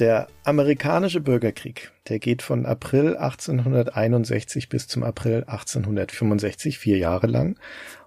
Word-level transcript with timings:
der 0.00 0.28
amerikanische 0.44 1.20
Bürgerkrieg, 1.20 1.92
der 2.08 2.18
geht 2.18 2.42
von 2.42 2.66
April 2.66 3.16
1861 3.16 4.68
bis 4.68 4.88
zum 4.88 5.02
April 5.02 5.44
1865, 5.46 6.78
vier 6.78 6.98
Jahre 6.98 7.26
lang, 7.26 7.58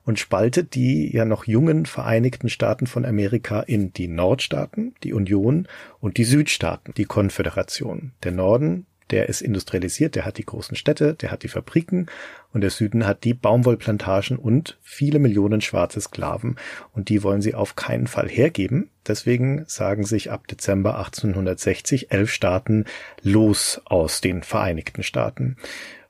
und 0.03 0.19
spaltet 0.19 0.75
die 0.75 1.13
ja 1.13 1.25
noch 1.25 1.45
jungen 1.45 1.85
Vereinigten 1.85 2.49
Staaten 2.49 2.87
von 2.87 3.05
Amerika 3.05 3.61
in 3.61 3.93
die 3.93 4.07
Nordstaaten, 4.07 4.95
die 5.03 5.13
Union, 5.13 5.67
und 5.99 6.17
die 6.17 6.23
Südstaaten, 6.23 6.93
die 6.95 7.05
Konföderation. 7.05 8.13
Der 8.23 8.31
Norden, 8.31 8.85
der 9.11 9.29
ist 9.29 9.41
industrialisiert, 9.41 10.15
der 10.15 10.25
hat 10.25 10.37
die 10.37 10.45
großen 10.45 10.75
Städte, 10.75 11.13
der 11.13 11.31
hat 11.31 11.43
die 11.43 11.47
Fabriken 11.47 12.07
und 12.53 12.61
der 12.61 12.69
Süden 12.69 13.05
hat 13.05 13.23
die 13.23 13.33
Baumwollplantagen 13.33 14.37
und 14.37 14.77
viele 14.81 15.19
Millionen 15.19 15.61
schwarze 15.61 16.01
Sklaven 16.01 16.57
und 16.93 17.09
die 17.09 17.23
wollen 17.23 17.41
sie 17.41 17.55
auf 17.55 17.75
keinen 17.75 18.07
Fall 18.07 18.27
hergeben. 18.29 18.89
Deswegen 19.07 19.63
sagen 19.67 20.05
sich 20.05 20.31
ab 20.31 20.47
Dezember 20.47 20.97
1860 20.97 22.11
elf 22.11 22.31
Staaten 22.31 22.85
los 23.21 23.81
aus 23.85 24.21
den 24.21 24.43
Vereinigten 24.43 25.03
Staaten. 25.03 25.57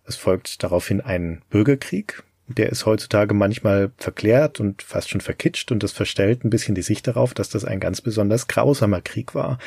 Es 0.05 0.15
folgt 0.15 0.63
daraufhin 0.63 1.01
ein 1.01 1.41
Bürgerkrieg, 1.49 2.23
der 2.47 2.69
ist 2.69 2.85
heutzutage 2.85 3.33
manchmal 3.33 3.91
verklärt 3.97 4.59
und 4.59 4.81
fast 4.81 5.09
schon 5.09 5.21
verkitscht 5.21 5.71
und 5.71 5.83
das 5.83 5.91
verstellt 5.91 6.45
ein 6.45 6.49
bisschen 6.49 6.75
die 6.75 6.81
Sicht 6.81 7.07
darauf, 7.07 7.33
dass 7.33 7.49
das 7.49 7.65
ein 7.65 7.79
ganz 7.79 7.99
besonders 8.01 8.47
grausamer 8.47 9.01
Krieg 9.01 9.35
war. 9.35 9.57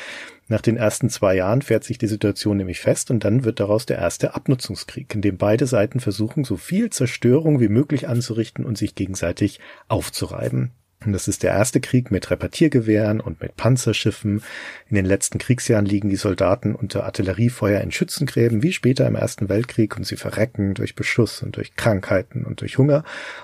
Nach 0.47 0.61
den 0.61 0.77
ersten 0.77 1.09
zwei 1.09 1.35
Jahren 1.35 1.61
fährt 1.61 1.83
sich 1.83 1.97
die 1.97 2.07
Situation 2.07 2.57
nämlich 2.57 2.79
fest 2.79 3.11
und 3.11 3.23
dann 3.23 3.43
wird 3.43 3.59
daraus 3.59 3.85
der 3.85 3.99
erste 3.99 4.33
Abnutzungskrieg, 4.35 5.13
in 5.13 5.21
dem 5.21 5.37
beide 5.37 5.67
Seiten 5.67 5.99
versuchen, 5.99 6.43
so 6.43 6.57
viel 6.57 6.89
Zerstörung 6.89 7.59
wie 7.59 7.69
möglich 7.69 8.07
anzurichten 8.09 8.65
und 8.65 8.77
sich 8.77 8.95
gegenseitig 8.95 9.59
aufzureiben. 9.87 10.71
Und 11.03 11.13
das 11.13 11.27
ist 11.27 11.41
der 11.41 11.51
erste 11.51 11.81
Krieg 11.81 12.11
mit 12.11 12.29
Repetiergewehren 12.29 13.21
und 13.21 13.41
mit 13.41 13.55
Panzerschiffen. 13.55 14.43
In 14.87 14.95
den 14.95 15.05
letzten 15.05 15.39
Kriegsjahren 15.39 15.85
liegen 15.85 16.09
die 16.09 16.15
Soldaten 16.15 16.75
unter 16.75 17.05
Artilleriefeuer 17.05 17.81
in 17.81 17.91
Schützengräben, 17.91 18.61
wie 18.61 18.71
später 18.71 19.07
im 19.07 19.15
Ersten 19.15 19.49
Weltkrieg, 19.49 19.97
und 19.97 20.05
sie 20.05 20.15
verrecken 20.15 20.75
durch 20.75 20.95
Beschuss 20.95 21.41
und 21.41 21.57
durch 21.57 21.75
Krankheiten 21.75 22.45
und 22.45 22.61
durch 22.61 22.77
Hunger. 22.77 23.03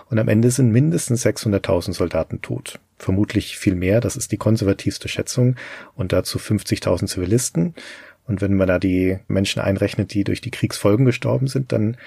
Und 0.09 0.19
am 0.19 0.27
Ende 0.27 0.52
sind 0.52 0.72
mindestens 0.72 1.25
600.000 1.25 1.94
Soldaten 1.94 2.41
tot. 2.41 2.80
Vermutlich 2.99 3.58
viel 3.58 3.75
mehr, 3.75 4.02
das 4.02 4.16
ist 4.16 4.31
die 4.31 4.38
konservativste 4.38 5.08
Schätzung, 5.08 5.55
und 5.95 6.14
dazu 6.14 6.38
50.000 6.38 7.08
Zivilisten. 7.08 7.73
Und 8.27 8.42
wenn 8.42 8.55
man 8.55 8.67
da 8.67 8.77
die 8.77 9.17
Menschen 9.27 9.61
einrechnet, 9.61 10.14
die 10.14 10.23
durch 10.23 10.42
die 10.42 10.52
Kriegsfolgen 10.52 11.05
gestorben 11.05 11.47
sind, 11.47 11.71
dann 11.71 11.97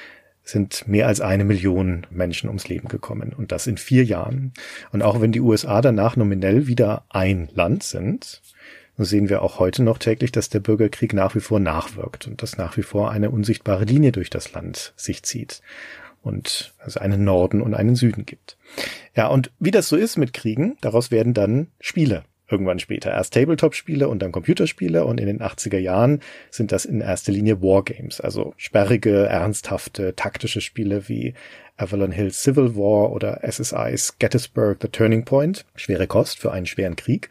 sind 0.42 0.88
mehr 0.88 1.06
als 1.06 1.20
eine 1.20 1.44
Million 1.44 2.06
Menschen 2.10 2.48
ums 2.48 2.68
Leben 2.68 2.88
gekommen 2.88 3.32
und 3.36 3.52
das 3.52 3.66
in 3.66 3.76
vier 3.76 4.04
Jahren. 4.04 4.52
Und 4.92 5.02
auch 5.02 5.20
wenn 5.20 5.32
die 5.32 5.40
USA 5.40 5.80
danach 5.80 6.16
nominell 6.16 6.66
wieder 6.66 7.04
ein 7.08 7.48
Land 7.54 7.82
sind, 7.82 8.42
sehen 8.96 9.28
wir 9.28 9.42
auch 9.42 9.58
heute 9.58 9.82
noch 9.82 9.98
täglich, 9.98 10.32
dass 10.32 10.48
der 10.48 10.60
Bürgerkrieg 10.60 11.14
nach 11.14 11.34
wie 11.34 11.40
vor 11.40 11.60
nachwirkt 11.60 12.26
und 12.26 12.42
dass 12.42 12.58
nach 12.58 12.76
wie 12.76 12.82
vor 12.82 13.10
eine 13.10 13.30
unsichtbare 13.30 13.84
Linie 13.84 14.12
durch 14.12 14.30
das 14.30 14.52
Land 14.52 14.92
sich 14.96 15.22
zieht 15.22 15.62
und 16.22 16.74
es 16.84 16.96
einen 16.96 17.24
Norden 17.24 17.62
und 17.62 17.74
einen 17.74 17.96
Süden 17.96 18.26
gibt. 18.26 18.58
Ja, 19.16 19.28
und 19.28 19.52
wie 19.58 19.70
das 19.70 19.88
so 19.88 19.96
ist 19.96 20.18
mit 20.18 20.32
Kriegen, 20.32 20.76
daraus 20.80 21.10
werden 21.10 21.34
dann 21.34 21.68
Spiele 21.80 22.24
irgendwann 22.50 22.78
später. 22.78 23.10
Erst 23.10 23.34
Tabletop-Spiele 23.34 24.08
und 24.08 24.20
dann 24.20 24.32
Computerspiele 24.32 25.04
und 25.04 25.20
in 25.20 25.26
den 25.26 25.40
80er 25.40 25.78
Jahren 25.78 26.20
sind 26.50 26.72
das 26.72 26.84
in 26.84 27.00
erster 27.00 27.32
Linie 27.32 27.62
Wargames, 27.62 28.20
also 28.20 28.54
sperrige, 28.56 29.26
ernsthafte, 29.26 30.14
taktische 30.16 30.60
Spiele 30.60 31.08
wie 31.08 31.34
Avalon 31.76 32.12
Hill 32.12 32.30
Civil 32.30 32.76
War 32.76 33.10
oder 33.12 33.40
SSI's 33.42 34.18
Gettysburg 34.18 34.78
The 34.82 34.88
Turning 34.88 35.24
Point. 35.24 35.64
Schwere 35.76 36.06
Kost 36.06 36.38
für 36.38 36.52
einen 36.52 36.66
schweren 36.66 36.96
Krieg. 36.96 37.30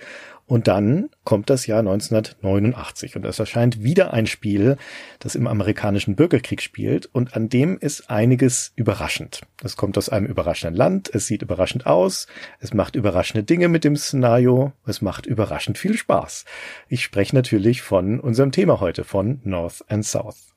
Und 0.49 0.67
dann 0.67 1.09
kommt 1.25 1.51
das 1.51 1.67
Jahr 1.67 1.81
1989 1.81 3.15
und 3.15 3.23
es 3.23 3.37
erscheint 3.37 3.83
wieder 3.83 4.15
ein 4.15 4.25
Spiel, 4.25 4.77
das 5.19 5.35
im 5.35 5.45
amerikanischen 5.45 6.15
Bürgerkrieg 6.15 6.63
spielt 6.63 7.05
und 7.05 7.35
an 7.35 7.49
dem 7.49 7.77
ist 7.77 8.09
einiges 8.09 8.73
überraschend. 8.75 9.41
Es 9.63 9.77
kommt 9.77 9.95
aus 9.95 10.09
einem 10.09 10.25
überraschenden 10.25 10.75
Land, 10.75 11.07
es 11.13 11.27
sieht 11.27 11.43
überraschend 11.43 11.85
aus, 11.85 12.25
es 12.59 12.73
macht 12.73 12.95
überraschende 12.95 13.43
Dinge 13.43 13.67
mit 13.67 13.83
dem 13.83 13.95
Szenario, 13.95 14.73
es 14.87 15.03
macht 15.03 15.27
überraschend 15.27 15.77
viel 15.77 15.95
Spaß. 15.95 16.45
Ich 16.87 17.03
spreche 17.03 17.35
natürlich 17.35 17.83
von 17.83 18.19
unserem 18.19 18.51
Thema 18.51 18.79
heute, 18.79 19.03
von 19.03 19.41
North 19.43 19.85
and 19.87 20.03
South. 20.03 20.55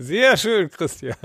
Sehr 0.00 0.36
schön, 0.36 0.70
Christian. 0.70 1.16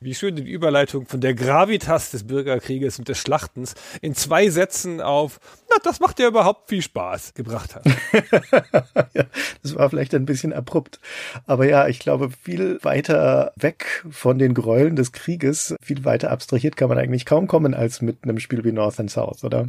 Wie 0.00 0.14
schön 0.14 0.36
die 0.36 0.50
Überleitung 0.50 1.06
von 1.06 1.22
der 1.22 1.32
Gravitas 1.32 2.10
des 2.10 2.26
Bürgerkrieges 2.26 2.98
und 2.98 3.08
des 3.08 3.16
Schlachtens 3.16 3.74
in 4.02 4.14
zwei 4.14 4.50
Sätzen 4.50 5.00
auf, 5.00 5.40
na, 5.70 5.76
das 5.82 5.98
macht 5.98 6.20
ja 6.20 6.28
überhaupt 6.28 6.68
viel 6.68 6.82
Spaß, 6.82 7.32
gebracht 7.32 7.74
hat. 7.74 7.86
ja, 9.14 9.24
das 9.62 9.74
war 9.76 9.88
vielleicht 9.88 10.14
ein 10.14 10.26
bisschen 10.26 10.52
abrupt. 10.52 11.00
Aber 11.46 11.66
ja, 11.66 11.88
ich 11.88 12.00
glaube, 12.00 12.28
viel 12.30 12.78
weiter 12.82 13.52
weg 13.56 14.04
von 14.10 14.38
den 14.38 14.52
Gräueln 14.52 14.94
des 14.94 15.12
Krieges, 15.12 15.74
viel 15.82 16.04
weiter 16.04 16.30
abstrahiert 16.30 16.76
kann 16.76 16.90
man 16.90 16.98
eigentlich 16.98 17.24
kaum 17.24 17.46
kommen 17.46 17.72
als 17.72 18.02
mit 18.02 18.24
einem 18.24 18.40
Spiel 18.40 18.62
wie 18.62 18.72
North 18.72 19.00
and 19.00 19.10
South, 19.10 19.42
oder? 19.42 19.68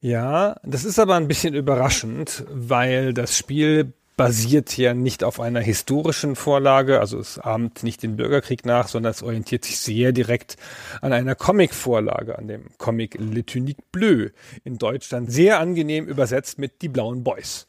Ja, 0.00 0.56
das 0.64 0.84
ist 0.84 0.98
aber 0.98 1.16
ein 1.16 1.28
bisschen 1.28 1.54
überraschend, 1.54 2.44
weil 2.50 3.12
das 3.12 3.36
Spiel 3.36 3.92
basiert 4.16 4.76
ja 4.76 4.94
nicht 4.94 5.24
auf 5.24 5.40
einer 5.40 5.60
historischen 5.60 6.36
Vorlage, 6.36 7.00
also 7.00 7.18
es 7.18 7.38
ahmt 7.38 7.82
nicht 7.82 8.02
den 8.02 8.16
Bürgerkrieg 8.16 8.66
nach, 8.66 8.88
sondern 8.88 9.10
es 9.10 9.22
orientiert 9.22 9.64
sich 9.64 9.78
sehr 9.78 10.12
direkt 10.12 10.56
an 11.00 11.12
einer 11.12 11.34
Comic-Vorlage, 11.34 12.38
an 12.38 12.48
dem 12.48 12.66
Comic 12.78 13.16
Le 13.18 13.44
Tunique 13.44 13.82
Bleu, 13.90 14.28
in 14.64 14.78
Deutschland 14.78 15.32
sehr 15.32 15.60
angenehm 15.60 16.06
übersetzt 16.06 16.58
mit 16.58 16.82
Die 16.82 16.88
blauen 16.88 17.24
Boys. 17.24 17.66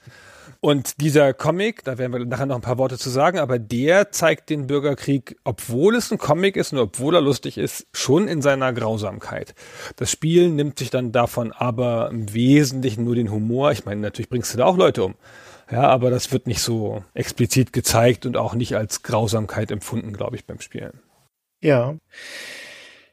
Und 0.60 1.02
dieser 1.02 1.34
Comic, 1.34 1.84
da 1.84 1.98
werden 1.98 2.14
wir 2.14 2.26
nachher 2.26 2.46
noch 2.46 2.56
ein 2.56 2.62
paar 2.62 2.78
Worte 2.78 2.98
zu 2.98 3.10
sagen, 3.10 3.38
aber 3.38 3.60
der 3.60 4.12
zeigt 4.12 4.50
den 4.50 4.66
Bürgerkrieg, 4.66 5.36
obwohl 5.44 5.96
es 5.96 6.10
ein 6.10 6.18
Comic 6.18 6.56
ist 6.56 6.72
und 6.72 6.80
obwohl 6.80 7.16
er 7.16 7.22
lustig 7.22 7.58
ist, 7.58 7.86
schon 7.92 8.30
in 8.30 8.42
seiner 8.42 8.72
Grausamkeit. 8.72 9.56
Das 9.98 10.10
Spiel 10.10 10.50
nimmt 10.50 10.80
sich 10.80 10.90
dann 10.90 11.12
davon 11.12 11.52
aber 11.52 12.10
im 12.12 12.34
Wesentlichen 12.34 13.04
nur 13.04 13.16
den 13.16 13.30
Humor. 13.30 13.74
Ich 13.74 13.84
meine, 13.84 14.00
natürlich 14.00 14.30
bringst 14.30 14.54
du 14.54 14.58
da 14.58 14.64
auch 14.64 14.78
Leute 14.78 15.04
um. 15.04 15.16
Ja, 15.74 15.90
aber 15.90 16.12
das 16.12 16.32
wird 16.32 16.46
nicht 16.46 16.62
so 16.62 17.04
explizit 17.16 17.74
gezeigt 17.74 18.28
und 18.28 18.38
auch 18.38 18.54
nicht 18.54 18.76
als 18.76 19.02
Grausamkeit 19.02 19.72
empfunden, 19.72 20.14
glaube 20.14 20.36
ich, 20.36 20.46
beim 20.46 20.62
Spielen. 20.62 21.00
Ja. 21.62 21.96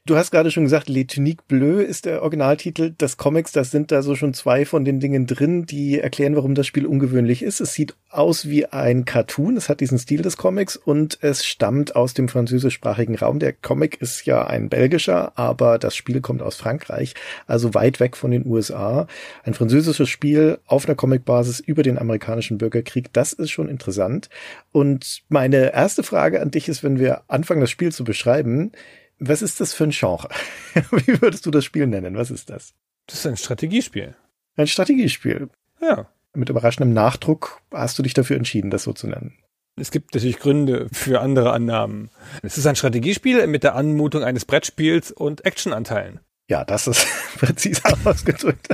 Du 0.06 0.16
hast 0.16 0.30
gerade 0.30 0.50
schon 0.50 0.64
gesagt, 0.64 0.88
Les 0.88 1.06
Tuniques 1.06 1.44
Bleu 1.46 1.82
ist 1.82 2.06
der 2.06 2.22
Originaltitel 2.22 2.90
des 2.90 3.18
Comics. 3.18 3.52
Das 3.52 3.70
sind 3.70 3.92
da 3.92 4.00
so 4.00 4.16
schon 4.16 4.32
zwei 4.32 4.64
von 4.64 4.82
den 4.82 4.98
Dingen 4.98 5.26
drin, 5.26 5.66
die 5.66 6.00
erklären, 6.00 6.34
warum 6.34 6.54
das 6.54 6.66
Spiel 6.66 6.86
ungewöhnlich 6.86 7.42
ist. 7.42 7.60
Es 7.60 7.74
sieht 7.74 7.94
aus 8.08 8.48
wie 8.48 8.64
ein 8.64 9.04
Cartoon. 9.04 9.58
Es 9.58 9.68
hat 9.68 9.80
diesen 9.80 9.98
Stil 9.98 10.22
des 10.22 10.38
Comics 10.38 10.76
und 10.76 11.18
es 11.20 11.44
stammt 11.44 11.96
aus 11.96 12.14
dem 12.14 12.28
französischsprachigen 12.28 13.14
Raum. 13.14 13.40
Der 13.40 13.52
Comic 13.52 14.00
ist 14.00 14.24
ja 14.24 14.46
ein 14.46 14.70
belgischer, 14.70 15.38
aber 15.38 15.78
das 15.78 15.94
Spiel 15.94 16.22
kommt 16.22 16.40
aus 16.40 16.56
Frankreich, 16.56 17.14
also 17.46 17.74
weit 17.74 18.00
weg 18.00 18.16
von 18.16 18.30
den 18.30 18.46
USA. 18.46 19.06
Ein 19.44 19.52
französisches 19.52 20.08
Spiel 20.08 20.58
auf 20.64 20.86
einer 20.86 20.96
Comicbasis 20.96 21.60
über 21.60 21.82
den 21.82 21.98
amerikanischen 21.98 22.56
Bürgerkrieg. 22.56 23.12
Das 23.12 23.34
ist 23.34 23.50
schon 23.50 23.68
interessant. 23.68 24.30
Und 24.72 25.24
meine 25.28 25.74
erste 25.74 26.02
Frage 26.02 26.40
an 26.40 26.50
dich 26.50 26.70
ist, 26.70 26.82
wenn 26.82 26.98
wir 26.98 27.20
anfangen, 27.28 27.60
das 27.60 27.70
Spiel 27.70 27.92
zu 27.92 28.02
beschreiben, 28.02 28.72
was 29.20 29.42
ist 29.42 29.60
das 29.60 29.74
für 29.74 29.84
ein 29.84 29.90
Genre? 29.90 30.28
Wie 30.90 31.20
würdest 31.20 31.46
du 31.46 31.50
das 31.50 31.64
Spiel 31.64 31.86
nennen? 31.86 32.16
Was 32.16 32.30
ist 32.30 32.50
das? 32.50 32.74
Das 33.06 33.18
ist 33.18 33.26
ein 33.26 33.36
Strategiespiel. 33.36 34.16
Ein 34.56 34.66
Strategiespiel. 34.66 35.50
Ja. 35.80 36.08
Mit 36.34 36.48
überraschendem 36.48 36.94
Nachdruck 36.94 37.60
hast 37.72 37.98
du 37.98 38.02
dich 38.02 38.14
dafür 38.14 38.36
entschieden, 38.36 38.70
das 38.70 38.84
so 38.84 38.92
zu 38.92 39.08
nennen. 39.08 39.38
Es 39.76 39.90
gibt 39.90 40.14
natürlich 40.14 40.38
Gründe 40.38 40.88
für 40.92 41.20
andere 41.20 41.52
Annahmen. 41.52 42.10
Es 42.42 42.58
ist 42.58 42.66
ein 42.66 42.76
Strategiespiel 42.76 43.46
mit 43.46 43.62
der 43.62 43.74
Anmutung 43.74 44.22
eines 44.22 44.44
Brettspiels 44.44 45.10
und 45.10 45.44
Actionanteilen. 45.44 46.20
Ja, 46.50 46.64
das 46.64 46.88
ist 46.88 47.06
präziser 47.38 47.96
ausgedrückt. 48.04 48.68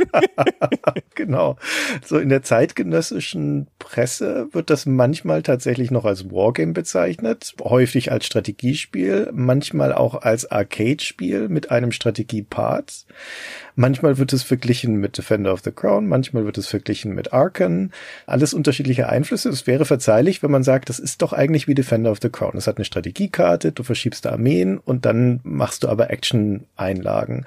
genau. 1.14 1.56
So 2.02 2.18
in 2.18 2.30
der 2.30 2.42
zeitgenössischen 2.42 3.66
Presse 3.78 4.48
wird 4.52 4.70
das 4.70 4.86
manchmal 4.86 5.42
tatsächlich 5.42 5.90
noch 5.90 6.06
als 6.06 6.30
Wargame 6.30 6.72
bezeichnet, 6.72 7.54
häufig 7.62 8.10
als 8.10 8.24
Strategiespiel, 8.24 9.30
manchmal 9.34 9.92
auch 9.92 10.22
als 10.22 10.50
Arcade-Spiel 10.50 11.50
mit 11.50 11.70
einem 11.70 11.92
Strategiepart. 11.92 13.04
Manchmal 13.78 14.16
wird 14.16 14.32
es 14.32 14.42
verglichen 14.42 14.96
mit 14.96 15.18
Defender 15.18 15.52
of 15.52 15.60
the 15.62 15.70
Crown, 15.70 16.06
manchmal 16.06 16.46
wird 16.46 16.56
es 16.56 16.66
verglichen 16.66 17.14
mit 17.14 17.34
Arkan. 17.34 17.92
Alles 18.24 18.54
unterschiedliche 18.54 19.10
Einflüsse. 19.10 19.50
Es 19.50 19.66
wäre 19.66 19.84
verzeihlich, 19.84 20.42
wenn 20.42 20.50
man 20.50 20.62
sagt, 20.62 20.88
das 20.88 20.98
ist 20.98 21.20
doch 21.20 21.34
eigentlich 21.34 21.68
wie 21.68 21.74
Defender 21.74 22.10
of 22.10 22.20
the 22.22 22.30
Crown. 22.30 22.56
Es 22.56 22.66
hat 22.66 22.78
eine 22.78 22.86
Strategiekarte, 22.86 23.72
du 23.72 23.82
verschiebst 23.82 24.26
Armeen 24.26 24.78
und 24.78 25.04
dann 25.04 25.40
machst 25.42 25.82
du 25.82 25.88
aber 25.88 26.08
Action-Einlagen. 26.08 27.44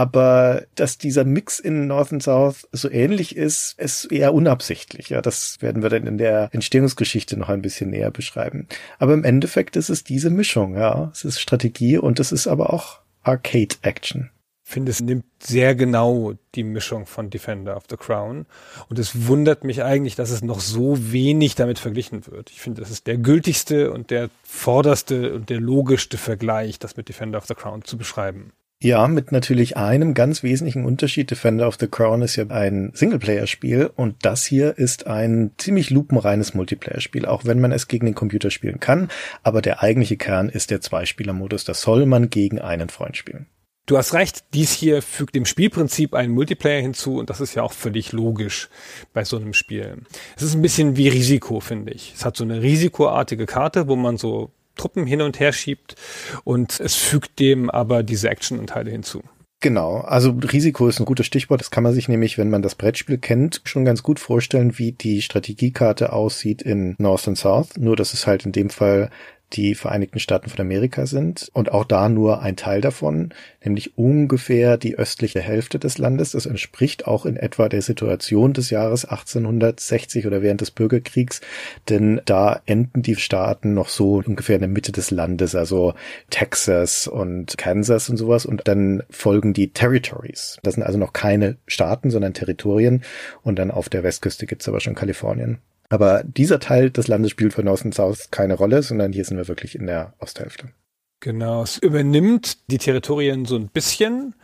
Aber 0.00 0.64
dass 0.76 0.96
dieser 0.96 1.24
Mix 1.24 1.58
in 1.58 1.86
North 1.86 2.10
and 2.10 2.22
South 2.22 2.66
so 2.72 2.90
ähnlich 2.90 3.36
ist, 3.36 3.78
ist 3.78 4.06
eher 4.10 4.32
unabsichtlich. 4.32 5.10
Ja, 5.10 5.20
das 5.20 5.60
werden 5.60 5.82
wir 5.82 5.90
dann 5.90 6.06
in 6.06 6.16
der 6.16 6.48
Entstehungsgeschichte 6.52 7.36
noch 7.36 7.50
ein 7.50 7.60
bisschen 7.60 7.90
näher 7.90 8.10
beschreiben. 8.10 8.66
Aber 8.98 9.12
im 9.12 9.24
Endeffekt 9.24 9.76
ist 9.76 9.90
es 9.90 10.02
diese 10.02 10.30
Mischung. 10.30 10.74
Ja, 10.74 11.10
es 11.12 11.26
ist 11.26 11.38
Strategie 11.38 11.98
und 11.98 12.18
es 12.18 12.32
ist 12.32 12.46
aber 12.46 12.72
auch 12.72 13.00
Arcade-Action 13.24 14.30
finde, 14.70 14.90
es 14.90 15.00
nimmt 15.00 15.24
sehr 15.42 15.74
genau 15.74 16.34
die 16.54 16.62
Mischung 16.62 17.04
von 17.06 17.28
Defender 17.28 17.76
of 17.76 17.84
the 17.90 17.96
Crown. 17.96 18.46
Und 18.88 18.98
es 18.98 19.26
wundert 19.26 19.64
mich 19.64 19.82
eigentlich, 19.82 20.14
dass 20.14 20.30
es 20.30 20.42
noch 20.42 20.60
so 20.60 21.12
wenig 21.12 21.56
damit 21.56 21.78
verglichen 21.78 22.24
wird. 22.26 22.50
Ich 22.50 22.60
finde, 22.60 22.80
das 22.80 22.90
ist 22.90 23.06
der 23.06 23.18
gültigste 23.18 23.90
und 23.90 24.10
der 24.10 24.30
vorderste 24.44 25.34
und 25.34 25.50
der 25.50 25.60
logischste 25.60 26.18
Vergleich, 26.18 26.78
das 26.78 26.96
mit 26.96 27.08
Defender 27.08 27.38
of 27.38 27.46
the 27.46 27.54
Crown 27.54 27.82
zu 27.82 27.98
beschreiben. 27.98 28.52
Ja, 28.82 29.06
mit 29.08 29.30
natürlich 29.30 29.76
einem 29.76 30.14
ganz 30.14 30.42
wesentlichen 30.42 30.86
Unterschied. 30.86 31.30
Defender 31.30 31.68
of 31.68 31.76
the 31.78 31.86
Crown 31.86 32.22
ist 32.22 32.36
ja 32.36 32.46
ein 32.46 32.92
Singleplayer-Spiel 32.94 33.90
und 33.94 34.16
das 34.22 34.46
hier 34.46 34.78
ist 34.78 35.06
ein 35.06 35.50
ziemlich 35.58 35.90
lupenreines 35.90 36.54
Multiplayer-Spiel, 36.54 37.26
auch 37.26 37.44
wenn 37.44 37.60
man 37.60 37.72
es 37.72 37.88
gegen 37.88 38.06
den 38.06 38.14
Computer 38.14 38.50
spielen 38.50 38.80
kann. 38.80 39.10
Aber 39.42 39.60
der 39.60 39.82
eigentliche 39.82 40.16
Kern 40.16 40.48
ist 40.48 40.70
der 40.70 40.80
Zweispieler-Modus. 40.80 41.64
Das 41.64 41.82
soll 41.82 42.06
man 42.06 42.30
gegen 42.30 42.58
einen 42.58 42.88
Freund 42.88 43.18
spielen. 43.18 43.48
Du 43.84 43.98
hast 43.98 44.14
recht, 44.14 44.44
dies 44.54 44.72
hier 44.72 45.02
fügt 45.02 45.34
dem 45.34 45.44
Spielprinzip 45.44 46.14
einen 46.14 46.32
Multiplayer 46.32 46.80
hinzu 46.80 47.18
und 47.18 47.28
das 47.28 47.42
ist 47.42 47.54
ja 47.54 47.62
auch 47.62 47.72
völlig 47.72 48.12
logisch 48.12 48.70
bei 49.12 49.24
so 49.24 49.36
einem 49.36 49.52
Spiel. 49.52 49.98
Es 50.36 50.42
ist 50.42 50.54
ein 50.54 50.62
bisschen 50.62 50.96
wie 50.96 51.08
Risiko, 51.08 51.60
finde 51.60 51.92
ich. 51.92 52.14
Es 52.14 52.24
hat 52.24 52.34
so 52.34 52.44
eine 52.44 52.62
risikoartige 52.62 53.44
Karte, 53.44 53.88
wo 53.88 53.96
man 53.96 54.16
so 54.16 54.52
Truppen 54.76 55.06
hin 55.06 55.22
und 55.22 55.40
her 55.40 55.52
schiebt 55.52 55.96
und 56.44 56.80
es 56.80 56.94
fügt 56.94 57.38
dem 57.38 57.70
aber 57.70 58.02
diese 58.02 58.30
Action-Anteile 58.30 58.90
hinzu. 58.90 59.22
Genau, 59.62 59.98
also 59.98 60.30
Risiko 60.30 60.88
ist 60.88 61.00
ein 61.00 61.04
gutes 61.04 61.26
Stichwort. 61.26 61.60
Das 61.60 61.70
kann 61.70 61.82
man 61.84 61.92
sich 61.92 62.08
nämlich, 62.08 62.38
wenn 62.38 62.48
man 62.48 62.62
das 62.62 62.74
Brettspiel 62.74 63.18
kennt, 63.18 63.60
schon 63.64 63.84
ganz 63.84 64.02
gut 64.02 64.18
vorstellen, 64.18 64.78
wie 64.78 64.92
die 64.92 65.20
Strategiekarte 65.20 66.14
aussieht 66.14 66.62
in 66.62 66.94
North 66.98 67.28
and 67.28 67.36
South. 67.36 67.76
Nur, 67.76 67.94
dass 67.94 68.14
es 68.14 68.26
halt 68.26 68.46
in 68.46 68.52
dem 68.52 68.70
Fall 68.70 69.10
die 69.52 69.74
Vereinigten 69.74 70.20
Staaten 70.20 70.48
von 70.48 70.60
Amerika 70.60 71.06
sind 71.06 71.50
und 71.52 71.72
auch 71.72 71.84
da 71.84 72.08
nur 72.08 72.42
ein 72.42 72.56
Teil 72.56 72.80
davon, 72.80 73.30
nämlich 73.64 73.98
ungefähr 73.98 74.76
die 74.76 74.96
östliche 74.96 75.40
Hälfte 75.40 75.78
des 75.78 75.98
Landes. 75.98 76.32
Das 76.32 76.46
entspricht 76.46 77.06
auch 77.06 77.26
in 77.26 77.36
etwa 77.36 77.68
der 77.68 77.82
Situation 77.82 78.52
des 78.52 78.70
Jahres 78.70 79.04
1860 79.04 80.26
oder 80.26 80.42
während 80.42 80.60
des 80.60 80.70
Bürgerkriegs, 80.70 81.40
denn 81.88 82.20
da 82.24 82.60
enden 82.66 83.02
die 83.02 83.16
Staaten 83.16 83.74
noch 83.74 83.88
so 83.88 84.22
ungefähr 84.24 84.56
in 84.56 84.62
der 84.62 84.68
Mitte 84.68 84.92
des 84.92 85.10
Landes, 85.10 85.54
also 85.54 85.94
Texas 86.30 87.06
und 87.06 87.58
Kansas 87.58 88.08
und 88.08 88.16
sowas 88.16 88.46
und 88.46 88.68
dann 88.68 89.02
folgen 89.10 89.52
die 89.52 89.72
Territories. 89.72 90.58
Das 90.62 90.74
sind 90.74 90.84
also 90.84 90.98
noch 90.98 91.12
keine 91.12 91.56
Staaten, 91.66 92.10
sondern 92.10 92.34
Territorien 92.34 93.02
und 93.42 93.58
dann 93.58 93.70
auf 93.70 93.88
der 93.88 94.02
Westküste 94.02 94.46
gibt's 94.46 94.68
aber 94.68 94.80
schon 94.80 94.94
Kalifornien. 94.94 95.58
Aber 95.90 96.22
dieser 96.24 96.60
Teil 96.60 96.90
des 96.90 97.08
Landes 97.08 97.32
spielt 97.32 97.52
für 97.52 97.64
North 97.64 97.84
and 97.84 97.94
South 97.94 98.30
keine 98.30 98.54
Rolle, 98.54 98.82
sondern 98.82 99.12
hier 99.12 99.24
sind 99.24 99.36
wir 99.36 99.48
wirklich 99.48 99.74
in 99.74 99.86
der 99.86 100.14
Osthälfte. 100.18 100.70
Genau, 101.18 101.62
es 101.62 101.76
übernimmt 101.76 102.70
die 102.70 102.78
Territorien 102.78 103.44
so 103.44 103.56
ein 103.56 103.68
bisschen, 103.68 104.34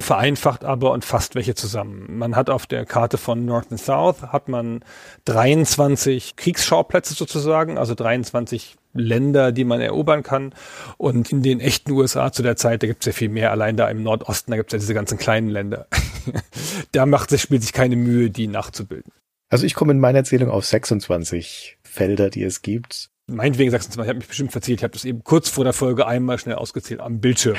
vereinfacht 0.00 0.64
aber 0.64 0.90
und 0.90 1.04
fasst 1.04 1.36
welche 1.36 1.54
zusammen. 1.54 2.06
Man 2.18 2.34
hat 2.34 2.50
auf 2.50 2.66
der 2.66 2.86
Karte 2.86 3.18
von 3.18 3.44
North 3.44 3.70
and 3.70 3.80
South 3.80 4.22
hat 4.22 4.48
man 4.48 4.80
23 5.26 6.34
Kriegsschauplätze 6.34 7.14
sozusagen, 7.14 7.78
also 7.78 7.94
23 7.94 8.76
Länder, 8.94 9.52
die 9.52 9.64
man 9.64 9.80
erobern 9.80 10.22
kann. 10.22 10.54
Und 10.96 11.30
in 11.30 11.42
den 11.42 11.60
echten 11.60 11.92
USA 11.92 12.32
zu 12.32 12.42
der 12.42 12.56
Zeit, 12.56 12.82
da 12.82 12.86
gibt 12.86 13.02
es 13.02 13.06
ja 13.06 13.12
viel 13.12 13.28
mehr. 13.28 13.50
Allein 13.50 13.76
da 13.76 13.88
im 13.88 14.02
Nordosten, 14.02 14.50
da 14.52 14.56
gibt 14.56 14.72
es 14.72 14.72
ja 14.72 14.78
diese 14.78 14.94
ganzen 14.94 15.18
kleinen 15.18 15.50
Länder. 15.50 15.86
da 16.92 17.06
macht 17.06 17.30
sich, 17.30 17.42
spielt 17.42 17.62
sich 17.62 17.72
keine 17.72 17.96
Mühe, 17.96 18.30
die 18.30 18.46
nachzubilden. 18.48 19.12
Also 19.54 19.66
ich 19.66 19.74
komme 19.74 19.92
in 19.92 20.00
meiner 20.00 20.18
Erzählung 20.18 20.50
auf 20.50 20.66
26 20.66 21.78
Felder, 21.84 22.28
die 22.28 22.42
es 22.42 22.60
gibt. 22.60 23.10
Meinetwegen 23.28 23.70
26, 23.70 24.02
ich 24.02 24.08
habe 24.08 24.18
mich 24.18 24.26
bestimmt 24.26 24.50
verzählt. 24.50 24.80
Ich 24.80 24.82
habe 24.82 24.94
das 24.94 25.04
eben 25.04 25.22
kurz 25.22 25.48
vor 25.48 25.62
der 25.62 25.72
Folge 25.72 26.08
einmal 26.08 26.38
schnell 26.38 26.56
ausgezählt 26.56 26.98
am 26.98 27.20
Bildschirm. 27.20 27.56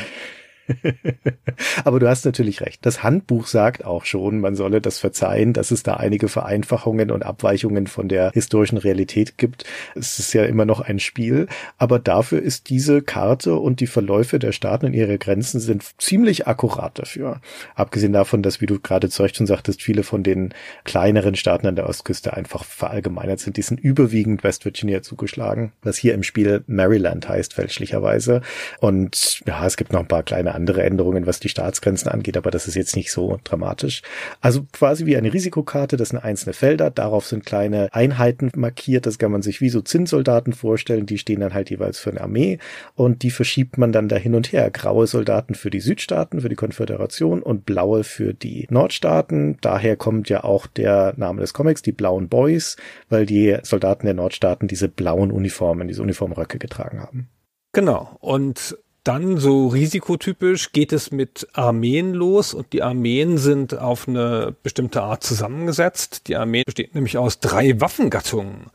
Aber 1.86 2.00
du 2.00 2.08
hast 2.08 2.26
natürlich 2.26 2.62
recht. 2.62 2.86
Das 2.86 3.04
Handbuch 3.04 3.48
sagt 3.48 3.86
auch 3.86 4.06
schon, 4.06 4.40
man 4.40 4.56
solle 4.56 4.82
das 4.82 5.00
verzeihen, 5.00 5.54
dass 5.54 5.72
es 5.72 5.84
da 5.84 5.96
einige 5.96 6.28
Vereinfachungen 6.28 7.12
und 7.12 7.24
Abweichungen 7.24 7.88
von 7.88 8.08
der 8.08 8.32
historischen 8.32 8.78
Realität 8.78 9.38
gibt. 9.38 9.66
Es 9.96 10.20
ist 10.20 10.34
ja 10.34 10.44
immer 10.46 10.66
noch 10.66 10.82
ein 10.82 11.00
Spiel, 11.00 11.48
aber 11.78 12.00
dafür 12.00 12.42
ist 12.42 12.70
diese 12.70 13.02
Karte 13.02 13.56
und 13.56 13.80
die 13.80 13.88
Verläufe 13.88 14.40
der 14.40 14.52
Staaten 14.52 14.88
und 14.88 14.94
ihre 14.94 15.18
Grenzen 15.18 15.60
sind 15.60 15.84
ziemlich 15.98 16.48
akkurat 16.48 16.98
dafür. 16.98 17.42
Abgesehen 17.76 18.14
davon, 18.14 18.42
dass, 18.42 18.62
wie 18.62 18.66
du 18.66 18.80
gerade 18.80 19.10
zu 19.10 19.24
Recht 19.24 19.38
schon 19.38 19.48
sagtest, 19.48 19.82
viele 19.82 20.04
von 20.04 20.24
den 20.24 20.54
kleineren 20.84 21.36
Staaten 21.36 21.68
an 21.68 21.76
der 21.76 21.88
Ostküste 21.88 22.34
einfach 22.34 22.64
verallgemeinert 22.64 23.40
sind. 23.40 23.58
Die 23.58 23.62
sind 23.62 23.80
überwiegend 23.80 24.44
West 24.44 24.66
Virginia 24.66 25.02
zugeschlagen, 25.02 25.72
was 25.84 25.98
hier 25.98 26.14
im 26.14 26.24
Spiel 26.24 26.64
Maryland 26.68 27.28
heißt, 27.28 27.54
fälschlicherweise. 27.54 28.42
Und 28.80 29.42
ja, 29.46 29.66
es 29.66 29.78
gibt 29.78 29.94
noch 29.94 30.00
ein 30.00 30.08
paar 30.08 30.24
kleine 30.24 30.55
andere 30.56 30.84
Änderungen, 30.84 31.28
was 31.28 31.40
die 31.40 31.50
Staatsgrenzen 31.50 32.10
angeht, 32.10 32.38
aber 32.38 32.52
das 32.52 32.68
ist 32.68 32.76
jetzt 32.76 32.96
nicht 32.96 33.12
so 33.12 33.40
dramatisch. 33.44 34.02
Also 34.42 34.66
quasi 34.72 35.06
wie 35.06 35.18
eine 35.18 35.34
Risikokarte, 35.34 35.98
das 35.98 36.10
sind 36.10 36.20
einzelne 36.20 36.54
Felder, 36.54 36.90
darauf 36.90 37.26
sind 37.26 37.46
kleine 37.46 37.90
Einheiten 37.92 38.52
markiert, 38.56 39.06
das 39.06 39.20
kann 39.20 39.32
man 39.32 39.42
sich 39.42 39.62
wie 39.62 39.70
so 39.70 39.82
Zinssoldaten 39.82 40.54
vorstellen, 40.54 41.06
die 41.06 41.18
stehen 41.18 41.42
dann 41.42 41.54
halt 41.54 41.70
jeweils 41.70 42.00
für 42.00 42.10
eine 42.10 42.22
Armee 42.22 42.60
und 42.96 43.24
die 43.24 43.32
verschiebt 43.32 43.78
man 43.78 43.92
dann 43.92 44.08
da 44.08 44.16
hin 44.16 44.36
und 44.36 44.52
her. 44.52 44.70
Graue 44.72 45.08
Soldaten 45.08 45.56
für 45.56 45.70
die 45.70 45.80
Südstaaten, 45.80 46.42
für 46.42 46.50
die 46.50 46.56
Konföderation 46.56 47.42
und 47.42 47.66
blaue 47.66 48.04
für 48.04 48.34
die 48.34 48.68
Nordstaaten. 48.70 49.58
Daher 49.62 49.96
kommt 49.96 50.30
ja 50.30 50.44
auch 50.44 50.68
der 50.68 51.14
Name 51.18 51.42
des 51.42 51.54
Comics, 51.54 51.82
die 51.82 51.92
blauen 51.92 52.30
Boys, 52.30 52.78
weil 53.10 53.26
die 53.26 53.58
Soldaten 53.64 54.06
der 54.06 54.16
Nordstaaten 54.16 54.68
diese 54.68 54.88
blauen 54.88 55.32
Uniformen, 55.32 55.88
diese 55.88 56.02
Uniformröcke 56.02 56.58
getragen 56.58 57.02
haben. 57.02 57.30
Genau. 57.74 58.16
Und 58.22 58.78
dann 59.06 59.38
so 59.38 59.68
risikotypisch 59.68 60.72
geht 60.72 60.92
es 60.92 61.12
mit 61.12 61.48
Armeen 61.54 62.14
los 62.14 62.54
und 62.54 62.74
die 62.74 62.82
Armeen 62.82 63.38
sind 63.38 63.78
auf 63.78 64.08
eine 64.08 64.56
bestimmte 64.64 65.04
Art 65.04 65.24
zusammengesetzt. 65.24 66.28
Die 66.28 66.36
Armee 66.36 66.64
besteht 66.66 66.96
nämlich 66.96 67.18
aus 67.18 67.40
drei 67.40 67.80
Waffengattungen. 67.80 68.72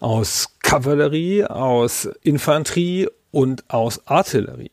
Aus 0.00 0.56
Kavallerie, 0.62 1.44
aus 1.44 2.08
Infanterie 2.22 3.08
und 3.30 3.64
aus 3.68 4.06
Artillerie. 4.06 4.72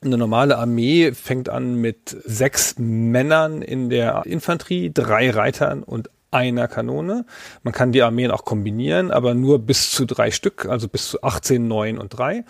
Eine 0.00 0.16
normale 0.16 0.58
Armee 0.58 1.12
fängt 1.12 1.48
an 1.48 1.74
mit 1.74 2.16
sechs 2.24 2.76
Männern 2.78 3.62
in 3.62 3.90
der 3.90 4.22
Infanterie, 4.26 4.92
drei 4.94 5.30
Reitern 5.30 5.82
und 5.82 6.08
einer 6.30 6.68
Kanone. 6.68 7.26
Man 7.62 7.74
kann 7.74 7.92
die 7.92 8.02
Armeen 8.02 8.30
auch 8.30 8.44
kombinieren, 8.44 9.10
aber 9.10 9.34
nur 9.34 9.58
bis 9.58 9.90
zu 9.90 10.04
drei 10.04 10.30
Stück, 10.30 10.66
also 10.66 10.88
bis 10.88 11.10
zu 11.10 11.22
18, 11.22 11.66
9 11.66 11.98
und 11.98 12.10
3. 12.10 12.44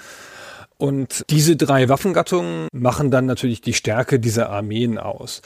Und 0.81 1.25
diese 1.29 1.57
drei 1.57 1.91
Waffengattungen 1.91 2.69
machen 2.73 3.11
dann 3.11 3.27
natürlich 3.27 3.61
die 3.61 3.75
Stärke 3.75 4.19
dieser 4.19 4.49
Armeen 4.49 4.97
aus. 4.97 5.43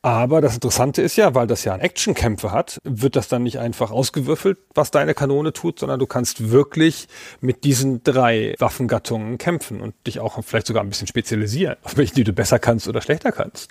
Aber 0.00 0.40
das 0.40 0.54
Interessante 0.54 1.02
ist 1.02 1.16
ja, 1.16 1.34
weil 1.34 1.46
das 1.46 1.64
ja 1.64 1.74
ein 1.74 1.80
Actionkämpfe 1.80 2.50
hat, 2.50 2.78
wird 2.84 3.14
das 3.14 3.28
dann 3.28 3.42
nicht 3.42 3.58
einfach 3.58 3.90
ausgewürfelt, 3.90 4.56
was 4.74 4.90
deine 4.90 5.12
Kanone 5.12 5.52
tut, 5.52 5.78
sondern 5.78 6.00
du 6.00 6.06
kannst 6.06 6.50
wirklich 6.50 7.08
mit 7.42 7.64
diesen 7.64 8.02
drei 8.02 8.54
Waffengattungen 8.58 9.36
kämpfen 9.36 9.82
und 9.82 9.94
dich 10.06 10.18
auch 10.20 10.42
vielleicht 10.42 10.66
sogar 10.66 10.82
ein 10.82 10.88
bisschen 10.88 11.06
spezialisieren, 11.06 11.76
auf 11.82 11.98
welche 11.98 12.14
die 12.14 12.24
du 12.24 12.32
besser 12.32 12.58
kannst 12.58 12.88
oder 12.88 13.02
schlechter 13.02 13.32
kannst. 13.32 13.70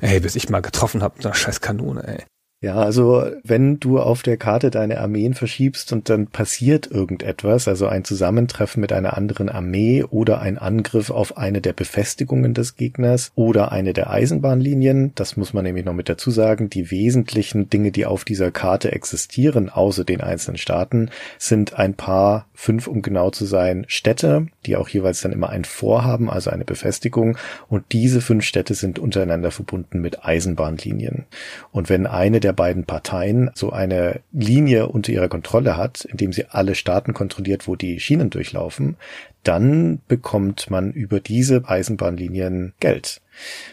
Ey, 0.00 0.20
bis 0.20 0.34
ich 0.34 0.48
mal 0.48 0.62
getroffen 0.62 1.02
habe 1.02 1.20
so 1.20 1.28
einer 1.28 1.34
scheiß 1.34 1.60
Kanone, 1.60 2.06
ey. 2.06 2.24
Ja, 2.62 2.76
also 2.76 3.26
wenn 3.44 3.80
du 3.80 4.00
auf 4.00 4.22
der 4.22 4.38
Karte 4.38 4.70
deine 4.70 4.98
Armeen 4.98 5.34
verschiebst 5.34 5.92
und 5.92 6.08
dann 6.08 6.28
passiert 6.28 6.90
irgendetwas, 6.90 7.68
also 7.68 7.86
ein 7.86 8.02
Zusammentreffen 8.02 8.80
mit 8.80 8.94
einer 8.94 9.14
anderen 9.14 9.50
Armee 9.50 10.04
oder 10.04 10.40
ein 10.40 10.56
Angriff 10.56 11.10
auf 11.10 11.36
eine 11.36 11.60
der 11.60 11.74
Befestigungen 11.74 12.54
des 12.54 12.76
Gegners 12.76 13.30
oder 13.34 13.72
eine 13.72 13.92
der 13.92 14.08
Eisenbahnlinien, 14.08 15.12
das 15.16 15.36
muss 15.36 15.52
man 15.52 15.64
nämlich 15.64 15.84
noch 15.84 15.92
mit 15.92 16.08
dazu 16.08 16.30
sagen, 16.30 16.70
die 16.70 16.90
wesentlichen 16.90 17.68
Dinge, 17.68 17.92
die 17.92 18.06
auf 18.06 18.24
dieser 18.24 18.50
Karte 18.50 18.90
existieren, 18.90 19.68
außer 19.68 20.04
den 20.04 20.22
einzelnen 20.22 20.56
Staaten, 20.56 21.10
sind 21.36 21.74
ein 21.74 21.92
paar, 21.92 22.46
fünf 22.54 22.86
um 22.86 23.02
genau 23.02 23.28
zu 23.28 23.44
sein, 23.44 23.84
Städte, 23.86 24.46
die 24.64 24.76
auch 24.76 24.88
jeweils 24.88 25.20
dann 25.20 25.32
immer 25.32 25.50
ein 25.50 25.66
Vorhaben, 25.66 26.30
also 26.30 26.48
eine 26.48 26.64
Befestigung 26.64 27.36
und 27.68 27.84
diese 27.92 28.22
fünf 28.22 28.44
Städte 28.44 28.72
sind 28.72 28.98
untereinander 28.98 29.50
verbunden 29.50 30.00
mit 30.00 30.24
Eisenbahnlinien. 30.24 31.26
Und 31.70 31.90
wenn 31.90 32.06
eine 32.06 32.45
der 32.46 32.52
beiden 32.52 32.84
Parteien 32.84 33.50
so 33.54 33.72
eine 33.72 34.20
Linie 34.30 34.86
unter 34.86 35.10
ihrer 35.10 35.28
Kontrolle 35.28 35.76
hat, 35.76 36.04
indem 36.04 36.32
sie 36.32 36.44
alle 36.48 36.76
Staaten 36.76 37.12
kontrolliert, 37.12 37.66
wo 37.66 37.74
die 37.74 37.98
Schienen 37.98 38.30
durchlaufen, 38.30 38.96
dann 39.42 39.98
bekommt 40.06 40.70
man 40.70 40.92
über 40.92 41.18
diese 41.18 41.68
Eisenbahnlinien 41.68 42.72
Geld. 42.78 43.20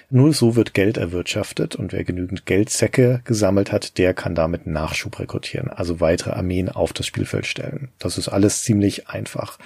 Nur 0.10 0.34
so 0.34 0.56
wird 0.56 0.74
Geld 0.74 0.98
erwirtschaftet 0.98 1.76
und 1.76 1.94
wer 1.94 2.04
genügend 2.04 2.48
Geldsäcke 2.48 3.22
gesammelt 3.26 3.72
hat, 3.72 4.00
der 4.00 4.16
kann 4.16 4.34
damit 4.34 4.66
Nachschub 4.66 5.20
rekrutieren, 5.20 5.70
also 5.70 6.00
weitere 6.00 6.32
Armeen 6.32 6.70
auf 6.70 6.94
das 6.94 7.06
Spielfeld 7.06 7.46
stellen. 7.46 7.90
Das 8.00 8.18
ist 8.18 8.28
alles 8.28 8.64
ziemlich 8.64 9.08
einfach. 9.08 9.60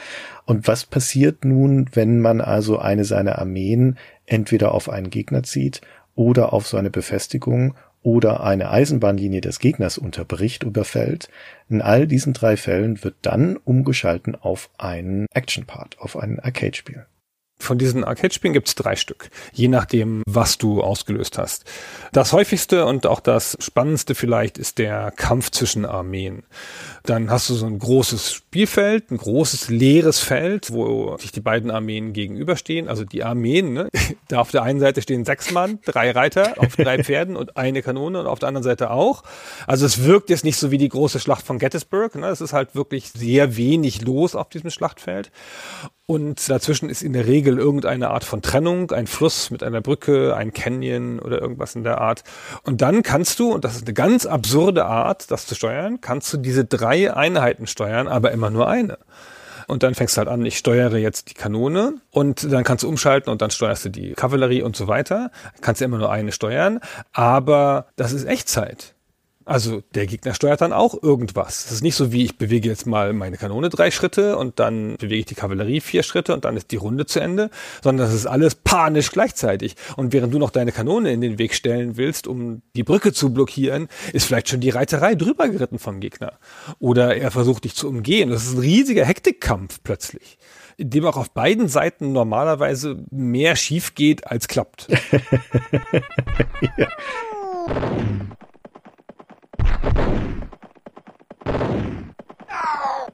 Und 0.43 0.67
was 0.67 0.85
passiert 0.85 1.45
nun, 1.45 1.89
wenn 1.93 2.19
man 2.19 2.41
also 2.41 2.77
eine 2.77 3.05
seiner 3.05 3.39
Armeen 3.39 3.97
entweder 4.25 4.73
auf 4.73 4.89
einen 4.89 5.09
Gegner 5.09 5.43
zieht 5.43 5.79
oder 6.13 6.51
auf 6.51 6.67
so 6.67 6.75
eine 6.75 6.89
Befestigung 6.89 7.73
oder 8.03 8.43
eine 8.43 8.69
Eisenbahnlinie 8.69 9.41
des 9.41 9.59
Gegners 9.59 9.97
unterbricht, 9.97 10.63
überfällt. 10.63 11.29
In 11.69 11.81
all 11.81 12.07
diesen 12.07 12.33
drei 12.33 12.57
Fällen 12.57 13.03
wird 13.03 13.15
dann 13.21 13.57
umgeschalten 13.57 14.35
auf 14.35 14.69
einen 14.77 15.25
Action-Part, 15.33 15.99
auf 15.99 16.17
ein 16.17 16.39
Arcade-Spiel. 16.39 17.05
Von 17.59 17.79
diesen 17.79 18.03
Arcade-Spielen 18.03 18.53
gibt 18.53 18.67
es 18.67 18.75
drei 18.75 18.95
Stück, 18.95 19.29
je 19.51 19.67
nachdem, 19.67 20.21
was 20.27 20.59
du 20.59 20.81
ausgelöst 20.81 21.39
hast. 21.39 21.65
Das 22.13 22.31
häufigste 22.31 22.85
und 22.85 23.07
auch 23.07 23.19
das 23.19 23.57
spannendste 23.59 24.13
vielleicht 24.13 24.57
ist 24.59 24.77
der 24.77 25.11
Kampf 25.11 25.49
zwischen 25.49 25.85
Armeen. 25.85 26.43
Dann 27.03 27.31
hast 27.31 27.49
du 27.49 27.55
so 27.55 27.65
ein 27.65 27.79
großes 27.79 28.31
Spielfeld, 28.31 29.11
ein 29.11 29.17
großes 29.17 29.69
leeres 29.69 30.19
Feld, 30.19 30.71
wo 30.71 31.17
sich 31.17 31.31
die 31.31 31.41
beiden 31.41 31.71
Armeen 31.71 32.13
gegenüberstehen. 32.13 32.87
Also 32.87 33.05
die 33.05 33.23
Armeen, 33.23 33.73
ne? 33.73 33.89
da 34.27 34.39
auf 34.39 34.51
der 34.51 34.63
einen 34.63 34.79
Seite 34.79 35.01
stehen 35.01 35.25
sechs 35.25 35.51
Mann, 35.51 35.79
drei 35.83 36.11
Reiter 36.11 36.53
auf 36.57 36.75
drei 36.75 37.03
Pferden 37.03 37.35
und 37.35 37.57
eine 37.57 37.81
Kanone 37.81 38.19
und 38.19 38.27
auf 38.27 38.39
der 38.39 38.49
anderen 38.49 38.63
Seite 38.63 38.91
auch. 38.91 39.23
Also 39.65 39.85
es 39.85 40.03
wirkt 40.03 40.29
jetzt 40.29 40.43
nicht 40.43 40.57
so 40.57 40.69
wie 40.69 40.77
die 40.77 40.89
große 40.89 41.19
Schlacht 41.19 41.45
von 41.45 41.57
Gettysburg. 41.57 42.15
Ne? 42.15 42.27
Es 42.27 42.41
ist 42.41 42.53
halt 42.53 42.75
wirklich 42.75 43.09
sehr 43.09 43.57
wenig 43.57 44.01
los 44.01 44.35
auf 44.35 44.49
diesem 44.49 44.69
Schlachtfeld. 44.69 45.31
Und 46.09 46.49
dazwischen 46.49 46.89
ist 46.89 47.03
in 47.03 47.11
der 47.11 47.27
Regel 47.27 47.46
irgendeine 47.55 48.09
Art 48.09 48.25
von 48.25 48.41
Trennung, 48.41 48.91
ein 48.91 49.07
Fluss 49.07 49.49
mit 49.49 49.63
einer 49.63 49.81
Brücke, 49.81 50.35
ein 50.35 50.53
Canyon 50.53 51.19
oder 51.19 51.41
irgendwas 51.41 51.75
in 51.75 51.83
der 51.83 52.01
Art. 52.01 52.23
Und 52.63 52.81
dann 52.81 53.03
kannst 53.03 53.39
du, 53.39 53.53
und 53.53 53.63
das 53.63 53.75
ist 53.75 53.85
eine 53.85 53.93
ganz 53.93 54.25
absurde 54.25 54.85
Art, 54.85 55.31
das 55.31 55.47
zu 55.47 55.55
steuern, 55.55 56.01
kannst 56.01 56.33
du 56.33 56.37
diese 56.37 56.65
drei 56.65 57.13
Einheiten 57.13 57.67
steuern, 57.67 58.09
aber 58.09 58.31
immer 58.31 58.49
nur 58.49 58.67
eine. 58.67 58.97
Und 59.67 59.83
dann 59.83 59.95
fängst 59.95 60.15
du 60.15 60.19
halt 60.19 60.29
an, 60.29 60.45
ich 60.45 60.57
steuere 60.57 60.97
jetzt 60.97 61.29
die 61.29 61.33
Kanone 61.33 61.95
und 62.11 62.51
dann 62.51 62.63
kannst 62.63 62.83
du 62.83 62.89
umschalten 62.89 63.31
und 63.31 63.41
dann 63.41 63.51
steuerst 63.51 63.85
du 63.85 63.89
die 63.89 64.13
Kavallerie 64.13 64.61
und 64.61 64.75
so 64.75 64.87
weiter. 64.87 65.31
Kannst 65.61 65.81
du 65.81 65.85
immer 65.85 65.97
nur 65.97 66.11
eine 66.11 66.31
steuern, 66.31 66.79
aber 67.11 67.87
das 67.95 68.13
ist 68.13 68.25
Echtzeit. 68.25 68.95
Also 69.47 69.81
der 69.95 70.07
Gegner 70.07 70.33
steuert 70.33 70.59
dann 70.59 70.73
auch 70.73 71.01
irgendwas. 71.01 71.67
Es 71.67 71.71
ist 71.71 71.81
nicht 71.81 71.95
so 71.95 72.11
wie 72.11 72.25
ich 72.25 72.37
bewege 72.37 72.67
jetzt 72.67 72.85
mal 72.85 73.13
meine 73.13 73.37
Kanone 73.37 73.69
drei 73.69 73.91
Schritte 73.91 74.37
und 74.37 74.59
dann 74.59 74.97
bewege 74.97 75.21
ich 75.21 75.25
die 75.25 75.35
Kavallerie 75.35 75.79
vier 75.79 76.03
Schritte 76.03 76.33
und 76.33 76.43
dann 76.43 76.57
ist 76.57 76.71
die 76.71 76.75
Runde 76.75 77.05
zu 77.05 77.21
Ende, 77.21 77.49
sondern 77.81 78.05
das 78.05 78.13
ist 78.13 78.25
alles 78.25 78.55
panisch 78.55 79.09
gleichzeitig. 79.09 79.77
Und 79.95 80.11
während 80.11 80.33
du 80.33 80.37
noch 80.37 80.49
deine 80.49 80.73
Kanone 80.73 81.13
in 81.13 81.21
den 81.21 81.39
Weg 81.39 81.53
stellen 81.53 81.95
willst, 81.95 82.27
um 82.27 82.61
die 82.75 82.83
Brücke 82.83 83.13
zu 83.13 83.33
blockieren, 83.33 83.87
ist 84.11 84.25
vielleicht 84.25 84.49
schon 84.49 84.59
die 84.59 84.69
Reiterei 84.69 85.15
drüber 85.15 85.47
geritten 85.47 85.79
vom 85.79 86.01
Gegner. 86.01 86.33
Oder 86.79 87.15
er 87.15 87.31
versucht 87.31 87.63
dich 87.63 87.73
zu 87.73 87.87
umgehen. 87.87 88.29
Das 88.29 88.43
ist 88.43 88.55
ein 88.55 88.59
riesiger 88.59 89.05
Hektikkampf 89.05 89.79
plötzlich 89.81 90.37
in 90.79 90.91
dem 90.91 91.07
auch 91.07 91.17
auf 91.17 91.31
beiden 91.31 91.69
Seiten 91.69 92.11
normalerweise 92.11 93.03
mehr 93.09 93.55
schief 93.55 93.95
geht 93.95 94.27
als 94.27 94.47
klappt. 94.47 94.87
ja. 96.77 96.87
Oh! 102.49 103.11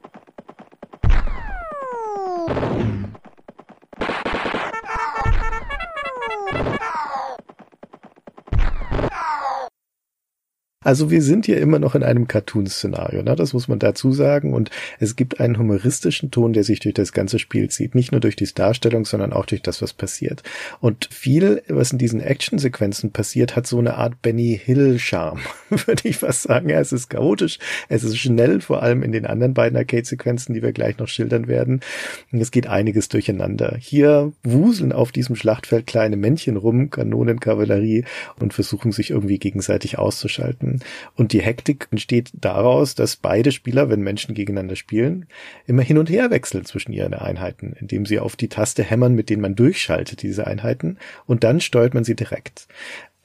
Also 10.84 11.12
wir 11.12 11.22
sind 11.22 11.46
hier 11.46 11.60
immer 11.60 11.80
noch 11.80 11.96
in 11.96 12.04
einem 12.04 12.28
Cartoon-Szenario, 12.28 13.24
ne? 13.24 13.36
das 13.36 13.54
muss 13.54 13.68
man 13.68 13.80
dazu 13.80 14.12
sagen. 14.12 14.54
Und 14.54 14.70
es 15.00 15.16
gibt 15.16 15.40
einen 15.40 15.58
humoristischen 15.58 16.32
Ton, 16.32 16.54
der 16.54 16.64
sich 16.64 16.80
durch 16.80 16.96
das 16.96 17.14
ganze 17.14 17.40
Spiel 17.40 17.70
zieht. 17.70 17.96
Nicht 17.96 18.12
nur 18.12 18.22
durch 18.22 18.36
die 18.36 18.54
Darstellung, 18.54 19.06
sondern 19.06 19.34
auch 19.34 19.46
durch 19.46 19.62
das, 19.62 19.82
was 19.82 19.94
passiert. 19.94 20.44
Und 20.80 21.08
viel, 21.12 21.62
was 21.68 21.92
in 21.92 21.98
diesen 21.98 22.20
Action-Sequenzen 22.20 23.12
passiert, 23.12 23.56
hat 23.56 23.68
so 23.68 23.80
eine 23.80 23.96
Art 23.96 24.22
Benny 24.22 24.60
Hill-Charme, 24.64 25.42
würde 25.70 26.08
ich 26.08 26.18
fast 26.18 26.44
sagen. 26.44 26.70
Ja, 26.70 26.80
es 26.80 26.92
ist 26.92 27.10
chaotisch, 27.10 27.60
es 27.90 28.04
ist 28.04 28.18
schnell, 28.18 28.62
vor 28.62 28.84
allem 28.84 29.04
in 29.04 29.12
den 29.12 29.26
anderen 29.26 29.54
beiden 29.54 29.78
Arcade-Sequenzen, 29.78 30.54
die 30.54 30.62
wir 30.62 30.74
gleich 30.74 30.98
noch 30.98 31.08
schildern 31.08 31.48
werden. 31.48 31.82
Und 32.32 32.42
es 32.42 32.52
geht 32.52 32.68
einiges 32.68 33.10
durcheinander. 33.10 33.76
Hier 33.80 34.32
wuseln 34.44 34.92
auf 34.92 35.12
diesem 35.12 35.36
Schlachtfeld 35.36 35.88
kleine 35.88 36.18
Männchen 36.18 36.58
rum, 36.58 36.90
Kanonen, 36.90 37.40
Kavallerie 37.40 38.06
und 38.40 38.54
versuchen 38.54 38.92
sich 38.92 39.12
irgendwie 39.12 39.40
gegenseitig 39.40 39.98
auszuschalten. 39.98 40.73
Und 41.16 41.34
die 41.34 41.42
Hektik 41.42 41.88
entsteht 41.92 42.32
daraus, 42.34 42.96
dass 42.96 43.16
beide 43.16 43.52
Spieler, 43.52 43.90
wenn 43.90 44.02
Menschen 44.02 44.36
gegeneinander 44.36 44.76
spielen, 44.76 45.26
immer 45.66 45.82
hin 45.82 45.98
und 45.98 46.10
her 46.10 46.32
wechseln 46.32 46.66
zwischen 46.66 46.94
ihren 46.94 47.14
Einheiten, 47.14 47.76
indem 47.80 48.06
sie 48.06 48.20
auf 48.20 48.36
die 48.36 48.50
Taste 48.50 48.84
hämmern, 48.84 49.16
mit 49.16 49.30
denen 49.30 49.42
man 49.42 49.56
durchschaltet, 49.56 50.22
diese 50.22 50.48
Einheiten, 50.48 50.98
und 51.26 51.44
dann 51.44 51.62
steuert 51.62 51.94
man 51.94 52.04
sie 52.04 52.16
direkt. 52.16 52.68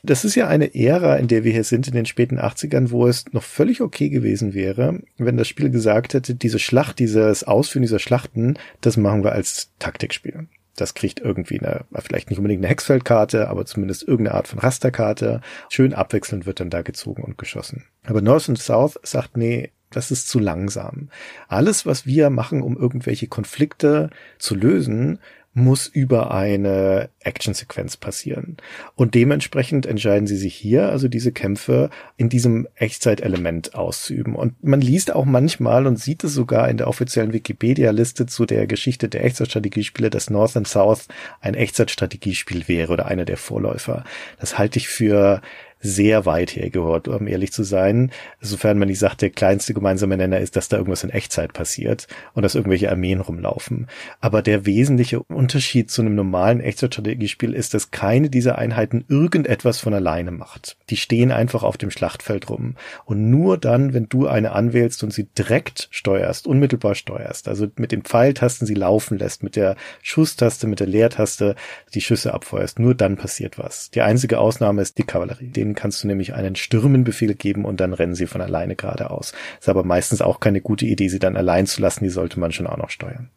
Das 0.05 0.25
ist 0.25 0.37
ja 0.37 0.47
eine 0.47 0.75
Ära, 0.75 1.17
in 1.17 1.27
der 1.27 1.43
wir 1.43 1.53
hier 1.53 1.65
sind, 1.65 1.89
in 1.89 1.95
den 1.95 2.07
späten 2.07 2.39
80ern, 2.39 2.91
wo 2.91 3.09
es 3.09 3.25
noch 3.33 3.43
völlig 3.43 3.81
okay 3.81 4.09
gewesen 4.09 4.55
wäre, 4.55 5.01
wenn 5.17 5.37
das 5.37 5.49
Spiel 5.49 5.71
gesagt 5.71 6.15
hätte, 6.15 6.37
diese 6.37 6.61
Schlacht, 6.61 7.01
dieses 7.01 7.43
Ausführen 7.45 7.83
dieser 7.83 7.99
Schlachten, 7.99 8.59
das 8.81 8.97
machen 8.97 9.25
wir 9.25 9.33
als 9.33 9.71
Taktikspiel. 9.81 10.47
Das 10.81 10.95
kriegt 10.95 11.21
irgendwie 11.21 11.61
eine, 11.61 11.85
vielleicht 12.01 12.31
nicht 12.31 12.39
unbedingt 12.39 12.61
eine 12.61 12.71
Hexfeldkarte, 12.71 13.49
aber 13.49 13.67
zumindest 13.67 14.07
irgendeine 14.07 14.37
Art 14.37 14.49
von 14.49 14.59
Rasterkarte. 14.59 15.41
Schön 15.69 15.93
abwechselnd 15.93 16.47
wird 16.47 16.61
dann 16.61 16.71
da 16.71 16.83
gezogen 16.83 17.25
und 17.25 17.39
geschossen. 17.39 17.85
Aber 18.05 18.23
North 18.23 18.49
und 18.49 18.59
South 18.59 18.99
sagt, 19.03 19.37
nee, 19.37 19.71
das 19.91 20.11
ist 20.11 20.29
zu 20.29 20.39
langsam. 20.39 21.09
Alles, 21.49 21.87
was 21.87 22.07
wir 22.07 22.31
machen, 22.31 22.63
um 22.63 22.77
irgendwelche 22.77 23.27
Konflikte 23.27 24.11
zu 24.39 24.55
lösen, 24.55 25.19
muss 25.59 25.87
über 25.87 26.31
eine 26.31 27.11
Actionsequenz 27.21 27.97
passieren. 27.97 28.57
Und 28.95 29.15
dementsprechend 29.15 29.87
entscheiden 29.87 30.27
sie 30.27 30.37
sich 30.37 30.55
hier, 30.55 30.89
also 30.89 31.09
diese 31.09 31.33
Kämpfe 31.33 31.91
in 32.17 32.29
diesem 32.29 32.67
Echtzeitelement 32.75 33.75
auszuüben. 33.75 34.35
Und 34.35 34.63
man 34.65 34.81
liest 34.81 35.15
auch 35.15 35.25
manchmal 35.25 35.87
und 35.87 35.99
sieht 35.99 36.25
es 36.25 36.35
sogar 36.35 36.69
in 36.69 36.77
der 36.77 36.89
offiziellen 36.89 37.33
Wikipedia-Liste 37.33 38.27
zu 38.27 38.47
der 38.47 38.67
Geschichte 38.67 39.09
der 39.09 39.25
Echtzeitstrategiespiele, 39.25 40.11
dass 40.11 40.31
North 40.31 40.57
and 40.57 40.69
South 40.69 41.09
ein 41.41 41.55
Echtzeitstrategiespiel 41.55 42.69
wäre 42.69 42.93
oder 42.93 43.07
einer 43.07 43.25
der 43.25 43.37
Vorläufer. 43.37 44.05
Das 44.41 44.59
halte 44.59 44.79
ich 44.79 44.89
für 44.89 45.43
sehr 45.81 46.27
weit 46.27 46.57
hergehört, 46.57 47.09
um 47.09 47.27
ehrlich 47.27 47.53
zu 47.53 47.63
sein. 47.63 48.11
Sofern 48.41 48.79
man 48.79 48.89
nicht 48.89 48.99
sagt, 48.99 49.23
der 49.23 49.31
kleinste 49.31 49.75
gemeinsame 49.75 50.17
Nenner 50.17 50.41
ist, 50.41 50.57
dass 50.57 50.69
da 50.69 50.77
irgendwas 50.77 51.05
in 51.05 51.11
Echtzeit 51.11 51.53
passiert 51.53 52.07
und 52.35 52.43
dass 52.43 52.55
irgendwelche 52.55 52.91
Armeen 52.91 53.21
rumlaufen. 53.21 53.87
Aber 54.21 54.43
der 54.43 54.67
wesentliche 54.67 55.23
Unterschied 55.23 55.91
zu 55.91 56.03
einem 56.03 56.15
normalen 56.15 56.61
Echtzeitstrategiespiel 56.61 57.55
ist, 57.55 57.75
dass 57.75 57.91
keine 57.91 58.31
dieser 58.31 58.59
Einheiten 58.59 59.05
irgendetwas 59.09 59.79
von 59.79 59.95
alleine 59.95 60.31
macht. 60.31 60.77
Die 60.91 60.97
stehen 60.97 61.31
einfach 61.31 61.63
auf 61.63 61.77
dem 61.77 61.91
Schlachtfeld 61.91 62.51
rum. 62.51 62.77
Und 63.05 63.31
nur 63.31 63.59
dann, 63.59 63.95
wenn 63.95 64.09
du 64.09 64.27
eine 64.27 64.53
anwählst 64.53 65.03
und 65.05 65.13
sie 65.13 65.25
direkt 65.25 65.89
steuerst, 65.91 66.47
unmittelbar 66.47 66.95
steuerst, 66.95 67.49
also 67.49 67.69
mit 67.77 67.93
den 67.93 68.03
Pfeiltasten 68.03 68.67
sie 68.67 68.75
laufen 68.75 69.19
lässt, 69.19 69.43
mit 69.43 69.57
der 69.57 69.77
Schusstaste, 70.03 70.67
mit 70.67 70.81
der 70.81 70.87
Leertaste 70.87 71.55
die 71.95 72.01
Schüsse 72.01 72.35
abfeuerst, 72.35 72.79
nur 72.79 72.95
dann 72.95 73.17
passiert 73.17 73.59
was. 73.59 73.91
Die 73.91 74.03
einzige 74.03 74.39
Ausnahme 74.39 74.83
ist 74.83 74.99
die 74.99 75.05
Kavallerie. 75.05 75.49
Den 75.49 75.68
denen 75.69 75.75
kannst 75.75 76.03
du 76.03 76.07
nämlich 76.07 76.35
einen 76.35 76.57
Stürmenbefehl 76.57 77.35
geben 77.35 77.65
und 77.65 77.81
dann 77.81 77.93
rennen 77.93 78.15
sie 78.15 78.27
von 78.27 78.41
alleine 78.41 78.75
geradeaus. 78.75 79.33
Ist 79.61 79.69
aber 79.69 79.85
meistens 79.85 80.23
auch 80.23 80.41
keine 80.41 80.61
gute 80.61 80.87
Idee, 80.87 81.09
sie 81.09 81.19
dann 81.19 81.37
allein 81.37 81.67
zu 81.67 81.81
lassen, 81.81 82.05
die 82.05 82.11
sollte 82.11 82.41
man 82.41 82.53
schon 82.53 82.67
auch 82.67 82.79
noch 82.79 82.91
steuern. 82.91 83.31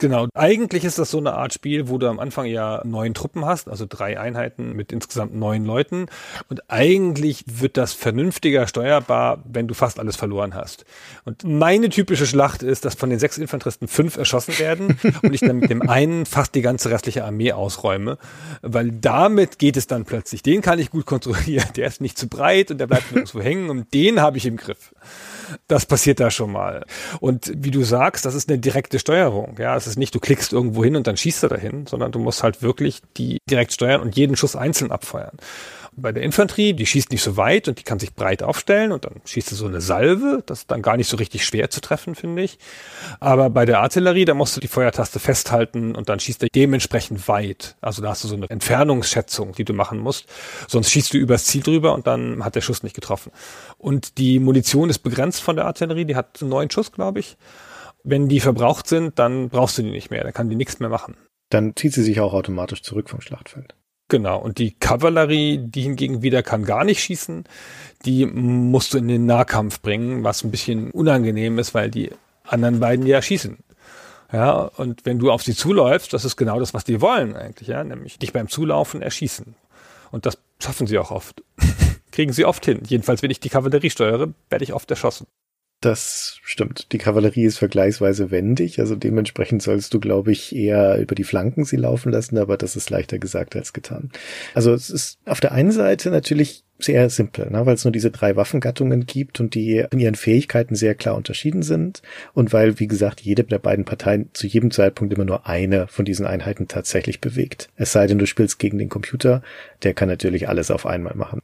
Genau. 0.00 0.28
Eigentlich 0.34 0.84
ist 0.84 1.00
das 1.00 1.10
so 1.10 1.18
eine 1.18 1.34
Art 1.34 1.52
Spiel, 1.52 1.88
wo 1.88 1.98
du 1.98 2.06
am 2.06 2.20
Anfang 2.20 2.46
ja 2.46 2.82
neun 2.84 3.14
Truppen 3.14 3.44
hast, 3.44 3.68
also 3.68 3.84
drei 3.88 4.18
Einheiten 4.18 4.74
mit 4.74 4.92
insgesamt 4.92 5.34
neun 5.34 5.64
Leuten. 5.64 6.06
Und 6.48 6.70
eigentlich 6.70 7.44
wird 7.46 7.76
das 7.76 7.94
vernünftiger 7.94 8.68
steuerbar, 8.68 9.42
wenn 9.44 9.66
du 9.66 9.74
fast 9.74 9.98
alles 9.98 10.14
verloren 10.14 10.54
hast. 10.54 10.84
Und 11.24 11.42
meine 11.42 11.88
typische 11.88 12.26
Schlacht 12.26 12.62
ist, 12.62 12.84
dass 12.84 12.94
von 12.94 13.10
den 13.10 13.18
sechs 13.18 13.38
Infanteristen 13.38 13.88
fünf 13.88 14.16
erschossen 14.16 14.56
werden 14.60 15.00
und 15.22 15.34
ich 15.34 15.40
dann 15.40 15.56
mit 15.56 15.70
dem 15.70 15.88
einen 15.88 16.26
fast 16.26 16.54
die 16.54 16.62
ganze 16.62 16.90
restliche 16.90 17.24
Armee 17.24 17.50
ausräume. 17.50 18.18
Weil 18.62 18.92
damit 18.92 19.58
geht 19.58 19.76
es 19.76 19.88
dann 19.88 20.04
plötzlich. 20.04 20.44
Den 20.44 20.62
kann 20.62 20.78
ich 20.78 20.90
gut 20.90 21.06
kontrollieren. 21.06 21.66
Der 21.74 21.88
ist 21.88 22.00
nicht 22.00 22.16
zu 22.16 22.28
breit 22.28 22.70
und 22.70 22.78
der 22.78 22.86
bleibt 22.86 23.10
nirgendwo 23.10 23.40
hängen 23.40 23.68
und 23.68 23.92
den 23.92 24.20
habe 24.20 24.38
ich 24.38 24.46
im 24.46 24.58
Griff. 24.58 24.94
Das 25.66 25.86
passiert 25.86 26.20
da 26.20 26.30
schon 26.30 26.52
mal. 26.52 26.84
Und 27.18 27.50
wie 27.56 27.72
du 27.72 27.82
sagst, 27.82 28.24
das 28.24 28.36
ist 28.36 28.48
eine 28.48 28.58
direkte 28.58 29.00
Steuerung. 29.00 29.56
Ja, 29.58 29.74
es 29.88 29.94
ist 29.94 29.98
nicht, 29.98 30.14
du 30.14 30.20
klickst 30.20 30.52
irgendwo 30.52 30.84
hin 30.84 30.96
und 30.96 31.06
dann 31.06 31.16
schießt 31.16 31.42
er 31.42 31.48
dahin, 31.48 31.86
sondern 31.86 32.12
du 32.12 32.18
musst 32.18 32.42
halt 32.42 32.62
wirklich 32.62 33.00
die 33.16 33.38
direkt 33.50 33.72
steuern 33.72 34.00
und 34.00 34.16
jeden 34.16 34.36
Schuss 34.36 34.56
einzeln 34.56 34.92
abfeuern 34.92 35.38
bei 36.00 36.12
der 36.12 36.22
Infanterie, 36.22 36.72
die 36.72 36.86
schießt 36.86 37.10
nicht 37.10 37.22
so 37.22 37.36
weit 37.36 37.68
und 37.68 37.78
die 37.78 37.82
kann 37.82 37.98
sich 37.98 38.14
breit 38.14 38.42
aufstellen 38.42 38.92
und 38.92 39.04
dann 39.04 39.20
schießt 39.24 39.50
du 39.50 39.54
so 39.54 39.66
eine 39.66 39.80
Salve. 39.80 40.42
Das 40.46 40.60
ist 40.60 40.70
dann 40.70 40.82
gar 40.82 40.96
nicht 40.96 41.08
so 41.08 41.16
richtig 41.16 41.44
schwer 41.44 41.70
zu 41.70 41.80
treffen, 41.80 42.14
finde 42.14 42.42
ich. 42.42 42.58
Aber 43.20 43.50
bei 43.50 43.64
der 43.64 43.80
Artillerie, 43.80 44.24
da 44.24 44.34
musst 44.34 44.56
du 44.56 44.60
die 44.60 44.68
Feuertaste 44.68 45.18
festhalten 45.18 45.94
und 45.94 46.08
dann 46.08 46.20
schießt 46.20 46.42
er 46.42 46.48
dementsprechend 46.54 47.26
weit. 47.28 47.76
Also 47.80 48.02
da 48.02 48.10
hast 48.10 48.24
du 48.24 48.28
so 48.28 48.36
eine 48.36 48.48
Entfernungsschätzung, 48.48 49.52
die 49.52 49.64
du 49.64 49.72
machen 49.72 49.98
musst. 49.98 50.26
Sonst 50.68 50.90
schießt 50.90 51.12
du 51.12 51.18
übers 51.18 51.44
Ziel 51.44 51.62
drüber 51.62 51.94
und 51.94 52.06
dann 52.06 52.44
hat 52.44 52.54
der 52.54 52.60
Schuss 52.60 52.82
nicht 52.82 52.94
getroffen. 52.94 53.32
Und 53.76 54.18
die 54.18 54.38
Munition 54.38 54.90
ist 54.90 55.00
begrenzt 55.00 55.42
von 55.42 55.56
der 55.56 55.66
Artillerie. 55.66 56.04
Die 56.04 56.16
hat 56.16 56.40
neun 56.42 56.70
Schuss, 56.70 56.92
glaube 56.92 57.20
ich. 57.20 57.36
Wenn 58.04 58.28
die 58.28 58.40
verbraucht 58.40 58.86
sind, 58.86 59.18
dann 59.18 59.48
brauchst 59.48 59.78
du 59.78 59.82
die 59.82 59.90
nicht 59.90 60.10
mehr. 60.10 60.24
Dann 60.24 60.32
kann 60.32 60.48
die 60.48 60.56
nichts 60.56 60.80
mehr 60.80 60.88
machen. 60.88 61.16
Dann 61.50 61.74
zieht 61.76 61.94
sie 61.94 62.02
sich 62.02 62.20
auch 62.20 62.32
automatisch 62.32 62.82
zurück 62.82 63.08
vom 63.10 63.20
Schlachtfeld. 63.20 63.74
Genau, 64.08 64.38
und 64.38 64.58
die 64.58 64.72
Kavallerie, 64.72 65.58
die 65.58 65.82
hingegen 65.82 66.22
wieder 66.22 66.42
kann 66.42 66.64
gar 66.64 66.84
nicht 66.84 67.00
schießen, 67.00 67.44
die 68.06 68.24
musst 68.24 68.94
du 68.94 68.98
in 68.98 69.08
den 69.08 69.26
Nahkampf 69.26 69.82
bringen, 69.82 70.24
was 70.24 70.42
ein 70.42 70.50
bisschen 70.50 70.90
unangenehm 70.92 71.58
ist, 71.58 71.74
weil 71.74 71.90
die 71.90 72.10
anderen 72.44 72.80
beiden 72.80 73.06
ja 73.06 73.20
schießen. 73.20 73.58
Ja, 74.32 74.60
und 74.60 75.04
wenn 75.04 75.18
du 75.18 75.30
auf 75.30 75.42
sie 75.42 75.54
zuläufst, 75.54 76.12
das 76.12 76.24
ist 76.24 76.36
genau 76.36 76.58
das, 76.58 76.72
was 76.72 76.84
die 76.84 77.00
wollen 77.00 77.36
eigentlich, 77.36 77.68
ja, 77.68 77.84
nämlich 77.84 78.18
dich 78.18 78.32
beim 78.32 78.48
Zulaufen 78.48 79.02
erschießen. 79.02 79.54
Und 80.10 80.24
das 80.24 80.38
schaffen 80.58 80.86
sie 80.86 80.98
auch 80.98 81.10
oft. 81.10 81.42
Kriegen 82.12 82.32
sie 82.32 82.46
oft 82.46 82.64
hin. 82.64 82.82
Jedenfalls, 82.86 83.22
wenn 83.22 83.30
ich 83.30 83.40
die 83.40 83.50
Kavallerie 83.50 83.90
steuere, 83.90 84.32
werde 84.48 84.64
ich 84.64 84.72
oft 84.72 84.90
erschossen. 84.90 85.26
Das 85.80 86.40
stimmt. 86.42 86.90
Die 86.90 86.98
Kavallerie 86.98 87.44
ist 87.44 87.58
vergleichsweise 87.58 88.32
wendig, 88.32 88.80
also 88.80 88.96
dementsprechend 88.96 89.62
sollst 89.62 89.94
du, 89.94 90.00
glaube 90.00 90.32
ich, 90.32 90.54
eher 90.54 90.98
über 90.98 91.14
die 91.14 91.22
Flanken 91.22 91.64
sie 91.64 91.76
laufen 91.76 92.10
lassen, 92.10 92.36
aber 92.36 92.56
das 92.56 92.74
ist 92.74 92.90
leichter 92.90 93.20
gesagt 93.20 93.54
als 93.54 93.72
getan. 93.72 94.10
Also 94.54 94.72
es 94.72 94.90
ist 94.90 95.20
auf 95.24 95.38
der 95.38 95.52
einen 95.52 95.70
Seite 95.70 96.10
natürlich 96.10 96.64
sehr 96.80 97.10
simpel, 97.10 97.50
ne, 97.50 97.64
weil 97.64 97.74
es 97.74 97.84
nur 97.84 97.92
diese 97.92 98.10
drei 98.10 98.34
Waffengattungen 98.34 99.06
gibt 99.06 99.38
und 99.38 99.54
die 99.54 99.84
in 99.90 100.00
ihren 100.00 100.16
Fähigkeiten 100.16 100.74
sehr 100.74 100.96
klar 100.96 101.14
unterschieden 101.14 101.62
sind 101.62 102.02
und 102.34 102.52
weil, 102.52 102.80
wie 102.80 102.88
gesagt, 102.88 103.20
jede 103.20 103.44
der 103.44 103.58
beiden 103.60 103.84
Parteien 103.84 104.30
zu 104.32 104.48
jedem 104.48 104.72
Zeitpunkt 104.72 105.14
immer 105.14 105.24
nur 105.24 105.46
eine 105.46 105.86
von 105.86 106.04
diesen 106.04 106.26
Einheiten 106.26 106.66
tatsächlich 106.66 107.20
bewegt. 107.20 107.68
Es 107.76 107.92
sei 107.92 108.08
denn, 108.08 108.18
du 108.18 108.26
spielst 108.26 108.58
gegen 108.58 108.78
den 108.78 108.88
Computer, 108.88 109.42
der 109.84 109.94
kann 109.94 110.08
natürlich 110.08 110.48
alles 110.48 110.72
auf 110.72 110.86
einmal 110.86 111.14
machen. 111.14 111.40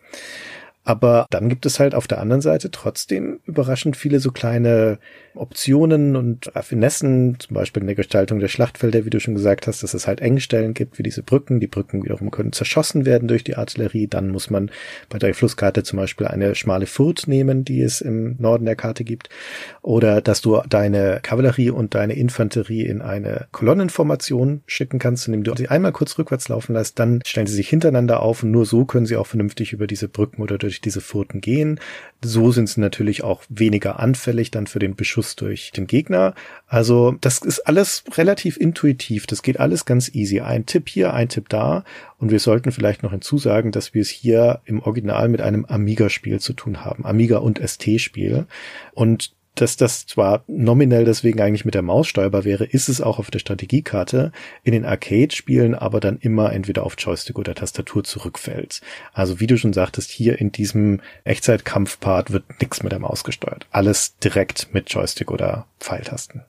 Aber 0.84 1.26
dann 1.30 1.48
gibt 1.48 1.64
es 1.64 1.80
halt 1.80 1.94
auf 1.94 2.06
der 2.06 2.20
anderen 2.20 2.42
Seite 2.42 2.70
trotzdem 2.70 3.40
überraschend 3.46 3.96
viele 3.96 4.20
so 4.20 4.32
kleine 4.32 4.98
Optionen 5.34 6.14
und 6.14 6.54
Raffinessen, 6.54 7.40
zum 7.40 7.54
Beispiel 7.54 7.80
in 7.82 7.86
der 7.86 7.96
Gestaltung 7.96 8.38
der 8.38 8.48
Schlachtfelder, 8.48 9.06
wie 9.06 9.10
du 9.10 9.18
schon 9.18 9.34
gesagt 9.34 9.66
hast, 9.66 9.82
dass 9.82 9.94
es 9.94 10.06
halt 10.06 10.20
Engstellen 10.20 10.74
gibt, 10.74 10.98
wie 10.98 11.02
diese 11.02 11.22
Brücken. 11.22 11.58
Die 11.58 11.66
Brücken 11.66 12.04
wiederum 12.04 12.30
können 12.30 12.52
zerschossen 12.52 13.06
werden 13.06 13.28
durch 13.28 13.42
die 13.42 13.56
Artillerie. 13.56 14.06
Dann 14.08 14.28
muss 14.28 14.50
man 14.50 14.70
bei 15.08 15.18
der 15.18 15.34
Flusskarte 15.34 15.82
zum 15.84 15.98
Beispiel 15.98 16.26
eine 16.26 16.54
schmale 16.54 16.86
Furt 16.86 17.26
nehmen, 17.26 17.64
die 17.64 17.80
es 17.80 18.02
im 18.02 18.36
Norden 18.38 18.66
der 18.66 18.76
Karte 18.76 19.04
gibt. 19.04 19.30
Oder 19.80 20.20
dass 20.20 20.42
du 20.42 20.60
deine 20.68 21.20
Kavallerie 21.22 21.70
und 21.70 21.94
deine 21.94 22.14
Infanterie 22.14 22.82
in 22.82 23.00
eine 23.00 23.46
Kolonnenformation 23.52 24.62
schicken 24.66 24.98
kannst, 24.98 25.26
indem 25.26 25.44
du 25.44 25.54
sie 25.56 25.68
einmal 25.68 25.92
kurz 25.92 26.18
rückwärts 26.18 26.48
laufen 26.48 26.74
lässt, 26.74 26.98
dann 26.98 27.22
stellen 27.24 27.46
sie 27.46 27.54
sich 27.54 27.70
hintereinander 27.70 28.20
auf 28.20 28.42
und 28.42 28.50
nur 28.50 28.66
so 28.66 28.84
können 28.84 29.06
sie 29.06 29.16
auch 29.16 29.26
vernünftig 29.26 29.72
über 29.72 29.86
diese 29.86 30.08
Brücken 30.08 30.42
oder 30.42 30.58
durch 30.58 30.73
diese 30.80 31.00
Furten 31.00 31.40
gehen. 31.40 31.80
So 32.22 32.52
sind 32.52 32.68
sie 32.68 32.80
natürlich 32.80 33.24
auch 33.24 33.42
weniger 33.48 33.98
anfällig 33.98 34.50
dann 34.50 34.66
für 34.66 34.78
den 34.78 34.96
Beschuss 34.96 35.14
Schuss 35.14 35.36
durch 35.36 35.70
den 35.70 35.86
Gegner. 35.86 36.34
Also 36.66 37.12
das 37.20 37.38
ist 37.38 37.60
alles 37.60 38.02
relativ 38.16 38.56
intuitiv. 38.56 39.26
Das 39.26 39.42
geht 39.42 39.60
alles 39.60 39.84
ganz 39.84 40.12
easy. 40.12 40.40
Ein 40.40 40.66
Tipp 40.66 40.88
hier, 40.88 41.14
ein 41.14 41.28
Tipp 41.28 41.48
da. 41.48 41.84
Und 42.18 42.32
wir 42.32 42.40
sollten 42.40 42.72
vielleicht 42.72 43.02
noch 43.04 43.12
hinzusagen, 43.12 43.70
dass 43.70 43.94
wir 43.94 44.02
es 44.02 44.08
hier 44.08 44.60
im 44.64 44.80
Original 44.82 45.28
mit 45.28 45.40
einem 45.40 45.64
Amiga-Spiel 45.64 46.40
zu 46.40 46.52
tun 46.52 46.84
haben. 46.84 47.04
Amiga 47.04 47.38
und 47.38 47.60
ST-Spiel. 47.60 48.46
Und 48.92 49.32
dass 49.54 49.76
das 49.76 50.06
zwar 50.06 50.44
nominell 50.46 51.04
deswegen 51.04 51.40
eigentlich 51.40 51.64
mit 51.64 51.74
der 51.74 51.82
Maus 51.82 52.08
steuerbar 52.08 52.44
wäre, 52.44 52.64
ist 52.64 52.88
es 52.88 53.00
auch 53.00 53.18
auf 53.18 53.30
der 53.30 53.38
Strategiekarte, 53.38 54.32
in 54.62 54.72
den 54.72 54.84
Arcade-Spielen 54.84 55.74
aber 55.74 56.00
dann 56.00 56.18
immer 56.18 56.52
entweder 56.52 56.84
auf 56.84 56.96
Joystick 56.98 57.38
oder 57.38 57.54
Tastatur 57.54 58.04
zurückfällt. 58.04 58.80
Also 59.12 59.40
wie 59.40 59.46
du 59.46 59.56
schon 59.56 59.72
sagtest, 59.72 60.10
hier 60.10 60.38
in 60.38 60.52
diesem 60.52 61.00
Echtzeitkampfpart 61.24 62.32
wird 62.32 62.60
nichts 62.60 62.82
mit 62.82 62.92
der 62.92 62.98
Maus 62.98 63.24
gesteuert. 63.24 63.66
Alles 63.70 64.18
direkt 64.18 64.72
mit 64.72 64.90
Joystick 64.90 65.30
oder 65.30 65.66
Pfeiltasten. 65.78 66.42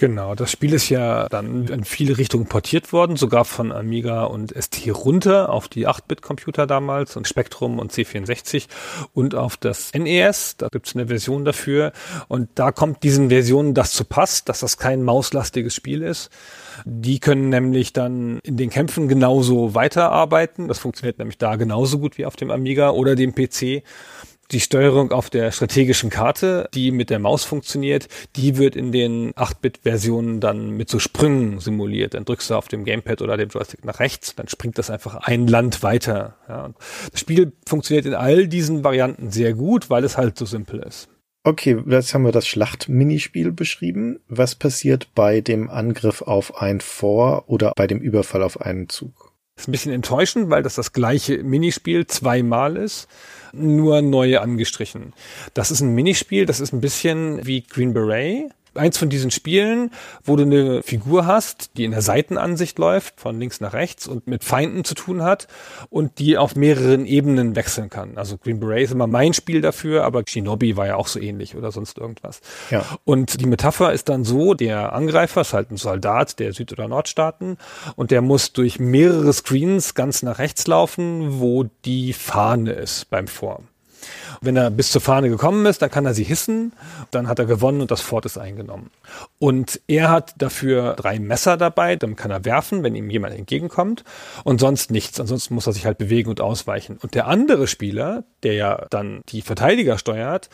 Genau, 0.00 0.34
das 0.34 0.50
Spiel 0.50 0.72
ist 0.72 0.88
ja 0.88 1.28
dann 1.28 1.68
in 1.68 1.84
viele 1.84 2.16
Richtungen 2.16 2.46
portiert 2.46 2.90
worden, 2.94 3.16
sogar 3.16 3.44
von 3.44 3.70
Amiga 3.70 4.24
und 4.24 4.50
ST 4.58 4.88
runter 4.94 5.50
auf 5.50 5.68
die 5.68 5.86
8-Bit-Computer 5.86 6.66
damals 6.66 7.18
und 7.18 7.28
Spectrum 7.28 7.78
und 7.78 7.92
C64 7.92 8.64
und 9.12 9.34
auf 9.34 9.58
das 9.58 9.92
NES. 9.92 10.56
Da 10.56 10.68
gibt's 10.68 10.94
eine 10.94 11.08
Version 11.08 11.44
dafür. 11.44 11.92
Und 12.28 12.48
da 12.54 12.72
kommt 12.72 13.02
diesen 13.02 13.28
Versionen 13.28 13.74
das 13.74 13.92
zu 13.92 14.06
Pass, 14.06 14.42
dass 14.42 14.60
das 14.60 14.78
kein 14.78 15.02
mauslastiges 15.02 15.74
Spiel 15.74 16.00
ist. 16.00 16.30
Die 16.86 17.20
können 17.20 17.50
nämlich 17.50 17.92
dann 17.92 18.38
in 18.42 18.56
den 18.56 18.70
Kämpfen 18.70 19.06
genauso 19.06 19.74
weiterarbeiten. 19.74 20.66
Das 20.66 20.78
funktioniert 20.78 21.18
nämlich 21.18 21.36
da 21.36 21.56
genauso 21.56 21.98
gut 21.98 22.16
wie 22.16 22.24
auf 22.24 22.36
dem 22.36 22.50
Amiga 22.50 22.88
oder 22.88 23.16
dem 23.16 23.34
PC 23.34 23.82
die 24.52 24.60
Steuerung 24.60 25.12
auf 25.12 25.30
der 25.30 25.52
strategischen 25.52 26.10
Karte, 26.10 26.68
die 26.74 26.90
mit 26.90 27.10
der 27.10 27.18
Maus 27.18 27.44
funktioniert, 27.44 28.08
die 28.36 28.58
wird 28.58 28.76
in 28.76 28.92
den 28.92 29.32
8-Bit-Versionen 29.34 30.40
dann 30.40 30.70
mit 30.70 30.88
so 30.88 30.98
Sprüngen 30.98 31.60
simuliert. 31.60 32.14
Dann 32.14 32.24
drückst 32.24 32.50
du 32.50 32.54
auf 32.54 32.68
dem 32.68 32.84
Gamepad 32.84 33.22
oder 33.22 33.36
dem 33.36 33.48
Joystick 33.48 33.84
nach 33.84 34.00
rechts, 34.00 34.34
dann 34.34 34.48
springt 34.48 34.78
das 34.78 34.90
einfach 34.90 35.14
ein 35.16 35.46
Land 35.46 35.82
weiter. 35.82 36.36
Ja. 36.48 36.70
Das 37.10 37.20
Spiel 37.20 37.52
funktioniert 37.66 38.06
in 38.06 38.14
all 38.14 38.48
diesen 38.48 38.84
Varianten 38.84 39.30
sehr 39.30 39.54
gut, 39.54 39.90
weil 39.90 40.04
es 40.04 40.16
halt 40.16 40.36
so 40.36 40.44
simpel 40.44 40.80
ist. 40.80 41.08
Okay, 41.42 41.82
jetzt 41.86 42.12
haben 42.12 42.24
wir 42.24 42.32
das 42.32 42.46
Schlacht-Minispiel 42.46 43.50
beschrieben. 43.50 44.20
Was 44.28 44.54
passiert 44.54 45.08
bei 45.14 45.40
dem 45.40 45.70
Angriff 45.70 46.20
auf 46.20 46.60
ein 46.60 46.80
Vor- 46.80 47.44
oder 47.46 47.72
bei 47.74 47.86
dem 47.86 47.98
Überfall 47.98 48.42
auf 48.42 48.60
einen 48.60 48.90
Zug? 48.90 49.32
Das 49.54 49.64
ist 49.64 49.68
ein 49.68 49.72
bisschen 49.72 49.92
enttäuschend, 49.92 50.50
weil 50.50 50.62
das 50.62 50.74
das 50.74 50.92
gleiche 50.92 51.42
Minispiel 51.42 52.06
zweimal 52.06 52.76
ist 52.76 53.08
nur 53.52 54.02
neu 54.02 54.38
angestrichen. 54.38 55.12
Das 55.54 55.70
ist 55.70 55.80
ein 55.80 55.94
Minispiel, 55.94 56.46
das 56.46 56.60
ist 56.60 56.72
ein 56.72 56.80
bisschen 56.80 57.46
wie 57.46 57.62
Green 57.62 57.92
Beret 57.92 58.52
eins 58.74 58.98
von 58.98 59.08
diesen 59.08 59.30
Spielen, 59.30 59.90
wo 60.22 60.36
du 60.36 60.42
eine 60.42 60.82
Figur 60.82 61.26
hast, 61.26 61.76
die 61.76 61.84
in 61.84 61.90
der 61.90 62.02
Seitenansicht 62.02 62.78
läuft, 62.78 63.20
von 63.20 63.38
links 63.38 63.60
nach 63.60 63.72
rechts 63.72 64.06
und 64.06 64.26
mit 64.26 64.44
Feinden 64.44 64.84
zu 64.84 64.94
tun 64.94 65.22
hat 65.22 65.48
und 65.88 66.18
die 66.18 66.36
auf 66.38 66.56
mehreren 66.56 67.06
Ebenen 67.06 67.56
wechseln 67.56 67.90
kann. 67.90 68.16
Also 68.16 68.36
Green 68.38 68.60
Beret 68.60 68.84
ist 68.84 68.92
immer 68.92 69.06
mein 69.06 69.34
Spiel 69.34 69.60
dafür, 69.60 70.04
aber 70.04 70.22
Shinobi 70.26 70.76
war 70.76 70.86
ja 70.86 70.96
auch 70.96 71.08
so 71.08 71.20
ähnlich 71.20 71.56
oder 71.56 71.72
sonst 71.72 71.98
irgendwas. 71.98 72.40
Ja. 72.70 72.84
Und 73.04 73.40
die 73.40 73.46
Metapher 73.46 73.92
ist 73.92 74.08
dann 74.08 74.24
so, 74.24 74.54
der 74.54 74.92
Angreifer 74.92 75.40
ist 75.42 75.52
halt 75.52 75.70
ein 75.70 75.76
Soldat 75.76 76.38
der 76.38 76.52
Süd- 76.52 76.72
oder 76.72 76.88
Nordstaaten 76.88 77.56
und 77.96 78.10
der 78.10 78.22
muss 78.22 78.52
durch 78.52 78.78
mehrere 78.78 79.32
Screens 79.32 79.94
ganz 79.94 80.22
nach 80.22 80.38
rechts 80.38 80.66
laufen, 80.66 81.40
wo 81.40 81.64
die 81.84 82.12
Fahne 82.12 82.72
ist 82.72 83.10
beim 83.10 83.26
Form. 83.26 83.69
Wenn 84.40 84.56
er 84.56 84.70
bis 84.70 84.90
zur 84.90 85.00
Fahne 85.00 85.28
gekommen 85.28 85.66
ist, 85.66 85.82
dann 85.82 85.90
kann 85.90 86.06
er 86.06 86.14
sie 86.14 86.24
hissen, 86.24 86.72
dann 87.10 87.28
hat 87.28 87.38
er 87.38 87.44
gewonnen 87.44 87.80
und 87.80 87.90
das 87.90 88.00
Fort 88.00 88.26
ist 88.26 88.38
eingenommen. 88.38 88.90
Und 89.38 89.80
er 89.86 90.10
hat 90.10 90.34
dafür 90.38 90.94
drei 90.94 91.18
Messer 91.18 91.56
dabei, 91.56 91.96
dann 91.96 92.16
kann 92.16 92.30
er 92.30 92.44
werfen, 92.44 92.82
wenn 92.82 92.94
ihm 92.94 93.10
jemand 93.10 93.34
entgegenkommt 93.34 94.04
und 94.44 94.60
sonst 94.60 94.90
nichts. 94.90 95.20
Ansonsten 95.20 95.54
muss 95.54 95.66
er 95.66 95.72
sich 95.72 95.86
halt 95.86 95.98
bewegen 95.98 96.30
und 96.30 96.40
ausweichen. 96.40 96.98
Und 97.02 97.14
der 97.14 97.26
andere 97.26 97.66
Spieler, 97.66 98.24
der 98.42 98.54
ja 98.54 98.86
dann 98.90 99.20
die 99.28 99.42
Verteidiger 99.42 99.98
steuert, 99.98 100.48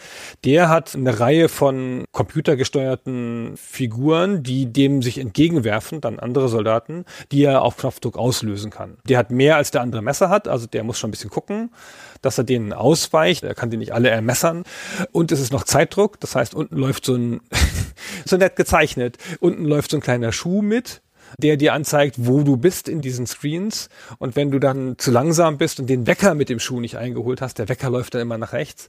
der 0.45 0.69
hat 0.69 0.95
eine 0.95 1.21
Reihe 1.21 1.49
von 1.49 2.05
computergesteuerten 2.13 3.57
Figuren, 3.57 4.43
die 4.43 4.73
dem 4.73 5.03
sich 5.03 5.19
entgegenwerfen, 5.19 6.01
dann 6.01 6.19
andere 6.19 6.49
Soldaten, 6.49 7.05
die 7.33 7.45
er 7.45 7.63
auf 7.63 7.77
Knopfdruck 7.77 8.17
auslösen 8.17 8.71
kann. 8.71 8.99
Der 9.09 9.19
hat 9.19 9.31
mehr 9.31 9.57
als 9.57 9.71
der 9.71 9.83
andere 9.83 10.03
Messer 10.03 10.29
hat, 10.29 10.49
also 10.49 10.67
der 10.67 10.85
muss 10.85 10.99
schon 10.99 11.09
ein 11.09 11.13
bisschen 11.13 11.31
gucken, 11.31 11.71
dass 12.27 12.39
er 12.39 12.45
denen 12.45 12.73
ausweicht. 12.73 13.45
Er 13.45 13.55
kann 13.55 13.71
die 13.71 13.77
nicht 13.77 13.95
alle 13.95 14.11
ermessern. 14.11 14.65
Und 15.13 15.33
es 15.33 15.41
ist 15.41 15.53
noch 15.53 15.65
Zeitdruck, 15.65 16.21
das 16.21 16.35
heißt, 16.35 16.55
unten 16.55 16.77
läuft 16.77 17.05
so 17.05 17.15
ein, 17.15 17.41
so 18.27 18.37
nett 18.37 18.57
gezeichnet, 18.57 19.17
unten 19.41 19.65
läuft 19.65 19.93
so 19.93 19.97
ein 19.97 20.01
kleiner 20.01 20.33
Schuh 20.33 20.61
mit, 20.61 21.03
der 21.39 21.57
dir 21.57 21.73
anzeigt, 21.73 22.17
wo 22.19 22.43
du 22.43 22.57
bist 22.57 22.89
in 22.89 23.01
diesen 23.01 23.27
Screens. 23.27 23.89
Und 24.19 24.37
wenn 24.37 24.51
du 24.51 24.59
dann 24.59 24.99
zu 24.99 25.11
langsam 25.11 25.57
bist 25.57 25.81
und 25.81 25.89
den 25.89 26.07
Wecker 26.07 26.35
mit 26.35 26.49
dem 26.49 26.59
Schuh 26.59 26.81
nicht 26.81 26.97
eingeholt 26.97 27.41
hast, 27.41 27.59
der 27.59 27.69
Wecker 27.69 27.91
läuft 27.91 28.15
dann 28.15 28.23
immer 28.23 28.39
nach 28.39 28.53
rechts, 28.53 28.89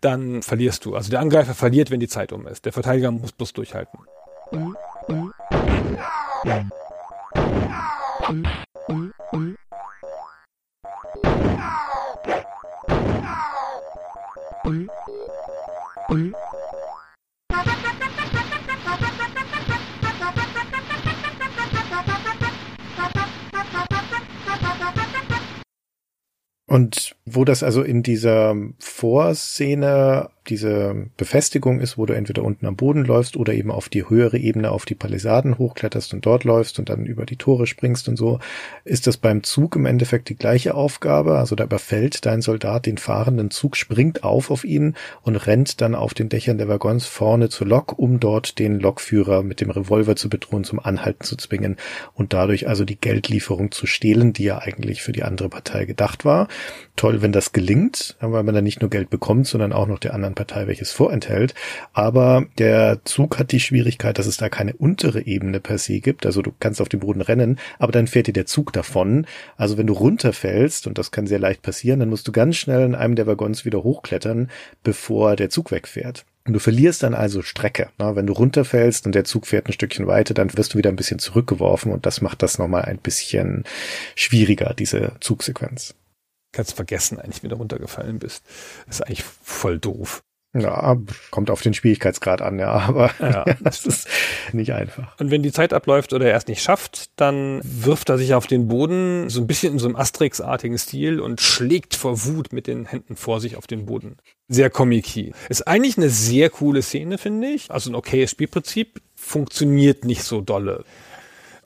dann 0.00 0.42
verlierst 0.42 0.84
du. 0.84 0.94
Also 0.94 1.10
der 1.10 1.20
Angreifer 1.20 1.54
verliert, 1.54 1.90
wenn 1.90 2.00
die 2.00 2.08
Zeit 2.08 2.32
um 2.32 2.46
ist. 2.46 2.64
Der 2.64 2.72
Verteidiger 2.72 3.10
muss 3.10 3.32
bloß 3.32 3.52
durchhalten. 3.52 3.98
Und 26.66 27.16
wo 27.24 27.44
das 27.46 27.62
also 27.62 27.82
in 27.82 28.02
dieser 28.02 28.54
Vorszene 28.78 30.28
diese 30.48 31.06
Befestigung 31.16 31.80
ist, 31.80 31.98
wo 31.98 32.06
du 32.06 32.14
entweder 32.14 32.42
unten 32.42 32.66
am 32.66 32.76
Boden 32.76 33.04
läufst 33.04 33.36
oder 33.36 33.52
eben 33.54 33.70
auf 33.70 33.88
die 33.88 34.08
höhere 34.08 34.38
Ebene, 34.38 34.70
auf 34.70 34.84
die 34.84 34.94
Palisaden 34.94 35.58
hochkletterst 35.58 36.14
und 36.14 36.24
dort 36.24 36.44
läufst 36.44 36.78
und 36.78 36.88
dann 36.88 37.06
über 37.06 37.26
die 37.26 37.36
Tore 37.36 37.66
springst 37.66 38.08
und 38.08 38.16
so, 38.16 38.38
ist 38.84 39.06
das 39.06 39.16
beim 39.16 39.42
Zug 39.42 39.76
im 39.76 39.86
Endeffekt 39.86 40.28
die 40.28 40.36
gleiche 40.36 40.74
Aufgabe. 40.74 41.38
Also 41.38 41.54
da 41.54 41.64
überfällt 41.64 42.26
dein 42.26 42.40
Soldat 42.40 42.86
den 42.86 42.98
fahrenden 42.98 43.50
Zug, 43.50 43.76
springt 43.76 44.24
auf 44.24 44.50
auf 44.50 44.64
ihn 44.64 44.94
und 45.22 45.36
rennt 45.36 45.80
dann 45.80 45.94
auf 45.94 46.14
den 46.14 46.28
Dächern 46.28 46.58
der 46.58 46.68
Waggons 46.68 47.06
vorne 47.06 47.48
zur 47.48 47.66
Lok, 47.66 47.98
um 47.98 48.20
dort 48.20 48.58
den 48.58 48.80
Lokführer 48.80 49.42
mit 49.42 49.60
dem 49.60 49.70
Revolver 49.70 50.16
zu 50.16 50.28
bedrohen, 50.28 50.64
zum 50.64 50.80
Anhalten 50.80 51.24
zu 51.24 51.36
zwingen 51.36 51.76
und 52.14 52.32
dadurch 52.32 52.68
also 52.68 52.84
die 52.84 53.00
Geldlieferung 53.00 53.70
zu 53.70 53.86
stehlen, 53.86 54.32
die 54.32 54.44
ja 54.44 54.58
eigentlich 54.58 55.02
für 55.02 55.12
die 55.12 55.22
andere 55.22 55.48
Partei 55.48 55.84
gedacht 55.84 56.24
war. 56.24 56.48
Toll, 56.96 57.22
wenn 57.22 57.32
das 57.32 57.52
gelingt, 57.52 58.16
weil 58.20 58.42
man 58.42 58.54
dann 58.54 58.64
nicht 58.64 58.80
nur 58.80 58.90
Geld 58.90 59.10
bekommt, 59.10 59.46
sondern 59.46 59.72
auch 59.72 59.86
noch 59.86 59.98
der 59.98 60.14
anderen 60.14 60.34
Partei 60.38 60.68
welches 60.68 60.92
vorenthält. 60.92 61.54
Aber 61.92 62.46
der 62.58 63.00
Zug 63.04 63.38
hat 63.38 63.50
die 63.50 63.60
Schwierigkeit, 63.60 64.18
dass 64.18 64.26
es 64.26 64.36
da 64.36 64.48
keine 64.48 64.72
untere 64.74 65.26
Ebene 65.26 65.58
per 65.58 65.78
se 65.78 65.98
gibt. 65.98 66.24
Also 66.24 66.42
du 66.42 66.52
kannst 66.58 66.80
auf 66.80 66.88
dem 66.88 67.00
Boden 67.00 67.20
rennen, 67.20 67.58
aber 67.78 67.90
dann 67.90 68.06
fährt 68.06 68.28
dir 68.28 68.32
der 68.32 68.46
Zug 68.46 68.72
davon. 68.72 69.26
Also 69.56 69.76
wenn 69.76 69.88
du 69.88 69.94
runterfällst, 69.94 70.86
und 70.86 70.96
das 70.96 71.10
kann 71.10 71.26
sehr 71.26 71.40
leicht 71.40 71.62
passieren, 71.62 72.00
dann 72.00 72.08
musst 72.08 72.28
du 72.28 72.32
ganz 72.32 72.56
schnell 72.56 72.84
in 72.84 72.94
einem 72.94 73.16
der 73.16 73.26
Waggons 73.26 73.64
wieder 73.64 73.82
hochklettern, 73.82 74.48
bevor 74.84 75.34
der 75.34 75.50
Zug 75.50 75.72
wegfährt. 75.72 76.24
Und 76.46 76.54
du 76.54 76.60
verlierst 76.60 77.02
dann 77.02 77.14
also 77.14 77.42
Strecke. 77.42 77.90
Na, 77.98 78.16
wenn 78.16 78.26
du 78.26 78.32
runterfällst 78.32 79.04
und 79.06 79.14
der 79.14 79.24
Zug 79.24 79.46
fährt 79.46 79.66
ein 79.66 79.72
Stückchen 79.72 80.06
weiter, 80.06 80.34
dann 80.34 80.56
wirst 80.56 80.72
du 80.72 80.78
wieder 80.78 80.88
ein 80.88 80.96
bisschen 80.96 81.18
zurückgeworfen 81.18 81.92
und 81.92 82.06
das 82.06 82.22
macht 82.22 82.42
das 82.42 82.58
nochmal 82.58 82.82
ein 82.82 82.98
bisschen 82.98 83.64
schwieriger, 84.14 84.72
diese 84.72 85.12
Zugsequenz. 85.20 85.94
Kannst 86.52 86.74
vergessen, 86.74 87.18
eigentlich, 87.20 87.42
wenn 87.42 87.50
du 87.50 87.56
runtergefallen 87.56 88.18
bist. 88.18 88.42
Das 88.86 88.96
ist 88.96 89.02
eigentlich 89.02 89.24
voll 89.42 89.78
doof. 89.78 90.22
Ja, 90.54 90.96
kommt 91.30 91.50
auf 91.50 91.60
den 91.60 91.74
Schwierigkeitsgrad 91.74 92.40
an, 92.40 92.58
ja, 92.58 92.70
aber 92.70 93.10
ja. 93.20 93.44
das 93.60 93.84
ist 93.84 94.08
nicht 94.52 94.72
einfach. 94.72 95.18
Und 95.20 95.30
wenn 95.30 95.42
die 95.42 95.52
Zeit 95.52 95.74
abläuft 95.74 96.14
oder 96.14 96.30
er 96.30 96.36
es 96.36 96.46
nicht 96.46 96.62
schafft, 96.62 97.10
dann 97.16 97.60
wirft 97.62 98.08
er 98.08 98.16
sich 98.16 98.32
auf 98.32 98.46
den 98.46 98.66
Boden, 98.66 99.28
so 99.28 99.40
ein 99.40 99.46
bisschen 99.46 99.74
in 99.74 99.78
so 99.78 99.86
einem 99.86 99.96
Asterix-artigen 99.96 100.78
Stil 100.78 101.20
und 101.20 101.42
schlägt 101.42 101.94
vor 101.94 102.24
Wut 102.24 102.52
mit 102.52 102.66
den 102.66 102.86
Händen 102.86 103.16
vor 103.16 103.40
sich 103.40 103.56
auf 103.56 103.66
den 103.66 103.84
Boden. 103.84 104.16
Sehr 104.48 104.70
comic 104.70 105.34
Ist 105.50 105.68
eigentlich 105.68 105.98
eine 105.98 106.08
sehr 106.08 106.48
coole 106.48 106.80
Szene, 106.80 107.18
finde 107.18 107.48
ich. 107.48 107.70
Also 107.70 107.90
ein 107.90 107.94
okayes 107.94 108.30
Spielprinzip, 108.30 109.02
funktioniert 109.14 110.06
nicht 110.06 110.22
so 110.22 110.40
dolle. 110.40 110.84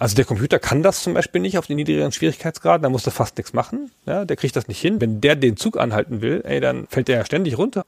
Also 0.03 0.17
der 0.17 0.25
Computer 0.25 0.59
kann 0.59 0.83
das 0.83 1.05
zum 1.05 1.15
Beispiel 1.15 1.41
nicht 1.41 1.59
auf 1.59 1.69
den 1.69 1.77
niedrigeren 1.77 2.11
Schwierigkeitsgraden, 2.11 2.83
da 2.83 2.89
muss 2.89 3.07
er 3.07 3.13
fast 3.13 3.37
nichts 3.37 3.53
machen. 3.53 3.93
Ja, 4.05 4.25
der 4.25 4.37
kriegt 4.37 4.57
das 4.57 4.67
nicht 4.67 4.81
hin. 4.81 5.01
Wenn 5.01 5.21
der 5.21 5.37
den 5.37 5.57
Zug 5.57 5.79
anhalten 5.79 6.21
will, 6.23 6.43
ey, 6.45 6.59
dann 6.59 6.89
fällt 6.89 7.07
der 7.07 7.19
ja 7.19 7.25
ständig 7.25 7.57
runter. 7.57 7.85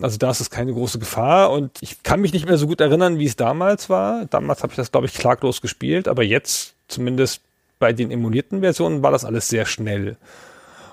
Also 0.00 0.18
da 0.18 0.30
ist 0.30 0.40
es 0.40 0.50
keine 0.50 0.72
große 0.72 0.98
Gefahr 0.98 1.50
und 1.50 1.70
ich 1.80 2.02
kann 2.02 2.20
mich 2.20 2.32
nicht 2.32 2.46
mehr 2.46 2.58
so 2.58 2.66
gut 2.66 2.80
erinnern, 2.80 3.18
wie 3.18 3.26
es 3.26 3.36
damals 3.36 3.88
war. 3.88 4.26
Damals 4.26 4.62
habe 4.62 4.72
ich 4.72 4.76
das, 4.76 4.92
glaube 4.92 5.06
ich, 5.06 5.14
klaglos 5.14 5.60
gespielt, 5.60 6.08
aber 6.08 6.22
jetzt, 6.22 6.74
zumindest 6.88 7.42
bei 7.78 7.92
den 7.92 8.10
emulierten 8.10 8.60
Versionen, 8.60 9.02
war 9.02 9.10
das 9.10 9.24
alles 9.24 9.48
sehr 9.48 9.66
schnell. 9.66 10.16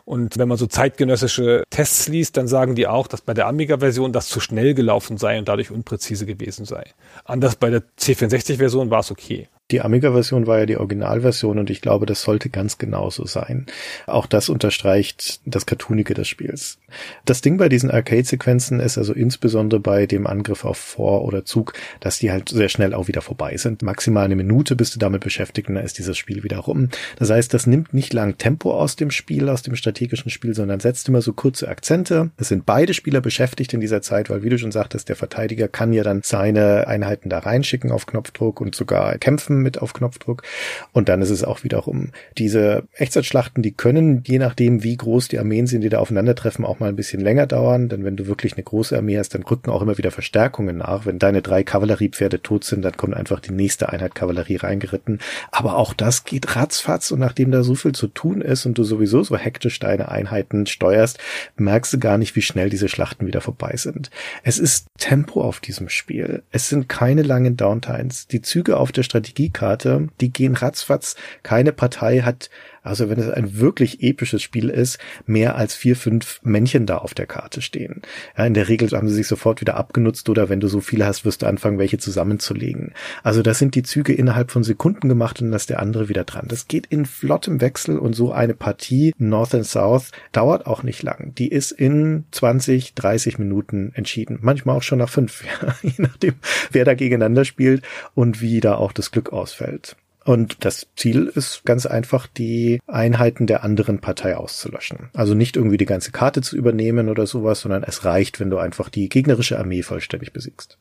Und 0.06 0.38
wenn 0.38 0.48
man 0.48 0.58
so 0.58 0.68
zeitgenössische 0.68 1.64
Tests 1.70 2.08
liest, 2.08 2.36
dann 2.38 2.48
sagen 2.48 2.76
die 2.76 2.88
auch, 2.88 3.08
dass 3.08 3.22
bei 3.22 3.34
der 3.34 3.48
Amiga-Version 3.48 4.12
das 4.12 4.28
zu 4.28 4.40
schnell 4.40 4.74
gelaufen 4.74 5.18
sei 5.18 5.38
und 5.40 5.48
dadurch 5.48 5.72
unpräzise 5.72 6.26
gewesen 6.26 6.66
sei. 6.66 6.86
Anders 7.24 7.56
bei 7.56 7.70
der 7.70 7.84
C64-Version 8.00 8.90
war 8.90 9.02
es 9.02 9.12
okay. 9.12 9.48
Die 9.72 9.82
Amiga-Version 9.82 10.48
war 10.48 10.60
ja 10.60 10.66
die 10.66 10.78
Originalversion 10.78 11.58
und 11.58 11.70
ich 11.70 11.82
glaube, 11.82 12.06
das 12.06 12.22
sollte 12.22 12.50
ganz 12.50 12.78
genauso 12.78 13.26
sein. 13.26 13.66
Auch 14.06 14.26
das 14.26 14.50
unterstreicht 14.50 15.40
das 15.46 15.66
Cartoonige 15.66 16.14
des 16.14 16.28
Spiels. 16.28 16.78
Das 17.26 17.42
Ding 17.42 17.58
bei 17.58 17.70
diesen 17.70 17.90
Arcade-Sequenzen 17.90 18.82
ist 18.82 18.98
also 18.98 19.14
insbesondere 19.14 19.80
bei 19.80 20.06
dem 20.06 20.28
Angriff 20.28 20.66
auf 20.66 20.78
Vor- 20.78 21.24
oder 21.24 21.46
Zug, 21.46 21.74
dass 22.02 22.20
die 22.20 22.32
halt 22.32 22.50
sehr 22.50 22.68
schnell 22.68 22.94
auch 22.94 23.08
wieder 23.08 23.22
vorbei 23.22 23.56
sind. 23.56 23.82
Maximal 23.82 24.26
eine 24.26 24.36
Minute 24.36 24.76
bist 24.76 24.94
du 24.94 25.00
damit 25.00 25.24
beschäftigt 25.24 25.70
und 25.70 25.76
dann 25.76 25.86
ist 25.86 25.98
dieses 25.98 26.18
Spiel 26.18 26.44
wieder 26.44 26.58
rum. 26.58 26.90
Das 27.18 27.30
heißt, 27.30 27.54
das 27.54 27.66
nimmt 27.66 27.94
nicht 27.94 28.12
lang 28.12 28.38
Tempo 28.38 28.74
aus 28.74 28.98
dem 28.98 29.10
Spiel, 29.10 29.48
aus 29.48 29.62
dem 29.62 29.76
strategischen 29.76 30.30
Spiel, 30.32 30.54
sondern 30.54 30.82
setzt 30.82 31.08
immer 31.08 31.22
so 31.22 31.32
kurze 31.32 31.70
Akzente. 31.70 32.32
Es 32.38 32.50
sind 32.50 32.66
beide 32.66 32.94
Spieler 32.94 33.22
beschäftigt 33.22 33.74
in 33.74 33.80
dieser 33.80 34.02
Zeit, 34.02 34.30
weil 34.30 34.44
wie 34.44 34.50
du 34.50 34.58
schon 34.58 34.74
sagtest, 34.74 35.08
der 35.08 35.16
Verteidiger 35.16 35.70
kann 35.70 35.94
ja 35.94 36.04
dann 36.04 36.22
seine 36.24 36.88
Einheiten 36.88 37.30
da 37.30 37.40
reinschicken 37.40 37.92
auf 37.92 38.06
Knopfdruck 38.06 38.60
und 38.60 38.76
sogar 38.76 39.18
kämpfen 39.18 39.61
mit 39.62 39.82
auf 39.82 39.93
Knopfdruck. 39.93 40.43
Und 40.91 41.10
dann 41.10 41.21
ist 41.21 41.30
es 41.30 41.43
auch 41.43 41.63
wiederum 41.63 42.12
diese 42.38 42.84
Echtzeitschlachten, 42.93 43.63
die 43.63 43.71
können, 43.71 44.24
je 44.26 44.39
nachdem, 44.39 44.84
wie 44.84 44.97
groß 44.97 45.28
die 45.28 45.39
Armeen 45.39 45.67
sind, 45.67 45.82
die 45.82 45.89
da 45.89 46.00
aufeinandertreffen, 46.00 46.65
auch 46.65 46.80
mal 46.80 46.89
ein 46.89 46.95
bisschen 46.95 47.21
länger 47.21 47.47
dauern. 47.47 47.89
Denn 47.89 48.04
wenn 48.04 48.15
du 48.15 48.28
wirklich 48.28 48.54
eine 48.54 48.63
große 48.63 48.97
Armee 48.97 49.17
hast, 49.17 49.34
dann 49.34 49.43
rücken 49.43 49.69
auch 49.69 49.82
immer 49.82 49.97
wieder 49.97 50.12
Verstärkungen 50.12 50.78
nach. 50.78 51.06
Wenn 51.06 51.19
deine 51.19 51.41
drei 51.41 51.63
Kavalleriepferde 51.63 52.41
tot 52.41 52.63
sind, 52.63 52.84
dann 52.84 52.97
kommt 52.97 53.15
einfach 53.15 53.39
die 53.39 53.52
nächste 53.52 53.89
Einheit 53.89 54.15
Kavallerie 54.15 54.58
reingeritten. 54.58 55.19
Aber 55.52 55.78
auch 55.78 55.93
das 55.93 56.24
geht 56.24 56.56
ratzfatz 56.56 57.12
und 57.12 57.19
nachdem 57.19 57.52
da 57.52 57.63
so 57.63 57.76
viel 57.76 57.93
zu 57.93 58.08
tun 58.08 58.41
ist 58.41 58.65
und 58.65 58.78
du 58.78 58.84
sowieso 58.84 59.24
so 59.24 59.38
hektisch 59.38 59.80
deine 59.80 60.10
Einheiten 60.10 60.65
steuerst, 60.65 61.19
merkst 61.56 61.93
du 61.93 62.00
gar 62.00 62.17
nicht, 62.17 62.36
wie 62.36 62.41
schnell 62.41 62.69
diese 62.69 62.89
Schlachten 62.89 63.28
wieder 63.28 63.41
vorbei 63.41 63.74
sind. 63.76 64.10
Es 64.43 64.60
ist 64.60 64.88
Tempo 64.97 65.41
auf 65.41 65.60
diesem 65.60 65.89
Spiel. 65.89 66.43
Es 66.52 66.69
sind 66.69 66.89
keine 66.89 67.21
langen 67.21 67.58
Downtimes. 67.58 68.28
Die 68.28 68.41
Züge 68.41 68.78
auf 68.78 68.91
der 68.91 69.04
Strategie 69.04 69.50
Strategiekarte, 69.52 70.08
die 70.20 70.32
gehen 70.32 70.56
ratzfatz. 70.56 71.16
Keine 71.44 71.74
Partei 71.74 72.22
hat 72.22 72.50
also 72.84 73.10
wenn 73.10 73.20
es 73.20 73.30
ein 73.30 73.60
wirklich 73.60 74.02
episches 74.02 74.41
Spiel 74.41 74.70
ist, 74.70 74.98
mehr 75.26 75.56
als 75.56 75.76
vier, 75.76 75.96
fünf 75.96 76.39
Männchen 76.44 76.86
da 76.86 76.98
auf 76.98 77.13
der 77.13 77.28
Karte 77.28 77.62
stehen. 77.62 78.02
Ja, 78.38 78.46
in 78.46 78.54
der 78.54 78.70
Regel 78.70 78.89
haben 78.91 79.08
sie 79.08 79.15
sich 79.15 79.28
sofort 79.28 79.62
wieder 79.62 79.78
abgenutzt 79.78 80.30
oder 80.30 80.50
wenn 80.50 80.60
du 80.60 80.67
so 80.67 80.82
viele 80.82 81.06
hast, 81.06 81.24
wirst 81.26 81.41
du 81.41 81.46
anfangen, 81.46 81.78
welche 81.78 81.98
zusammenzulegen. 81.98 82.94
Also 83.24 83.41
das 83.41 83.60
sind 83.60 83.76
die 83.76 83.84
Züge 83.84 84.13
innerhalb 84.13 84.52
von 84.52 84.63
Sekunden 84.63 85.10
gemacht 85.10 85.41
und 85.41 85.48
dann 85.48 85.56
ist 85.56 85.70
der 85.70 85.80
andere 85.80 86.10
wieder 86.10 86.24
dran. 86.24 86.46
Das 86.48 86.67
geht 86.67 86.88
in 86.88 87.06
flottem 87.06 87.62
Wechsel 87.62 88.00
und 88.00 88.13
so 88.13 88.32
eine 88.32 88.54
Partie 88.54 89.13
North 89.17 89.54
and 89.54 89.65
South 89.65 90.12
dauert 90.32 90.65
auch 90.65 90.84
nicht 90.84 91.04
lang. 91.04 91.34
Die 91.36 91.50
ist 91.50 91.72
in 91.72 92.26
20, 92.32 92.96
30 92.96 93.38
Minuten 93.39 93.91
entschieden. 93.94 94.39
Manchmal 94.41 94.78
auch 94.78 94.84
schon 94.84 95.00
nach 95.00 95.10
fünf, 95.10 95.44
ja, 95.62 95.76
je 95.84 95.94
nachdem, 95.98 96.34
wer 96.72 96.86
da 96.86 96.94
gegeneinander 96.94 97.46
spielt 97.46 97.84
und 98.15 98.41
wie 98.41 98.60
da 98.60 98.76
auch 98.76 98.91
das 98.91 99.12
Glück 99.12 99.32
ausfällt. 99.32 99.96
Und 100.24 100.64
das 100.66 100.88
Ziel 100.96 101.32
ist 101.34 101.66
ganz 101.66 101.86
einfach, 101.86 102.28
die 102.28 102.80
Einheiten 102.86 103.48
der 103.48 103.64
anderen 103.64 104.00
Partei 104.00 104.38
auszulöschen. 104.38 105.10
Also 105.14 105.34
nicht 105.34 105.56
irgendwie 105.56 105.78
die 105.78 105.86
ganze 105.86 106.12
Karte 106.12 106.42
zu 106.42 106.56
übernehmen 106.56 107.10
oder 107.10 107.26
sowas, 107.26 107.62
sondern 107.62 107.84
es 107.84 108.06
reicht, 108.06 108.40
wenn 108.40 108.52
du 108.52 108.60
einfach 108.60 108.90
die 108.90 109.10
gegnerische 109.10 109.58
Armee 109.58 109.82
vollständig 109.82 110.32
besiegst. 110.32 110.78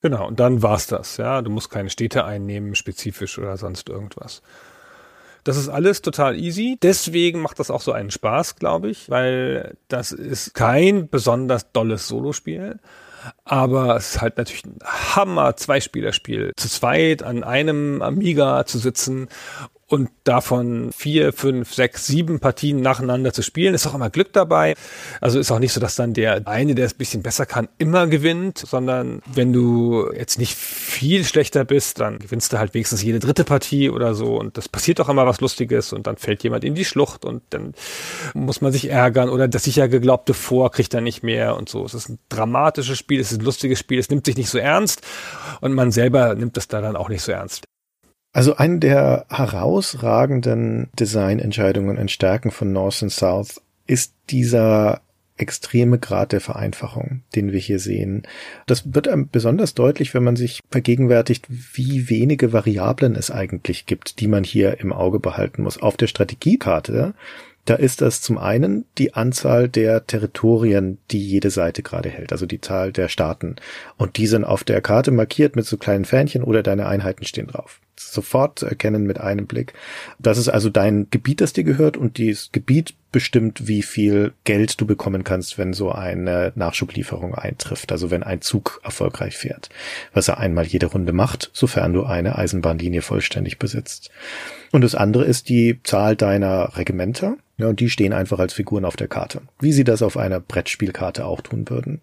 Genau, 0.00 0.28
und 0.28 0.38
dann 0.38 0.62
war's 0.62 0.86
das, 0.86 1.16
ja. 1.16 1.42
Du 1.42 1.50
musst 1.50 1.70
keine 1.70 1.90
Städte 1.90 2.24
einnehmen, 2.24 2.74
spezifisch 2.74 3.38
oder 3.38 3.56
sonst 3.56 3.88
irgendwas. 3.88 4.42
Das 5.44 5.56
ist 5.56 5.68
alles 5.68 6.00
total 6.00 6.38
easy. 6.38 6.78
Deswegen 6.80 7.40
macht 7.40 7.58
das 7.58 7.70
auch 7.70 7.80
so 7.80 7.92
einen 7.92 8.10
Spaß, 8.10 8.56
glaube 8.56 8.90
ich, 8.90 9.10
weil 9.10 9.76
das 9.88 10.12
ist 10.12 10.54
kein 10.54 11.08
besonders 11.08 11.72
dolles 11.72 12.06
Solospiel. 12.06 12.78
Aber 13.44 13.96
es 13.96 14.14
ist 14.14 14.20
halt 14.20 14.36
natürlich 14.38 14.64
ein 14.64 14.78
Hammer 14.84 15.56
Zweispielerspiel. 15.56 16.52
Zu 16.56 16.68
zweit 16.68 17.22
an 17.22 17.44
einem 17.44 18.02
Amiga 18.02 18.66
zu 18.66 18.78
sitzen 18.78 19.28
und 19.86 20.10
davon 20.24 20.90
vier, 20.92 21.32
fünf, 21.32 21.74
sechs, 21.74 22.06
sieben 22.06 22.40
Partien 22.40 22.80
nacheinander 22.80 23.32
zu 23.32 23.42
spielen, 23.42 23.74
ist 23.74 23.86
auch 23.86 23.94
immer 23.94 24.10
Glück 24.10 24.32
dabei. 24.32 24.74
Also 25.20 25.38
ist 25.38 25.50
auch 25.50 25.58
nicht 25.58 25.72
so, 25.72 25.80
dass 25.80 25.96
dann 25.96 26.14
der 26.14 26.46
eine, 26.46 26.74
der 26.74 26.86
es 26.86 26.94
ein 26.94 26.98
bisschen 26.98 27.22
besser 27.22 27.44
kann, 27.44 27.68
immer 27.78 28.06
gewinnt, 28.06 28.58
sondern 28.58 29.20
wenn 29.32 29.52
du 29.52 30.10
jetzt 30.16 30.38
nicht 30.38 30.54
viel 30.54 31.24
schlechter 31.24 31.64
bist, 31.64 32.00
dann 32.00 32.18
gewinnst 32.18 32.52
du 32.52 32.58
halt 32.58 32.72
wenigstens 32.74 33.02
jede 33.02 33.18
dritte 33.18 33.44
Partie 33.44 33.90
oder 33.90 34.14
so 34.14 34.38
und 34.38 34.56
das 34.56 34.68
passiert 34.68 35.00
auch 35.00 35.08
immer 35.08 35.26
was 35.26 35.40
Lustiges 35.40 35.92
und 35.92 36.06
dann 36.06 36.16
fällt 36.16 36.42
jemand 36.42 36.64
in 36.64 36.74
die 36.74 36.84
Schlucht 36.84 37.24
und 37.24 37.42
dann 37.50 37.74
muss 38.32 38.60
man 38.60 38.72
sich 38.72 38.88
ärgern 38.88 39.28
oder 39.28 39.48
das 39.48 39.64
sicher 39.64 39.88
geglaubte 39.88 40.32
Vor 40.34 40.70
kriegt 40.70 40.94
er 40.94 41.02
nicht 41.02 41.22
mehr 41.22 41.56
und 41.56 41.68
so. 41.68 41.84
Es 41.84 41.94
ist 41.94 42.08
ein 42.08 42.18
dramatisches 42.30 42.98
Spiel, 42.98 43.20
es 43.20 43.32
ist 43.32 43.40
ein 43.40 43.44
lustiges 43.44 43.78
Spiel, 43.78 43.98
es 43.98 44.08
nimmt 44.08 44.24
sich 44.24 44.36
nicht 44.36 44.48
so 44.48 44.58
ernst 44.58 45.02
und 45.60 45.74
man 45.74 45.90
selber 45.90 46.34
nimmt 46.34 46.56
das 46.56 46.68
da 46.68 46.80
dann 46.80 46.96
auch 46.96 47.08
nicht 47.08 47.22
so 47.22 47.32
ernst. 47.32 47.64
Also 48.34 48.56
eine 48.56 48.80
der 48.80 49.26
herausragenden 49.30 50.88
Designentscheidungen 50.98 51.98
und 51.98 52.10
Stärken 52.10 52.50
von 52.50 52.72
North 52.72 53.00
and 53.00 53.12
South 53.12 53.62
ist 53.86 54.12
dieser 54.28 55.02
extreme 55.36 56.00
Grad 56.00 56.32
der 56.32 56.40
Vereinfachung, 56.40 57.22
den 57.36 57.52
wir 57.52 57.60
hier 57.60 57.78
sehen. 57.78 58.22
Das 58.66 58.92
wird 58.92 59.08
besonders 59.30 59.74
deutlich, 59.74 60.14
wenn 60.14 60.24
man 60.24 60.34
sich 60.34 60.60
vergegenwärtigt, 60.68 61.46
wie 61.48 62.10
wenige 62.10 62.52
Variablen 62.52 63.14
es 63.14 63.30
eigentlich 63.30 63.86
gibt, 63.86 64.18
die 64.18 64.28
man 64.28 64.42
hier 64.42 64.80
im 64.80 64.92
Auge 64.92 65.20
behalten 65.20 65.62
muss. 65.62 65.80
Auf 65.80 65.96
der 65.96 66.08
Strategiekarte 66.08 67.14
da 67.64 67.74
ist 67.74 68.00
das 68.00 68.20
zum 68.20 68.38
einen 68.38 68.84
die 68.98 69.14
Anzahl 69.14 69.68
der 69.68 70.06
Territorien, 70.06 70.98
die 71.10 71.20
jede 71.20 71.50
Seite 71.50 71.82
gerade 71.82 72.08
hält, 72.08 72.32
also 72.32 72.46
die 72.46 72.60
Zahl 72.60 72.92
der 72.92 73.08
Staaten. 73.08 73.56
Und 73.96 74.16
die 74.16 74.26
sind 74.26 74.44
auf 74.44 74.64
der 74.64 74.80
Karte 74.80 75.10
markiert 75.10 75.56
mit 75.56 75.66
so 75.66 75.76
kleinen 75.76 76.04
Fähnchen 76.04 76.42
oder 76.42 76.62
deine 76.62 76.86
Einheiten 76.86 77.24
stehen 77.24 77.46
drauf 77.46 77.80
sofort 77.96 78.58
zu 78.58 78.66
erkennen 78.66 79.04
mit 79.04 79.20
einem 79.20 79.46
Blick. 79.46 79.72
Das 80.18 80.38
ist 80.38 80.48
also 80.48 80.70
dein 80.70 81.08
Gebiet, 81.10 81.40
das 81.40 81.52
dir 81.52 81.64
gehört 81.64 81.96
und 81.96 82.18
dieses 82.18 82.50
Gebiet 82.52 82.94
bestimmt, 83.12 83.68
wie 83.68 83.82
viel 83.82 84.32
Geld 84.44 84.80
du 84.80 84.86
bekommen 84.86 85.22
kannst, 85.22 85.58
wenn 85.58 85.72
so 85.72 85.92
eine 85.92 86.52
Nachschublieferung 86.56 87.34
eintrifft, 87.34 87.92
also 87.92 88.10
wenn 88.10 88.24
ein 88.24 88.40
Zug 88.40 88.80
erfolgreich 88.82 89.36
fährt, 89.36 89.68
was 90.12 90.28
er 90.28 90.38
einmal 90.38 90.66
jede 90.66 90.86
Runde 90.86 91.12
macht, 91.12 91.50
sofern 91.52 91.92
du 91.92 92.02
eine 92.04 92.36
Eisenbahnlinie 92.36 93.02
vollständig 93.02 93.58
besitzt. 93.58 94.10
Und 94.72 94.82
das 94.82 94.96
andere 94.96 95.24
ist 95.24 95.48
die 95.48 95.80
Zahl 95.84 96.16
deiner 96.16 96.76
Regimenter. 96.76 97.36
Ja, 97.56 97.68
und 97.68 97.78
die 97.78 97.88
stehen 97.88 98.12
einfach 98.12 98.40
als 98.40 98.52
Figuren 98.52 98.84
auf 98.84 98.96
der 98.96 99.06
Karte, 99.06 99.42
wie 99.60 99.72
sie 99.72 99.84
das 99.84 100.02
auf 100.02 100.16
einer 100.16 100.40
Brettspielkarte 100.40 101.24
auch 101.24 101.40
tun 101.40 101.70
würden. 101.70 102.00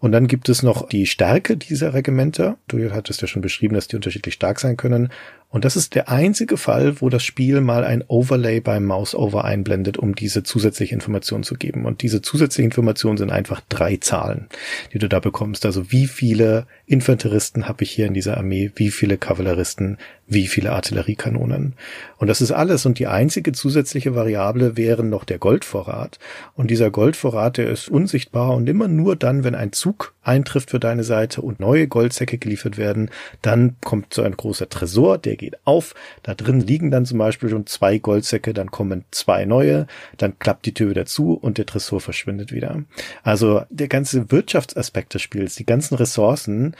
Und 0.00 0.10
dann 0.10 0.26
gibt 0.26 0.48
es 0.48 0.64
noch 0.64 0.88
die 0.88 1.06
Stärke 1.06 1.56
dieser 1.56 1.94
Regimenter. 1.94 2.58
Du 2.66 2.90
hattest 2.90 3.22
ja 3.22 3.28
schon 3.28 3.42
beschrieben, 3.42 3.76
dass 3.76 3.86
die 3.86 3.94
unterschiedlich 3.94 4.34
stark 4.34 4.58
sein 4.58 4.76
können. 4.76 5.10
Und 5.50 5.64
das 5.64 5.76
ist 5.76 5.94
der 5.94 6.10
einzige 6.10 6.58
Fall, 6.58 7.00
wo 7.00 7.08
das 7.08 7.24
Spiel 7.24 7.62
mal 7.62 7.82
ein 7.82 8.04
Overlay 8.06 8.60
beim 8.60 8.84
Mouse-Over 8.84 9.46
einblendet, 9.46 9.96
um 9.96 10.14
diese 10.14 10.42
zusätzliche 10.42 10.94
Information 10.94 11.42
zu 11.42 11.54
geben. 11.54 11.86
Und 11.86 12.02
diese 12.02 12.20
zusätzliche 12.20 12.66
Information 12.66 13.16
sind 13.16 13.30
einfach 13.30 13.62
drei 13.70 13.96
Zahlen, 13.96 14.48
die 14.92 14.98
du 14.98 15.08
da 15.08 15.20
bekommst. 15.20 15.64
Also 15.64 15.90
wie 15.90 16.06
viele 16.06 16.66
Infanteristen 16.84 17.66
habe 17.66 17.84
ich 17.84 17.90
hier 17.90 18.06
in 18.06 18.14
dieser 18.14 18.36
Armee, 18.36 18.72
wie 18.74 18.90
viele 18.90 19.16
Kavalleristen, 19.16 19.96
wie 20.26 20.46
viele 20.46 20.72
Artilleriekanonen. 20.72 21.72
Und 22.18 22.28
das 22.28 22.42
ist 22.42 22.52
alles. 22.52 22.84
Und 22.84 22.98
die 22.98 23.06
einzige 23.06 23.52
zusätzliche 23.52 24.14
Variable 24.14 24.76
wäre 24.76 25.02
noch 25.02 25.24
der 25.24 25.38
Goldvorrat. 25.38 26.18
Und 26.54 26.70
dieser 26.70 26.90
Goldvorrat, 26.90 27.56
der 27.56 27.70
ist 27.70 27.88
unsichtbar 27.88 28.54
und 28.54 28.68
immer 28.68 28.88
nur 28.88 29.16
dann, 29.16 29.44
wenn 29.44 29.54
ein 29.54 29.72
Zug 29.72 30.14
eintrifft 30.22 30.70
für 30.70 30.80
deine 30.80 31.04
Seite 31.04 31.40
und 31.40 31.58
neue 31.58 31.88
Goldsäcke 31.88 32.36
geliefert 32.36 32.76
werden, 32.76 33.10
dann 33.40 33.76
kommt 33.82 34.12
so 34.12 34.22
ein 34.22 34.36
großer 34.36 34.68
Tresor, 34.68 35.16
der 35.16 35.37
geht 35.38 35.56
auf. 35.64 35.94
Da 36.22 36.34
drin 36.34 36.60
liegen 36.60 36.90
dann 36.90 37.06
zum 37.06 37.18
Beispiel 37.18 37.48
schon 37.48 37.66
zwei 37.66 37.96
Goldsäcke, 37.96 38.52
dann 38.52 38.70
kommen 38.70 39.06
zwei 39.10 39.46
neue, 39.46 39.86
dann 40.18 40.38
klappt 40.38 40.66
die 40.66 40.74
Tür 40.74 40.90
wieder 40.90 41.06
zu 41.06 41.32
und 41.32 41.56
der 41.56 41.64
Tresor 41.64 42.02
verschwindet 42.02 42.52
wieder. 42.52 42.82
Also 43.22 43.62
der 43.70 43.88
ganze 43.88 44.30
Wirtschaftsaspekt 44.30 45.14
des 45.14 45.22
Spiels, 45.22 45.54
die 45.54 45.66
ganzen 45.66 45.94
Ressourcen, 45.94 46.76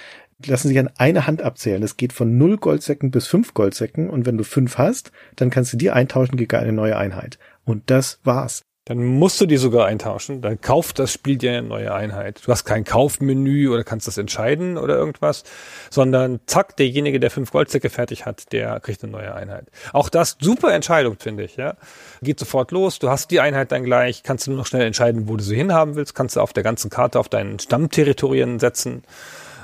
lassen 0.47 0.69
sich 0.69 0.79
an 0.79 0.91
eine 0.97 1.27
Hand 1.27 1.43
abzählen. 1.43 1.83
Es 1.83 1.97
geht 1.97 2.13
von 2.13 2.39
null 2.39 2.59
Goldsäcken 2.59 3.11
bis 3.11 3.27
fünf 3.27 3.55
Goldsäcken 3.55 4.11
und 4.11 4.27
wenn 4.27 4.37
du 4.37 4.45
fünf 4.45 4.79
hast, 4.79 5.11
dann 5.37 5.51
kannst 5.51 5.73
du 5.73 5.77
die 5.77 5.91
eintauschen 5.91 6.37
gegen 6.37 6.57
eine 6.57 6.73
neue 6.73 6.97
Einheit. 6.97 7.39
Und 7.65 7.91
das 7.91 8.21
war's. 8.25 8.68
Dann 8.89 9.05
musst 9.05 9.39
du 9.39 9.45
die 9.45 9.59
sogar 9.59 9.87
eintauschen. 9.87 10.41
Dann 10.41 10.63
kauft 10.63 10.99
das 10.99 11.13
Spiel 11.13 11.37
dir 11.37 11.53
eine 11.53 11.63
neue 11.63 11.93
Einheit. 11.93 12.41
Du 12.45 12.51
hast 12.51 12.65
kein 12.65 12.85
Kaufmenü 12.85 13.69
oder 13.69 13.85
kannst 13.85 14.07
das 14.07 14.17
entscheiden 14.17 14.79
oder 14.79 14.97
irgendwas, 14.97 15.45
sondern 15.91 16.41
zack, 16.47 16.75
derjenige, 16.79 17.21
der 17.21 17.31
fünf 17.31 17.53
Goldsäcke 17.53 17.91
fertig 17.91 18.25
hat, 18.25 18.51
der 18.53 18.81
kriegt 18.81 19.03
eine 19.03 19.13
neue 19.13 19.35
Einheit. 19.35 19.67
Auch 19.93 20.09
das 20.09 20.39
super 20.41 20.73
Entscheidung, 20.73 21.17
finde 21.19 21.45
ich, 21.45 21.57
ja. 21.57 21.75
Geht 22.23 22.39
sofort 22.41 22.71
los. 22.71 22.99
Du 22.99 23.11
hast 23.11 23.31
die 23.31 23.41
Einheit 23.41 23.73
dann 23.73 23.85
gleich, 23.85 24.23
kannst 24.23 24.47
du 24.47 24.53
nur 24.53 24.61
noch 24.61 24.67
schnell 24.67 24.87
entscheiden, 24.87 25.29
wo 25.29 25.37
du 25.37 25.45
sie 25.45 25.57
hinhaben 25.57 25.95
willst, 25.95 26.15
kannst 26.15 26.37
du 26.37 26.41
auf 26.41 26.55
der 26.55 26.63
ganzen 26.63 26.89
Karte 26.89 27.21
auf 27.21 27.29
deinen 27.29 27.59
Stammterritorien 27.59 28.59
setzen 28.59 29.03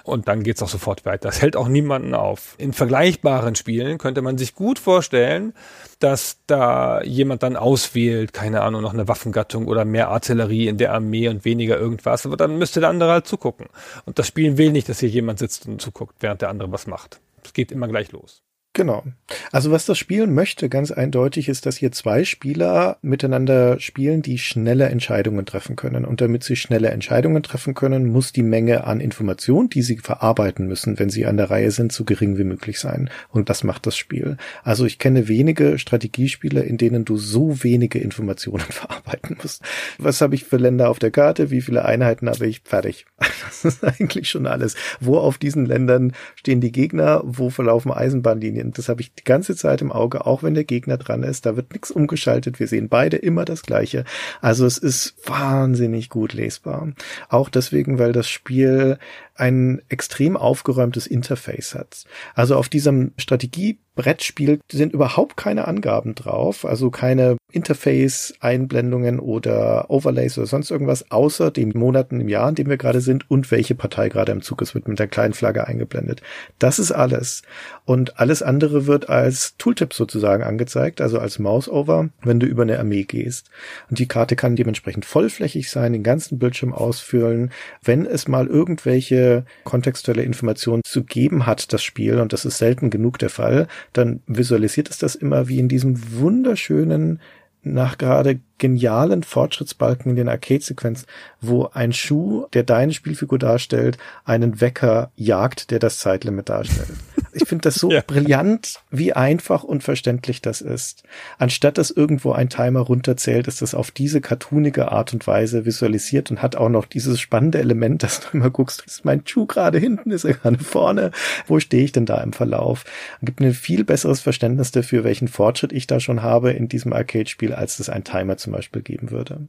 und 0.04 0.28
dann 0.28 0.42
geht's 0.42 0.62
auch 0.62 0.68
sofort 0.68 1.04
weiter. 1.06 1.28
Das 1.30 1.42
hält 1.42 1.56
auch 1.56 1.66
niemanden 1.66 2.14
auf. 2.14 2.54
In 2.58 2.72
vergleichbaren 2.72 3.56
Spielen 3.56 3.98
könnte 3.98 4.22
man 4.22 4.38
sich 4.38 4.54
gut 4.54 4.78
vorstellen, 4.78 5.54
dass 5.98 6.38
da 6.46 7.02
jemand 7.02 7.42
dann 7.42 7.56
auswählt, 7.56 8.34
keine 8.34 8.60
Ahnung, 8.60 8.82
noch 8.82 8.92
eine 8.92 9.08
Waffengattung 9.08 9.66
oder 9.66 9.86
mehr 9.86 10.10
Artillerie 10.10 10.68
in 10.68 10.76
der 10.76 10.92
Armee 10.92 11.28
und 11.28 11.44
weniger 11.46 11.78
irgendwas, 11.78 12.26
aber 12.26 12.36
dann 12.36 12.58
müsste 12.58 12.80
der 12.80 12.90
andere 12.90 13.10
halt 13.12 13.26
zugucken. 13.26 13.66
Und 14.04 14.18
das 14.18 14.28
Spiel 14.28 14.58
will 14.58 14.70
nicht, 14.70 14.88
dass 14.88 15.00
hier 15.00 15.08
jemand 15.08 15.38
sitzt 15.38 15.66
und 15.66 15.80
zuguckt, 15.80 16.16
während 16.20 16.42
der 16.42 16.50
andere 16.50 16.70
was 16.70 16.86
macht. 16.86 17.20
Es 17.42 17.54
geht 17.54 17.72
immer 17.72 17.88
gleich 17.88 18.12
los. 18.12 18.43
Genau. 18.74 19.04
Also 19.52 19.70
was 19.70 19.86
das 19.86 19.98
Spiel 19.98 20.26
möchte, 20.26 20.68
ganz 20.68 20.90
eindeutig, 20.90 21.48
ist, 21.48 21.64
dass 21.64 21.76
hier 21.76 21.92
zwei 21.92 22.24
Spieler 22.24 22.98
miteinander 23.02 23.78
spielen, 23.78 24.20
die 24.20 24.36
schnelle 24.36 24.86
Entscheidungen 24.86 25.46
treffen 25.46 25.76
können. 25.76 26.04
Und 26.04 26.20
damit 26.20 26.42
sie 26.42 26.56
schnelle 26.56 26.90
Entscheidungen 26.90 27.44
treffen 27.44 27.74
können, 27.74 28.10
muss 28.10 28.32
die 28.32 28.42
Menge 28.42 28.84
an 28.84 28.98
Informationen, 28.98 29.68
die 29.68 29.82
sie 29.82 29.98
verarbeiten 29.98 30.66
müssen, 30.66 30.98
wenn 30.98 31.08
sie 31.08 31.24
an 31.24 31.36
der 31.36 31.50
Reihe 31.50 31.70
sind, 31.70 31.92
so 31.92 32.02
gering 32.02 32.36
wie 32.36 32.42
möglich 32.42 32.80
sein. 32.80 33.10
Und 33.30 33.48
das 33.48 33.62
macht 33.62 33.86
das 33.86 33.96
Spiel. 33.96 34.38
Also 34.64 34.86
ich 34.86 34.98
kenne 34.98 35.28
wenige 35.28 35.78
Strategiespiele, 35.78 36.60
in 36.60 36.76
denen 36.76 37.04
du 37.04 37.16
so 37.16 37.62
wenige 37.62 38.00
Informationen 38.00 38.64
verarbeiten 38.70 39.36
musst. 39.40 39.62
Was 39.98 40.20
habe 40.20 40.34
ich 40.34 40.44
für 40.44 40.56
Länder 40.56 40.90
auf 40.90 40.98
der 40.98 41.12
Karte? 41.12 41.52
Wie 41.52 41.60
viele 41.60 41.84
Einheiten 41.84 42.28
habe 42.28 42.46
ich? 42.48 42.60
Fertig. 42.64 43.06
Das 43.44 43.76
ist 43.76 43.84
eigentlich 43.84 44.28
schon 44.28 44.46
alles. 44.46 44.74
Wo 45.00 45.16
auf 45.18 45.38
diesen 45.38 45.64
Ländern 45.64 46.12
stehen 46.34 46.60
die 46.60 46.72
Gegner? 46.72 47.22
Wo 47.24 47.50
verlaufen 47.50 47.92
Eisenbahnlinien? 47.92 48.63
Sehen. 48.64 48.72
Das 48.74 48.88
habe 48.88 49.00
ich 49.00 49.14
die 49.14 49.24
ganze 49.24 49.54
Zeit 49.56 49.80
im 49.80 49.92
Auge, 49.92 50.26
auch 50.26 50.42
wenn 50.42 50.54
der 50.54 50.64
Gegner 50.64 50.96
dran 50.96 51.22
ist. 51.22 51.46
Da 51.46 51.56
wird 51.56 51.72
nichts 51.72 51.90
umgeschaltet. 51.90 52.58
Wir 52.58 52.66
sehen 52.66 52.88
beide 52.88 53.16
immer 53.16 53.44
das 53.44 53.62
Gleiche. 53.62 54.04
Also 54.40 54.66
es 54.66 54.78
ist 54.78 55.14
wahnsinnig 55.26 56.08
gut 56.08 56.32
lesbar. 56.32 56.88
Auch 57.28 57.48
deswegen, 57.48 57.98
weil 57.98 58.12
das 58.12 58.28
Spiel 58.28 58.98
ein 59.34 59.82
extrem 59.88 60.36
aufgeräumtes 60.36 61.06
Interface 61.06 61.74
hat. 61.74 62.04
Also 62.34 62.56
auf 62.56 62.68
diesem 62.68 63.12
Strategie 63.16 63.78
Brettspiel 63.94 64.58
sind 64.70 64.92
überhaupt 64.92 65.36
keine 65.36 65.68
Angaben 65.68 66.14
drauf, 66.14 66.64
also 66.64 66.90
keine 66.90 67.36
Interface-Einblendungen 67.52 69.20
oder 69.20 69.88
Overlays 69.88 70.36
oder 70.36 70.48
sonst 70.48 70.72
irgendwas, 70.72 71.12
außer 71.12 71.52
den 71.52 71.72
Monaten 71.74 72.20
im 72.20 72.28
Jahr, 72.28 72.48
in 72.48 72.56
dem 72.56 72.68
wir 72.68 72.76
gerade 72.76 73.00
sind 73.00 73.30
und 73.30 73.52
welche 73.52 73.76
Partei 73.76 74.08
gerade 74.08 74.32
im 74.32 74.42
Zug 74.42 74.62
ist, 74.62 74.74
wird 74.74 74.88
mit 74.88 74.98
der 74.98 75.06
kleinen 75.06 75.34
Flagge 75.34 75.68
eingeblendet. 75.68 76.22
Das 76.58 76.80
ist 76.80 76.90
alles. 76.90 77.42
Und 77.84 78.18
alles 78.18 78.42
andere 78.42 78.86
wird 78.86 79.08
als 79.08 79.56
Tooltip 79.58 79.94
sozusagen 79.94 80.42
angezeigt, 80.42 81.00
also 81.00 81.20
als 81.20 81.38
Mouse-Over, 81.38 82.08
wenn 82.24 82.40
du 82.40 82.46
über 82.46 82.62
eine 82.62 82.80
Armee 82.80 83.04
gehst. 83.04 83.50
Und 83.88 84.00
die 84.00 84.08
Karte 84.08 84.34
kann 84.34 84.56
dementsprechend 84.56 85.04
vollflächig 85.04 85.70
sein, 85.70 85.92
den 85.92 86.02
ganzen 86.02 86.40
Bildschirm 86.40 86.72
ausfüllen. 86.72 87.52
Wenn 87.80 88.06
es 88.06 88.26
mal 88.26 88.48
irgendwelche 88.48 89.23
kontextuelle 89.64 90.22
Informationen 90.22 90.82
zu 90.84 91.04
geben 91.04 91.46
hat, 91.46 91.72
das 91.72 91.82
Spiel, 91.82 92.18
und 92.20 92.32
das 92.32 92.44
ist 92.44 92.58
selten 92.58 92.90
genug 92.90 93.18
der 93.18 93.30
Fall, 93.30 93.66
dann 93.92 94.20
visualisiert 94.26 94.90
es 94.90 94.98
das 94.98 95.14
immer 95.14 95.48
wie 95.48 95.58
in 95.58 95.68
diesem 95.68 96.18
wunderschönen 96.18 97.20
nach 97.62 97.98
gerade 97.98 98.40
genialen 98.58 99.22
Fortschrittsbalken 99.22 100.10
in 100.10 100.16
den 100.16 100.28
Arcade-Sequenzen, 100.28 101.06
wo 101.40 101.68
ein 101.72 101.92
Schuh, 101.92 102.46
der 102.52 102.62
deine 102.62 102.92
Spielfigur 102.92 103.38
darstellt, 103.38 103.98
einen 104.24 104.60
Wecker 104.60 105.10
jagt, 105.16 105.70
der 105.70 105.78
das 105.78 105.98
Zeitlimit 105.98 106.48
darstellt. 106.48 106.88
Ich 107.32 107.48
finde 107.48 107.62
das 107.62 107.74
so 107.74 107.90
ja. 107.92 108.02
brillant, 108.06 108.80
wie 108.90 109.12
einfach 109.12 109.64
und 109.64 109.82
verständlich 109.82 110.40
das 110.40 110.60
ist. 110.60 111.02
Anstatt 111.38 111.78
dass 111.78 111.90
irgendwo 111.90 112.32
ein 112.32 112.48
Timer 112.48 112.80
runterzählt, 112.80 113.48
ist 113.48 113.60
das 113.60 113.74
auf 113.74 113.90
diese 113.90 114.20
cartoonige 114.20 114.92
Art 114.92 115.12
und 115.12 115.26
Weise 115.26 115.64
visualisiert 115.64 116.30
und 116.30 116.42
hat 116.42 116.56
auch 116.56 116.68
noch 116.68 116.86
dieses 116.86 117.20
spannende 117.20 117.58
Element, 117.58 118.02
dass 118.02 118.20
du 118.20 118.28
immer 118.36 118.50
guckst, 118.50 118.84
ist 118.86 119.04
mein 119.04 119.26
Schuh 119.26 119.46
gerade 119.46 119.78
hinten, 119.78 120.10
ist 120.10 120.24
er 120.24 120.34
gerade 120.34 120.58
vorne, 120.58 121.10
wo 121.46 121.58
stehe 121.58 121.84
ich 121.84 121.92
denn 121.92 122.06
da 122.06 122.22
im 122.22 122.32
Verlauf? 122.32 122.84
Und 123.20 123.26
gibt 123.26 123.40
mir 123.40 123.48
ein 123.48 123.54
viel 123.54 123.84
besseres 123.84 124.20
Verständnis 124.20 124.70
dafür, 124.70 125.04
welchen 125.04 125.28
Fortschritt 125.28 125.72
ich 125.72 125.86
da 125.86 125.98
schon 125.98 126.22
habe 126.22 126.52
in 126.52 126.68
diesem 126.68 126.92
Arcade-Spiel, 126.92 127.52
als 127.52 127.78
das 127.78 127.88
ein 127.88 128.04
Timer 128.04 128.36
zum 128.44 128.52
Beispiel 128.52 128.82
geben 128.82 129.10
würde. 129.10 129.48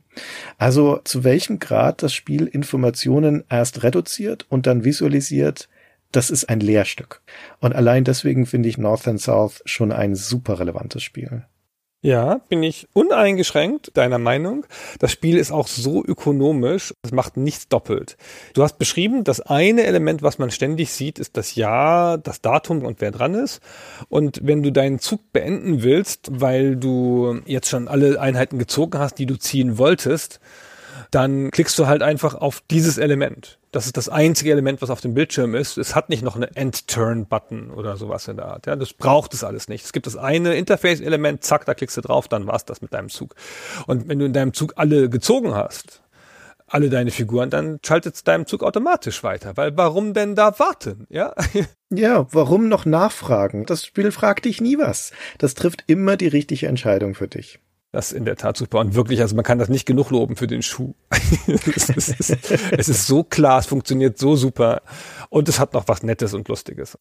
Also 0.58 1.00
zu 1.04 1.24
welchem 1.24 1.60
Grad 1.60 2.02
das 2.02 2.14
Spiel 2.14 2.48
Informationen 2.48 3.44
erst 3.50 3.84
reduziert 3.84 4.46
und 4.50 4.66
dann 4.66 4.84
visualisiert, 4.84 5.70
das 6.12 6.30
ist 6.30 6.50
ein 6.50 6.60
Lehrstück. 6.60 7.22
Und 7.60 7.76
allein 7.76 8.04
deswegen 8.04 8.46
finde 8.46 8.70
ich 8.70 8.78
North 8.78 9.08
and 9.08 9.22
South 9.22 9.62
schon 9.66 9.92
ein 9.92 10.16
super 10.16 10.60
relevantes 10.60 11.04
Spiel. 11.04 11.46
Ja, 12.06 12.39
bin 12.50 12.62
ich 12.62 12.88
uneingeschränkt 12.94 13.98
deiner 13.98 14.20
Meinung. 14.20 14.68
Das 15.00 15.12
Spiel 15.12 15.38
ist 15.39 15.52
auch 15.52 15.65
so 15.68 16.06
ökonomisch, 16.06 16.94
es 17.02 17.12
macht 17.12 17.36
nichts 17.36 17.68
doppelt. 17.68 18.15
Du 18.54 18.62
hast 18.62 18.78
beschrieben, 18.78 19.24
das 19.24 19.41
eine 19.41 19.86
Element, 19.86 20.22
was 20.22 20.38
man 20.38 20.52
ständig 20.52 20.91
sieht, 20.91 21.18
ist 21.18 21.36
das 21.36 21.56
Jahr, 21.56 22.20
das 22.20 22.41
Datum 22.41 22.86
und 22.86 23.02
wer 23.02 23.10
dran 23.10 23.34
ist. 23.34 23.60
Und 24.08 24.39
wenn 24.44 24.62
du 24.62 24.72
deinen 24.72 25.00
Zug 25.00 25.34
beenden 25.34 25.82
willst, 25.82 26.30
weil 26.30 26.76
du 26.76 27.39
jetzt 27.48 27.70
schon 27.70 27.88
alle 27.88 28.22
Einheiten 28.22 28.60
gezogen 28.60 29.00
hast, 29.00 29.15
die 29.15 29.26
du 29.26 29.39
ziehen 29.39 29.80
wolltest, 29.80 30.39
dann 31.15 31.49
klickst 31.49 31.80
du 31.80 31.88
halt 31.88 32.04
einfach 32.04 32.36
auf 32.36 32.62
dieses 32.69 32.97
Element. 32.97 33.58
Das 33.71 33.86
ist 33.86 33.95
das 33.95 34.10
einzige 34.10 34.51
Element, 34.51 34.82
was 34.82 34.89
auf 34.89 34.99
dem 34.99 35.13
Bildschirm 35.13 35.56
ist. 35.56 35.78
Es 35.78 35.95
hat 35.95 36.10
nicht 36.10 36.23
noch 36.23 36.36
eine 36.36 36.54
End-Turn-Button 36.54 37.71
oder 37.71 37.95
sowas 37.95 38.28
in 38.28 38.36
der 38.36 38.47
Art. 38.47 38.65
Ja, 38.65 38.75
das 38.75 38.91
braucht 38.91 39.34
es 39.34 39.41
alles 39.45 39.69
nicht. 39.69 39.86
Es 39.86 39.93
gibt 39.93 40.08
das 40.08 40.17
eine 40.17 40.56
Interface-Element, 40.56 41.41
zack, 41.41 41.63
da 41.65 41.73
klickst 41.73 41.95
du 41.95 42.01
drauf, 42.01 42.28
dann 42.28 42.47
war's 42.47 42.65
das 42.65 42.82
mit 42.82 42.93
deinem 42.93 43.08
Zug. 43.08 43.36
Und 43.88 44.10
wenn 44.10 44.19
du 44.19 44.25
in 44.25 44.34
deinem 44.34 44.54
Zug 44.54 44.73
alle 44.75 45.10
gezogen 45.10 45.56
hast, 45.56 46.01
alle 46.67 46.89
deine 46.89 47.12
Figuren, 47.12 47.49
dann 47.49 47.80
schaltet 47.86 48.15
es 48.15 48.25
deinem 48.25 48.45
Zug 48.45 48.62
automatisch 48.62 49.23
weiter. 49.23 49.56
Weil 49.56 49.78
warum 49.78 50.13
denn 50.13 50.36
da 50.36 50.60
warten? 50.60 51.08
Ja? 51.10 51.34
ja, 51.89 52.28
warum 52.34 52.67
noch 52.67 52.86
nachfragen? 52.86 53.65
Das 53.65 53.86
Spiel 53.86 54.12
fragt 54.12 54.43
dich 54.43 54.60
nie 54.60 54.78
was. 54.78 55.13
Das 55.38 55.54
trifft 55.54 55.86
immer 55.88 56.17
die 56.17 56.28
richtige 56.28 56.67
Entscheidung 56.67 57.15
für 57.15 57.30
dich. 57.30 57.60
Das 57.96 58.12
in 58.12 58.26
der 58.26 58.36
Tat 58.36 58.58
super. 58.58 58.80
Und 58.80 58.94
wirklich, 58.94 59.22
also 59.22 59.38
man 59.38 59.46
kann 59.46 59.58
das 59.58 59.70
nicht 59.70 59.86
genug 59.86 60.10
loben 60.10 60.36
für 60.36 60.48
den 60.48 60.62
Schuh. 60.62 60.96
es, 61.48 61.88
ist, 61.88 62.38
es 62.74 62.90
ist 62.90 63.08
so 63.08 63.24
klar, 63.24 63.60
es 63.60 63.68
funktioniert 63.68 64.18
so 64.18 64.36
super. 64.36 64.82
Und 65.30 65.48
es 65.48 65.62
hat 65.62 65.74
noch 65.74 65.88
was 65.88 66.04
Nettes 66.04 66.34
und 66.34 66.50
Lustiges. 66.50 66.98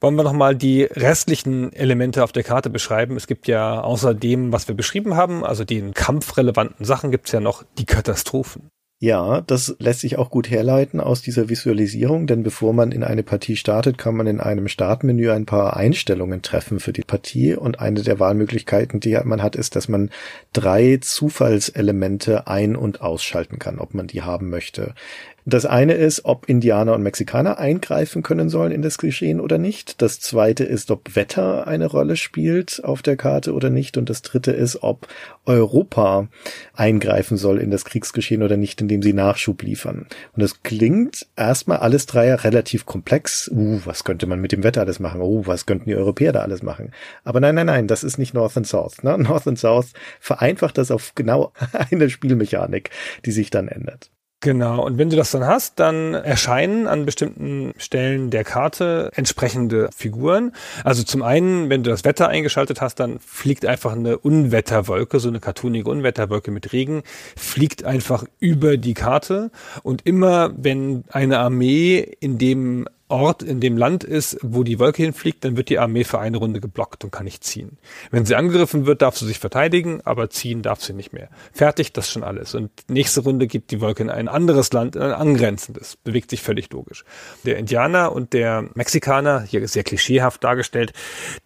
Wollen 0.00 0.14
wir 0.14 0.22
nochmal 0.22 0.54
die 0.54 0.84
restlichen 0.84 1.72
Elemente 1.72 2.22
auf 2.22 2.30
der 2.30 2.44
Karte 2.44 2.70
beschreiben? 2.70 3.16
Es 3.16 3.26
gibt 3.26 3.48
ja 3.48 3.80
außer 3.80 4.14
dem, 4.14 4.52
was 4.52 4.68
wir 4.68 4.76
beschrieben 4.76 5.16
haben, 5.16 5.44
also 5.44 5.64
den 5.64 5.92
kampfrelevanten 5.92 6.86
Sachen, 6.86 7.10
gibt 7.10 7.26
es 7.26 7.32
ja 7.32 7.40
noch 7.40 7.64
die 7.78 7.84
Katastrophen. 7.84 8.70
Ja, 9.02 9.40
das 9.40 9.74
lässt 9.80 9.98
sich 9.98 10.16
auch 10.16 10.30
gut 10.30 10.48
herleiten 10.48 11.00
aus 11.00 11.22
dieser 11.22 11.48
Visualisierung, 11.48 12.28
denn 12.28 12.44
bevor 12.44 12.72
man 12.72 12.92
in 12.92 13.02
eine 13.02 13.24
Partie 13.24 13.56
startet, 13.56 13.98
kann 13.98 14.14
man 14.14 14.28
in 14.28 14.38
einem 14.38 14.68
Startmenü 14.68 15.32
ein 15.32 15.44
paar 15.44 15.76
Einstellungen 15.76 16.40
treffen 16.42 16.78
für 16.78 16.92
die 16.92 17.02
Partie 17.02 17.56
und 17.56 17.80
eine 17.80 18.02
der 18.02 18.20
Wahlmöglichkeiten, 18.20 19.00
die 19.00 19.18
man 19.24 19.42
hat, 19.42 19.56
ist, 19.56 19.74
dass 19.74 19.88
man 19.88 20.10
drei 20.52 21.00
Zufallselemente 21.00 22.46
ein- 22.46 22.76
und 22.76 23.00
ausschalten 23.00 23.58
kann, 23.58 23.80
ob 23.80 23.92
man 23.92 24.06
die 24.06 24.22
haben 24.22 24.50
möchte. 24.50 24.94
Das 25.44 25.66
eine 25.66 25.94
ist, 25.94 26.24
ob 26.24 26.48
Indianer 26.48 26.94
und 26.94 27.02
Mexikaner 27.02 27.58
eingreifen 27.58 28.22
können 28.22 28.48
sollen 28.48 28.70
in 28.70 28.80
das 28.80 28.96
Geschehen 28.96 29.40
oder 29.40 29.58
nicht. 29.58 30.00
Das 30.00 30.20
zweite 30.20 30.62
ist, 30.62 30.92
ob 30.92 31.16
Wetter 31.16 31.66
eine 31.66 31.86
Rolle 31.86 32.14
spielt 32.14 32.84
auf 32.84 33.02
der 33.02 33.16
Karte 33.16 33.52
oder 33.52 33.68
nicht. 33.68 33.96
Und 33.96 34.08
das 34.08 34.22
dritte 34.22 34.52
ist, 34.52 34.84
ob 34.84 35.08
Europa 35.44 36.28
eingreifen 36.74 37.36
soll 37.36 37.58
in 37.58 37.72
das 37.72 37.84
Kriegsgeschehen 37.84 38.44
oder 38.44 38.56
nicht, 38.56 38.80
indem 38.80 39.02
sie 39.02 39.12
Nachschub 39.12 39.62
liefern. 39.62 40.06
Und 40.32 40.42
das 40.42 40.62
klingt 40.62 41.26
erstmal 41.34 41.78
alles 41.78 42.06
drei 42.06 42.32
relativ 42.34 42.86
komplex. 42.86 43.50
Uh, 43.52 43.80
was 43.84 44.04
könnte 44.04 44.26
man 44.26 44.40
mit 44.40 44.52
dem 44.52 44.62
Wetter 44.62 44.82
alles 44.82 45.00
machen? 45.00 45.20
Uh, 45.20 45.44
was 45.44 45.66
könnten 45.66 45.88
die 45.88 45.96
Europäer 45.96 46.32
da 46.32 46.42
alles 46.42 46.62
machen? 46.62 46.92
Aber 47.24 47.40
nein, 47.40 47.56
nein, 47.56 47.66
nein, 47.66 47.88
das 47.88 48.04
ist 48.04 48.16
nicht 48.16 48.32
North 48.32 48.56
and 48.56 48.66
South. 48.66 49.02
Ne? 49.02 49.18
North 49.22 49.48
and 49.48 49.58
South 49.58 49.88
vereinfacht 50.20 50.78
das 50.78 50.92
auf 50.92 51.16
genau 51.16 51.52
eine 51.90 52.10
Spielmechanik, 52.10 52.90
die 53.24 53.32
sich 53.32 53.50
dann 53.50 53.66
ändert. 53.66 54.10
Genau, 54.42 54.84
und 54.84 54.98
wenn 54.98 55.08
du 55.08 55.14
das 55.14 55.30
dann 55.30 55.46
hast, 55.46 55.78
dann 55.78 56.14
erscheinen 56.14 56.88
an 56.88 57.06
bestimmten 57.06 57.74
Stellen 57.78 58.30
der 58.30 58.42
Karte 58.42 59.12
entsprechende 59.14 59.88
Figuren. 59.96 60.50
Also 60.82 61.04
zum 61.04 61.22
einen, 61.22 61.70
wenn 61.70 61.84
du 61.84 61.90
das 61.90 62.04
Wetter 62.04 62.26
eingeschaltet 62.26 62.80
hast, 62.80 62.96
dann 62.96 63.20
fliegt 63.20 63.64
einfach 63.64 63.92
eine 63.92 64.18
Unwetterwolke, 64.18 65.20
so 65.20 65.28
eine 65.28 65.38
cartoonige 65.38 65.88
Unwetterwolke 65.88 66.50
mit 66.50 66.72
Regen, 66.72 67.04
fliegt 67.36 67.84
einfach 67.84 68.24
über 68.40 68.78
die 68.78 68.94
Karte. 68.94 69.52
Und 69.84 70.04
immer, 70.06 70.50
wenn 70.56 71.04
eine 71.12 71.38
Armee 71.38 72.00
in 72.18 72.36
dem 72.36 72.88
Ort 73.12 73.42
in 73.42 73.60
dem 73.60 73.76
Land 73.76 74.04
ist, 74.04 74.38
wo 74.42 74.64
die 74.64 74.78
Wolke 74.78 75.02
hinfliegt, 75.02 75.44
dann 75.44 75.56
wird 75.56 75.68
die 75.68 75.78
Armee 75.78 76.04
für 76.04 76.18
eine 76.18 76.38
Runde 76.38 76.60
geblockt 76.60 77.04
und 77.04 77.10
kann 77.10 77.24
nicht 77.24 77.44
ziehen. 77.44 77.76
Wenn 78.10 78.24
sie 78.24 78.34
angegriffen 78.34 78.86
wird, 78.86 79.02
darf 79.02 79.18
sie 79.18 79.26
sich 79.26 79.38
verteidigen, 79.38 80.00
aber 80.04 80.30
ziehen 80.30 80.62
darf 80.62 80.82
sie 80.82 80.94
nicht 80.94 81.12
mehr. 81.12 81.28
Fertig, 81.52 81.92
das 81.92 82.10
schon 82.10 82.24
alles. 82.24 82.54
Und 82.54 82.70
nächste 82.88 83.20
Runde 83.20 83.46
geht 83.46 83.70
die 83.70 83.82
Wolke 83.82 84.02
in 84.02 84.08
ein 84.10 84.28
anderes 84.28 84.72
Land, 84.72 84.96
in 84.96 85.02
ein 85.02 85.12
angrenzendes. 85.12 85.96
Bewegt 85.96 86.30
sich 86.30 86.40
völlig 86.40 86.72
logisch. 86.72 87.04
Der 87.44 87.58
Indianer 87.58 88.12
und 88.12 88.32
der 88.32 88.64
Mexikaner, 88.74 89.42
hier 89.42 89.66
sehr 89.68 89.84
klischeehaft 89.84 90.42
dargestellt, 90.42 90.94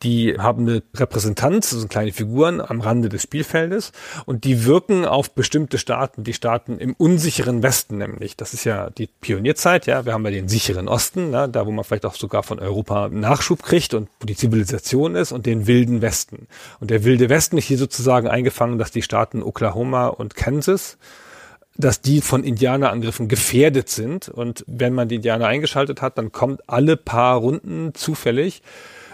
die 0.04 0.36
haben 0.38 0.68
eine 0.68 0.82
Repräsentanz, 0.94 1.74
also 1.74 1.88
kleine 1.88 2.12
Figuren 2.12 2.60
am 2.60 2.80
Rande 2.80 3.08
des 3.08 3.22
Spielfeldes 3.22 3.90
und 4.24 4.44
die 4.44 4.64
wirken 4.64 5.04
auf 5.04 5.32
bestimmte 5.32 5.78
Staaten, 5.78 6.22
die 6.22 6.32
Staaten 6.32 6.78
im 6.78 6.94
unsicheren 6.94 7.64
Westen 7.64 7.98
nämlich. 7.98 8.36
Das 8.36 8.54
ist 8.54 8.62
ja 8.64 8.90
die 8.90 9.08
Pionierzeit, 9.08 9.86
ja. 9.86 10.04
Wir 10.04 10.12
haben 10.12 10.24
ja 10.24 10.30
den 10.30 10.48
sicheren 10.48 10.86
Osten, 10.86 11.30
ne? 11.30 11.48
Da 11.56 11.66
wo 11.66 11.72
man 11.72 11.84
vielleicht 11.84 12.06
auch 12.06 12.14
sogar 12.14 12.42
von 12.42 12.58
Europa 12.58 13.08
Nachschub 13.08 13.62
kriegt 13.62 13.94
und 13.94 14.08
wo 14.20 14.26
die 14.26 14.36
Zivilisation 14.36 15.16
ist 15.16 15.32
und 15.32 15.46
den 15.46 15.66
wilden 15.66 16.02
Westen. 16.02 16.46
Und 16.80 16.90
der 16.90 17.04
wilde 17.04 17.28
Westen 17.28 17.58
ist 17.58 17.64
hier 17.64 17.78
sozusagen 17.78 18.28
eingefangen, 18.28 18.78
dass 18.78 18.90
die 18.90 19.02
Staaten 19.02 19.42
Oklahoma 19.42 20.08
und 20.08 20.36
Kansas 20.36 20.98
dass 21.78 22.00
die 22.00 22.22
von 22.22 22.42
Indianerangriffen 22.42 23.28
gefährdet 23.28 23.90
sind. 23.90 24.30
Und 24.30 24.64
wenn 24.66 24.94
man 24.94 25.08
die 25.08 25.16
Indianer 25.16 25.46
eingeschaltet 25.46 26.00
hat, 26.00 26.16
dann 26.16 26.32
kommt 26.32 26.62
alle 26.70 26.96
paar 26.96 27.36
Runden 27.36 27.92
zufällig 27.92 28.62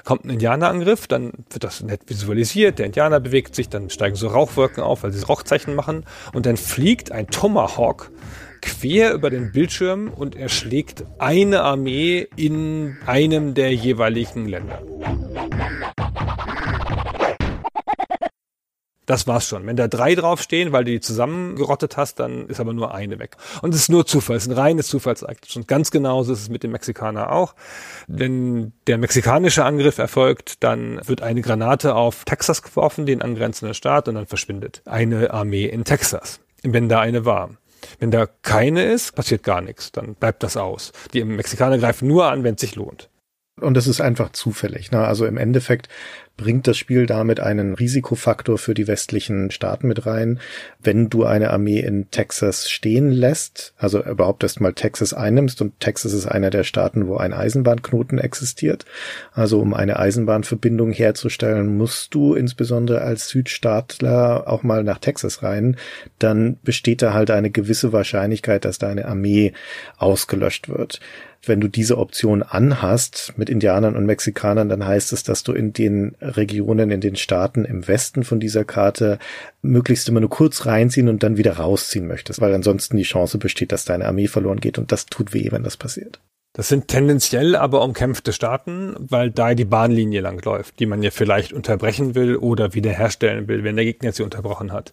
kommt 0.04 0.24
ein 0.24 0.30
Indianerangriff, 0.30 1.06
dann 1.06 1.32
wird 1.50 1.64
das 1.64 1.80
nett 1.82 2.02
visualisiert, 2.06 2.78
der 2.78 2.86
Indianer 2.86 3.20
bewegt 3.20 3.54
sich, 3.54 3.68
dann 3.68 3.90
steigen 3.90 4.16
so 4.16 4.28
Rauchwolken 4.28 4.82
auf, 4.82 5.02
weil 5.02 5.12
sie 5.12 5.24
Rauchzeichen 5.24 5.74
machen 5.74 6.04
und 6.32 6.46
dann 6.46 6.56
fliegt 6.56 7.12
ein 7.12 7.28
Tomahawk 7.28 8.10
quer 8.62 9.12
über 9.12 9.28
den 9.28 9.52
Bildschirm 9.52 10.08
und 10.08 10.36
erschlägt 10.36 11.04
eine 11.18 11.62
Armee 11.62 12.28
in 12.36 12.96
einem 13.06 13.52
der 13.54 13.74
jeweiligen 13.74 14.48
Länder. 14.48 14.80
Das 19.04 19.26
war's 19.26 19.48
schon. 19.48 19.66
Wenn 19.66 19.76
da 19.76 19.88
drei 19.88 20.14
draufstehen, 20.14 20.72
weil 20.72 20.84
du 20.84 20.92
die 20.92 21.00
zusammengerottet 21.00 21.96
hast, 21.96 22.20
dann 22.20 22.46
ist 22.46 22.60
aber 22.60 22.72
nur 22.72 22.94
eine 22.94 23.18
weg. 23.18 23.36
Und 23.60 23.74
es 23.74 23.82
ist 23.82 23.88
nur 23.88 24.06
Zufall, 24.06 24.36
es 24.36 24.44
ist 24.44 24.50
ein 24.50 24.58
reines 24.58 24.86
Zufallsakt. 24.86 25.54
Und 25.56 25.66
ganz 25.66 25.90
genauso 25.90 26.32
ist 26.32 26.40
es 26.40 26.48
mit 26.48 26.62
dem 26.62 26.70
Mexikaner 26.70 27.32
auch. 27.32 27.54
Wenn 28.06 28.72
der 28.86 28.98
mexikanische 28.98 29.64
Angriff 29.64 29.98
erfolgt, 29.98 30.62
dann 30.62 31.00
wird 31.06 31.20
eine 31.20 31.42
Granate 31.42 31.96
auf 31.96 32.24
Texas 32.24 32.62
geworfen, 32.62 33.04
den 33.04 33.22
angrenzenden 33.22 33.74
Staat, 33.74 34.08
und 34.08 34.14
dann 34.14 34.26
verschwindet 34.26 34.82
eine 34.84 35.32
Armee 35.32 35.66
in 35.66 35.84
Texas, 35.84 36.40
wenn 36.62 36.88
da 36.88 37.00
eine 37.00 37.24
war. 37.24 37.50
Wenn 37.98 38.10
da 38.10 38.26
keine 38.26 38.84
ist, 38.84 39.14
passiert 39.14 39.42
gar 39.42 39.60
nichts. 39.60 39.92
Dann 39.92 40.14
bleibt 40.14 40.42
das 40.42 40.56
aus. 40.56 40.92
Die 41.12 41.24
Mexikaner 41.24 41.78
greifen 41.78 42.08
nur 42.08 42.26
an, 42.26 42.44
wenn 42.44 42.54
es 42.54 42.60
sich 42.60 42.76
lohnt. 42.76 43.08
Und 43.60 43.74
das 43.74 43.86
ist 43.86 44.00
einfach 44.00 44.32
zufällig. 44.32 44.90
Ne? 44.90 45.04
Also 45.04 45.26
im 45.26 45.36
Endeffekt 45.36 45.88
bringt 46.36 46.66
das 46.66 46.78
Spiel 46.78 47.06
damit 47.06 47.40
einen 47.40 47.74
Risikofaktor 47.74 48.58
für 48.58 48.74
die 48.74 48.86
westlichen 48.86 49.50
Staaten 49.50 49.88
mit 49.88 50.06
rein. 50.06 50.40
Wenn 50.80 51.08
du 51.08 51.24
eine 51.24 51.50
Armee 51.50 51.80
in 51.80 52.10
Texas 52.10 52.70
stehen 52.70 53.10
lässt, 53.10 53.74
also 53.76 54.02
überhaupt 54.02 54.42
erst 54.42 54.60
mal 54.60 54.72
Texas 54.72 55.14
einnimmst, 55.14 55.60
und 55.60 55.78
Texas 55.80 56.12
ist 56.12 56.26
einer 56.26 56.50
der 56.50 56.64
Staaten, 56.64 57.06
wo 57.06 57.16
ein 57.16 57.32
Eisenbahnknoten 57.32 58.18
existiert. 58.18 58.84
Also 59.32 59.60
um 59.60 59.74
eine 59.74 59.98
Eisenbahnverbindung 59.98 60.92
herzustellen, 60.92 61.76
musst 61.76 62.14
du 62.14 62.34
insbesondere 62.34 63.02
als 63.02 63.28
Südstaatler 63.28 64.48
auch 64.48 64.62
mal 64.62 64.84
nach 64.84 64.98
Texas 64.98 65.42
rein. 65.42 65.76
Dann 66.18 66.56
besteht 66.62 67.02
da 67.02 67.12
halt 67.12 67.30
eine 67.30 67.50
gewisse 67.50 67.92
Wahrscheinlichkeit, 67.92 68.64
dass 68.64 68.78
deine 68.78 69.06
Armee 69.06 69.52
ausgelöscht 69.98 70.68
wird 70.68 71.00
wenn 71.44 71.60
du 71.60 71.68
diese 71.68 71.98
Option 71.98 72.42
anhast 72.42 73.34
mit 73.36 73.50
Indianern 73.50 73.96
und 73.96 74.06
Mexikanern, 74.06 74.68
dann 74.68 74.86
heißt 74.86 75.12
es, 75.12 75.22
dass 75.24 75.42
du 75.42 75.52
in 75.52 75.72
den 75.72 76.14
Regionen, 76.20 76.90
in 76.90 77.00
den 77.00 77.16
Staaten 77.16 77.64
im 77.64 77.86
Westen 77.88 78.22
von 78.22 78.38
dieser 78.40 78.64
Karte 78.64 79.18
möglichst 79.60 80.08
immer 80.08 80.20
nur 80.20 80.30
kurz 80.30 80.66
reinziehen 80.66 81.08
und 81.08 81.22
dann 81.22 81.36
wieder 81.36 81.54
rausziehen 81.54 82.06
möchtest, 82.06 82.40
weil 82.40 82.54
ansonsten 82.54 82.96
die 82.96 83.02
Chance 83.02 83.38
besteht, 83.38 83.72
dass 83.72 83.84
deine 83.84 84.06
Armee 84.06 84.28
verloren 84.28 84.60
geht 84.60 84.78
und 84.78 84.92
das 84.92 85.06
tut 85.06 85.34
weh, 85.34 85.50
wenn 85.50 85.64
das 85.64 85.76
passiert. 85.76 86.20
Das 86.54 86.68
sind 86.68 86.88
tendenziell 86.88 87.56
aber 87.56 87.82
umkämpfte 87.82 88.34
Staaten, 88.34 88.94
weil 88.98 89.30
da 89.30 89.54
die 89.54 89.64
Bahnlinie 89.64 90.20
lang 90.20 90.44
läuft, 90.44 90.80
die 90.80 90.86
man 90.86 91.02
ja 91.02 91.10
vielleicht 91.10 91.54
unterbrechen 91.54 92.14
will 92.14 92.36
oder 92.36 92.74
wiederherstellen 92.74 93.48
will, 93.48 93.64
wenn 93.64 93.76
der 93.76 93.86
Gegner 93.86 94.12
sie 94.12 94.22
unterbrochen 94.22 94.70
hat. 94.70 94.92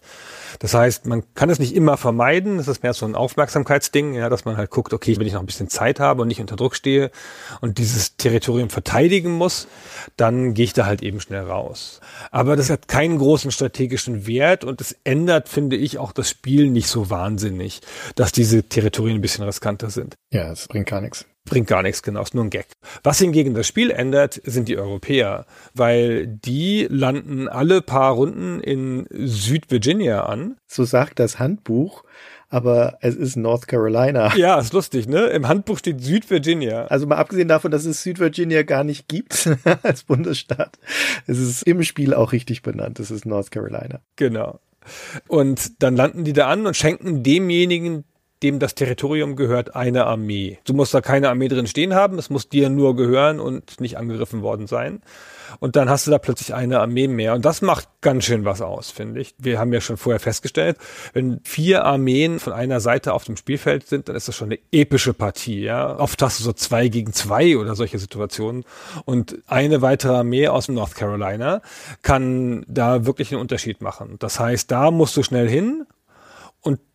Das 0.58 0.72
heißt, 0.72 1.04
man 1.04 1.22
kann 1.34 1.50
es 1.50 1.58
nicht 1.58 1.74
immer 1.74 1.98
vermeiden. 1.98 2.56
Das 2.56 2.66
ist 2.66 2.82
mehr 2.82 2.94
so 2.94 3.04
ein 3.04 3.14
Aufmerksamkeitsding, 3.14 4.14
ja, 4.14 4.30
dass 4.30 4.46
man 4.46 4.56
halt 4.56 4.70
guckt, 4.70 4.94
okay, 4.94 5.18
wenn 5.18 5.26
ich 5.26 5.34
noch 5.34 5.40
ein 5.40 5.46
bisschen 5.46 5.68
Zeit 5.68 6.00
habe 6.00 6.22
und 6.22 6.28
nicht 6.28 6.40
unter 6.40 6.56
Druck 6.56 6.74
stehe 6.74 7.10
und 7.60 7.76
dieses 7.76 8.16
Territorium 8.16 8.70
verteidigen 8.70 9.32
muss, 9.32 9.68
dann 10.16 10.54
gehe 10.54 10.64
ich 10.64 10.72
da 10.72 10.86
halt 10.86 11.02
eben 11.02 11.20
schnell 11.20 11.42
raus. 11.42 12.00
Aber 12.30 12.56
das 12.56 12.70
hat 12.70 12.88
keinen 12.88 13.18
großen 13.18 13.50
strategischen 13.50 14.26
Wert 14.26 14.64
und 14.64 14.80
es 14.80 14.96
ändert, 15.04 15.50
finde 15.50 15.76
ich, 15.76 15.98
auch 15.98 16.12
das 16.12 16.30
Spiel 16.30 16.70
nicht 16.70 16.88
so 16.88 17.10
wahnsinnig, 17.10 17.82
dass 18.14 18.32
diese 18.32 18.62
Territorien 18.62 19.18
ein 19.18 19.20
bisschen 19.20 19.44
riskanter 19.44 19.90
sind. 19.90 20.14
Ja, 20.32 20.50
es 20.52 20.66
bringt 20.66 20.88
gar 20.88 21.02
nichts. 21.02 21.26
Bringt 21.50 21.66
gar 21.66 21.82
nichts 21.82 22.02
genau, 22.02 22.22
ist 22.22 22.34
nur 22.34 22.44
ein 22.44 22.50
Gag. 22.50 22.68
Was 23.02 23.18
hingegen 23.18 23.54
das 23.54 23.66
Spiel 23.66 23.90
ändert, 23.90 24.40
sind 24.44 24.68
die 24.68 24.78
Europäer, 24.78 25.44
weil 25.74 26.26
die 26.26 26.86
landen 26.88 27.48
alle 27.48 27.82
paar 27.82 28.12
Runden 28.14 28.60
in 28.60 29.06
Südvirginia 29.10 30.24
an. 30.24 30.56
So 30.66 30.84
sagt 30.84 31.18
das 31.18 31.38
Handbuch 31.38 32.04
aber 32.50 32.98
es 33.00 33.14
ist 33.14 33.36
North 33.36 33.68
Carolina. 33.68 34.34
Ja, 34.36 34.58
ist 34.58 34.72
lustig, 34.72 35.08
ne? 35.08 35.26
Im 35.26 35.46
Handbuch 35.46 35.78
steht 35.78 36.02
Südvirginia. 36.02 36.86
Also 36.86 37.06
mal 37.06 37.16
abgesehen 37.16 37.46
davon, 37.46 37.70
dass 37.70 37.84
es 37.84 38.02
Südvirginia 38.02 38.64
gar 38.64 38.82
nicht 38.82 39.08
gibt 39.08 39.48
als 39.84 40.02
Bundesstaat, 40.02 40.78
es 41.26 41.38
ist 41.38 41.62
im 41.62 41.84
Spiel 41.84 42.12
auch 42.12 42.32
richtig 42.32 42.62
benannt. 42.62 42.98
Es 42.98 43.12
ist 43.12 43.24
North 43.24 43.52
Carolina. 43.52 44.00
Genau. 44.16 44.58
Und 45.28 45.82
dann 45.82 45.94
landen 45.94 46.24
die 46.24 46.32
da 46.32 46.48
an 46.48 46.66
und 46.66 46.76
schenken 46.76 47.22
demjenigen, 47.22 48.04
dem 48.42 48.58
das 48.58 48.74
Territorium 48.74 49.36
gehört, 49.36 49.76
eine 49.76 50.06
Armee. 50.06 50.58
Du 50.64 50.72
musst 50.74 50.94
da 50.94 51.00
keine 51.00 51.28
Armee 51.28 51.48
drin 51.48 51.66
stehen 51.66 51.94
haben, 51.94 52.18
es 52.18 52.30
muss 52.30 52.48
dir 52.48 52.70
nur 52.70 52.96
gehören 52.96 53.40
und 53.40 53.80
nicht 53.80 53.98
angegriffen 53.98 54.42
worden 54.42 54.66
sein. 54.66 55.02
Und 55.58 55.76
dann 55.76 55.90
hast 55.90 56.06
du 56.06 56.10
da 56.10 56.18
plötzlich 56.18 56.54
eine 56.54 56.80
Armee 56.80 57.08
mehr. 57.08 57.34
Und 57.34 57.44
das 57.44 57.60
macht 57.60 57.88
ganz 58.00 58.24
schön 58.24 58.44
was 58.44 58.62
aus, 58.62 58.90
finde 58.90 59.20
ich. 59.20 59.34
Wir 59.38 59.58
haben 59.58 59.72
ja 59.72 59.80
schon 59.80 59.96
vorher 59.96 60.20
festgestellt, 60.20 60.78
wenn 61.12 61.40
vier 61.44 61.84
Armeen 61.84 62.38
von 62.38 62.52
einer 62.52 62.80
Seite 62.80 63.12
auf 63.12 63.24
dem 63.24 63.36
Spielfeld 63.36 63.86
sind, 63.86 64.08
dann 64.08 64.16
ist 64.16 64.28
das 64.28 64.36
schon 64.36 64.48
eine 64.48 64.58
epische 64.70 65.12
Partie. 65.12 65.62
Ja? 65.62 65.98
Oft 65.98 66.22
hast 66.22 66.38
du 66.38 66.44
so 66.44 66.52
zwei 66.52 66.88
gegen 66.88 67.12
zwei 67.12 67.56
oder 67.56 67.74
solche 67.74 67.98
Situationen. 67.98 68.64
Und 69.04 69.38
eine 69.46 69.82
weitere 69.82 70.14
Armee 70.14 70.48
aus 70.48 70.66
dem 70.66 70.76
North 70.76 70.94
Carolina 70.94 71.62
kann 72.02 72.64
da 72.68 73.04
wirklich 73.04 73.32
einen 73.32 73.40
Unterschied 73.40 73.80
machen. 73.80 74.16
Das 74.18 74.38
heißt, 74.38 74.70
da 74.70 74.90
musst 74.90 75.16
du 75.16 75.22
schnell 75.22 75.48
hin. 75.48 75.84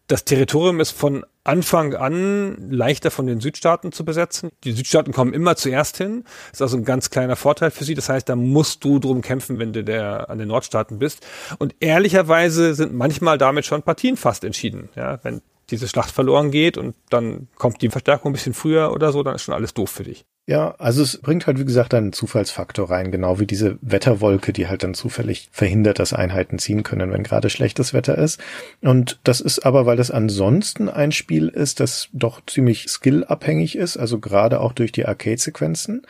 Das 0.07 0.23
Territorium 0.23 0.79
ist 0.79 0.91
von 0.91 1.25
Anfang 1.43 1.95
an 1.95 2.69
leichter 2.69 3.09
von 3.09 3.25
den 3.25 3.39
Südstaaten 3.39 3.91
zu 3.91 4.05
besetzen. 4.05 4.51
Die 4.63 4.71
Südstaaten 4.71 5.13
kommen 5.13 5.33
immer 5.33 5.55
zuerst 5.55 5.97
hin. 5.97 6.23
Das 6.51 6.59
ist 6.59 6.61
also 6.61 6.77
ein 6.77 6.85
ganz 6.85 7.09
kleiner 7.09 7.35
Vorteil 7.35 7.71
für 7.71 7.83
sie. 7.83 7.95
Das 7.95 8.09
heißt, 8.09 8.29
da 8.29 8.35
musst 8.35 8.83
du 8.83 8.99
drum 8.99 9.21
kämpfen, 9.21 9.57
wenn 9.57 9.73
du 9.73 9.83
der, 9.83 10.29
an 10.29 10.37
den 10.37 10.47
Nordstaaten 10.47 10.99
bist. 10.99 11.25
Und 11.57 11.75
ehrlicherweise 11.79 12.75
sind 12.75 12.93
manchmal 12.93 13.37
damit 13.37 13.65
schon 13.65 13.81
Partien 13.81 14.15
fast 14.17 14.43
entschieden. 14.43 14.89
Ja, 14.95 15.19
wenn 15.23 15.41
diese 15.71 15.87
Schlacht 15.87 16.11
verloren 16.11 16.51
geht 16.51 16.77
und 16.77 16.95
dann 17.09 17.47
kommt 17.55 17.81
die 17.81 17.89
Verstärkung 17.89 18.31
ein 18.31 18.33
bisschen 18.33 18.53
früher 18.53 18.91
oder 18.91 19.11
so, 19.11 19.23
dann 19.23 19.35
ist 19.35 19.41
schon 19.41 19.55
alles 19.55 19.73
doof 19.73 19.89
für 19.89 20.03
dich. 20.03 20.25
Ja, 20.47 20.75
also 20.77 21.01
es 21.01 21.17
bringt 21.17 21.47
halt, 21.47 21.57
wie 21.57 21.65
gesagt, 21.65 21.95
einen 21.95 22.13
Zufallsfaktor 22.13 22.91
rein, 22.91 23.11
genau 23.11 23.39
wie 23.39 23.47
diese 23.47 23.79
Wetterwolke, 23.81 24.53
die 24.53 24.67
halt 24.67 24.83
dann 24.83 24.93
zufällig 24.93 25.49
verhindert, 25.51 25.97
dass 25.97 26.13
Einheiten 26.13 26.59
ziehen 26.59 26.83
können, 26.83 27.11
wenn 27.11 27.23
gerade 27.23 27.49
schlechtes 27.49 27.95
Wetter 27.95 28.15
ist. 28.15 28.39
Und 28.81 29.19
das 29.23 29.41
ist 29.41 29.65
aber, 29.65 29.87
weil 29.87 29.97
das 29.97 30.11
ansonsten 30.11 30.87
ein 30.87 31.11
Spiel 31.11 31.47
ist, 31.47 31.79
das 31.79 32.09
doch 32.13 32.45
ziemlich 32.45 32.87
skillabhängig 32.89 33.75
ist, 33.75 33.97
also 33.97 34.19
gerade 34.19 34.59
auch 34.59 34.73
durch 34.73 34.91
die 34.91 35.07
Arcade-Sequenzen. 35.07 36.03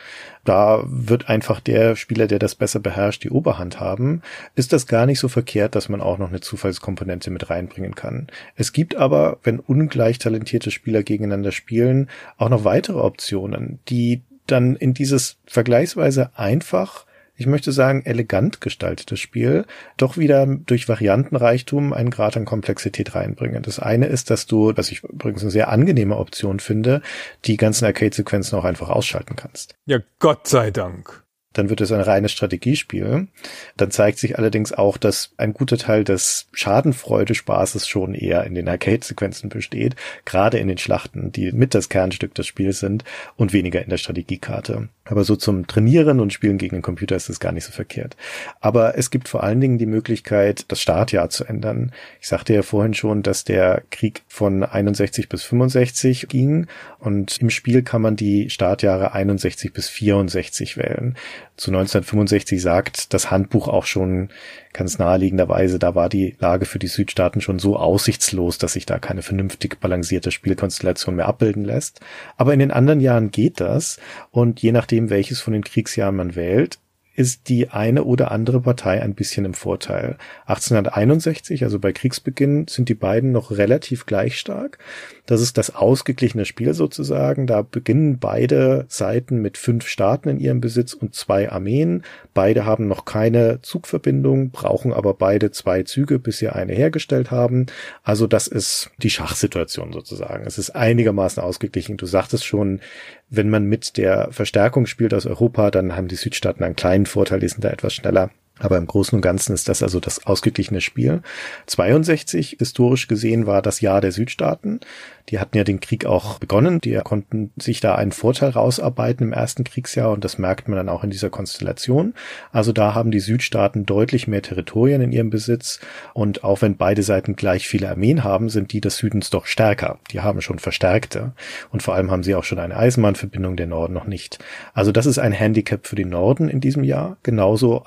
Da 0.44 0.84
wird 0.86 1.30
einfach 1.30 1.58
der 1.58 1.96
Spieler, 1.96 2.26
der 2.26 2.38
das 2.38 2.54
besser 2.54 2.78
beherrscht, 2.78 3.24
die 3.24 3.30
Oberhand 3.30 3.80
haben. 3.80 4.20
Ist 4.54 4.74
das 4.74 4.86
gar 4.86 5.06
nicht 5.06 5.18
so 5.18 5.28
verkehrt, 5.28 5.74
dass 5.74 5.88
man 5.88 6.02
auch 6.02 6.18
noch 6.18 6.28
eine 6.28 6.40
Zufallskomponente 6.40 7.30
mit 7.30 7.48
reinbringen 7.48 7.94
kann. 7.94 8.26
Es 8.54 8.74
gibt 8.74 8.96
aber, 8.96 9.38
wenn 9.42 9.60
ungleich 9.60 10.18
talentierte 10.18 10.70
Spieler 10.70 11.02
gegeneinander 11.02 11.52
spielen, 11.52 12.10
auch 12.36 12.50
noch 12.50 12.64
weitere 12.64 12.98
Optionen, 12.98 13.80
die 13.88 14.22
dann 14.46 14.76
in 14.76 14.94
dieses 14.94 15.36
vergleichsweise 15.46 16.30
einfach, 16.34 17.06
ich 17.36 17.46
möchte 17.46 17.72
sagen, 17.72 18.04
elegant 18.04 18.60
gestaltete 18.60 19.16
Spiel 19.16 19.66
doch 19.96 20.16
wieder 20.16 20.46
durch 20.46 20.88
Variantenreichtum 20.88 21.92
einen 21.92 22.10
Grad 22.10 22.36
an 22.36 22.44
Komplexität 22.44 23.14
reinbringen. 23.14 23.62
Das 23.62 23.78
eine 23.78 24.06
ist, 24.06 24.30
dass 24.30 24.46
du, 24.46 24.72
was 24.74 24.90
ich 24.90 25.04
übrigens 25.04 25.42
eine 25.42 25.50
sehr 25.50 25.68
angenehme 25.68 26.16
Option 26.16 26.60
finde, 26.60 27.02
die 27.44 27.56
ganzen 27.56 27.84
Arcade-Sequenzen 27.84 28.58
auch 28.58 28.64
einfach 28.64 28.88
ausschalten 28.88 29.36
kannst. 29.36 29.74
Ja, 29.84 29.98
Gott 30.18 30.48
sei 30.48 30.70
Dank 30.70 31.25
dann 31.56 31.70
wird 31.70 31.80
es 31.80 31.92
ein 31.92 32.00
reines 32.00 32.32
Strategiespiel. 32.32 33.28
Dann 33.76 33.90
zeigt 33.90 34.18
sich 34.18 34.38
allerdings 34.38 34.72
auch, 34.72 34.96
dass 34.96 35.32
ein 35.36 35.54
guter 35.54 35.78
Teil 35.78 36.04
des 36.04 36.48
Schadenfreude-Spaßes 36.52 37.88
schon 37.88 38.14
eher 38.14 38.44
in 38.44 38.54
den 38.54 38.68
Arcade-Sequenzen 38.68 39.48
besteht, 39.48 39.96
gerade 40.24 40.58
in 40.58 40.68
den 40.68 40.78
Schlachten, 40.78 41.32
die 41.32 41.52
mit 41.52 41.74
das 41.74 41.88
Kernstück 41.88 42.34
des 42.34 42.46
Spiels 42.46 42.80
sind 42.80 43.04
und 43.36 43.52
weniger 43.52 43.82
in 43.82 43.90
der 43.90 43.96
Strategiekarte. 43.96 44.88
Aber 45.04 45.24
so 45.24 45.36
zum 45.36 45.66
Trainieren 45.66 46.20
und 46.20 46.32
Spielen 46.32 46.58
gegen 46.58 46.76
den 46.76 46.82
Computer 46.82 47.16
ist 47.16 47.28
es 47.28 47.40
gar 47.40 47.52
nicht 47.52 47.64
so 47.64 47.72
verkehrt. 47.72 48.16
Aber 48.60 48.98
es 48.98 49.10
gibt 49.10 49.28
vor 49.28 49.42
allen 49.42 49.60
Dingen 49.60 49.78
die 49.78 49.86
Möglichkeit, 49.86 50.64
das 50.68 50.80
Startjahr 50.80 51.30
zu 51.30 51.44
ändern. 51.44 51.92
Ich 52.20 52.28
sagte 52.28 52.52
ja 52.54 52.62
vorhin 52.62 52.94
schon, 52.94 53.22
dass 53.22 53.44
der 53.44 53.82
Krieg 53.90 54.22
von 54.28 54.64
61 54.64 55.28
bis 55.28 55.44
65 55.44 56.28
ging 56.28 56.66
und 56.98 57.38
im 57.40 57.50
Spiel 57.50 57.82
kann 57.82 58.02
man 58.02 58.16
die 58.16 58.50
Startjahre 58.50 59.12
61 59.12 59.72
bis 59.72 59.88
64 59.88 60.76
wählen 60.76 61.16
zu 61.56 61.70
1965 61.70 62.60
sagt 62.60 63.14
das 63.14 63.30
Handbuch 63.30 63.68
auch 63.68 63.86
schon 63.86 64.28
ganz 64.72 64.98
naheliegenderweise, 64.98 65.78
da 65.78 65.94
war 65.94 66.08
die 66.08 66.36
Lage 66.38 66.66
für 66.66 66.78
die 66.78 66.86
Südstaaten 66.86 67.40
schon 67.40 67.58
so 67.58 67.76
aussichtslos, 67.76 68.58
dass 68.58 68.74
sich 68.74 68.86
da 68.86 68.98
keine 68.98 69.22
vernünftig 69.22 69.80
balancierte 69.80 70.30
Spielkonstellation 70.30 71.16
mehr 71.16 71.28
abbilden 71.28 71.64
lässt. 71.64 72.00
Aber 72.36 72.52
in 72.52 72.58
den 72.58 72.70
anderen 72.70 73.00
Jahren 73.00 73.30
geht 73.30 73.60
das 73.60 73.98
und 74.30 74.60
je 74.60 74.72
nachdem, 74.72 75.10
welches 75.10 75.40
von 75.40 75.52
den 75.52 75.64
Kriegsjahren 75.64 76.16
man 76.16 76.36
wählt, 76.36 76.78
ist 77.16 77.48
die 77.48 77.70
eine 77.70 78.04
oder 78.04 78.30
andere 78.30 78.60
Partei 78.60 79.02
ein 79.02 79.14
bisschen 79.14 79.46
im 79.46 79.54
Vorteil. 79.54 80.18
1861, 80.44 81.64
also 81.64 81.78
bei 81.78 81.92
Kriegsbeginn, 81.92 82.66
sind 82.68 82.90
die 82.90 82.94
beiden 82.94 83.32
noch 83.32 83.50
relativ 83.50 84.04
gleich 84.04 84.38
stark. 84.38 84.78
Das 85.24 85.40
ist 85.40 85.56
das 85.58 85.74
ausgeglichene 85.74 86.44
Spiel 86.44 86.74
sozusagen. 86.74 87.46
Da 87.46 87.62
beginnen 87.62 88.18
beide 88.18 88.84
Seiten 88.88 89.40
mit 89.40 89.56
fünf 89.56 89.88
Staaten 89.88 90.28
in 90.28 90.38
ihrem 90.38 90.60
Besitz 90.60 90.92
und 90.92 91.14
zwei 91.14 91.50
Armeen. 91.50 92.02
Beide 92.34 92.66
haben 92.66 92.86
noch 92.86 93.06
keine 93.06 93.60
Zugverbindung, 93.62 94.50
brauchen 94.50 94.92
aber 94.92 95.14
beide 95.14 95.50
zwei 95.50 95.82
Züge, 95.82 96.18
bis 96.18 96.38
sie 96.38 96.50
eine 96.50 96.74
hergestellt 96.74 97.30
haben. 97.30 97.66
Also 98.02 98.26
das 98.26 98.46
ist 98.46 98.90
die 98.98 99.10
Schachsituation 99.10 99.92
sozusagen. 99.92 100.46
Es 100.46 100.58
ist 100.58 100.70
einigermaßen 100.70 101.42
ausgeglichen. 101.42 101.96
Du 101.96 102.04
sagtest 102.04 102.44
schon, 102.44 102.80
wenn 103.28 103.50
man 103.50 103.64
mit 103.64 103.96
der 103.96 104.28
Verstärkung 104.30 104.86
spielt 104.86 105.14
aus 105.14 105.26
Europa, 105.26 105.70
dann 105.70 105.96
haben 105.96 106.08
die 106.08 106.16
Südstaaten 106.16 106.62
einen 106.62 106.76
kleinen 106.76 107.06
Vorteil, 107.06 107.40
die 107.40 107.48
sind 107.48 107.64
da 107.64 107.70
etwas 107.70 107.94
schneller. 107.94 108.30
Aber 108.58 108.78
im 108.78 108.86
Großen 108.86 109.16
und 109.16 109.22
Ganzen 109.22 109.52
ist 109.52 109.68
das 109.68 109.82
also 109.82 110.00
das 110.00 110.26
ausgeglichene 110.26 110.80
Spiel. 110.80 111.22
62 111.66 112.56
historisch 112.58 113.06
gesehen 113.06 113.46
war 113.46 113.60
das 113.60 113.80
Jahr 113.82 114.00
der 114.00 114.12
Südstaaten. 114.12 114.80
Die 115.28 115.40
hatten 115.40 115.56
ja 115.56 115.64
den 115.64 115.80
Krieg 115.80 116.06
auch 116.06 116.38
begonnen. 116.38 116.80
Die 116.80 116.94
konnten 117.02 117.52
sich 117.56 117.80
da 117.80 117.96
einen 117.96 118.12
Vorteil 118.12 118.50
rausarbeiten 118.50 119.26
im 119.26 119.32
ersten 119.32 119.64
Kriegsjahr 119.64 120.10
und 120.10 120.24
das 120.24 120.38
merkt 120.38 120.68
man 120.68 120.76
dann 120.76 120.88
auch 120.88 121.04
in 121.04 121.10
dieser 121.10 121.30
Konstellation. 121.30 122.14
Also 122.52 122.72
da 122.72 122.94
haben 122.94 123.10
die 123.10 123.20
Südstaaten 123.20 123.86
deutlich 123.86 124.28
mehr 124.28 124.42
Territorien 124.42 125.02
in 125.02 125.12
ihrem 125.12 125.30
Besitz 125.30 125.80
und 126.14 126.44
auch 126.44 126.62
wenn 126.62 126.76
beide 126.76 127.02
Seiten 127.02 127.36
gleich 127.36 127.66
viele 127.68 127.90
Armeen 127.90 128.24
haben, 128.24 128.48
sind 128.48 128.72
die 128.72 128.80
des 128.80 128.96
Südens 128.96 129.30
doch 129.30 129.46
stärker. 129.46 129.98
Die 130.12 130.20
haben 130.20 130.40
schon 130.40 130.58
verstärkte 130.58 131.32
und 131.70 131.82
vor 131.82 131.94
allem 131.94 132.10
haben 132.10 132.22
sie 132.22 132.34
auch 132.34 132.44
schon 132.44 132.58
eine 132.58 132.76
Eisenbahnverbindung, 132.76 133.56
der 133.56 133.66
Norden 133.66 133.94
noch 133.94 134.06
nicht. 134.06 134.38
Also 134.74 134.92
das 134.92 135.06
ist 135.06 135.18
ein 135.18 135.32
Handicap 135.32 135.86
für 135.86 135.96
den 135.96 136.08
Norden 136.08 136.48
in 136.48 136.60
diesem 136.60 136.84
Jahr. 136.84 137.16
Genauso 137.22 137.82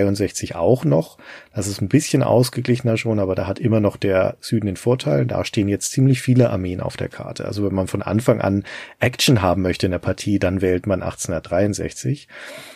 1863 0.00 0.56
auch 0.56 0.84
noch. 0.84 1.18
Das 1.52 1.66
ist 1.66 1.82
ein 1.82 1.88
bisschen 1.88 2.22
ausgeglichener 2.22 2.96
schon, 2.96 3.18
aber 3.18 3.34
da 3.34 3.46
hat 3.46 3.58
immer 3.58 3.80
noch 3.80 3.96
der 3.96 4.36
Süden 4.40 4.66
den 4.66 4.76
Vorteil. 4.76 5.26
Da 5.26 5.44
stehen 5.44 5.68
jetzt 5.68 5.90
ziemlich 5.90 6.22
viele 6.22 6.50
Armeen 6.50 6.80
auf 6.80 6.96
der 6.96 7.08
Karte. 7.08 7.44
Also 7.44 7.66
wenn 7.66 7.74
man 7.74 7.88
von 7.88 8.02
Anfang 8.02 8.40
an 8.40 8.64
Action 9.00 9.42
haben 9.42 9.62
möchte 9.62 9.86
in 9.86 9.92
der 9.92 9.98
Partie, 9.98 10.38
dann 10.38 10.60
wählt 10.60 10.86
man 10.86 11.02
1863. 11.02 12.28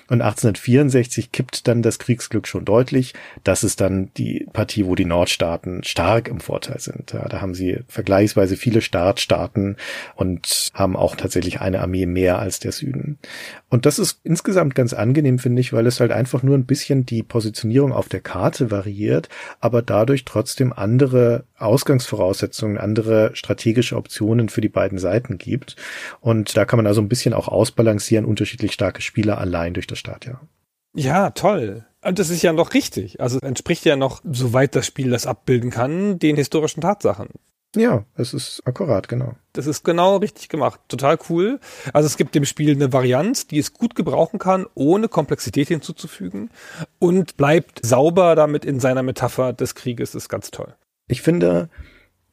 Und 0.08 0.20
1864 0.20 1.32
kippt 1.32 1.66
dann 1.66 1.82
das 1.82 1.98
Kriegsglück 1.98 2.46
schon 2.46 2.64
deutlich. 2.64 3.14
Das 3.42 3.64
ist 3.64 3.80
dann 3.80 4.10
die 4.16 4.46
Partie, 4.52 4.86
wo 4.86 4.94
die 4.94 5.06
Nordstaaten 5.06 5.82
stark 5.84 6.28
im 6.28 6.40
Vorteil 6.40 6.80
sind. 6.80 7.12
Ja, 7.12 7.28
da 7.28 7.40
haben 7.40 7.54
sie 7.54 7.80
vergleichsweise 7.88 8.56
viele 8.56 8.82
Startstaaten 8.82 9.76
und 10.14 10.72
haben 10.74 10.96
auch 10.96 11.16
tatsächlich 11.16 11.60
eine 11.60 11.80
Armee 11.80 12.06
mehr 12.06 12.38
als 12.38 12.58
der 12.58 12.72
Süden. 12.72 13.18
Und 13.70 13.86
das 13.86 13.98
ist 13.98 14.20
insgesamt 14.24 14.74
ganz 14.74 14.92
angenehm, 14.92 15.38
finde 15.38 15.60
ich, 15.60 15.72
weil 15.72 15.86
es 15.86 16.00
halt 16.00 16.12
einfach 16.12 16.42
nur 16.42 16.56
ein 16.56 16.66
bisschen 16.66 17.06
die 17.06 17.22
Positionierung 17.22 17.92
auf 17.92 18.08
der 18.08 18.20
Karte 18.20 18.63
variiert, 18.70 19.28
aber 19.60 19.82
dadurch 19.82 20.24
trotzdem 20.24 20.72
andere 20.72 21.44
Ausgangsvoraussetzungen, 21.58 22.78
andere 22.78 23.30
strategische 23.34 23.96
Optionen 23.96 24.48
für 24.48 24.60
die 24.60 24.68
beiden 24.68 24.98
Seiten 24.98 25.38
gibt. 25.38 25.76
Und 26.20 26.56
da 26.56 26.64
kann 26.64 26.78
man 26.78 26.86
also 26.86 27.00
ein 27.00 27.08
bisschen 27.08 27.34
auch 27.34 27.48
ausbalancieren, 27.48 28.24
unterschiedlich 28.24 28.72
starke 28.72 29.02
Spieler 29.02 29.38
allein 29.38 29.74
durch 29.74 29.86
das 29.86 29.98
Startjahr. 29.98 30.40
Ja, 30.94 31.30
toll. 31.30 31.84
Und 32.02 32.18
das 32.18 32.30
ist 32.30 32.42
ja 32.42 32.52
noch 32.52 32.74
richtig. 32.74 33.20
Also 33.20 33.38
entspricht 33.40 33.84
ja 33.84 33.96
noch, 33.96 34.20
soweit 34.24 34.76
das 34.76 34.86
Spiel 34.86 35.10
das 35.10 35.26
abbilden 35.26 35.70
kann, 35.70 36.18
den 36.18 36.36
historischen 36.36 36.82
Tatsachen. 36.82 37.28
Ja, 37.74 38.04
es 38.16 38.34
ist 38.34 38.62
akkurat, 38.64 39.08
genau. 39.08 39.34
Das 39.52 39.66
ist 39.66 39.84
genau 39.84 40.16
richtig 40.16 40.48
gemacht. 40.48 40.80
Total 40.88 41.18
cool. 41.28 41.60
Also 41.92 42.06
es 42.06 42.16
gibt 42.16 42.34
dem 42.34 42.44
Spiel 42.44 42.72
eine 42.72 42.92
Varianz, 42.92 43.46
die 43.46 43.58
es 43.58 43.72
gut 43.72 43.94
gebrauchen 43.94 44.38
kann, 44.38 44.66
ohne 44.74 45.08
Komplexität 45.08 45.68
hinzuzufügen 45.68 46.50
und 46.98 47.36
bleibt 47.36 47.80
sauber 47.84 48.34
damit 48.34 48.64
in 48.64 48.80
seiner 48.80 49.02
Metapher 49.02 49.52
des 49.52 49.74
Krieges. 49.74 50.12
Das 50.12 50.24
ist 50.24 50.28
ganz 50.28 50.50
toll. 50.50 50.74
Ich 51.08 51.22
finde 51.22 51.68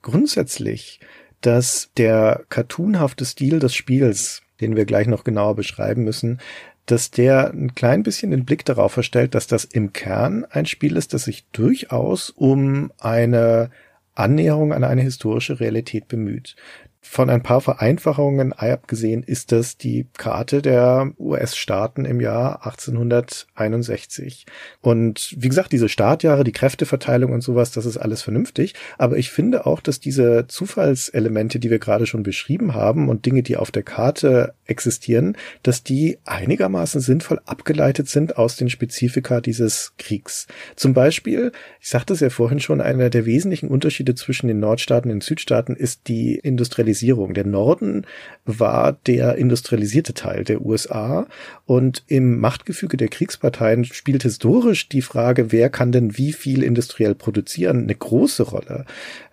grundsätzlich, 0.01 0.99
dass 1.41 1.89
der 1.97 2.43
cartoonhafte 2.49 3.25
Stil 3.25 3.59
des 3.59 3.73
Spiels 3.73 4.43
den 4.61 4.75
wir 4.75 4.85
gleich 4.85 5.07
noch 5.07 5.23
genauer 5.23 5.55
beschreiben 5.55 6.03
müssen, 6.03 6.39
dass 6.85 7.11
der 7.11 7.51
ein 7.51 7.75
klein 7.75 8.03
bisschen 8.03 8.31
den 8.31 8.45
Blick 8.45 8.63
darauf 8.65 8.93
verstellt, 8.93 9.35
dass 9.35 9.47
das 9.47 9.65
im 9.65 9.93
Kern 9.93 10.45
ein 10.49 10.65
Spiel 10.65 10.95
ist, 10.95 11.13
das 11.13 11.25
sich 11.25 11.45
durchaus 11.51 12.29
um 12.29 12.91
eine 12.99 13.71
Annäherung 14.13 14.73
an 14.73 14.83
eine 14.83 15.01
historische 15.01 15.59
Realität 15.59 16.07
bemüht. 16.07 16.55
Von 17.03 17.31
ein 17.31 17.41
paar 17.41 17.61
Vereinfachungen 17.61 18.53
abgesehen 18.53 19.23
ist 19.23 19.51
das 19.51 19.75
die 19.75 20.05
Karte 20.17 20.61
der 20.61 21.11
US-Staaten 21.17 22.05
im 22.05 22.21
Jahr 22.21 22.63
1861. 22.63 24.45
Und 24.81 25.33
wie 25.35 25.49
gesagt, 25.49 25.71
diese 25.71 25.89
Startjahre, 25.89 26.43
die 26.43 26.51
Kräfteverteilung 26.51 27.33
und 27.33 27.41
sowas, 27.41 27.71
das 27.71 27.87
ist 27.87 27.97
alles 27.97 28.21
vernünftig. 28.21 28.75
Aber 28.99 29.17
ich 29.17 29.31
finde 29.31 29.65
auch, 29.65 29.81
dass 29.81 29.99
diese 29.99 30.45
Zufallselemente, 30.47 31.57
die 31.59 31.71
wir 31.71 31.79
gerade 31.79 32.05
schon 32.05 32.21
beschrieben 32.21 32.75
haben 32.75 33.09
und 33.09 33.25
Dinge, 33.25 33.41
die 33.41 33.57
auf 33.57 33.71
der 33.71 33.83
Karte 33.83 34.53
existieren, 34.65 35.35
dass 35.63 35.83
die 35.83 36.19
einigermaßen 36.25 37.01
sinnvoll 37.01 37.41
abgeleitet 37.45 38.09
sind 38.09 38.37
aus 38.37 38.57
den 38.57 38.69
Spezifika 38.69 39.41
dieses 39.41 39.93
Kriegs. 39.97 40.45
Zum 40.75 40.93
Beispiel, 40.93 41.51
ich 41.79 41.89
sagte 41.89 42.13
es 42.13 42.19
ja 42.19 42.29
vorhin 42.29 42.59
schon, 42.59 42.79
einer 42.79 43.09
der 43.09 43.25
wesentlichen 43.25 43.69
Unterschiede 43.69 44.13
zwischen 44.13 44.47
den 44.47 44.59
Nordstaaten 44.59 45.09
und 45.09 45.15
den 45.15 45.21
Südstaaten 45.21 45.75
ist 45.75 46.07
die 46.07 46.35
Industrialisierung 46.35 46.90
Industrialisierung. 46.91 47.33
Der 47.33 47.45
Norden 47.45 48.05
war 48.45 48.93
der 48.93 49.35
industrialisierte 49.35 50.13
Teil 50.13 50.43
der 50.43 50.61
USA 50.61 51.27
und 51.65 52.03
im 52.07 52.39
Machtgefüge 52.39 52.97
der 52.97 53.07
Kriegsparteien 53.07 53.85
spielt 53.85 54.23
historisch 54.23 54.89
die 54.89 55.01
Frage, 55.01 55.51
wer 55.51 55.69
kann 55.69 55.91
denn 55.91 56.17
wie 56.17 56.33
viel 56.33 56.63
industriell 56.63 57.15
produzieren, 57.15 57.83
eine 57.83 57.95
große 57.95 58.43
Rolle. 58.43 58.85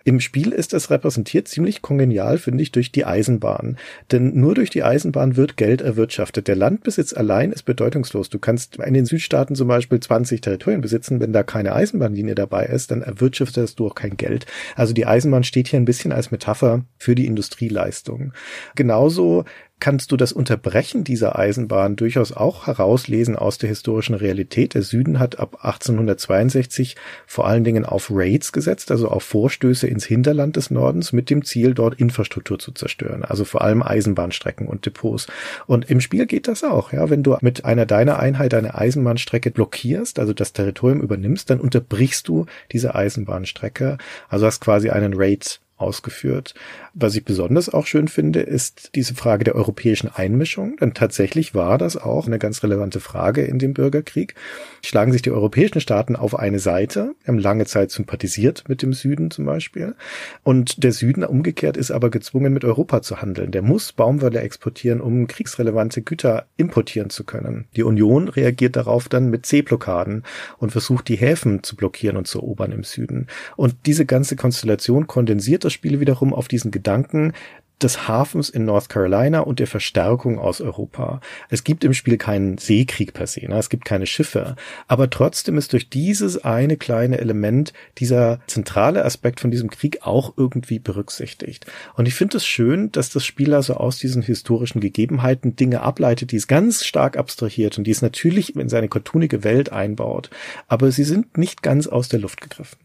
Im 0.09 0.19
Spiel 0.19 0.53
ist 0.53 0.73
es 0.73 0.89
repräsentiert 0.89 1.47
ziemlich 1.47 1.83
kongenial, 1.83 2.39
finde 2.39 2.63
ich, 2.63 2.71
durch 2.71 2.91
die 2.91 3.05
Eisenbahn. 3.05 3.77
Denn 4.11 4.39
nur 4.39 4.55
durch 4.55 4.71
die 4.71 4.81
Eisenbahn 4.81 5.37
wird 5.37 5.55
Geld 5.55 5.81
erwirtschaftet. 5.81 6.47
Der 6.47 6.55
Landbesitz 6.55 7.13
allein 7.13 7.51
ist 7.51 7.61
bedeutungslos. 7.61 8.27
Du 8.27 8.39
kannst 8.39 8.77
in 8.77 8.95
den 8.95 9.05
Südstaaten 9.05 9.53
zum 9.53 9.67
Beispiel 9.67 9.99
20 9.99 10.41
Territorien 10.41 10.81
besitzen. 10.81 11.19
Wenn 11.19 11.31
da 11.31 11.43
keine 11.43 11.75
Eisenbahnlinie 11.75 12.33
dabei 12.33 12.65
ist, 12.65 12.89
dann 12.89 13.03
erwirtschaftest 13.03 13.77
du 13.77 13.85
auch 13.85 13.93
kein 13.93 14.17
Geld. 14.17 14.47
Also 14.75 14.95
die 14.95 15.05
Eisenbahn 15.05 15.43
steht 15.43 15.67
hier 15.67 15.79
ein 15.79 15.85
bisschen 15.85 16.11
als 16.11 16.31
Metapher 16.31 16.85
für 16.97 17.13
die 17.13 17.27
Industrieleistung. 17.27 18.33
Genauso 18.73 19.45
kannst 19.79 20.11
du 20.11 20.17
das 20.17 20.31
Unterbrechen 20.31 21.03
dieser 21.03 21.37
Eisenbahn 21.37 21.95
durchaus 21.95 22.31
auch 22.31 22.67
herauslesen 22.67 23.35
aus 23.35 23.57
der 23.57 23.69
historischen 23.69 24.15
Realität. 24.15 24.73
Der 24.73 24.81
Süden 24.81 25.19
hat 25.19 25.39
ab 25.39 25.63
1862 25.63 26.95
vor 27.25 27.47
allen 27.47 27.63
Dingen 27.63 27.85
auf 27.85 28.09
Raids 28.11 28.51
gesetzt, 28.51 28.91
also 28.91 29.07
auf 29.07 29.23
Vorstöße 29.23 29.87
ins 29.87 30.05
Hinterland 30.05 30.55
des 30.55 30.71
Nordens 30.71 31.13
mit 31.13 31.29
dem 31.29 31.43
Ziel, 31.45 31.73
dort 31.73 31.99
Infrastruktur 31.99 32.59
zu 32.59 32.71
zerstören, 32.71 33.23
also 33.23 33.45
vor 33.45 33.61
allem 33.61 33.81
Eisenbahnstrecken 33.83 34.67
und 34.67 34.85
Depots. 34.85 35.27
Und 35.65 35.89
im 35.89 36.01
Spiel 36.01 36.25
geht 36.25 36.47
das 36.47 36.63
auch, 36.63 36.93
ja. 36.93 37.09
Wenn 37.09 37.23
du 37.23 37.37
mit 37.41 37.65
einer 37.65 37.85
deiner 37.85 38.19
Einheit 38.19 38.53
eine 38.53 38.75
Eisenbahnstrecke 38.75 39.51
blockierst, 39.51 40.19
also 40.19 40.33
das 40.33 40.53
Territorium 40.53 41.01
übernimmst, 41.01 41.49
dann 41.49 41.59
unterbrichst 41.59 42.27
du 42.27 42.45
diese 42.71 42.95
Eisenbahnstrecke, 42.95 43.97
also 44.27 44.45
hast 44.45 44.59
quasi 44.59 44.89
einen 44.89 45.13
Raid 45.15 45.59
ausgeführt. 45.79 46.53
Was 46.93 47.15
ich 47.15 47.25
besonders 47.25 47.69
auch 47.69 47.85
schön 47.85 48.07
finde, 48.07 48.41
ist 48.41 48.91
diese 48.95 49.15
Frage 49.15 49.43
der 49.43 49.55
europäischen 49.55 50.09
Einmischung. 50.13 50.77
Denn 50.77 50.93
tatsächlich 50.93 51.55
war 51.55 51.77
das 51.77 51.97
auch 51.97 52.27
eine 52.27 52.39
ganz 52.39 52.63
relevante 52.63 52.99
Frage 52.99 53.43
in 53.43 53.59
dem 53.59 53.73
Bürgerkrieg. 53.73 54.35
Schlagen 54.83 55.11
sich 55.11 55.21
die 55.21 55.31
europäischen 55.31 55.81
Staaten 55.81 56.15
auf 56.15 56.37
eine 56.37 56.59
Seite, 56.59 57.15
haben 57.27 57.39
lange 57.39 57.65
Zeit 57.65 57.91
sympathisiert 57.91 58.65
mit 58.67 58.81
dem 58.81 58.93
Süden 58.93 59.31
zum 59.31 59.45
Beispiel. 59.45 59.95
Und 60.43 60.83
der 60.83 60.91
Süden 60.91 61.23
umgekehrt 61.23 61.77
ist 61.77 61.91
aber 61.91 62.09
gezwungen, 62.09 62.53
mit 62.53 62.65
Europa 62.65 63.01
zu 63.01 63.21
handeln. 63.21 63.51
Der 63.51 63.61
muss 63.61 63.93
Baumwolle 63.93 64.41
exportieren, 64.41 65.01
um 65.01 65.27
kriegsrelevante 65.27 66.01
Güter 66.01 66.45
importieren 66.57 67.09
zu 67.09 67.23
können. 67.23 67.67
Die 67.75 67.83
Union 67.83 68.27
reagiert 68.27 68.75
darauf 68.75 69.09
dann 69.09 69.29
mit 69.29 69.45
C-Blockaden 69.45 70.23
und 70.57 70.71
versucht, 70.71 71.07
die 71.07 71.15
Häfen 71.15 71.63
zu 71.63 71.75
blockieren 71.75 72.17
und 72.17 72.27
zu 72.27 72.39
erobern 72.39 72.71
im 72.71 72.83
Süden. 72.83 73.27
Und 73.55 73.75
diese 73.85 74.05
ganze 74.05 74.35
Konstellation 74.35 75.07
kondensiert 75.07 75.63
das 75.69 75.73
Spiel 75.73 75.99
wiederum 75.99 76.33
auf 76.33 76.47
diesen 76.47 76.71
Gedanken 76.71 77.33
des 77.81 78.07
Hafens 78.07 78.49
in 78.49 78.65
North 78.65 78.89
Carolina 78.89 79.39
und 79.39 79.59
der 79.59 79.67
Verstärkung 79.67 80.37
aus 80.37 80.59
Europa. 80.59 81.21
Es 81.49 81.63
gibt 81.63 81.83
im 81.83 81.93
Spiel 81.93 82.17
keinen 82.17 82.57
Seekrieg 82.57 83.13
per 83.13 83.27
se, 83.27 83.47
ne? 83.47 83.57
es 83.57 83.69
gibt 83.69 83.85
keine 83.85 84.05
Schiffe, 84.05 84.55
aber 84.87 85.09
trotzdem 85.09 85.57
ist 85.57 85.71
durch 85.73 85.89
dieses 85.89 86.43
eine 86.43 86.77
kleine 86.77 87.19
Element 87.19 87.73
dieser 87.97 88.39
zentrale 88.47 89.05
Aspekt 89.05 89.39
von 89.39 89.51
diesem 89.51 89.69
Krieg 89.69 89.99
auch 90.01 90.33
irgendwie 90.35 90.79
berücksichtigt. 90.79 91.65
Und 91.95 92.07
ich 92.07 92.15
finde 92.15 92.37
es 92.37 92.45
schön, 92.45 92.91
dass 92.91 93.09
das 93.09 93.25
Spiel 93.25 93.53
also 93.53 93.75
aus 93.75 93.97
diesen 93.97 94.21
historischen 94.21 94.81
Gegebenheiten 94.81 95.55
Dinge 95.55 95.81
ableitet, 95.81 96.31
die 96.31 96.37
es 96.37 96.47
ganz 96.47 96.83
stark 96.83 97.17
abstrahiert 97.17 97.77
und 97.77 97.85
die 97.85 97.91
es 97.91 98.01
natürlich 98.01 98.55
in 98.55 98.69
seine 98.69 98.89
cartoonige 98.89 99.43
Welt 99.43 99.71
einbaut, 99.71 100.29
aber 100.67 100.91
sie 100.91 101.05
sind 101.05 101.37
nicht 101.37 101.63
ganz 101.63 101.87
aus 101.87 102.09
der 102.09 102.19
Luft 102.19 102.41
gegriffen. 102.41 102.77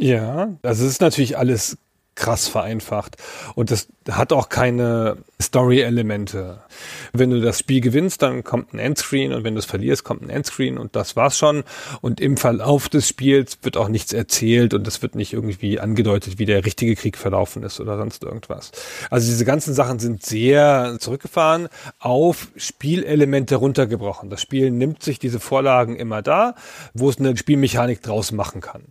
Ja, 0.00 0.56
also 0.62 0.84
es 0.84 0.92
ist 0.92 1.00
natürlich 1.00 1.36
alles 1.36 1.76
krass 2.18 2.48
vereinfacht. 2.48 3.16
Und 3.54 3.70
das 3.70 3.88
hat 4.10 4.32
auch 4.32 4.48
keine 4.48 5.18
Story-Elemente. 5.40 6.60
Wenn 7.12 7.30
du 7.30 7.40
das 7.40 7.60
Spiel 7.60 7.80
gewinnst, 7.80 8.22
dann 8.22 8.42
kommt 8.42 8.74
ein 8.74 8.80
Endscreen 8.80 9.32
und 9.32 9.44
wenn 9.44 9.54
du 9.54 9.60
es 9.60 9.66
verlierst, 9.66 10.02
kommt 10.02 10.22
ein 10.22 10.30
Endscreen 10.30 10.78
und 10.78 10.96
das 10.96 11.14
war's 11.14 11.38
schon. 11.38 11.62
Und 12.00 12.20
im 12.20 12.36
Verlauf 12.36 12.88
des 12.88 13.08
Spiels 13.08 13.58
wird 13.62 13.76
auch 13.76 13.88
nichts 13.88 14.12
erzählt 14.12 14.74
und 14.74 14.86
es 14.88 15.00
wird 15.00 15.14
nicht 15.14 15.32
irgendwie 15.32 15.78
angedeutet, 15.78 16.38
wie 16.38 16.44
der 16.44 16.64
richtige 16.64 16.96
Krieg 16.96 17.16
verlaufen 17.16 17.62
ist 17.62 17.80
oder 17.80 17.96
sonst 17.96 18.24
irgendwas. 18.24 18.72
Also 19.10 19.28
diese 19.28 19.44
ganzen 19.44 19.74
Sachen 19.74 20.00
sind 20.00 20.26
sehr 20.26 20.96
zurückgefahren, 20.98 21.68
auf 22.00 22.48
Spielelemente 22.56 23.56
runtergebrochen. 23.56 24.28
Das 24.28 24.42
Spiel 24.42 24.72
nimmt 24.72 25.04
sich 25.04 25.20
diese 25.20 25.38
Vorlagen 25.38 25.96
immer 25.96 26.20
da, 26.22 26.56
wo 26.94 27.08
es 27.08 27.18
eine 27.18 27.36
Spielmechanik 27.36 28.02
draus 28.02 28.32
machen 28.32 28.60
kann. 28.60 28.86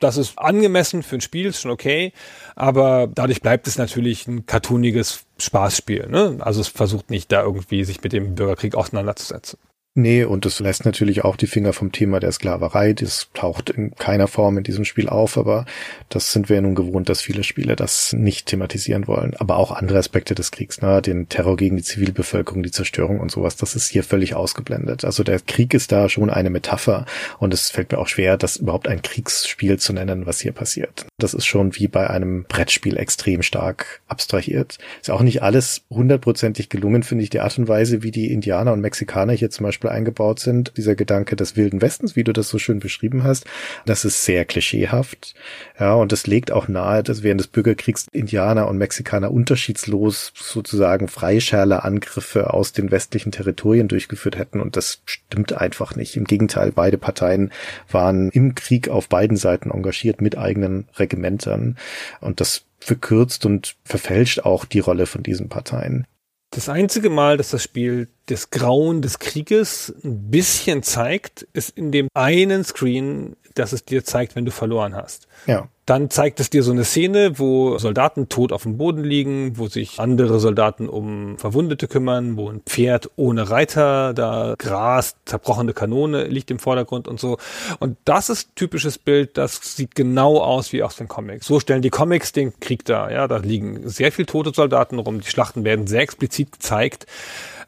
Das 0.00 0.16
ist 0.16 0.38
angemessen 0.38 1.02
für 1.02 1.16
ein 1.16 1.20
Spiel, 1.20 1.46
ist 1.46 1.60
schon 1.60 1.70
okay, 1.70 2.12
aber 2.56 3.08
dadurch 3.12 3.40
bleibt 3.40 3.66
es 3.66 3.78
natürlich 3.78 4.26
ein 4.26 4.44
cartooniges 4.46 5.24
Spaßspiel. 5.38 6.08
Ne? 6.08 6.38
Also 6.40 6.60
es 6.60 6.68
versucht 6.68 7.10
nicht 7.10 7.30
da 7.32 7.42
irgendwie 7.42 7.84
sich 7.84 8.02
mit 8.02 8.12
dem 8.12 8.34
Bürgerkrieg 8.34 8.74
auseinanderzusetzen. 8.74 9.58
Nee, 9.96 10.24
und 10.24 10.44
es 10.44 10.58
lässt 10.58 10.84
natürlich 10.84 11.22
auch 11.22 11.36
die 11.36 11.46
Finger 11.46 11.72
vom 11.72 11.92
Thema 11.92 12.18
der 12.18 12.32
Sklaverei. 12.32 12.94
Das 12.94 13.28
taucht 13.32 13.70
in 13.70 13.94
keiner 13.94 14.26
Form 14.26 14.58
in 14.58 14.64
diesem 14.64 14.84
Spiel 14.84 15.08
auf, 15.08 15.38
aber 15.38 15.66
das 16.08 16.32
sind 16.32 16.48
wir 16.48 16.56
ja 16.56 16.62
nun 16.62 16.74
gewohnt, 16.74 17.08
dass 17.08 17.22
viele 17.22 17.44
Spiele 17.44 17.76
das 17.76 18.12
nicht 18.12 18.46
thematisieren 18.46 19.06
wollen. 19.06 19.36
Aber 19.36 19.56
auch 19.56 19.70
andere 19.70 19.98
Aspekte 19.98 20.34
des 20.34 20.50
Kriegs, 20.50 20.82
ne? 20.82 21.00
den 21.00 21.28
Terror 21.28 21.56
gegen 21.56 21.76
die 21.76 21.84
Zivilbevölkerung, 21.84 22.64
die 22.64 22.72
Zerstörung 22.72 23.20
und 23.20 23.30
sowas, 23.30 23.54
das 23.54 23.76
ist 23.76 23.86
hier 23.86 24.02
völlig 24.02 24.34
ausgeblendet. 24.34 25.04
Also 25.04 25.22
der 25.22 25.38
Krieg 25.38 25.72
ist 25.74 25.92
da 25.92 26.08
schon 26.08 26.28
eine 26.28 26.50
Metapher 26.50 27.06
und 27.38 27.54
es 27.54 27.70
fällt 27.70 27.92
mir 27.92 27.98
auch 27.98 28.08
schwer, 28.08 28.36
das 28.36 28.56
überhaupt 28.56 28.88
ein 28.88 29.00
Kriegsspiel 29.00 29.78
zu 29.78 29.92
nennen, 29.92 30.26
was 30.26 30.40
hier 30.40 30.50
passiert. 30.50 31.06
Das 31.20 31.34
ist 31.34 31.46
schon 31.46 31.76
wie 31.76 31.86
bei 31.86 32.10
einem 32.10 32.46
Brettspiel 32.48 32.96
extrem 32.96 33.42
stark 33.42 34.02
abstrahiert. 34.08 34.78
Ist 35.00 35.12
auch 35.12 35.22
nicht 35.22 35.44
alles 35.44 35.82
hundertprozentig 35.88 36.68
gelungen, 36.68 37.04
finde 37.04 37.22
ich, 37.22 37.30
die 37.30 37.38
Art 37.38 37.56
und 37.58 37.68
Weise, 37.68 38.02
wie 38.02 38.10
die 38.10 38.32
Indianer 38.32 38.72
und 38.72 38.80
Mexikaner 38.80 39.34
hier 39.34 39.50
zum 39.50 39.62
Beispiel 39.62 39.83
Beispiel 39.84 39.90
eingebaut 39.90 40.40
sind. 40.40 40.72
Dieser 40.76 40.94
Gedanke 40.94 41.36
des 41.36 41.56
wilden 41.56 41.80
Westens, 41.80 42.16
wie 42.16 42.24
du 42.24 42.32
das 42.32 42.48
so 42.48 42.58
schön 42.58 42.80
beschrieben 42.80 43.24
hast, 43.24 43.44
das 43.86 44.04
ist 44.04 44.24
sehr 44.24 44.44
klischeehaft. 44.44 45.34
Ja, 45.78 45.94
und 45.94 46.12
das 46.12 46.26
legt 46.26 46.50
auch 46.50 46.68
nahe, 46.68 47.02
dass 47.02 47.22
während 47.22 47.40
des 47.40 47.48
Bürgerkriegs 47.48 48.06
Indianer 48.12 48.68
und 48.68 48.78
Mexikaner 48.78 49.30
unterschiedslos 49.30 50.32
sozusagen 50.34 51.08
Freischärler-Angriffe 51.08 52.52
aus 52.52 52.72
den 52.72 52.90
westlichen 52.90 53.32
Territorien 53.32 53.88
durchgeführt 53.88 54.38
hätten. 54.38 54.60
Und 54.60 54.76
das 54.76 55.02
stimmt 55.04 55.52
einfach 55.52 55.96
nicht. 55.96 56.16
Im 56.16 56.24
Gegenteil, 56.24 56.72
beide 56.72 56.98
Parteien 56.98 57.52
waren 57.90 58.30
im 58.30 58.54
Krieg 58.54 58.88
auf 58.88 59.08
beiden 59.08 59.36
Seiten 59.36 59.70
engagiert 59.70 60.20
mit 60.20 60.38
eigenen 60.38 60.88
Regimentern. 60.96 61.76
Und 62.20 62.40
das 62.40 62.64
verkürzt 62.80 63.46
und 63.46 63.76
verfälscht 63.84 64.40
auch 64.40 64.64
die 64.64 64.80
Rolle 64.80 65.06
von 65.06 65.22
diesen 65.22 65.48
Parteien. 65.48 66.06
Das 66.54 66.68
einzige 66.68 67.10
Mal, 67.10 67.36
dass 67.36 67.50
das 67.50 67.62
Spiel 67.62 68.08
das 68.26 68.50
Grauen 68.50 69.02
des 69.02 69.18
Krieges 69.18 69.92
ein 70.04 70.30
bisschen 70.30 70.82
zeigt, 70.82 71.42
ist 71.52 71.70
in 71.70 71.90
dem 71.90 72.08
einen 72.14 72.62
Screen, 72.62 73.36
das 73.54 73.72
es 73.72 73.84
dir 73.84 74.04
zeigt, 74.04 74.36
wenn 74.36 74.44
du 74.44 74.52
verloren 74.52 74.94
hast. 74.94 75.26
Ja. 75.46 75.68
Dann 75.86 76.08
zeigt 76.08 76.40
es 76.40 76.48
dir 76.48 76.62
so 76.62 76.72
eine 76.72 76.84
Szene, 76.84 77.38
wo 77.38 77.76
Soldaten 77.78 78.28
tot 78.30 78.52
auf 78.52 78.62
dem 78.62 78.78
Boden 78.78 79.04
liegen, 79.04 79.58
wo 79.58 79.68
sich 79.68 80.00
andere 80.00 80.40
Soldaten 80.40 80.88
um 80.88 81.36
Verwundete 81.38 81.88
kümmern, 81.88 82.36
wo 82.36 82.48
ein 82.48 82.60
Pferd 82.60 83.10
ohne 83.16 83.50
Reiter 83.50 84.14
da 84.14 84.54
grast, 84.56 85.18
zerbrochene 85.26 85.74
Kanone 85.74 86.24
liegt 86.24 86.50
im 86.50 86.58
Vordergrund 86.58 87.06
und 87.06 87.20
so. 87.20 87.36
Und 87.80 87.98
das 88.06 88.30
ist 88.30 88.56
typisches 88.56 88.96
Bild, 88.96 89.36
das 89.36 89.76
sieht 89.76 89.94
genau 89.94 90.38
aus 90.40 90.72
wie 90.72 90.82
aus 90.82 90.96
den 90.96 91.08
Comics. 91.08 91.46
So 91.46 91.60
stellen 91.60 91.82
die 91.82 91.90
Comics 91.90 92.32
den 92.32 92.58
Krieg 92.60 92.84
dar. 92.86 93.12
Ja, 93.12 93.28
da 93.28 93.36
liegen 93.36 93.88
sehr 93.88 94.10
viel 94.10 94.24
tote 94.24 94.52
Soldaten 94.54 94.98
rum, 94.98 95.20
die 95.20 95.28
Schlachten 95.28 95.64
werden 95.64 95.86
sehr 95.86 96.00
explizit 96.00 96.52
gezeigt 96.52 97.06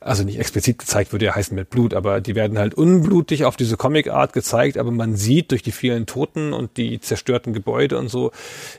also 0.06 0.24
nicht 0.24 0.38
explizit 0.38 0.78
gezeigt, 0.78 1.12
würde 1.12 1.26
ja 1.26 1.34
heißen 1.34 1.54
mit 1.54 1.70
Blut, 1.70 1.94
aber 1.94 2.20
die 2.20 2.34
werden 2.34 2.58
halt 2.58 2.74
unblutig 2.74 3.44
auf 3.44 3.56
diese 3.56 3.76
Comic-Art 3.76 4.32
gezeigt, 4.32 4.78
aber 4.78 4.90
man 4.90 5.16
sieht 5.16 5.50
durch 5.50 5.62
die 5.62 5.72
vielen 5.72 6.06
Toten 6.06 6.52
und 6.52 6.76
die 6.76 7.00
zerstörten 7.00 7.52
Gebäude 7.52 7.98
und 7.98 8.08
so, 8.08 8.30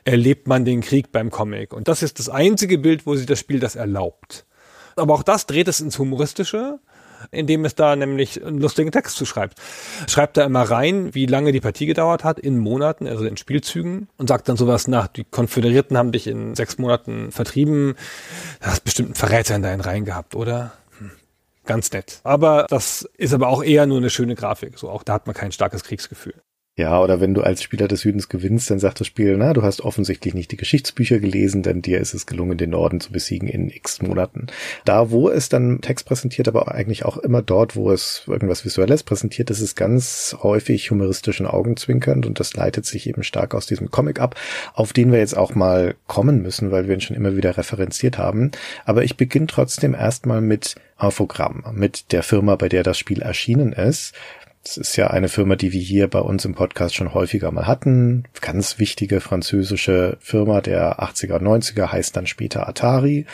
erlebt 0.05 0.47
man 0.47 0.65
den 0.65 0.82
Krieg 0.82 1.11
beim 1.11 1.30
Comic. 1.30 1.73
Und 1.73 1.88
das 1.88 2.03
ist 2.03 2.19
das 2.19 2.30
einzige 2.30 2.78
Bild, 2.78 3.05
wo 3.05 3.15
sich 3.15 3.25
das 3.25 3.39
Spiel 3.39 3.59
das 3.59 3.75
erlaubt. 3.75 4.45
Aber 4.95 5.13
auch 5.13 5.23
das 5.23 5.45
dreht 5.45 5.67
es 5.67 5.80
ins 5.80 5.99
Humoristische 5.99 6.80
indem 7.32 7.65
es 7.65 7.75
da 7.75 7.95
nämlich 7.95 8.43
einen 8.43 8.59
lustigen 8.59 8.91
Text 8.91 9.17
zu 9.17 9.25
schreibt. 9.25 9.59
Da 10.34 10.43
immer 10.43 10.63
rein, 10.63 11.13
wie 11.15 11.25
lange 11.25 11.51
die 11.51 11.61
Partie 11.61 11.86
gedauert 11.86 12.23
hat, 12.23 12.39
in 12.39 12.57
Monaten, 12.57 13.07
also 13.07 13.25
in 13.25 13.38
Spielzügen, 13.38 14.07
und 14.17 14.28
sagt 14.28 14.49
dann 14.49 14.57
sowas 14.57 14.88
nach, 14.88 15.07
die 15.07 15.23
Konföderierten 15.23 15.97
haben 15.97 16.11
dich 16.11 16.28
in 16.28 16.53
sechs 16.55 16.78
Monaten 16.78 17.32
vertrieben. 17.32 17.95
Du 18.59 18.67
hast 18.67 18.84
bestimmt 18.84 19.09
einen 19.09 19.15
Verräter 19.15 19.55
in 19.55 19.63
deinen 19.63 19.82
Reihen 19.82 20.05
gehabt, 20.05 20.36
oder? 20.36 20.73
Ganz 21.68 21.91
nett. 21.91 22.22
Aber 22.24 22.65
das 22.70 23.07
ist 23.18 23.34
aber 23.34 23.49
auch 23.49 23.63
eher 23.63 23.86
nur 23.86 23.97
eine 23.97 24.09
schöne 24.09 24.36
Grafik. 24.36 24.80
So 24.80 24.89
auch 24.89 25.03
da 25.03 25.13
hat 25.13 25.28
man 25.28 25.36
kein 25.36 25.51
starkes 25.51 25.84
Kriegsgefühl. 25.84 26.36
Ja, 26.80 27.01
oder 27.01 27.19
wenn 27.19 27.34
du 27.34 27.41
als 27.41 27.63
Spieler 27.63 27.88
des 27.88 28.01
Südens 28.01 28.30
gewinnst, 28.30 28.69
dann 28.69 28.78
sagt 28.78 28.99
das 28.99 29.07
Spiel, 29.07 29.36
na, 29.36 29.53
du 29.53 29.63
hast 29.63 29.82
offensichtlich 29.82 30.36
nicht 30.36 30.51
die 30.51 30.57
Geschichtsbücher 30.57 31.17
gelesen, 31.17 31.63
denn 31.63 31.82
dir 31.82 31.99
ist 31.99 32.13
es 32.13 32.28
gelungen, 32.28 32.59
den 32.59 32.69
Norden 32.69 32.99
zu 32.99 33.11
besiegen 33.11 33.47
in 33.47 33.71
x 33.71 33.99
Monaten. 34.03 34.45
Da, 34.86 35.09
wo 35.09 35.28
es 35.28 35.49
dann 35.49 35.82
Text 35.82 36.05
präsentiert, 36.05 36.47
aber 36.47 36.71
eigentlich 36.71 37.03
auch 37.03 37.17
immer 37.17 37.41
dort, 37.41 37.75
wo 37.75 37.91
es 37.91 38.21
irgendwas 38.28 38.63
Visuelles 38.63 39.01
präsentiert, 39.01 39.49
ist 39.49 39.61
es 39.61 39.73
ganz 39.73 40.38
häufig 40.43 40.91
humoristische 40.91 41.51
Augenzwinkernd 41.51 42.28
und 42.28 42.39
das 42.39 42.53
leitet 42.53 42.86
sich 42.86 43.09
eben 43.09 43.23
stark 43.23 43.55
aus 43.55 43.65
diesem 43.65 43.89
Comic 43.89 44.19
ab, 44.19 44.36
auf 44.75 44.93
den 44.93 45.11
wir 45.11 45.17
jetzt 45.17 45.36
auch 45.36 45.55
mal 45.55 45.95
kommen 46.05 46.43
müssen, 46.43 46.69
weil 46.69 46.88
wir 46.88 46.93
ihn 46.93 47.01
schon 47.01 47.17
immer 47.17 47.36
wieder 47.36 47.57
referenziert 47.57 48.19
haben. 48.19 48.51
Aber 48.86 49.03
ich 49.03 49.17
beginne 49.17 49.47
trotzdem 49.47 49.95
erstmal 49.95 50.41
mit 50.41 50.75
Infogramm, 51.01 51.63
mit 51.73 52.11
der 52.11 52.21
Firma, 52.21 52.55
bei 52.55 52.69
der 52.69 52.84
das 52.84 52.97
Spiel 52.97 53.21
erschienen 53.21 53.73
ist. 53.73 54.13
Das 54.68 54.76
ist 54.76 54.97
ja 54.97 55.07
eine 55.07 55.30
Firma, 55.30 55.55
die 55.55 55.72
wir 55.72 55.80
hier 55.80 56.09
bei 56.09 56.20
uns 56.20 56.43
im 56.43 56.53
Podcast 56.53 56.93
schon 56.93 57.13
häufiger 57.13 57.53
mal 57.53 57.68
hatten. 57.68 58.26
Ganz 58.41 58.80
wichtige 58.80 59.22
französische 59.22 60.18
Firma 60.20 60.59
der 60.59 60.99
80er 60.99 61.36
und 61.36 61.47
90er 61.47 61.89
heißt 61.89 62.18
dann 62.18 62.28
später 62.28 62.68
Atari. 62.68 63.26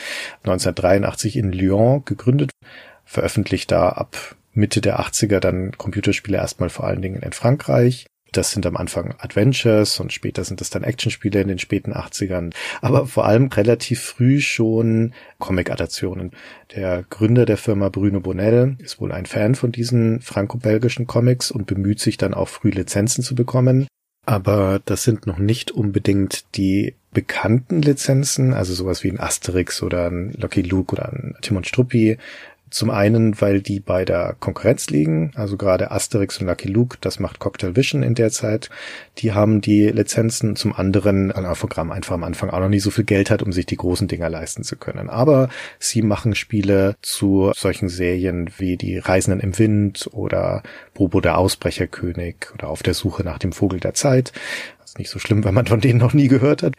1983 0.44 1.38
in 1.38 1.52
Lyon 1.52 2.06
gegründet, 2.06 2.52
veröffentlicht 3.04 3.72
da 3.72 3.90
ab 3.90 4.36
Mitte 4.54 4.80
der 4.80 5.00
80er 5.00 5.40
dann 5.40 5.76
Computerspiele 5.76 6.38
erstmal 6.38 6.70
vor 6.70 6.86
allen 6.86 7.02
Dingen 7.02 7.24
in 7.24 7.34
Frankreich. 7.34 8.06
Das 8.34 8.52
sind 8.52 8.66
am 8.66 8.76
Anfang 8.76 9.16
Adventures 9.20 10.00
und 10.00 10.12
später 10.12 10.44
sind 10.44 10.60
es 10.60 10.72
dann 10.72 10.84
Actionspiele 10.84 11.42
in 11.42 11.48
den 11.48 11.60
späten 11.60 11.94
80ern. 11.94 12.52
Aber 12.82 13.06
vor 13.06 13.26
allem 13.26 13.48
relativ 13.48 14.02
früh 14.02 14.42
schon 14.42 15.14
Comic-Adaptionen. 15.40 16.32
Der 16.76 17.06
Gründer 17.10 17.46
der 17.46 17.58
Firma 17.58 17.90
Bruno 17.90 18.20
Bonnell 18.20 18.76
ist 18.80 19.00
wohl 19.00 19.12
ein 19.12 19.28
Fan 19.28 19.54
von 19.54 19.72
diesen 19.72 20.20
franco-belgischen 20.20 21.06
Comics 21.06 21.52
und 21.52 21.68
bemüht 21.68 22.00
sich 22.00 22.18
dann 22.18 22.34
auch 22.34 22.50
früh 22.50 22.72
Lizenzen 22.72 23.24
zu 23.24 23.36
bekommen. 23.36 23.88
Aber 24.26 24.82
das 24.84 25.04
sind 25.04 25.28
noch 25.28 25.38
nicht 25.38 25.72
unbedingt 25.72 26.56
die 26.56 26.96
bekannten 27.12 27.82
Lizenzen, 27.82 28.54
also 28.54 28.74
sowas 28.74 29.04
wie 29.04 29.12
ein 29.12 29.20
Asterix 29.20 29.84
oder 29.84 30.10
ein 30.10 30.34
Lucky 30.34 30.62
Luke 30.62 30.94
oder 30.94 31.12
ein 31.12 31.36
Timon 31.42 31.64
Struppi, 31.64 32.18
zum 32.74 32.90
einen, 32.90 33.40
weil 33.40 33.62
die 33.62 33.80
bei 33.80 34.04
der 34.04 34.36
Konkurrenz 34.40 34.90
liegen, 34.90 35.32
also 35.36 35.58
gerade 35.58 35.92
Asterix 35.92 36.40
und 36.40 36.48
Lucky 36.48 36.68
Luke, 36.68 36.98
das 37.02 37.20
macht 37.20 37.38
Cocktail 37.38 37.76
Vision 37.76 38.02
in 38.02 38.16
der 38.16 38.32
Zeit. 38.32 38.72
Die 39.20 39.32
haben 39.32 39.62
die 39.62 39.90
Lizenzen. 39.90 40.56
Zum 40.56 40.74
anderen, 40.74 41.32
ein 41.32 41.46
Alphagramm 41.46 41.92
einfach 41.92 42.16
am 42.16 42.24
Anfang 42.24 42.50
auch 42.50 42.60
noch 42.60 42.70
nicht 42.70 42.82
so 42.82 42.90
viel 42.90 43.04
Geld 43.04 43.30
hat, 43.30 43.44
um 43.44 43.52
sich 43.52 43.68
die 43.68 43.78
großen 43.78 44.08
Dinger 44.08 44.28
leisten 44.28 44.64
zu 44.64 44.76
können. 44.76 45.12
Aber 45.12 45.50
sie 45.78 46.02
machen 46.02 46.34
Spiele 46.34 46.96
zu 47.04 47.52
solchen 47.56 47.90
Serien 47.90 48.50
wie 48.58 48.76
die 48.76 48.98
Reisenden 48.98 49.40
im 49.40 49.60
Wind 49.60 50.10
oder 50.12 50.64
Bobo 50.96 51.22
der 51.22 51.38
Ausbrecherkönig 51.38 52.48
oder 52.56 52.70
auf 52.70 52.82
der 52.82 52.96
Suche 52.96 53.24
nach 53.24 53.38
dem 53.38 53.52
Vogel 53.52 53.80
der 53.82 53.94
Zeit. 53.94 54.34
Nicht 54.98 55.12
so 55.12 55.20
schlimm, 55.20 55.44
wenn 55.44 55.54
man 55.54 55.68
von 55.68 55.80
denen 55.80 56.00
noch 56.00 56.14
nie 56.14 56.28
gehört 56.28 56.64
hat. 56.64 56.74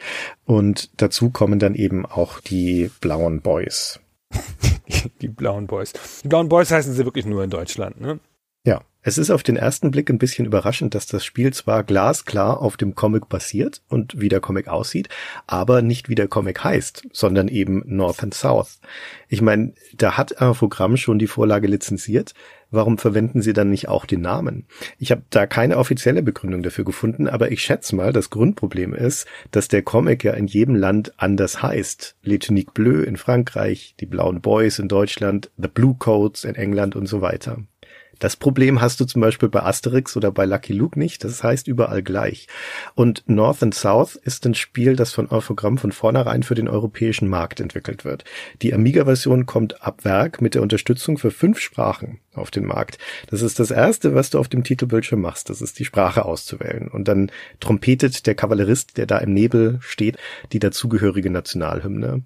Und 0.45 0.91
dazu 1.01 1.31
kommen 1.31 1.61
dann 1.61 1.77
eben 1.77 2.05
auch 2.05 2.41
die 2.41 2.91
blauen 3.01 3.43
Boys. 3.43 4.01
die 5.21 5.29
blauen 5.29 5.67
Boys. 5.67 5.93
Die 6.23 6.29
blauen 6.29 6.49
Boys 6.49 6.71
heißen 6.71 6.93
sie 6.95 7.05
wirklich 7.05 7.27
nur 7.27 7.43
in 7.45 7.51
Deutschland, 7.51 8.01
ne? 8.01 8.21
Ja. 8.67 8.83
Es 9.07 9.19
ist 9.19 9.31
auf 9.31 9.43
den 9.43 9.57
ersten 9.57 9.91
Blick 9.91 10.09
ein 10.09 10.17
bisschen 10.17 10.47
überraschend, 10.47 10.95
dass 10.95 11.07
das 11.07 11.27
Spiel 11.27 11.53
zwar 11.53 11.85
glasklar 11.85 12.63
auf 12.63 12.79
dem 12.79 12.95
Comic 12.95 13.29
basiert 13.29 13.83
und 13.91 14.19
wie 14.19 14.31
der 14.31 14.41
Comic 14.41 14.67
aussieht, 14.67 15.11
aber 15.47 15.83
nicht 15.83 16.09
wie 16.09 16.15
der 16.15 16.27
Comic 16.27 16.65
heißt, 16.65 17.09
sondern 17.13 17.49
eben 17.49 17.83
North 17.85 18.23
and 18.23 18.33
South. 18.33 18.81
Ich 19.29 19.43
meine, 19.43 19.75
da 19.95 20.17
hat 20.17 20.31
Infogramm 20.31 20.97
schon 20.97 21.19
die 21.19 21.27
Vorlage 21.27 21.67
lizenziert, 21.67 22.33
warum 22.75 22.99
verwenden 22.99 23.43
sie 23.43 23.53
dann 23.53 23.71
nicht 23.71 23.89
auch 23.89 24.07
den 24.07 24.21
Namen? 24.21 24.67
Ich 24.99 25.11
habe 25.11 25.23
da 25.31 25.47
keine 25.47 25.79
offizielle 25.79 26.23
Begründung 26.23 26.63
dafür 26.63 26.85
gefunden, 26.85 27.29
aber 27.29 27.51
ich 27.51 27.63
schätze 27.63 27.97
mal, 27.97 28.13
das 28.13 28.31
Grundproblem 28.31 28.95
ist, 28.95 29.27
dass 29.51 29.69
der 29.69 29.83
Comic 29.83 30.25
ja 30.25 30.33
in 30.33 30.47
jedem 30.47 30.75
Land 30.75 31.13
anders 31.17 31.63
heißt. 31.63 32.17
L'Etunique 32.25 32.73
Bleu 32.73 33.03
in 33.03 33.17
Frankreich, 33.17 33.95
die 34.01 34.07
Blauen 34.07 34.41
Boys 34.41 34.79
in 34.79 34.89
Deutschland, 34.89 35.51
The 35.57 35.69
Blue 35.69 35.97
Coats 35.99 36.45
in 36.45 36.55
England 36.55 36.97
und 36.97 37.07
so 37.07 37.21
weiter. 37.21 37.59
Das 38.19 38.37
Problem 38.37 38.81
hast 38.81 39.01
du 39.01 39.05
zum 39.05 39.21
Beispiel 39.21 39.49
bei 39.49 39.63
Asterix 39.63 40.17
oder 40.17 40.31
bei 40.31 40.45
Lucky 40.45 40.73
Luke 40.73 40.99
nicht. 40.99 41.25
Das 41.25 41.43
heißt 41.43 41.69
überall 41.69 42.03
gleich. 42.03 42.47
Und 42.95 43.23
North 43.27 43.63
and 43.63 43.75
South 43.75 44.17
ist 44.17 44.47
ein 44.47 44.55
Spiel, 44.55 44.97
das 44.97 45.13
von 45.13 45.29
Orphogramm 45.29 45.79
von 45.79 45.93
vornherein 45.93 46.43
für 46.43 46.55
den 46.55 46.69
europäischen 46.69 47.29
Markt 47.29 47.61
entwickelt 47.61 48.05
wird. 48.05 48.25
Die 48.63 48.75
Amiga-Version 48.75 49.47
kommt 49.47 49.83
ab 49.83 50.05
Werk 50.05 50.41
mit 50.41 50.55
der 50.55 50.63
Unterstützung 50.63 51.19
für 51.19 51.31
fünf 51.31 51.61
Sprachen 51.61 52.21
auf 52.33 52.51
den 52.51 52.65
Markt. 52.65 52.99
Das 53.31 53.43
ist 53.43 53.59
das 53.59 53.71
erste, 53.71 54.15
was 54.15 54.31
du 54.31 54.39
auf 54.39 54.49
dem 54.49 54.65
Titelbildschirm 54.65 55.21
machst. 55.21 55.51
Das 55.51 55.63
ist 55.63 55.79
die 55.79 55.85
Sprache 55.85 56.25
auszuwählen. 56.25 56.89
Und 56.89 57.09
dann 57.09 57.31
trompetet 57.61 58.27
der 58.27 58.35
Kavallerist, 58.35 58.97
der 58.97 59.07
da 59.07 59.19
im 59.19 59.33
Nebel 59.33 59.79
steht, 59.81 60.17
die 60.53 60.59
dazugehörige 60.59 61.31
Nationalhymne. 61.31 62.23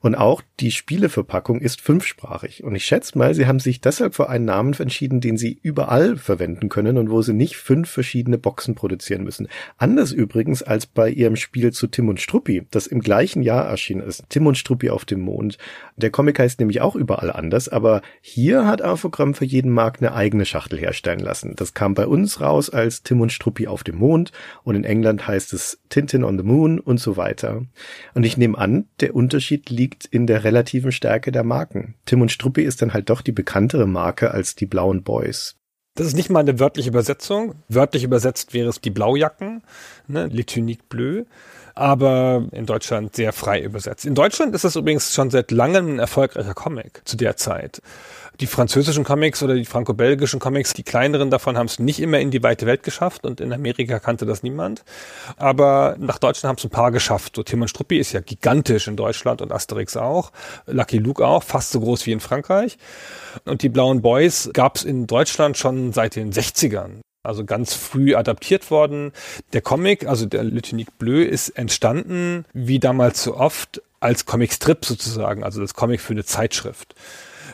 Und 0.00 0.14
auch 0.14 0.42
die 0.60 0.70
Spieleverpackung 0.70 1.60
ist 1.60 1.80
fünfsprachig. 1.80 2.62
Und 2.62 2.74
ich 2.76 2.84
schätze 2.84 3.16
mal, 3.16 3.34
sie 3.34 3.46
haben 3.46 3.58
sich 3.58 3.80
deshalb 3.80 4.14
für 4.14 4.28
einen 4.28 4.44
Namen 4.44 4.74
entschieden, 4.74 5.20
den 5.20 5.36
sie 5.36 5.58
überall 5.62 6.16
verwenden 6.16 6.68
können 6.68 6.98
und 6.98 7.10
wo 7.10 7.22
sie 7.22 7.32
nicht 7.32 7.56
fünf 7.56 7.90
verschiedene 7.90 8.38
Boxen 8.38 8.74
produzieren 8.74 9.24
müssen. 9.24 9.48
Anders 9.78 10.12
übrigens 10.12 10.62
als 10.62 10.86
bei 10.86 11.08
ihrem 11.08 11.36
Spiel 11.36 11.72
zu 11.72 11.86
Tim 11.86 12.08
und 12.08 12.20
Struppi, 12.20 12.66
das 12.70 12.86
im 12.86 13.00
gleichen 13.00 13.42
Jahr 13.42 13.66
erschienen 13.66 14.02
ist. 14.02 14.24
Tim 14.28 14.46
und 14.46 14.58
Struppi 14.58 14.90
auf 14.90 15.04
dem 15.04 15.20
Mond. 15.20 15.58
Der 15.96 16.10
Comic 16.10 16.38
heißt 16.38 16.60
nämlich 16.60 16.80
auch 16.82 16.94
überall 16.94 17.32
anders, 17.32 17.68
aber 17.68 18.02
hier 18.20 18.66
hat 18.66 18.82
Infogramm 18.82 19.34
für 19.34 19.44
jeden 19.44 19.70
Markt 19.70 20.02
eine 20.02 20.14
eigene 20.14 20.44
Schachtel 20.44 20.78
herstellen 20.78 21.20
lassen. 21.20 21.54
Das 21.56 21.74
kam 21.74 21.94
bei 21.94 22.06
uns 22.06 22.40
raus 22.40 22.70
als 22.70 23.02
Tim 23.02 23.20
und 23.20 23.32
Struppi 23.32 23.66
auf 23.66 23.84
dem 23.84 23.96
Mond 23.96 24.32
und 24.62 24.74
in 24.74 24.84
England 24.84 25.26
heißt 25.26 25.52
es 25.52 25.80
Tintin 25.88 26.24
on 26.24 26.36
the 26.36 26.44
Moon 26.44 26.78
und 26.80 26.98
so 26.98 27.16
weiter. 27.16 27.62
Und 28.14 28.24
ich 28.24 28.36
nehme 28.36 28.58
an, 28.58 28.86
der 29.00 29.14
Unterschied 29.14 29.45
liegt 29.50 30.04
in 30.06 30.26
der 30.26 30.44
relativen 30.44 30.92
Stärke 30.92 31.32
der 31.32 31.44
Marken. 31.44 31.94
Tim 32.04 32.22
und 32.22 32.32
Struppi 32.32 32.62
ist 32.62 32.82
dann 32.82 32.92
halt 32.92 33.10
doch 33.10 33.20
die 33.20 33.32
bekanntere 33.32 33.86
Marke 33.86 34.30
als 34.30 34.54
die 34.54 34.66
blauen 34.66 35.02
Boys. 35.02 35.56
Das 35.94 36.06
ist 36.06 36.16
nicht 36.16 36.28
mal 36.28 36.40
eine 36.40 36.60
wörtliche 36.60 36.90
Übersetzung. 36.90 37.54
Wörtlich 37.68 38.04
übersetzt 38.04 38.52
wäre 38.52 38.68
es 38.68 38.80
die 38.80 38.90
Blaujacken, 38.90 39.62
ne, 40.06 40.26
Les 40.26 40.44
Bleues 40.88 41.24
aber 41.76 42.46
in 42.52 42.64
Deutschland 42.64 43.14
sehr 43.14 43.32
frei 43.34 43.60
übersetzt. 43.60 44.06
In 44.06 44.14
Deutschland 44.14 44.54
ist 44.54 44.64
das 44.64 44.76
übrigens 44.76 45.14
schon 45.14 45.30
seit 45.30 45.50
langem 45.50 45.94
ein 45.94 45.98
erfolgreicher 45.98 46.54
Comic 46.54 47.02
zu 47.04 47.16
der 47.16 47.36
Zeit. 47.36 47.82
Die 48.40 48.46
französischen 48.46 49.04
Comics 49.04 49.42
oder 49.42 49.54
die 49.54 49.64
franco-belgischen 49.64 50.40
Comics, 50.40 50.72
die 50.72 50.82
kleineren 50.82 51.30
davon, 51.30 51.56
haben 51.56 51.66
es 51.66 51.78
nicht 51.78 52.00
immer 52.00 52.18
in 52.18 52.30
die 52.30 52.42
weite 52.42 52.66
Welt 52.66 52.82
geschafft 52.82 53.24
und 53.24 53.40
in 53.40 53.52
Amerika 53.52 53.98
kannte 53.98 54.26
das 54.26 54.42
niemand. 54.42 54.84
Aber 55.36 55.96
nach 55.98 56.18
Deutschland 56.18 56.50
haben 56.50 56.58
es 56.58 56.64
ein 56.64 56.70
paar 56.70 56.92
geschafft. 56.92 57.36
So 57.36 57.42
Timon 57.42 57.68
Struppi 57.68 57.98
ist 57.98 58.12
ja 58.12 58.20
gigantisch 58.20 58.88
in 58.88 58.96
Deutschland 58.96 59.42
und 59.42 59.52
Asterix 59.52 59.96
auch. 59.96 60.32
Lucky 60.66 60.98
Luke 60.98 61.26
auch, 61.26 61.42
fast 61.42 61.72
so 61.72 61.80
groß 61.80 62.06
wie 62.06 62.12
in 62.12 62.20
Frankreich. 62.20 62.78
Und 63.44 63.62
die 63.62 63.68
Blauen 63.68 64.00
Boys 64.00 64.50
gab 64.52 64.76
es 64.76 64.84
in 64.84 65.06
Deutschland 65.06 65.58
schon 65.58 65.92
seit 65.92 66.16
den 66.16 66.32
60ern 66.32 67.00
also 67.26 67.44
ganz 67.44 67.74
früh 67.74 68.14
adaptiert 68.14 68.70
worden. 68.70 69.12
Der 69.52 69.60
Comic, 69.60 70.06
also 70.06 70.26
der 70.26 70.44
Le 70.44 70.60
Bleu, 70.98 71.22
ist 71.22 71.50
entstanden, 71.50 72.44
wie 72.52 72.78
damals 72.78 73.22
so 73.22 73.36
oft, 73.36 73.82
als 74.00 74.26
Comicstrip 74.26 74.84
sozusagen, 74.84 75.42
also 75.42 75.60
das 75.60 75.74
Comic 75.74 76.00
für 76.00 76.12
eine 76.12 76.24
Zeitschrift. 76.24 76.94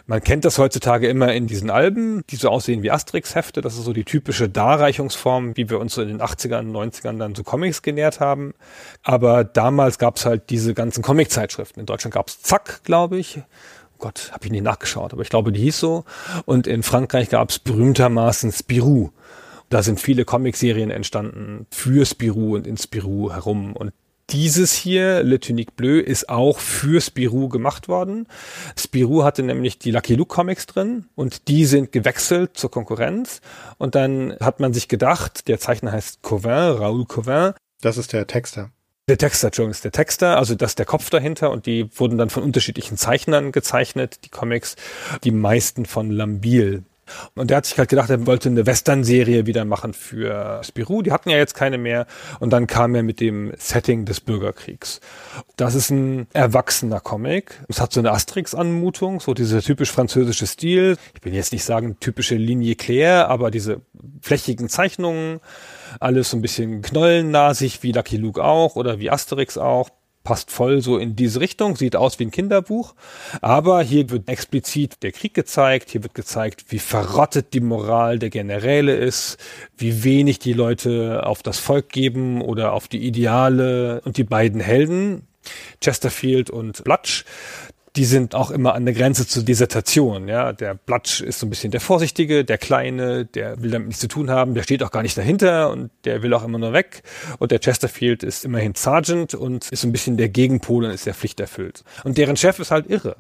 Man 0.07 0.23
kennt 0.23 0.45
das 0.45 0.59
heutzutage 0.59 1.09
immer 1.09 1.33
in 1.33 1.47
diesen 1.47 1.71
Alben, 1.71 2.25
die 2.31 2.37
so 2.37 2.49
aussehen 2.49 2.83
wie 2.83 2.91
Asterix-Hefte. 2.91 3.61
Das 3.61 3.75
ist 3.75 3.85
so 3.85 3.93
die 3.93 4.05
typische 4.05 4.49
Darreichungsform, 4.49 5.57
wie 5.57 5.71
wir 5.71 5.79
uns 5.79 5.95
so 5.95 6.03
in 6.03 6.09
den 6.09 6.21
80ern, 6.21 6.73
90ern 6.73 7.19
dann 7.19 7.35
so 7.35 7.45
Comics 7.45 7.83
genährt 7.83 8.19
haben. 8.19 8.55
Aber 9.03 9.45
damals 9.45 9.99
gab 9.99 10.17
es 10.17 10.27
halt 10.27 10.51
diese 10.51 10.75
ganzen 10.75 11.03
Comic-Zeitschriften. 11.03 11.81
In 11.81 11.87
Deutschland 11.87 12.15
gab 12.15 12.29
es 12.29 12.43
Zack, 12.43 12.83
glaube 12.85 13.19
ich. 13.19 13.41
Gott, 13.99 14.31
habe 14.33 14.45
ich 14.47 14.51
nie 14.51 14.61
nachgeschaut, 14.61 15.13
aber 15.13 15.23
ich 15.23 15.29
glaube, 15.29 15.53
die 15.53 15.61
hieß 15.61 15.79
so. 15.79 16.05
Und 16.45 16.67
in 16.67 16.83
Frankreich 16.83 17.29
gab 17.29 17.51
es 17.51 17.61
berühmtermaßen 17.61 18.51
Spirou. 18.51 19.11
Da 19.73 19.83
sind 19.83 19.99
viele 19.99 20.27
Comicserien 20.27 20.91
entstanden 20.91 21.67
für 21.71 22.05
Spirou 22.05 22.57
und 22.57 22.67
in 22.67 22.77
Spirou 22.77 23.33
herum. 23.33 23.75
Und 23.75 23.95
dieses 24.29 24.75
hier, 24.75 25.23
Le 25.23 25.41
Tunique 25.41 25.75
Bleu, 25.75 25.99
ist 25.99 26.29
auch 26.29 26.59
für 26.59 27.01
Spirou 27.01 27.49
gemacht 27.49 27.89
worden. 27.89 28.29
Spirou 28.79 29.25
hatte 29.25 29.43
nämlich 29.43 29.79
die 29.79 29.91
Lucky 29.91 30.15
Luke 30.15 30.29
Comics 30.29 30.67
drin 30.67 31.07
und 31.15 31.49
die 31.49 31.65
sind 31.65 31.91
gewechselt 31.91 32.51
zur 32.53 32.71
Konkurrenz. 32.71 33.41
Und 33.79 33.95
dann 33.95 34.37
hat 34.41 34.61
man 34.61 34.75
sich 34.75 34.89
gedacht, 34.89 35.49
der 35.49 35.59
Zeichner 35.59 35.93
heißt 35.93 36.21
Covin, 36.21 36.51
Raoul 36.51 37.07
Covin. 37.07 37.55
Das 37.81 37.97
ist 37.97 38.13
der 38.13 38.27
Texter. 38.27 38.69
Der 39.09 39.17
Texter, 39.17 39.47
Entschuldigung, 39.47 39.71
ist 39.71 39.85
der 39.85 39.93
Texter, 39.93 40.37
also 40.37 40.55
das 40.55 40.73
ist 40.73 40.81
der 40.81 40.87
Kopf 40.87 41.09
dahinter 41.09 41.51
und 41.51 41.65
die 41.65 41.89
wurden 41.99 42.19
dann 42.19 42.29
von 42.29 42.43
unterschiedlichen 42.43 42.99
Zeichnern 42.99 43.53
gezeichnet, 43.53 44.19
die 44.27 44.29
Comics, 44.29 44.77
die 45.25 45.31
meisten 45.31 45.87
von 45.87 46.11
Lambil. 46.11 46.85
Und 47.35 47.51
der 47.51 47.59
hat 47.59 47.67
sich 47.67 47.79
halt 47.79 47.89
gedacht, 47.89 48.11
er 48.11 48.27
wollte 48.27 48.49
eine 48.49 48.67
Western-Serie 48.67 49.47
wieder 49.47 49.65
machen 49.65 49.95
für 49.95 50.61
Spirou. 50.65 51.03
Die 51.03 51.13
hatten 51.13 51.31
ja 51.31 51.37
jetzt 51.37 51.55
keine 51.55 51.79
mehr. 51.79 52.07
Und 52.41 52.53
dann 52.53 52.67
kam 52.67 52.95
er 52.95 53.03
mit 53.03 53.21
dem 53.21 53.53
Setting 53.57 54.05
des 54.05 54.21
Bürgerkriegs. 54.21 55.01
Das 55.57 55.75
ist 55.75 55.91
ein 55.91 56.27
erwachsener 56.33 57.01
Comic. 57.01 57.61
Es 57.69 57.81
hat 57.81 57.93
so 57.93 58.01
eine 58.01 58.13
Asterix-Anmutung, 58.13 59.21
so 59.21 59.35
dieser 59.35 59.63
typisch 59.63 59.91
französische 59.91 60.47
Stil. 60.47 60.97
Ich 61.15 61.25
will 61.25 61.35
jetzt 61.35 61.53
nicht 61.53 61.65
sagen 61.65 61.97
typische 62.01 62.37
Linie 62.37 62.75
Claire, 62.75 63.29
aber 63.29 63.51
diese 63.51 63.81
flächigen 64.21 64.69
Zeichnungen, 64.69 65.41
alles 66.01 66.31
so 66.31 66.37
ein 66.37 66.43
bisschen 66.43 66.83
knollennasig, 66.83 67.83
wie 67.83 67.93
Lucky 67.93 68.17
Luke 68.17 68.43
auch 68.43 68.77
oder 68.77 68.99
wie 68.99 69.11
Asterix 69.11 69.59
auch 69.59 69.91
passt 70.25 70.51
voll 70.51 70.83
so 70.83 70.99
in 70.99 71.17
diese 71.17 71.41
Richtung, 71.41 71.77
sieht 71.77 71.97
aus 71.97 72.19
wie 72.19 72.27
ein 72.27 72.31
Kinderbuch. 72.31 72.95
Aber 73.41 73.83
hier 73.83 74.11
wird 74.11 74.29
explizit 74.29 75.03
der 75.03 75.13
Krieg 75.13 75.35
gezeigt, 75.35 75.91
hier 75.91 76.03
wird 76.03 76.15
gezeigt, 76.15 76.67
wie 76.69 76.79
verrottet 76.79 77.55
die 77.55 77.61
Moral 77.61 78.19
der 78.19 78.31
Generäle 78.31 78.95
ist, 78.95 79.39
wie 79.77 80.05
wenig 80.05 80.39
die 80.39 80.53
Leute 80.53 81.27
auf 81.27 81.43
das 81.43 81.59
Volk 81.59 81.89
geben 81.89 82.41
oder 82.43 82.73
auf 82.73 82.89
die 82.89 83.05
Ideale 83.07 84.01
und 84.05 84.17
die 84.17 84.25
beiden 84.25 84.61
Helden, 84.61 85.27
Chesterfield 85.81 86.51
und 86.51 86.85
Blutch, 86.85 87.25
die 87.97 88.07
sind 88.07 88.35
auch 88.35 88.51
immer 88.51 88.75
an 88.75 88.87
der 88.87 88.95
Grenze 88.95 89.27
zur 89.27 89.43
Dissertation. 89.43 90.27
Ja, 90.27 90.53
der 90.53 90.75
Blatsch 90.75 91.21
ist 91.21 91.41
so 91.41 91.47
ein 91.47 91.51
bisschen 91.51 91.71
der 91.71 91.81
Vorsichtige, 91.81 92.45
der 92.45 92.57
Kleine, 92.57 93.27
der 93.27 93.63
will 93.63 93.71
damit 93.71 93.89
nichts 93.89 94.01
zu 94.01 94.09
tun 94.09 94.31
haben, 94.31 94.55
der 94.55 94.63
steht 94.63 94.83
auch 94.83 94.91
gar 94.91 95.03
nicht 95.03 95.17
dahinter 95.19 95.71
und 95.71 95.91
der 96.05 96.23
will 96.23 96.33
auch 96.33 96.43
immer 96.43 96.59
nur 96.59 96.73
weg. 96.73 97.03
Und 97.39 97.51
der 97.51 97.61
Chesterfield 97.61 98.23
ist 98.23 98.45
immerhin 98.45 98.75
Sergeant 98.75 99.35
und 99.35 99.71
ist 99.71 99.83
so 99.83 99.89
ein 99.89 99.93
bisschen 99.93 100.17
der 100.17 100.31
Gegenpol 100.31 100.85
und 100.85 100.91
ist 100.91 101.05
sehr 101.05 101.15
pflichterfüllt. 101.15 101.85
Und 102.05 102.17
deren 102.17 102.37
Chef 102.37 102.59
ist 102.59 102.71
halt 102.71 102.89
irre. 102.89 103.17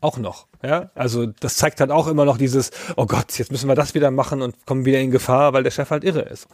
Auch 0.00 0.18
noch, 0.18 0.48
ja. 0.62 0.90
Also, 0.94 1.26
das 1.26 1.56
zeigt 1.56 1.80
halt 1.80 1.90
auch 1.90 2.08
immer 2.08 2.26
noch 2.26 2.36
dieses, 2.36 2.72
oh 2.96 3.06
Gott, 3.06 3.38
jetzt 3.38 3.50
müssen 3.50 3.68
wir 3.68 3.74
das 3.74 3.94
wieder 3.94 4.10
machen 4.10 4.42
und 4.42 4.66
kommen 4.66 4.84
wieder 4.84 5.00
in 5.00 5.10
Gefahr, 5.10 5.54
weil 5.54 5.62
der 5.62 5.70
Chef 5.70 5.90
halt 5.90 6.04
irre 6.04 6.20
ist. 6.20 6.46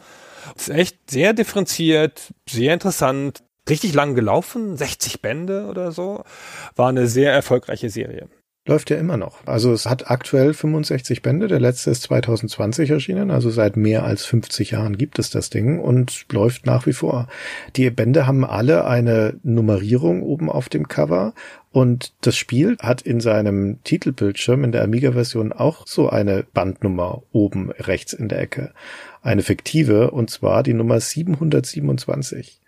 Das 0.53 0.69
ist 0.69 0.75
echt 0.75 1.11
sehr 1.11 1.33
differenziert, 1.33 2.33
sehr 2.47 2.73
interessant, 2.73 3.43
richtig 3.69 3.93
lang 3.93 4.15
gelaufen, 4.15 4.77
60 4.77 5.21
Bände 5.21 5.67
oder 5.67 5.91
so. 5.91 6.23
War 6.75 6.89
eine 6.89 7.07
sehr 7.07 7.31
erfolgreiche 7.31 7.89
Serie. 7.89 8.27
Läuft 8.67 8.91
ja 8.91 8.97
immer 8.97 9.17
noch. 9.17 9.47
Also 9.47 9.73
es 9.73 9.87
hat 9.87 10.11
aktuell 10.11 10.53
65 10.53 11.23
Bände. 11.23 11.47
Der 11.47 11.59
letzte 11.59 11.89
ist 11.89 12.03
2020 12.03 12.91
erschienen. 12.91 13.31
Also 13.31 13.49
seit 13.49 13.75
mehr 13.75 14.03
als 14.03 14.23
50 14.25 14.71
Jahren 14.71 14.99
gibt 14.99 15.17
es 15.17 15.31
das 15.31 15.49
Ding 15.49 15.79
und 15.79 16.27
läuft 16.31 16.67
nach 16.67 16.85
wie 16.85 16.93
vor. 16.93 17.27
Die 17.75 17.89
Bände 17.89 18.27
haben 18.27 18.45
alle 18.45 18.85
eine 18.85 19.39
Nummerierung 19.41 20.21
oben 20.21 20.47
auf 20.47 20.69
dem 20.69 20.87
Cover 20.87 21.33
und 21.71 22.13
das 22.21 22.37
Spiel 22.37 22.77
hat 22.79 23.01
in 23.01 23.19
seinem 23.19 23.81
Titelbildschirm 23.83 24.63
in 24.63 24.71
der 24.71 24.83
Amiga-Version 24.83 25.53
auch 25.53 25.87
so 25.87 26.09
eine 26.09 26.43
Bandnummer 26.53 27.23
oben 27.31 27.71
rechts 27.71 28.13
in 28.13 28.29
der 28.29 28.41
Ecke. 28.41 28.73
Eine 29.23 29.41
fiktive 29.41 30.11
und 30.11 30.29
zwar 30.29 30.61
die 30.61 30.75
Nummer 30.75 30.99
727. 30.99 32.61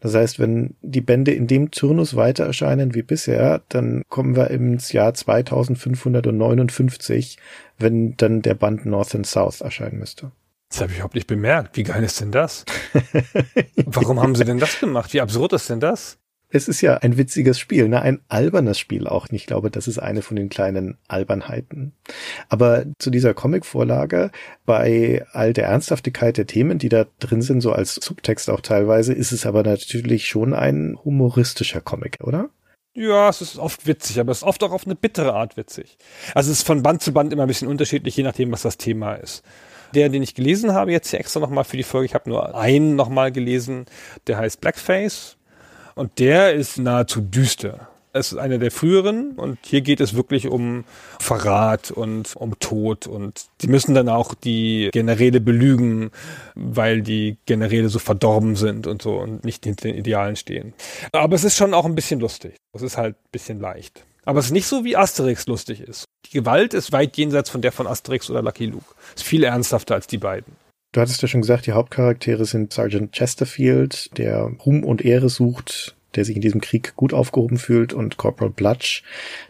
Das 0.00 0.14
heißt, 0.14 0.38
wenn 0.38 0.74
die 0.82 1.00
Bände 1.00 1.32
in 1.32 1.46
dem 1.46 1.70
Turnus 1.70 2.16
weiter 2.16 2.44
erscheinen 2.44 2.94
wie 2.94 3.02
bisher, 3.02 3.62
dann 3.68 4.02
kommen 4.08 4.36
wir 4.36 4.50
ins 4.50 4.92
Jahr 4.92 5.14
2559, 5.14 7.38
wenn 7.78 8.16
dann 8.16 8.42
der 8.42 8.54
Band 8.54 8.86
North 8.86 9.14
and 9.14 9.26
South 9.26 9.60
erscheinen 9.60 9.98
müsste. 9.98 10.32
Das 10.68 10.80
habe 10.80 10.92
ich 10.92 10.98
überhaupt 10.98 11.14
nicht 11.14 11.26
bemerkt. 11.26 11.76
Wie 11.76 11.82
geil 11.82 12.04
ist 12.04 12.20
denn 12.20 12.30
das? 12.30 12.64
Warum 13.86 14.20
haben 14.20 14.34
sie 14.34 14.44
denn 14.44 14.58
das 14.58 14.78
gemacht? 14.78 15.12
Wie 15.14 15.20
absurd 15.20 15.54
ist 15.54 15.70
denn 15.70 15.80
das? 15.80 16.18
Es 16.50 16.68
ist 16.68 16.80
ja 16.80 16.96
ein 16.98 17.18
witziges 17.18 17.58
Spiel, 17.58 17.88
ne? 17.88 18.00
ein 18.00 18.20
albernes 18.28 18.78
Spiel 18.78 19.06
auch. 19.06 19.26
Ich 19.30 19.46
glaube, 19.46 19.70
das 19.70 19.86
ist 19.86 19.98
eine 19.98 20.22
von 20.22 20.36
den 20.36 20.48
kleinen 20.48 20.96
Albernheiten. 21.06 21.92
Aber 22.48 22.84
zu 22.98 23.10
dieser 23.10 23.34
Comic-Vorlage, 23.34 24.30
bei 24.64 25.26
all 25.32 25.52
der 25.52 25.66
Ernsthaftigkeit 25.66 26.38
der 26.38 26.46
Themen, 26.46 26.78
die 26.78 26.88
da 26.88 27.06
drin 27.18 27.42
sind, 27.42 27.60
so 27.60 27.72
als 27.72 27.96
Subtext 27.96 28.48
auch 28.48 28.60
teilweise, 28.60 29.12
ist 29.12 29.32
es 29.32 29.44
aber 29.44 29.62
natürlich 29.62 30.26
schon 30.26 30.54
ein 30.54 30.98
humoristischer 31.04 31.82
Comic, 31.82 32.18
oder? 32.22 32.48
Ja, 32.94 33.28
es 33.28 33.42
ist 33.42 33.58
oft 33.58 33.86
witzig, 33.86 34.18
aber 34.18 34.32
es 34.32 34.38
ist 34.38 34.44
oft 34.44 34.62
auch 34.64 34.72
auf 34.72 34.86
eine 34.86 34.96
bittere 34.96 35.34
Art 35.34 35.56
witzig. 35.56 35.98
Also 36.34 36.50
es 36.50 36.58
ist 36.58 36.66
von 36.66 36.82
Band 36.82 37.02
zu 37.02 37.12
Band 37.12 37.32
immer 37.32 37.42
ein 37.42 37.48
bisschen 37.48 37.68
unterschiedlich, 37.68 38.16
je 38.16 38.24
nachdem, 38.24 38.50
was 38.50 38.62
das 38.62 38.78
Thema 38.78 39.14
ist. 39.14 39.44
Der, 39.94 40.08
den 40.08 40.22
ich 40.22 40.34
gelesen 40.34 40.72
habe, 40.72 40.92
jetzt 40.92 41.10
hier 41.10 41.20
extra 41.20 41.40
nochmal 41.40 41.64
für 41.64 41.76
die 41.76 41.82
Folge, 41.82 42.06
ich 42.06 42.14
habe 42.14 42.28
nur 42.28 42.54
einen 42.54 42.96
nochmal 42.96 43.32
gelesen, 43.32 43.86
der 44.26 44.38
heißt 44.38 44.60
Blackface 44.60 45.37
und 45.98 46.20
der 46.20 46.54
ist 46.54 46.78
nahezu 46.78 47.20
düster. 47.20 47.88
Es 48.12 48.32
ist 48.32 48.38
einer 48.38 48.58
der 48.58 48.70
früheren 48.70 49.32
und 49.32 49.58
hier 49.66 49.80
geht 49.80 50.00
es 50.00 50.14
wirklich 50.14 50.48
um 50.48 50.84
Verrat 51.18 51.90
und 51.90 52.36
um 52.36 52.58
Tod 52.58 53.06
und 53.06 53.46
die 53.60 53.66
müssen 53.66 53.94
dann 53.94 54.08
auch 54.08 54.34
die 54.34 54.90
Generäle 54.92 55.40
belügen, 55.40 56.10
weil 56.54 57.02
die 57.02 57.36
Generäle 57.46 57.88
so 57.88 57.98
verdorben 57.98 58.56
sind 58.56 58.86
und 58.86 59.02
so 59.02 59.18
und 59.18 59.44
nicht 59.44 59.64
hinter 59.64 59.88
den 59.88 59.96
Idealen 59.96 60.36
stehen. 60.36 60.72
Aber 61.12 61.34
es 61.34 61.44
ist 61.44 61.56
schon 61.56 61.74
auch 61.74 61.84
ein 61.84 61.96
bisschen 61.96 62.20
lustig. 62.20 62.54
Es 62.72 62.82
ist 62.82 62.96
halt 62.96 63.16
ein 63.16 63.30
bisschen 63.32 63.60
leicht. 63.60 64.04
Aber 64.24 64.38
es 64.38 64.46
ist 64.46 64.52
nicht 64.52 64.66
so, 64.66 64.84
wie 64.84 64.96
Asterix 64.96 65.46
lustig 65.46 65.80
ist. 65.80 66.04
Die 66.26 66.30
Gewalt 66.30 66.74
ist 66.74 66.92
weit 66.92 67.16
jenseits 67.16 67.50
von 67.50 67.60
der 67.60 67.72
von 67.72 67.86
Asterix 67.86 68.30
oder 68.30 68.42
Lucky 68.42 68.66
Luke. 68.66 68.94
Ist 69.16 69.24
viel 69.24 69.42
ernsthafter 69.42 69.96
als 69.96 70.06
die 70.06 70.18
beiden. 70.18 70.54
Du 70.98 71.02
hattest 71.02 71.22
ja 71.22 71.28
schon 71.28 71.42
gesagt, 71.42 71.66
die 71.66 71.74
Hauptcharaktere 71.74 72.44
sind 72.44 72.72
Sergeant 72.72 73.12
Chesterfield, 73.12 74.18
der 74.18 74.50
Ruhm 74.66 74.82
und 74.82 75.04
Ehre 75.04 75.28
sucht, 75.28 75.94
der 76.16 76.24
sich 76.24 76.34
in 76.34 76.42
diesem 76.42 76.60
Krieg 76.60 76.96
gut 76.96 77.14
aufgehoben 77.14 77.56
fühlt, 77.56 77.92
und 77.92 78.16
Corporal 78.16 78.50
Blutch, 78.50 79.04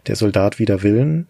der 0.05 0.15
Soldat 0.15 0.59
wider 0.59 0.83
Willen, 0.83 1.25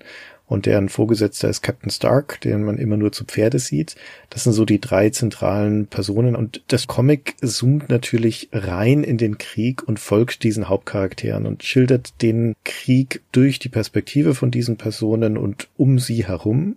und 0.45 0.65
deren 0.65 0.89
Vorgesetzter 0.89 1.47
ist 1.47 1.61
Captain 1.61 1.89
Stark, 1.89 2.41
den 2.41 2.65
man 2.65 2.77
immer 2.77 2.97
nur 2.97 3.13
zu 3.13 3.23
Pferde 3.23 3.59
sieht. 3.59 3.95
Das 4.29 4.43
sind 4.43 4.51
so 4.51 4.65
die 4.65 4.81
drei 4.81 5.09
zentralen 5.09 5.87
Personen 5.87 6.35
und 6.35 6.63
das 6.67 6.87
Comic 6.87 7.35
zoomt 7.41 7.87
natürlich 7.87 8.49
rein 8.51 9.05
in 9.05 9.17
den 9.17 9.37
Krieg 9.37 9.87
und 9.87 10.01
folgt 10.01 10.43
diesen 10.43 10.67
Hauptcharakteren 10.67 11.45
und 11.45 11.63
schildert 11.63 12.21
den 12.21 12.57
Krieg 12.65 13.21
durch 13.31 13.57
die 13.57 13.69
Perspektive 13.69 14.35
von 14.35 14.51
diesen 14.51 14.75
Personen 14.75 15.37
und 15.37 15.69
um 15.77 15.97
sie 15.97 16.27
herum. 16.27 16.75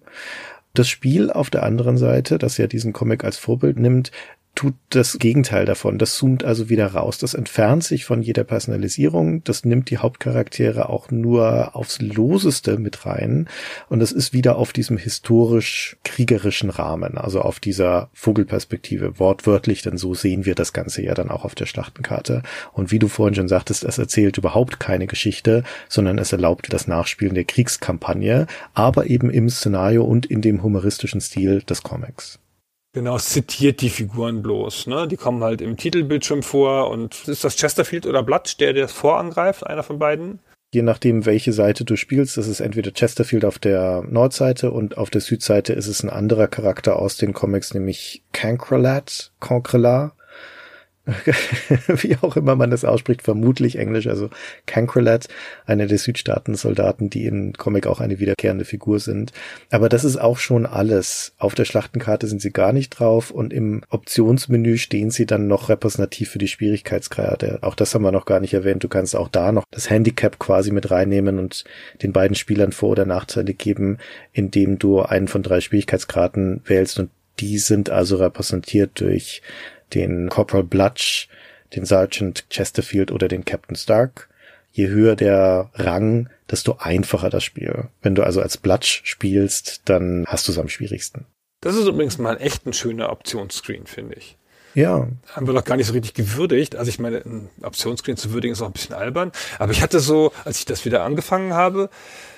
Das 0.75 0.89
Spiel 0.89 1.31
auf 1.31 1.51
der 1.51 1.65
anderen 1.65 1.99
Seite, 1.99 2.39
das 2.39 2.57
ja 2.57 2.67
diesen 2.67 2.93
Comic 2.93 3.25
als 3.25 3.37
Vorbild 3.37 3.79
nimmt, 3.79 4.11
tut 4.55 4.75
das 4.91 5.19
Gegenteil 5.19 5.65
davon. 5.65 5.99
Das 5.99 6.17
zoomt 6.17 6.45
also 6.45 6.69
wieder 6.69 6.89
raus. 6.89 7.17
Das 7.19 7.33
entfernt 7.33 7.85
sich 7.85 8.05
von 8.05 8.21
jeder 8.21 8.45
Personalisierung. 8.45 9.43
Das 9.45 9.65
nimmt 9.65 9.89
die 9.89 9.99
Hauptcharaktere 9.99 10.91
auch 10.91 11.11
nur 11.11 11.75
aufs 11.75 12.01
Loseste 12.01 12.79
mit 12.79 13.07
rein. 13.07 13.49
Und 13.89 14.01
das 14.01 14.13
ist 14.13 14.35
wieder 14.35 14.57
auf 14.57 14.73
diesem 14.73 14.99
historisch-kriegerischen 14.99 16.69
Rahmen, 16.69 17.17
also 17.17 17.41
auf 17.41 17.61
dieser 17.61 18.11
Vogelperspektive, 18.13 19.19
wortwörtlich, 19.19 19.83
denn 19.83 19.97
so 19.97 20.15
sehen 20.15 20.45
wir 20.45 20.55
das 20.55 20.75
Ganze 20.75 21.03
ja 21.03 21.15
dann 21.15 21.31
auch 21.31 21.45
auf 21.45 21.55
der 21.55 21.67
Schlachtenkarte. 21.67 22.43
Und 22.73 22.91
wie 22.91 22.99
du 22.99 23.09
vorhin 23.09 23.35
schon 23.35 23.49
sagtest, 23.49 23.85
es 23.85 23.99
erzählt 23.99 24.37
überhaupt 24.37 24.79
keine 24.79 25.07
Geschichte, 25.07 25.65
sondern 25.89 26.19
es 26.19 26.33
erlaubt 26.33 26.73
das 26.73 26.87
Nachspielen 26.87 27.35
der 27.35 27.45
Kriegskampagne, 27.45 28.47
aber 28.75 29.07
eben 29.07 29.31
im 29.31 29.49
Szenario 29.49 30.05
und 30.05 30.27
in 30.27 30.43
dem 30.43 30.63
humoristischen 30.63 31.23
Stil 31.23 31.63
des 31.63 31.83
Comics. 31.83 32.42
Genau, 32.95 33.17
es 33.17 33.31
zitiert 33.31 33.81
die 33.81 33.89
Figuren 33.89 34.43
bloß, 34.43 34.87
ne? 34.87 35.09
Die 35.09 35.17
kommen 35.17 35.43
halt 35.43 35.63
im 35.63 35.79
Titelbildschirm 35.79 36.43
vor 36.43 36.91
und 36.91 37.27
ist 37.27 37.43
das 37.43 37.57
Chesterfield 37.57 38.05
oder 38.07 38.23
Blutch, 38.23 38.59
der 38.59 38.75
das 38.75 38.93
vorangreift, 38.93 39.67
einer 39.67 39.83
von 39.83 39.99
beiden? 39.99 40.41
Je 40.75 40.83
nachdem, 40.83 41.25
welche 41.25 41.53
Seite 41.53 41.85
du 41.85 41.97
spielst, 41.97 42.37
das 42.37 42.49
ist 42.49 42.61
entweder 42.61 42.93
Chesterfield 42.93 43.47
auf 43.47 43.59
der 43.59 44.03
Nordseite 44.09 44.71
und 44.71 44.99
auf 44.99 45.09
der 45.09 45.23
Südseite 45.23 45.73
ist 45.73 45.87
es 45.87 46.03
ein 46.03 46.11
anderer 46.11 46.49
Charakter 46.49 46.99
aus 46.99 47.17
den 47.17 47.33
Comics, 47.33 47.73
nämlich 47.73 48.25
Cancrelat, 48.33 49.33
Cancrelat, 49.41 50.13
wie 51.89 52.17
auch 52.23 52.37
immer 52.37 52.55
man 52.55 52.71
das 52.71 52.85
ausspricht, 52.85 53.23
vermutlich 53.23 53.77
Englisch, 53.77 54.07
also 54.07 54.31
Cancrelat, 54.67 55.27
einer 55.67 55.87
der 55.87 55.99
Südstaaten-Soldaten, 55.99 57.11
die 57.11 57.27
in 57.27 57.55
Comic 57.55 57.89
auch 57.89 58.01
eine 58.01 58.21
wiederkehrende 58.21 58.65
Figur 58.65 59.01
sind. 59.01 59.33
Aber 59.71 59.89
das 59.89 60.05
ist 60.05 60.17
auch 60.17 60.39
schon 60.39 60.65
alles. 60.65 61.35
Auf 61.39 61.57
der 61.57 61.65
Schlachtenkarte 61.65 62.29
sind 62.29 62.41
sie 62.41 62.53
gar 62.53 62.73
nicht 62.73 62.91
drauf 62.91 63.33
und 63.33 63.53
im 63.53 63.83
Optionsmenü 63.91 64.79
stehen 64.79 65.11
sie 65.11 65.27
dann 65.27 65.49
noch 65.49 65.69
repräsentativ 65.69 66.31
für 66.31 66.39
die 66.39 66.49
Schwierigkeitsgrade. 66.49 67.59
Auch 67.63 67.75
das 67.75 67.95
haben 67.95 68.03
wir 68.03 68.13
noch 68.13 68.27
gar 68.27 68.39
nicht 68.39 68.55
erwähnt. 68.55 68.85
Du 68.85 68.89
kannst 68.89 69.17
auch 69.17 69.29
da 69.29 69.51
noch 69.51 69.65
das 69.73 69.91
Handicap 69.91 70.39
quasi 70.39 70.71
mit 70.71 70.93
reinnehmen 70.93 71.41
und 71.41 71.65
den 72.03 72.13
beiden 72.13 72.37
Spielern 72.37 72.71
Vor- 72.71 72.91
oder 72.91 73.07
Nachteile 73.07 73.55
geben, 73.55 73.99
indem 74.33 74.79
du 74.79 75.01
einen 75.01 75.27
von 75.27 75.43
drei 75.43 75.61
Schwierigkeitsgraden 75.61 76.61
wählst 76.65 77.01
und 77.01 77.11
die 77.41 77.59
sind 77.59 77.91
also 77.91 78.17
repräsentiert 78.17 79.01
durch 79.01 79.43
den 79.95 80.29
Corporal 80.29 80.65
Blutch, 80.65 81.29
den 81.75 81.85
Sergeant 81.85 82.45
Chesterfield 82.51 83.11
oder 83.13 83.29
den 83.29 83.45
Captain 83.45 83.77
Stark. 83.77 84.29
Je 84.71 84.89
höher 84.89 85.17
der 85.17 85.71
Rang, 85.75 86.31
desto 86.51 86.77
einfacher 86.79 87.29
das 87.29 87.45
Spiel. 87.45 87.89
Wenn 88.01 88.15
du 88.15 88.23
also 88.23 88.41
als 88.41 88.57
Blutch 88.57 89.03
spielst, 89.05 89.83
dann 89.85 90.25
hast 90.27 90.49
du 90.49 90.53
es 90.53 90.59
am 90.59 90.69
schwierigsten. 90.69 91.27
Das 91.61 91.77
ist 91.77 91.87
übrigens 91.87 92.19
mal 92.19 92.41
echt 92.41 92.67
ein 92.67 92.73
schöner 92.73 93.11
Optionsscreen, 93.11 93.87
finde 93.87 94.17
ich. 94.17 94.37
Ja. 94.75 95.09
Haben 95.33 95.47
wir 95.47 95.55
noch 95.55 95.65
gar 95.65 95.77
nicht 95.77 95.87
so 95.87 95.93
richtig 95.93 96.15
gewürdigt. 96.15 96.77
Also 96.77 96.89
ich 96.89 96.99
meine, 96.99 97.19
ein 97.19 97.51
Optionsscreen 97.63 98.17
zu 98.17 98.33
würdigen 98.33 98.53
ist 98.53 98.63
auch 98.63 98.67
ein 98.67 98.73
bisschen 98.73 98.95
albern. 98.95 99.33
Aber 99.59 99.73
ich 99.73 99.83
hatte 99.83 100.01
so, 100.01 100.33
als 100.45 100.59
ich 100.59 100.65
das 100.65 100.85
wieder 100.85 101.05
angefangen 101.05 101.53
habe, 101.53 101.91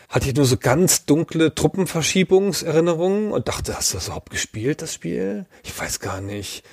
hatte 0.08 0.28
ich 0.28 0.34
nur 0.34 0.44
so 0.44 0.56
ganz 0.56 1.06
dunkle 1.06 1.54
Truppenverschiebungserinnerungen 1.54 3.32
und 3.32 3.48
dachte, 3.48 3.76
hast 3.76 3.92
du 3.92 3.96
das 3.96 4.06
überhaupt 4.06 4.30
gespielt, 4.30 4.82
das 4.82 4.94
Spiel? 4.94 5.46
Ich 5.62 5.78
weiß 5.78 6.00
gar 6.00 6.20
nicht. 6.20 6.64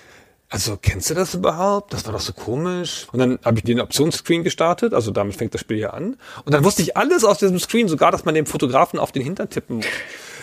Also 0.53 0.77
kennst 0.79 1.09
du 1.09 1.13
das 1.13 1.33
überhaupt? 1.33 1.93
Das 1.93 2.05
war 2.05 2.11
doch 2.11 2.19
so 2.19 2.33
komisch. 2.33 3.07
Und 3.13 3.19
dann 3.19 3.39
habe 3.45 3.57
ich 3.57 3.63
den 3.63 3.79
Optionsscreen 3.79 4.43
gestartet, 4.43 4.93
also 4.93 5.11
damit 5.11 5.37
fängt 5.37 5.53
das 5.53 5.61
Spiel 5.61 5.77
ja 5.77 5.91
an. 5.91 6.17
Und 6.43 6.53
dann 6.53 6.65
wusste 6.65 6.81
ich 6.81 6.97
alles 6.97 7.23
aus 7.23 7.37
diesem 7.37 7.57
Screen, 7.57 7.87
sogar, 7.87 8.11
dass 8.11 8.25
man 8.25 8.35
dem 8.35 8.45
Fotografen 8.45 8.99
auf 8.99 9.13
den 9.13 9.23
Hintern 9.23 9.49
tippen 9.49 9.77
muss, 9.77 9.85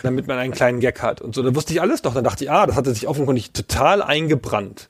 damit 0.02 0.26
man 0.26 0.38
einen 0.38 0.54
kleinen 0.54 0.80
Gag 0.80 1.02
hat. 1.02 1.20
Und 1.20 1.34
so, 1.34 1.42
da 1.42 1.54
wusste 1.54 1.74
ich 1.74 1.82
alles 1.82 2.00
doch. 2.00 2.14
Dann 2.14 2.24
dachte 2.24 2.42
ich, 2.42 2.50
ah, 2.50 2.66
das 2.66 2.74
hatte 2.74 2.94
sich 2.94 3.06
offenkundig 3.06 3.52
total 3.52 4.00
eingebrannt. 4.00 4.88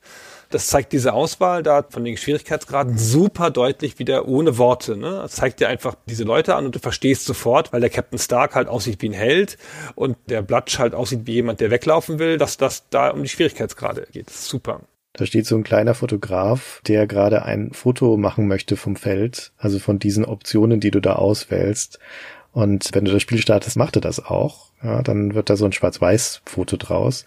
Das 0.51 0.67
zeigt 0.67 0.93
diese 0.93 1.11
Auswahl 1.11 1.63
da 1.63 1.85
von 1.87 2.05
den 2.05 2.15
Schwierigkeitsgraden 2.15 2.97
super 2.97 3.51
deutlich 3.51 3.99
wieder 3.99 4.25
ohne 4.25 4.57
Worte. 4.57 4.95
Ne? 4.95 5.19
Das 5.21 5.33
zeigt 5.33 5.59
dir 5.59 5.67
einfach 5.67 5.95
diese 6.05 6.23
Leute 6.23 6.55
an 6.55 6.65
und 6.65 6.75
du 6.75 6.79
verstehst 6.79 7.25
sofort, 7.25 7.73
weil 7.73 7.81
der 7.81 7.89
Captain 7.89 8.17
Stark 8.17 8.55
halt 8.55 8.69
aussieht 8.69 9.01
wie 9.01 9.09
ein 9.09 9.13
Held 9.13 9.57
und 9.95 10.15
der 10.27 10.41
Blatsch 10.41 10.79
halt 10.79 10.95
aussieht 10.95 11.21
wie 11.25 11.33
jemand, 11.33 11.59
der 11.59 11.71
weglaufen 11.71 12.19
will, 12.19 12.37
dass 12.37 12.55
das 12.55 12.87
da 12.89 13.09
um 13.09 13.21
die 13.21 13.29
Schwierigkeitsgrade 13.29 14.07
geht. 14.13 14.29
Super. 14.29 14.79
Da 15.19 15.25
steht 15.25 15.45
so 15.45 15.57
ein 15.57 15.63
kleiner 15.63 15.95
Fotograf, 15.95 16.81
der 16.87 17.05
gerade 17.05 17.43
ein 17.43 17.73
Foto 17.73 18.15
machen 18.15 18.47
möchte 18.47 18.77
vom 18.77 18.95
Feld, 18.95 19.51
also 19.57 19.77
von 19.77 19.99
diesen 19.99 20.23
Optionen, 20.23 20.79
die 20.79 20.91
du 20.91 21.01
da 21.01 21.17
auswählst. 21.17 21.99
Und 22.53 22.91
wenn 22.93 23.03
du 23.03 23.11
das 23.11 23.21
Spiel 23.21 23.39
startest, 23.39 23.75
macht 23.75 23.97
er 23.97 24.01
das 24.01 24.23
auch. 24.25 24.71
Ja, 24.81 25.01
dann 25.01 25.35
wird 25.35 25.49
da 25.49 25.57
so 25.57 25.65
ein 25.65 25.73
Schwarz-Weiß-Foto 25.73 26.77
draus. 26.77 27.25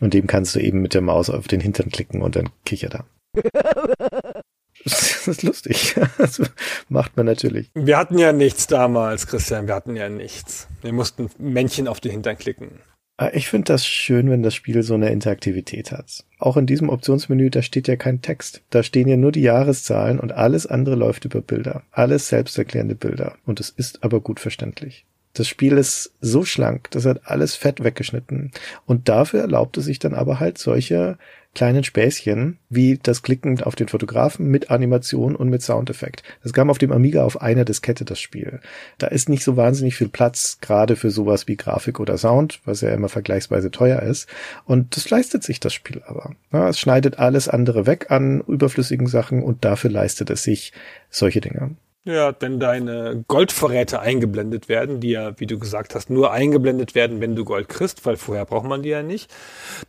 Und 0.00 0.14
dem 0.14 0.26
kannst 0.26 0.54
du 0.54 0.60
eben 0.60 0.80
mit 0.80 0.94
der 0.94 1.02
Maus 1.02 1.28
auf 1.28 1.46
den 1.46 1.60
Hintern 1.60 1.90
klicken 1.90 2.22
und 2.22 2.36
dann 2.36 2.48
kichert 2.64 2.94
er. 2.94 3.04
Das 4.84 5.26
ist 5.26 5.42
lustig. 5.42 5.96
Das 6.16 6.40
macht 6.88 7.16
man 7.16 7.26
natürlich. 7.26 7.70
Wir 7.74 7.96
hatten 7.96 8.18
ja 8.18 8.32
nichts 8.32 8.68
damals, 8.68 9.26
Christian. 9.26 9.66
Wir 9.66 9.74
hatten 9.74 9.96
ja 9.96 10.08
nichts. 10.08 10.68
Wir 10.80 10.92
mussten 10.92 11.28
Männchen 11.38 11.88
auf 11.88 11.98
den 11.98 12.12
Hintern 12.12 12.38
klicken. 12.38 12.80
Ah, 13.18 13.30
ich 13.32 13.48
finde 13.48 13.72
das 13.72 13.86
schön, 13.86 14.28
wenn 14.28 14.42
das 14.42 14.54
Spiel 14.54 14.82
so 14.82 14.92
eine 14.92 15.10
Interaktivität 15.10 15.90
hat. 15.90 16.24
Auch 16.38 16.58
in 16.58 16.66
diesem 16.66 16.90
Optionsmenü, 16.90 17.48
da 17.48 17.62
steht 17.62 17.88
ja 17.88 17.96
kein 17.96 18.20
Text. 18.20 18.62
Da 18.68 18.82
stehen 18.82 19.08
ja 19.08 19.16
nur 19.16 19.32
die 19.32 19.40
Jahreszahlen 19.40 20.20
und 20.20 20.32
alles 20.32 20.66
andere 20.66 20.96
läuft 20.96 21.24
über 21.24 21.40
Bilder. 21.40 21.82
Alles 21.92 22.28
selbsterklärende 22.28 22.94
Bilder. 22.94 23.36
Und 23.46 23.58
es 23.58 23.70
ist 23.70 24.04
aber 24.04 24.20
gut 24.20 24.38
verständlich. 24.38 25.06
Das 25.32 25.48
Spiel 25.48 25.78
ist 25.78 26.12
so 26.20 26.44
schlank, 26.44 26.90
das 26.90 27.06
hat 27.06 27.22
alles 27.24 27.56
fett 27.56 27.82
weggeschnitten. 27.82 28.52
Und 28.84 29.08
dafür 29.08 29.40
erlaubt 29.40 29.78
es 29.78 29.86
sich 29.86 29.98
dann 29.98 30.14
aber 30.14 30.38
halt 30.38 30.58
solche 30.58 31.16
kleinen 31.56 31.82
Späßchen, 31.82 32.58
wie 32.68 32.98
das 33.02 33.22
Klicken 33.22 33.62
auf 33.62 33.74
den 33.74 33.88
Fotografen 33.88 34.46
mit 34.48 34.70
Animation 34.70 35.34
und 35.34 35.48
mit 35.48 35.62
Soundeffekt. 35.62 36.22
Das 36.42 36.52
kam 36.52 36.68
auf 36.70 36.78
dem 36.78 36.92
Amiga 36.92 37.24
auf 37.24 37.40
einer 37.40 37.64
Diskette, 37.64 38.04
das 38.04 38.20
Spiel. 38.20 38.60
Da 38.98 39.06
ist 39.06 39.28
nicht 39.28 39.42
so 39.42 39.56
wahnsinnig 39.56 39.96
viel 39.96 40.08
Platz, 40.08 40.58
gerade 40.60 40.96
für 40.96 41.10
sowas 41.10 41.48
wie 41.48 41.56
Grafik 41.56 41.98
oder 41.98 42.18
Sound, 42.18 42.60
was 42.66 42.82
ja 42.82 42.90
immer 42.90 43.08
vergleichsweise 43.08 43.70
teuer 43.70 44.02
ist. 44.02 44.28
Und 44.66 44.96
das 44.96 45.08
leistet 45.08 45.42
sich 45.42 45.58
das 45.58 45.72
Spiel 45.72 46.02
aber. 46.06 46.36
Ja, 46.52 46.68
es 46.68 46.78
schneidet 46.78 47.18
alles 47.18 47.48
andere 47.48 47.86
weg 47.86 48.10
an 48.10 48.42
überflüssigen 48.46 49.06
Sachen 49.06 49.42
und 49.42 49.64
dafür 49.64 49.90
leistet 49.90 50.28
es 50.28 50.42
sich 50.42 50.72
solche 51.08 51.40
Dinge. 51.40 51.74
Ja, 52.06 52.32
wenn 52.38 52.60
deine 52.60 53.24
Goldvorräte 53.26 53.98
eingeblendet 53.98 54.68
werden, 54.68 55.00
die 55.00 55.10
ja, 55.10 55.40
wie 55.40 55.46
du 55.48 55.58
gesagt 55.58 55.96
hast, 55.96 56.08
nur 56.08 56.30
eingeblendet 56.30 56.94
werden, 56.94 57.20
wenn 57.20 57.34
du 57.34 57.44
Gold 57.44 57.68
kriegst, 57.68 58.06
weil 58.06 58.16
vorher 58.16 58.44
braucht 58.44 58.68
man 58.68 58.84
die 58.84 58.90
ja 58.90 59.02
nicht, 59.02 59.28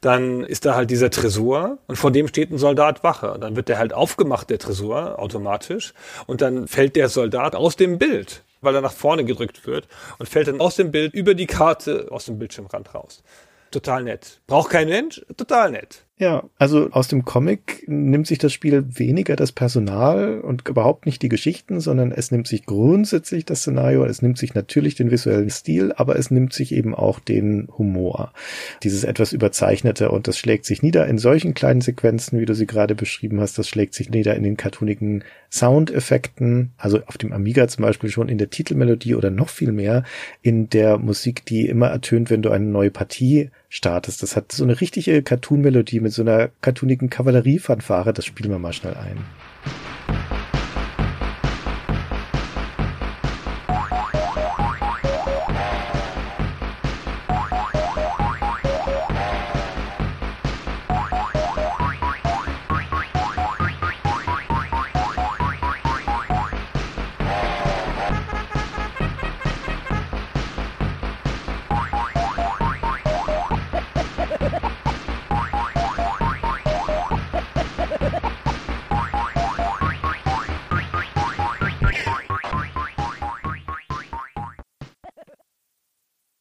dann 0.02 0.44
ist 0.44 0.66
da 0.66 0.74
halt 0.74 0.90
dieser 0.90 1.12
Tresor 1.12 1.78
und 1.86 1.96
vor 1.96 2.10
dem 2.10 2.28
steht 2.28 2.50
ein 2.50 2.58
Soldat 2.58 3.04
Wache. 3.04 3.38
Dann 3.40 3.56
wird 3.56 3.70
der 3.70 3.78
halt 3.78 3.94
aufgemacht, 3.94 4.50
der 4.50 4.58
Tresor, 4.58 5.20
automatisch, 5.20 5.94
und 6.26 6.42
dann 6.42 6.68
fällt 6.68 6.96
der 6.96 7.10
Soldat 7.10 7.56
aus 7.56 7.76
dem 7.76 8.00
Bild, 8.00 8.42
weil 8.62 8.74
er 8.74 8.82
nach 8.82 8.94
vorne 8.94 9.24
gedrückt 9.24 9.68
wird 9.68 9.88
und 10.18 10.28
fällt 10.28 10.48
dann 10.48 10.60
aus 10.60 10.76
dem 10.76 10.90
Bild 10.90 11.14
über 11.14 11.36
die 11.36 11.46
Karte 11.46 12.08
aus 12.10 12.26
dem 12.26 12.40
Bildschirmrand 12.40 12.96
raus. 12.96 13.22
Total 13.70 14.02
nett. 14.02 14.42
Braucht 14.48 14.72
kein 14.72 14.90
Mensch? 14.90 15.24
Total 15.38 15.70
nett. 15.70 16.07
Ja, 16.20 16.50
also 16.58 16.90
aus 16.90 17.08
dem 17.08 17.26
Comic 17.26 17.84
nimmt 17.88 18.26
sich 18.26 18.40
das 18.40 18.52
Spiel 18.52 18.84
weniger 18.98 19.36
das 19.36 19.52
Personal 19.52 20.42
und 20.42 20.68
überhaupt 20.68 21.06
nicht 21.06 21.22
die 21.22 21.30
Geschichten, 21.30 21.80
sondern 21.80 22.12
es 22.12 22.32
nimmt 22.32 22.48
sich 22.48 22.66
grundsätzlich 22.66 23.46
das 23.46 23.60
Szenario, 23.60 24.04
es 24.04 24.24
nimmt 24.24 24.40
sich 24.40 24.56
natürlich 24.56 24.96
den 24.96 25.12
visuellen 25.12 25.52
Stil, 25.52 25.94
aber 25.96 26.16
es 26.18 26.32
nimmt 26.32 26.54
sich 26.54 26.72
eben 26.72 26.96
auch 26.96 27.20
den 27.20 27.68
Humor. 27.78 28.34
Dieses 28.82 29.04
etwas 29.04 29.32
überzeichnete 29.32 30.10
und 30.10 30.28
das 30.28 30.40
schlägt 30.40 30.66
sich 30.66 30.82
nieder 30.82 31.06
in 31.06 31.20
solchen 31.20 31.54
kleinen 31.54 31.82
Sequenzen, 31.82 32.40
wie 32.40 32.46
du 32.46 32.56
sie 32.56 32.66
gerade 32.66 32.96
beschrieben 32.96 33.40
hast, 33.40 33.60
das 33.60 33.70
schlägt 33.70 33.94
sich 33.94 34.10
nieder 34.10 34.34
in 34.34 34.42
den 34.42 34.58
cartoonigen 34.58 35.24
Soundeffekten, 35.52 36.72
also 36.78 37.00
auf 37.06 37.20
dem 37.20 37.32
Amiga 37.32 37.68
zum 37.68 37.84
Beispiel 37.84 38.10
schon 38.10 38.28
in 38.28 38.40
der 38.40 38.50
Titelmelodie 38.50 39.14
oder 39.14 39.30
noch 39.30 39.50
viel 39.50 39.72
mehr 39.72 40.04
in 40.42 40.68
der 40.68 40.98
Musik, 40.98 41.46
die 41.46 41.68
immer 41.68 41.90
ertönt, 41.90 42.32
wenn 42.32 42.42
du 42.42 42.50
eine 42.50 42.66
neue 42.66 42.90
Partie 42.90 43.52
startest. 43.78 44.24
Das 44.24 44.36
hat 44.36 44.52
so 44.52 44.64
eine 44.64 44.82
richtige 44.82 45.24
Cartoon-Melodie 45.24 46.02
mit 46.02 46.12
so 46.12 46.24
einer 46.24 46.50
cartoonigen 46.62 47.10
Kavalleriefanfare. 47.10 48.12
Das 48.12 48.26
spielen 48.26 48.52
wir 48.52 48.60
mal 48.60 48.74
schnell 48.74 48.96
ein. 48.96 49.24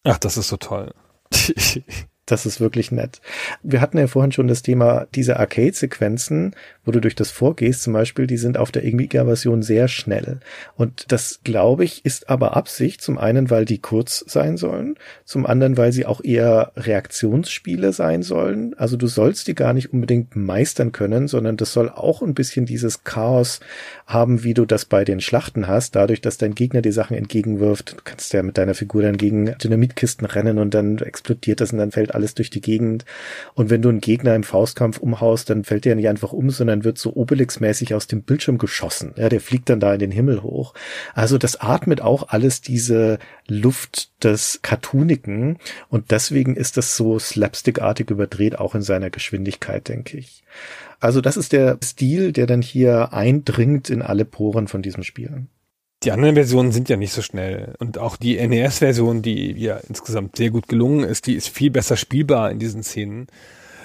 Ach, 0.09 0.19
das 0.19 0.37
ist 0.37 0.49
so 0.49 0.57
toll. 0.57 0.95
Das 2.27 2.45
ist 2.45 2.61
wirklich 2.61 2.91
nett. 2.91 3.21
Wir 3.63 3.81
hatten 3.81 3.99
ja 3.99 4.09
vorhin 4.09 4.33
schon 4.33 4.49
das 4.49 4.63
Thema 4.63 5.07
diese 5.15 5.39
Arcade-Sequenzen, 5.39 6.57
wo 6.85 6.91
du 6.91 7.01
durch 7.01 7.15
das 7.15 7.31
vorgehst 7.31 7.85
zum 7.85 7.93
Beispiel, 7.93 8.27
die 8.27 8.37
sind 8.37 8.59
auf 8.59 8.73
der 8.73 8.83
Amiga-Version 8.83 9.63
sehr 9.63 9.87
schnell. 9.87 10.41
Und 10.75 11.13
das, 11.13 11.39
glaube 11.45 11.85
ich, 11.85 12.05
ist 12.05 12.29
aber 12.29 12.57
Absicht. 12.57 13.01
Zum 13.01 13.17
einen, 13.17 13.49
weil 13.49 13.65
die 13.65 13.79
kurz 13.79 14.25
sein 14.27 14.57
sollen. 14.57 14.97
Zum 15.25 15.47
anderen, 15.47 15.77
weil 15.77 15.93
sie 15.93 16.05
auch 16.05 16.23
eher 16.23 16.73
Reaktionsspiele 16.77 17.93
sein 17.93 18.25
sollen. 18.25 18.75
Also 18.77 18.97
du 18.97 19.07
sollst 19.07 19.47
die 19.47 19.55
gar 19.55 19.73
nicht 19.73 19.93
unbedingt 19.93 20.35
meistern 20.35 20.91
können, 20.91 21.29
sondern 21.29 21.57
das 21.57 21.73
soll 21.73 21.89
auch 21.89 22.23
ein 22.23 22.35
bisschen 22.35 22.67
dieses 22.67 23.05
Chaos 23.05 23.61
haben, 24.05 24.43
wie 24.43 24.55
du 24.55 24.65
das 24.65 24.85
bei 24.85 25.05
den 25.05 25.21
Schlachten 25.21 25.69
hast. 25.69 25.95
Dadurch, 25.95 26.23
dass 26.23 26.39
dein 26.39 26.57
Gegner 26.57 26.83
die 26.83 26.91
Sachen 26.91 27.17
entgegenwirft. 27.17 27.93
Du 27.93 28.03
kannst 28.03 28.33
ja 28.33 28.43
mit 28.43 28.59
deiner 28.59 28.75
Figur 28.75 29.03
dann 29.03 29.17
gegen 29.17 29.57
Dynamitkisten 29.59 30.27
rennen 30.27 30.59
und 30.59 30.75
dann 30.75 30.99
explodiert 30.99 31.61
das 31.61 31.73
und 31.73 31.79
dann 31.79 31.93
fällt 31.93 32.16
alles 32.17 32.35
durch 32.35 32.51
die 32.51 32.61
Gegend. 32.61 33.05
Und 33.55 33.71
wenn 33.71 33.83
du 33.83 33.89
einen 33.89 34.01
Gegner 34.01 34.35
im 34.35 34.43
Faustkampf 34.43 34.99
umhaust, 34.99 35.49
dann 35.51 35.63
fällt 35.63 35.85
der 35.85 35.95
nicht 35.95 36.09
einfach 36.09 36.33
um, 36.33 36.51
sondern 36.51 36.83
wird 36.83 36.99
so 36.99 37.15
Obelix-mäßig 37.15 37.95
aus 37.95 38.09
dem 38.09 38.23
Bildschirm 38.23 38.59
geschossen. 38.59 39.13
Ja, 39.17 39.29
der 39.29 39.41
fliegt 39.41 39.71
dann 39.71 39.79
da 39.79 39.93
in 39.95 40.01
den 40.01 40.11
Himmel 40.11 40.43
hoch. 40.43 40.75
Also 41.15 41.39
das 41.39 41.61
atmet 41.61 42.01
auch 42.01 42.29
alles 42.29 42.61
diese 42.61 43.19
Luft 43.47 44.11
des 44.25 44.61
Cartoonigen 44.63 45.59
und 45.89 46.11
deswegen 46.11 46.57
ist 46.57 46.77
das 46.77 46.97
so 46.97 47.19
slapstickartig 47.19 48.11
überdreht, 48.11 48.59
auch 48.59 48.75
in 48.75 48.83
seiner 48.83 49.11
Geschwindigkeit, 49.11 49.89
denke 49.89 50.17
ich. 50.17 50.43
Also 50.99 51.21
das 51.21 51.37
ist 51.37 51.53
der 51.53 51.79
Stil, 51.85 52.33
der 52.33 52.47
dann 52.47 52.63
hier 52.63 53.13
eindringt 53.13 53.91
in 53.91 54.03
alle 54.03 54.25
Poren 54.25 54.67
von 54.67 54.83
diesem 54.83 55.03
Spiel. 55.03 55.47
Die 56.03 56.13
anderen 56.13 56.35
Versionen 56.35 56.73
sind 56.73 56.89
ja 56.89 56.97
nicht 56.97 57.13
so 57.13 57.23
schnell. 57.23 57.75
Und 57.79 57.99
auch 57.99 58.17
die 58.17 58.37
NES-Version, 58.37 59.23
die 59.23 59.53
ja 59.53 59.79
insgesamt 59.89 60.37
sehr 60.37 60.51
gut 60.51 60.69
gelungen 60.69 61.05
ist, 61.05 61.27
die 61.27 61.35
ist 61.35 61.49
viel 61.49 61.71
besser 61.71 61.97
spielbar 61.97 62.51
in 62.51 62.59
diesen 62.59 62.83
Szenen, 62.83 63.29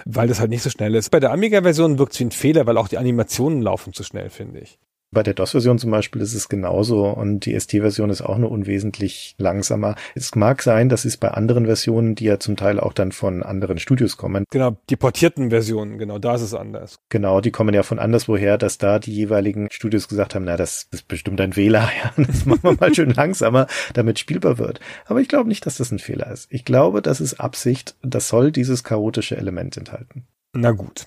weil 0.05 0.27
das 0.27 0.39
halt 0.39 0.49
nicht 0.49 0.63
so 0.63 0.69
schnell 0.69 0.95
ist. 0.95 1.09
Bei 1.09 1.19
der 1.19 1.31
Amiga-Version 1.31 1.99
wirkt 1.99 2.13
es 2.13 2.19
wie 2.19 2.25
ein 2.25 2.31
Fehler, 2.31 2.65
weil 2.65 2.77
auch 2.77 2.89
die 2.89 2.97
Animationen 2.97 3.61
laufen 3.61 3.93
zu 3.93 4.03
schnell, 4.03 4.29
finde 4.29 4.59
ich. 4.59 4.77
Bei 5.13 5.23
der 5.23 5.33
DOS-Version 5.33 5.77
zum 5.77 5.91
Beispiel 5.91 6.21
ist 6.21 6.33
es 6.33 6.47
genauso 6.47 7.05
und 7.09 7.45
die 7.45 7.59
ST-Version 7.59 8.09
ist 8.09 8.21
auch 8.21 8.37
nur 8.37 8.49
unwesentlich 8.49 9.35
langsamer. 9.37 9.95
Es 10.15 10.35
mag 10.35 10.61
sein, 10.61 10.87
dass 10.87 11.03
es 11.03 11.17
bei 11.17 11.31
anderen 11.31 11.65
Versionen, 11.65 12.15
die 12.15 12.23
ja 12.23 12.39
zum 12.39 12.55
Teil 12.55 12.79
auch 12.79 12.93
dann 12.93 13.11
von 13.11 13.43
anderen 13.43 13.77
Studios 13.77 14.15
kommen. 14.15 14.45
Genau, 14.49 14.77
die 14.89 14.95
portierten 14.95 15.49
Versionen, 15.49 15.97
genau, 15.97 16.17
da 16.17 16.35
ist 16.35 16.43
es 16.43 16.53
anders. 16.53 16.95
Genau, 17.09 17.41
die 17.41 17.51
kommen 17.51 17.75
ja 17.75 17.83
von 17.83 17.99
anderswoher, 17.99 18.57
dass 18.57 18.77
da 18.77 18.99
die 18.99 19.13
jeweiligen 19.13 19.67
Studios 19.69 20.07
gesagt 20.07 20.33
haben, 20.33 20.45
na, 20.45 20.55
das 20.55 20.87
ist 20.91 21.09
bestimmt 21.09 21.41
ein 21.41 21.51
Fehler, 21.51 21.89
ja, 22.03 22.13
das 22.15 22.45
machen 22.45 22.63
wir 22.63 22.77
mal 22.79 22.95
schön 22.95 23.09
langsamer, 23.09 23.67
damit 23.93 24.17
spielbar 24.17 24.59
wird. 24.59 24.79
Aber 25.07 25.19
ich 25.19 25.27
glaube 25.27 25.49
nicht, 25.49 25.65
dass 25.65 25.75
das 25.75 25.91
ein 25.91 25.99
Fehler 25.99 26.31
ist. 26.31 26.47
Ich 26.49 26.63
glaube, 26.63 27.01
das 27.01 27.19
ist 27.19 27.37
Absicht, 27.37 27.95
das 28.01 28.29
soll 28.29 28.53
dieses 28.53 28.85
chaotische 28.85 29.35
Element 29.35 29.75
enthalten. 29.75 30.23
Na 30.53 30.71
gut. 30.71 31.05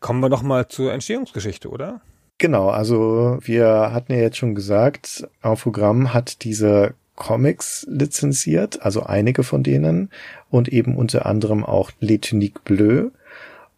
Kommen 0.00 0.20
wir 0.20 0.28
doch 0.28 0.42
mal 0.42 0.68
zur 0.68 0.92
Entstehungsgeschichte, 0.92 1.70
oder? 1.70 2.02
Genau, 2.38 2.68
also 2.68 3.38
wir 3.42 3.92
hatten 3.92 4.12
ja 4.12 4.18
jetzt 4.18 4.38
schon 4.38 4.54
gesagt, 4.54 5.28
Infogramm 5.42 6.12
hat 6.12 6.42
diese 6.42 6.94
Comics 7.14 7.86
lizenziert, 7.88 8.82
also 8.82 9.04
einige 9.04 9.44
von 9.44 9.62
denen 9.62 10.10
und 10.50 10.68
eben 10.68 10.96
unter 10.96 11.26
anderem 11.26 11.64
auch 11.64 11.92
Les 12.00 12.20
Tuniques 12.20 12.62
Bleues. 12.64 13.12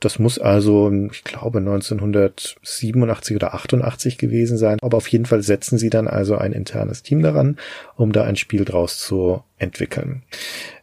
Das 0.00 0.18
muss 0.18 0.38
also, 0.38 0.90
ich 1.10 1.24
glaube, 1.24 1.58
1987 1.58 3.34
oder 3.34 3.54
88 3.54 4.18
gewesen 4.18 4.58
sein. 4.58 4.78
Aber 4.82 4.98
auf 4.98 5.08
jeden 5.08 5.24
Fall 5.24 5.42
setzen 5.42 5.78
sie 5.78 5.88
dann 5.88 6.06
also 6.06 6.36
ein 6.36 6.52
internes 6.52 7.02
Team 7.02 7.22
daran, 7.22 7.56
um 7.96 8.12
da 8.12 8.24
ein 8.24 8.36
Spiel 8.36 8.66
draus 8.66 8.98
zu 8.98 9.42
entwickeln. 9.58 10.22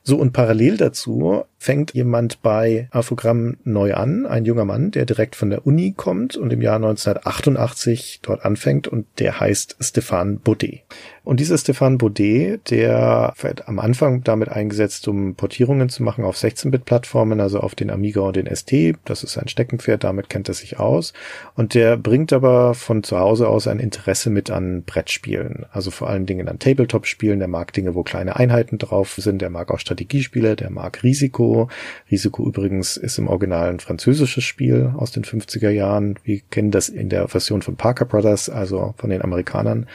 So, 0.05 0.17
und 0.17 0.34
parallel 0.34 0.76
dazu 0.76 1.45
fängt 1.57 1.93
jemand 1.93 2.41
bei 2.41 2.89
Infogramm 2.93 3.55
neu 3.63 3.93
an, 3.93 4.26
ein 4.26 4.43
junger 4.43 4.65
Mann, 4.65 4.91
der 4.91 5.05
direkt 5.05 5.38
von 5.38 5.49
der 5.49 5.65
Uni 5.65 5.93
kommt 5.95 6.36
und 6.36 6.51
im 6.51 6.61
Jahr 6.61 6.76
1988 6.76 8.19
dort 8.21 8.43
anfängt 8.43 8.89
und 8.89 9.05
der 9.19 9.39
heißt 9.39 9.78
Stefan 9.80 10.39
Baudet. 10.39 10.82
Und 11.24 11.39
dieser 11.39 11.57
Stefan 11.57 11.97
Baudet, 11.97 12.69
der 12.69 13.34
wird 13.39 13.69
am 13.69 13.80
Anfang 13.80 14.26
damit 14.26 14.49
eingesetzt, 14.49 15.07
um 15.07 15.36
Portierungen 15.36 15.88
zu 15.88 16.03
machen 16.03 16.26
auf 16.26 16.36
16-Bit-Plattformen, 16.36 17.39
also 17.39 17.61
auf 17.61 17.76
den 17.76 17.89
Amiga 17.89 18.19
und 18.19 18.36
den 18.36 18.53
ST. 18.53 18.74
Das 19.05 19.24
ist 19.24 19.32
sein 19.32 19.47
Steckenpferd, 19.47 20.03
damit 20.03 20.28
kennt 20.28 20.49
er 20.49 20.53
sich 20.53 20.80
aus. 20.80 21.13
Und 21.55 21.76
der 21.76 21.95
bringt 21.95 22.34
aber 22.34 22.74
von 22.74 23.03
zu 23.03 23.17
Hause 23.17 23.47
aus 23.47 23.67
ein 23.69 23.80
Interesse 23.80 24.30
mit 24.30 24.51
an 24.51 24.84
Brettspielen, 24.84 25.65
also 25.71 25.91
vor 25.91 26.09
allen 26.09 26.26
Dingen 26.26 26.49
an 26.49 26.59
Tabletop-Spielen. 26.59 27.39
Der 27.39 27.47
mag 27.47 27.71
Dinge, 27.71 27.95
wo 27.95 28.03
kleine 28.03 28.36
Einheiten 28.36 28.62
drauf 28.72 29.16
sind. 29.18 29.41
Der 29.41 29.49
mag 29.49 29.72
auch 29.72 29.80
Strategiespiele, 29.80 30.55
der 30.55 30.70
mag 30.70 31.03
Risiko. 31.03 31.70
Risiko 32.09 32.45
übrigens 32.47 32.97
ist 32.97 33.18
im 33.18 33.28
Original 33.28 33.70
ein 33.70 33.80
französisches 33.80 34.43
Spiel 34.43 34.93
aus 34.95 35.11
den 35.11 35.24
50er 35.24 35.70
Jahren. 35.70 36.16
Wir 36.24 36.41
kennen 36.49 36.72
das 36.72 36.89
in 36.89 37.09
der 37.09 37.28
Version 37.28 37.61
von 37.61 37.76
Parker 37.76 38.05
Brothers, 38.05 38.49
also 38.49 38.93
von 38.97 39.09
den 39.09 39.22
Amerikanern 39.22 39.88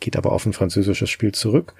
geht 0.00 0.16
aber 0.16 0.32
auf 0.32 0.46
ein 0.46 0.52
französisches 0.52 1.10
Spiel 1.10 1.32
zurück. 1.32 1.74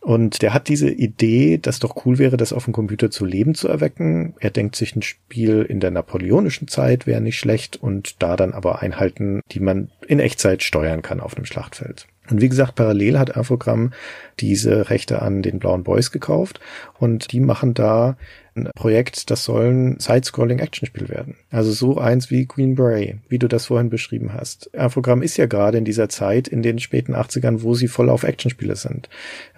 Und 0.00 0.40
der 0.40 0.54
hat 0.54 0.68
diese 0.68 0.90
Idee, 0.90 1.58
dass 1.58 1.78
doch 1.78 2.06
cool 2.06 2.18
wäre, 2.18 2.38
das 2.38 2.54
auf 2.54 2.64
dem 2.64 2.72
Computer 2.72 3.10
zu 3.10 3.26
Leben 3.26 3.54
zu 3.54 3.68
erwecken. 3.68 4.34
Er 4.40 4.50
denkt 4.50 4.74
sich 4.74 4.96
ein 4.96 5.02
Spiel 5.02 5.62
in 5.68 5.78
der 5.78 5.90
napoleonischen 5.90 6.68
Zeit 6.68 7.06
wäre 7.06 7.20
nicht 7.20 7.38
schlecht 7.38 7.76
und 7.76 8.22
da 8.22 8.36
dann 8.36 8.54
aber 8.54 8.80
Einheiten, 8.80 9.42
die 9.52 9.60
man 9.60 9.90
in 10.06 10.18
Echtzeit 10.18 10.62
steuern 10.62 11.02
kann 11.02 11.20
auf 11.20 11.36
einem 11.36 11.44
Schlachtfeld. 11.44 12.06
Und 12.28 12.40
wie 12.40 12.48
gesagt, 12.48 12.74
parallel 12.74 13.18
hat 13.18 13.36
Infogramm 13.36 13.92
diese 14.38 14.90
Rechte 14.90 15.22
an 15.22 15.42
den 15.42 15.58
Blauen 15.58 15.82
Boys 15.82 16.10
gekauft. 16.12 16.60
Und 16.98 17.32
die 17.32 17.40
machen 17.40 17.74
da 17.74 18.16
ein 18.56 18.68
Projekt, 18.74 19.30
das 19.30 19.44
soll 19.44 19.66
ein 19.66 20.00
Side-Scrolling-Actionspiel 20.00 21.08
werden. 21.08 21.36
Also 21.50 21.72
so 21.72 21.98
eins 21.98 22.30
wie 22.30 22.46
Green 22.46 22.74
Beret, 22.74 23.18
wie 23.28 23.38
du 23.38 23.48
das 23.48 23.66
vorhin 23.66 23.90
beschrieben 23.90 24.32
hast. 24.32 24.66
Infogramm 24.72 25.22
ist 25.22 25.36
ja 25.36 25.46
gerade 25.46 25.78
in 25.78 25.84
dieser 25.84 26.08
Zeit, 26.08 26.48
in 26.48 26.62
den 26.62 26.78
späten 26.78 27.14
80ern, 27.14 27.62
wo 27.62 27.74
sie 27.74 27.88
voll 27.88 28.10
auf 28.10 28.24
Actionspiele 28.24 28.76
sind. 28.76 29.08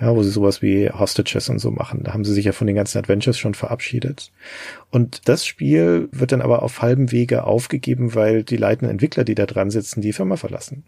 Ja, 0.00 0.14
wo 0.14 0.22
sie 0.22 0.30
sowas 0.30 0.62
wie 0.62 0.90
Hostages 0.90 1.48
und 1.48 1.58
so 1.58 1.70
machen. 1.70 2.04
Da 2.04 2.12
haben 2.12 2.24
sie 2.24 2.34
sich 2.34 2.44
ja 2.44 2.52
von 2.52 2.66
den 2.66 2.76
ganzen 2.76 2.98
Adventures 2.98 3.38
schon 3.38 3.54
verabschiedet. 3.54 4.30
Und 4.90 5.26
das 5.26 5.46
Spiel 5.46 6.08
wird 6.12 6.32
dann 6.32 6.42
aber 6.42 6.62
auf 6.62 6.82
halbem 6.82 7.12
Wege 7.12 7.44
aufgegeben, 7.44 8.14
weil 8.14 8.42
die 8.42 8.58
leitenden 8.58 8.90
Entwickler, 8.90 9.24
die 9.24 9.34
da 9.34 9.46
dran 9.46 9.70
sitzen, 9.70 10.02
die 10.02 10.12
Firma 10.12 10.36
verlassen. 10.36 10.84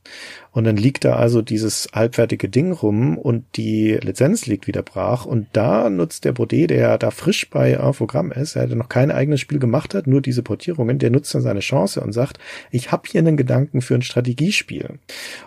Und 0.52 0.64
dann 0.64 0.76
liegt 0.76 1.04
da 1.04 1.16
also 1.16 1.40
dieses 1.40 1.88
halbfertige 1.94 2.50
Ding 2.50 2.72
rum 2.72 3.16
und 3.16 3.44
die 3.56 3.92
Lizenz 3.92 4.46
liegt 4.46 4.66
wieder 4.66 4.82
brach. 4.82 5.24
Und 5.24 5.46
da 5.54 5.88
nutzt 5.88 6.24
der 6.26 6.32
Baudet, 6.32 6.70
der 6.70 6.98
da 6.98 7.10
frisch 7.10 7.48
bei 7.48 7.80
Infogramm 8.04 8.32
ist, 8.32 8.54
er 8.54 8.66
noch 8.66 8.90
kein 8.90 9.10
eigenes 9.10 9.40
Spiel 9.40 9.58
gemacht 9.58 9.94
hat, 9.94 10.06
nur 10.06 10.20
diese 10.20 10.42
Portierungen, 10.42 10.98
der 10.98 11.10
nutzt 11.10 11.34
dann 11.34 11.40
seine 11.40 11.60
Chance 11.60 12.02
und 12.02 12.12
sagt, 12.12 12.38
ich 12.70 12.92
habe 12.92 13.04
hier 13.10 13.20
einen 13.20 13.38
Gedanken 13.38 13.80
für 13.80 13.94
ein 13.94 14.02
Strategiespiel. 14.02 14.98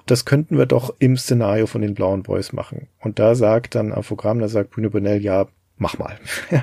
Das 0.07 0.25
könnten 0.25 0.57
wir 0.57 0.65
doch 0.65 0.95
im 0.97 1.17
Szenario 1.17 1.67
von 1.67 1.83
den 1.83 1.93
Blauen 1.93 2.23
Boys 2.23 2.53
machen. 2.53 2.87
Und 2.99 3.19
da 3.19 3.35
sagt 3.35 3.75
dann 3.75 3.91
Infogramm, 3.91 4.39
da 4.39 4.47
sagt 4.47 4.71
Bruno 4.71 4.89
Bonnell, 4.89 5.21
ja, 5.21 5.47
mach 5.77 5.97
mal. 5.97 6.17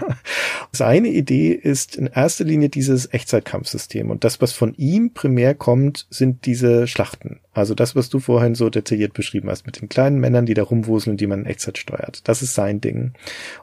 Seine 0.73 1.09
Idee 1.09 1.53
ist 1.53 1.97
in 1.97 2.07
erster 2.07 2.45
Linie 2.45 2.69
dieses 2.69 3.12
Echtzeitkampfsystem 3.12 4.11
und 4.11 4.25
das, 4.25 4.41
was 4.41 4.53
von 4.53 4.75
ihm 4.75 5.12
primär 5.12 5.55
kommt, 5.55 6.07
sind 6.11 6.47
diese 6.47 6.87
Schlachten. 6.87 7.41
Also 7.53 7.75
das, 7.75 7.95
was 7.95 8.09
du 8.09 8.19
vorhin 8.19 8.57
so 8.57 8.69
detailliert 8.69 9.12
beschrieben 9.12 9.49
hast, 9.49 9.65
mit 9.65 9.81
den 9.81 9.89
kleinen 9.89 10.19
Männern, 10.19 10.45
die 10.45 10.55
da 10.55 10.65
rumwuseln, 10.65 11.17
die 11.17 11.29
man 11.29 11.41
in 11.41 11.47
Echtzeit 11.47 11.79
steuert. 11.79 12.29
Das 12.29 12.43
ist 12.43 12.55
sein 12.55 12.81
Ding. 12.81 13.12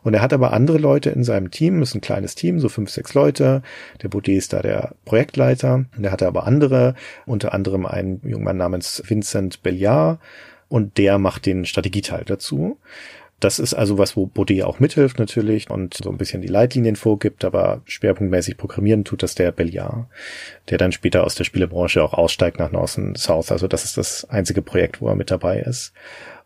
Und 0.02 0.14
er 0.14 0.22
hat 0.22 0.32
aber 0.32 0.54
andere 0.54 0.78
Leute 0.78 1.10
in 1.10 1.26
seinem 1.26 1.52
Team, 1.52 1.82
ist 1.82 1.94
ein 1.94 2.02
kleines 2.02 2.36
Team, 2.36 2.60
so 2.60 2.70
fünf, 2.70 2.90
sechs 2.90 3.14
Leute. 3.14 3.62
Der 4.02 4.08
Baudet 4.08 4.38
ist 4.38 4.54
da 4.54 4.62
der 4.62 4.96
Projektleiter. 5.04 5.86
Und 5.98 6.04
er 6.04 6.12
hatte 6.12 6.28
aber 6.28 6.48
andere, 6.48 6.96
unter 7.26 7.54
anderem 7.54 7.86
einen 7.86 8.22
jungen 8.24 8.46
Mann 8.46 8.58
namens 8.58 9.04
Vincent 9.06 9.62
Belliard 9.62 10.20
und 10.72 10.98
der 10.98 11.18
macht 11.18 11.46
den 11.46 11.66
Strategieteil 11.66 12.24
dazu. 12.24 12.78
Das 13.42 13.58
ist 13.58 13.74
also 13.74 13.98
was, 13.98 14.16
wo 14.16 14.28
Baudet 14.28 14.62
auch 14.64 14.80
mithilft 14.80 15.18
natürlich 15.18 15.70
und 15.70 15.96
so 15.96 16.12
ein 16.12 16.18
bisschen 16.18 16.42
die 16.42 16.48
Leitlinien 16.48 16.96
vorgibt, 16.96 17.44
aber 17.44 17.82
schwerpunktmäßig 17.86 18.56
programmieren 18.56 19.04
tut 19.04 19.24
das 19.24 19.34
der 19.34 19.52
Belliard, 19.52 20.06
der 20.70 20.78
dann 20.78 20.92
später 20.92 21.24
aus 21.24 21.34
der 21.34 21.44
Spielebranche 21.44 22.04
auch 22.04 22.14
aussteigt 22.14 22.60
nach 22.60 22.72
Northern 22.72 23.16
South. 23.16 23.52
Also 23.52 23.68
das 23.68 23.84
ist 23.84 23.98
das 23.98 24.30
einzige 24.30 24.62
Projekt, 24.62 25.02
wo 25.02 25.08
er 25.08 25.16
mit 25.16 25.32
dabei 25.32 25.60
ist. 25.60 25.92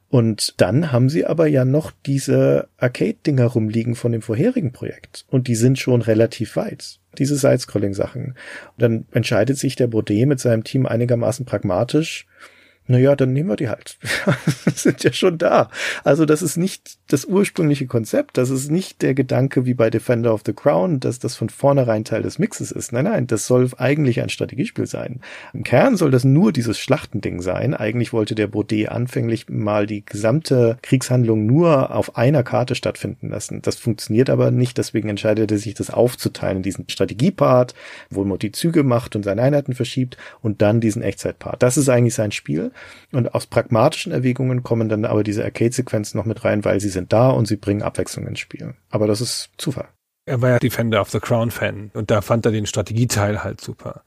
Und 0.09 0.61
dann 0.61 0.93
haben 0.93 1.09
sie 1.09 1.25
aber 1.25 1.47
ja 1.47 1.65
noch 1.65 1.91
diese 2.05 2.69
Arcade-Dinger 2.77 3.47
rumliegen 3.47 3.95
von 3.95 4.13
dem 4.13 4.21
vorherigen 4.21 4.71
Projekt. 4.71 5.25
Und 5.29 5.49
die 5.49 5.55
sind 5.55 5.77
schon 5.77 6.01
relativ 6.01 6.55
weit. 6.55 6.99
Diese 7.17 7.35
Side-Scrolling-Sachen. 7.35 8.27
Und 8.27 8.35
dann 8.77 9.05
entscheidet 9.11 9.57
sich 9.57 9.75
der 9.75 9.87
Baudet 9.87 10.27
mit 10.27 10.39
seinem 10.39 10.63
Team 10.63 10.85
einigermaßen 10.85 11.45
pragmatisch, 11.45 12.27
naja, 12.87 13.15
dann 13.15 13.33
nehmen 13.33 13.49
wir 13.49 13.55
die 13.55 13.69
halt. 13.69 13.97
sind 14.75 15.03
ja 15.03 15.11
schon 15.11 15.37
da. 15.37 15.69
Also 16.03 16.25
das 16.25 16.41
ist 16.41 16.57
nicht 16.57 16.97
das 17.07 17.25
ursprüngliche 17.25 17.87
Konzept, 17.87 18.37
das 18.37 18.49
ist 18.49 18.69
nicht 18.69 19.01
der 19.01 19.13
Gedanke 19.13 19.65
wie 19.65 19.73
bei 19.73 19.89
Defender 19.89 20.33
of 20.33 20.43
the 20.45 20.53
Crown, 20.53 20.99
dass 20.99 21.19
das 21.19 21.35
von 21.35 21.49
vornherein 21.49 22.03
Teil 22.03 22.21
des 22.21 22.37
Mixes 22.37 22.71
ist. 22.71 22.91
Nein, 22.91 23.05
nein, 23.05 23.27
das 23.27 23.47
soll 23.47 23.69
eigentlich 23.77 24.21
ein 24.21 24.29
Strategiespiel 24.29 24.85
sein. 24.85 25.21
Im 25.53 25.63
Kern 25.63 25.97
soll 25.97 26.11
das 26.11 26.23
nur 26.23 26.51
dieses 26.51 26.77
Schlachtending 26.77 27.41
sein. 27.41 27.73
Eigentlich 27.73 28.13
wollte 28.13 28.35
der 28.35 28.47
Baudet 28.47 28.89
anfänglich 28.89 29.49
mal 29.49 29.87
die 29.87 30.05
gesamte 30.05 30.77
Kriegshandlung 30.81 31.45
nur 31.45 31.95
auf 31.95 32.17
einer 32.17 32.43
Karte 32.43 32.75
stattfinden 32.75 33.29
lassen. 33.29 33.61
Das 33.61 33.77
funktioniert 33.77 34.29
aber 34.29 34.51
nicht, 34.51 34.77
deswegen 34.77 35.09
entscheidet 35.09 35.51
er 35.51 35.57
sich, 35.57 35.73
das 35.73 35.89
aufzuteilen 35.89 36.57
in 36.57 36.63
diesen 36.63 36.89
Strategiepart, 36.89 37.73
wo 38.09 38.23
man 38.23 38.39
die 38.39 38.51
Züge 38.51 38.83
macht 38.83 39.15
und 39.15 39.23
seine 39.23 39.41
Einheiten 39.41 39.73
verschiebt 39.73 40.17
und 40.41 40.61
dann 40.61 40.81
diesen 40.81 41.01
Echtzeitpart. 41.01 41.63
Das 41.63 41.77
ist 41.77 41.89
eigentlich 41.89 42.13
sein 42.13 42.31
Spiel. 42.31 42.71
Und 43.11 43.33
aus 43.33 43.47
pragmatischen 43.47 44.11
Erwägungen 44.11 44.63
kommen 44.63 44.89
dann 44.89 45.05
aber 45.05 45.23
diese 45.23 45.43
Arcade-Sequenzen 45.43 46.17
noch 46.17 46.25
mit 46.25 46.43
rein, 46.43 46.65
weil 46.65 46.79
sie 46.79 46.89
sind 46.89 47.13
da 47.13 47.29
und 47.29 47.47
sie 47.47 47.57
bringen 47.57 47.81
Abwechslung 47.81 48.27
ins 48.27 48.39
Spiel. 48.39 48.75
Aber 48.89 49.07
das 49.07 49.21
ist 49.21 49.49
Zufall. 49.57 49.87
Er 50.25 50.41
war 50.41 50.49
ja 50.49 50.59
Defender 50.59 51.01
of 51.01 51.11
the 51.11 51.19
Crown 51.19 51.51
Fan 51.51 51.91
und 51.93 52.09
da 52.09 52.21
fand 52.21 52.45
er 52.45 52.51
den 52.51 52.65
Strategieteil 52.65 53.43
halt 53.43 53.61
super. 53.61 54.01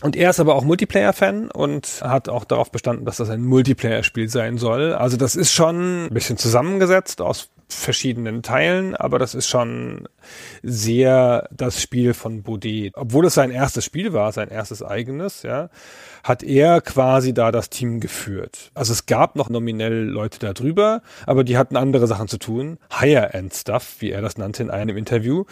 Und 0.00 0.16
er 0.16 0.30
ist 0.30 0.40
aber 0.40 0.54
auch 0.54 0.64
Multiplayer-Fan 0.64 1.50
und 1.50 2.02
hat 2.02 2.28
auch 2.28 2.44
darauf 2.44 2.70
bestanden, 2.70 3.04
dass 3.04 3.16
das 3.16 3.30
ein 3.30 3.42
Multiplayer-Spiel 3.42 4.28
sein 4.28 4.58
soll. 4.58 4.92
Also 4.92 5.16
das 5.16 5.36
ist 5.36 5.52
schon 5.52 6.06
ein 6.06 6.14
bisschen 6.14 6.36
zusammengesetzt 6.36 7.20
aus 7.20 7.48
verschiedenen 7.68 8.42
Teilen, 8.42 8.94
aber 8.96 9.18
das 9.18 9.34
ist 9.34 9.48
schon 9.48 10.08
sehr 10.62 11.48
das 11.50 11.80
Spiel 11.80 12.14
von 12.14 12.42
Baudet. 12.42 12.92
Obwohl 12.94 13.26
es 13.26 13.34
sein 13.34 13.50
erstes 13.50 13.84
Spiel 13.84 14.12
war, 14.12 14.32
sein 14.32 14.48
erstes 14.48 14.82
eigenes, 14.82 15.42
ja, 15.42 15.70
hat 16.22 16.42
er 16.42 16.80
quasi 16.80 17.34
da 17.34 17.52
das 17.52 17.70
Team 17.70 18.00
geführt. 18.00 18.70
Also 18.74 18.92
es 18.92 19.06
gab 19.06 19.36
noch 19.36 19.50
nominell 19.50 20.04
Leute 20.04 20.38
da 20.38 20.52
drüber, 20.52 21.02
aber 21.26 21.44
die 21.44 21.58
hatten 21.58 21.76
andere 21.76 22.06
Sachen 22.06 22.28
zu 22.28 22.38
tun. 22.38 22.78
Higher-End-Stuff, 22.92 23.96
wie 23.98 24.10
er 24.10 24.22
das 24.22 24.38
nannte 24.38 24.62
in 24.62 24.70
einem 24.70 24.96
Interview. 24.96 25.44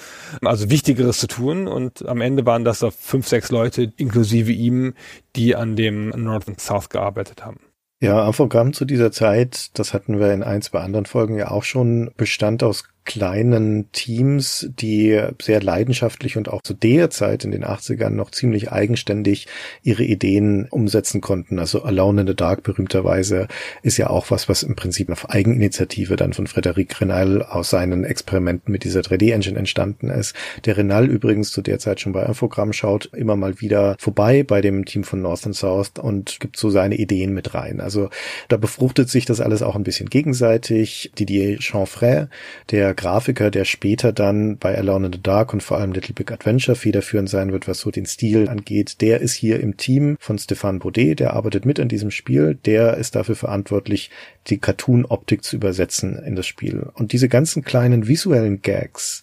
Also 0.45 0.71
Wichtigeres 0.71 1.19
zu 1.19 1.27
tun 1.27 1.69
und 1.69 2.07
am 2.07 2.21
Ende 2.21 2.47
waren 2.47 2.65
das 2.65 2.79
so 2.79 2.91
fünf, 2.91 3.29
sechs 3.29 3.51
Leute, 3.51 3.93
inklusive 3.97 4.53
ihm, 4.53 4.95
die 5.37 5.57
an 5.57 5.77
dem 5.77 6.11
North 6.11 6.49
and 6.49 6.61
South 6.61 6.89
gearbeitet 6.89 7.45
haben. 7.45 7.72
Ja, 8.03 8.26
Infogramm 8.26 8.72
zu 8.72 8.84
dieser 8.84 9.12
Zeit, 9.12 9.78
das 9.78 9.94
hatten 9.94 10.18
wir 10.18 10.32
in 10.32 10.42
ein, 10.42 10.61
zwei 10.61 10.80
anderen 10.80 11.07
Folgen 11.07 11.36
ja 11.36 11.53
auch 11.53 11.62
schon, 11.62 12.11
bestand 12.16 12.64
aus 12.64 12.91
kleinen 13.05 13.90
Teams, 13.92 14.68
die 14.78 15.20
sehr 15.40 15.61
leidenschaftlich 15.61 16.36
und 16.36 16.48
auch 16.48 16.62
zu 16.62 16.72
der 16.72 17.11
Zeit 17.11 17.44
in 17.44 17.50
den 17.50 17.64
80ern 17.64 18.11
noch 18.11 18.30
ziemlich 18.30 18.70
eigenständig 18.70 19.48
ihre 19.82 20.05
Ideen 20.05 20.66
umsetzen 20.70 21.20
konnten. 21.20 21.59
Also 21.59 21.82
Alone 21.82 22.20
in 22.20 22.26
the 22.28 22.36
Dark 22.36 22.62
berühmterweise 22.62 23.48
ist 23.82 23.98
ja 23.98 24.09
auch 24.09 24.30
was, 24.30 24.48
was 24.48 24.62
im 24.62 24.76
Prinzip 24.76 25.11
auf 25.11 25.30
Eigeninitiative 25.30 26.16
dann 26.16 26.32
von 26.32 26.46
Frederic 26.46 27.00
Renal 27.00 27.42
aus 27.42 27.70
seinen 27.70 28.05
Experimenten 28.05 28.70
mit 28.70 28.84
dieser 28.84 29.00
3D-Engine 29.00 29.59
entstanden 29.59 30.09
ist. 30.09 30.34
Der 30.64 30.76
Renal 30.76 31.09
übrigens 31.09 31.50
zu 31.50 31.61
der 31.61 31.78
Zeit 31.80 32.00
schon 32.00 32.12
bei 32.12 32.24
Infogramm 32.24 32.72
schaut 32.72 33.07
immer 33.14 33.36
mal 33.36 33.61
wieder 33.61 33.96
vorbei 33.98 34.44
bei 34.44 34.61
dem 34.61 34.84
Team 34.84 35.03
von 35.03 35.20
North 35.22 35.44
and 35.46 35.57
South 35.57 35.92
und 36.00 36.38
gibt 36.38 36.57
so 36.57 36.70
seine 36.70 36.94
Ideen 36.96 37.34
mit 37.34 37.55
rein. 37.55 37.80
Also 37.80 38.11
da 38.48 38.57
befruchtet 38.57 39.09
sich 39.09 39.24
das 39.24 39.40
alles 39.40 39.62
auch 39.62 39.74
ein 39.74 39.84
bisschen 39.84 40.09
gegenseitig. 40.09 41.12
Didier 41.18 41.61
Chanfray, 41.61 42.26
der 42.70 42.91
der 42.93 42.97
Grafiker, 42.97 43.51
der 43.51 43.64
später 43.64 44.12
dann 44.12 44.59
bei 44.59 44.76
Alone 44.76 45.07
in 45.07 45.12
the 45.14 45.22
Dark 45.22 45.55
und 45.55 45.62
vor 45.62 45.78
allem 45.78 45.93
Little 45.93 46.14
Big 46.14 46.30
Adventure 46.30 46.76
federführend 46.76 47.30
sein 47.30 47.51
wird, 47.51 47.66
was 47.66 47.80
so 47.80 47.90
den 47.90 48.05
Stil 48.05 48.51
angeht, 48.51 49.01
der 49.01 49.20
ist 49.20 49.32
hier 49.32 49.61
im 49.61 49.78
Team 49.78 50.16
von 50.20 50.38
Stefan 50.38 50.78
Baudet, 50.78 51.20
der 51.20 51.32
arbeitet 51.32 51.64
mit 51.64 51.80
an 51.80 51.88
diesem 51.88 52.11
Spiel, 52.11 52.55
der 52.66 52.99
ist 52.99 53.14
dafür 53.14 53.34
verantwortlich, 53.34 54.11
die 54.49 54.59
Cartoon-Optik 54.59 55.43
zu 55.43 55.57
übersetzen 55.57 56.22
in 56.22 56.36
das 56.36 56.47
Spiel. 56.47 56.86
Und 56.93 57.12
diese 57.12 57.30
ganzen 57.30 57.64
kleinen 57.64 58.09
visuellen 58.09 58.61
Gags, 58.61 59.22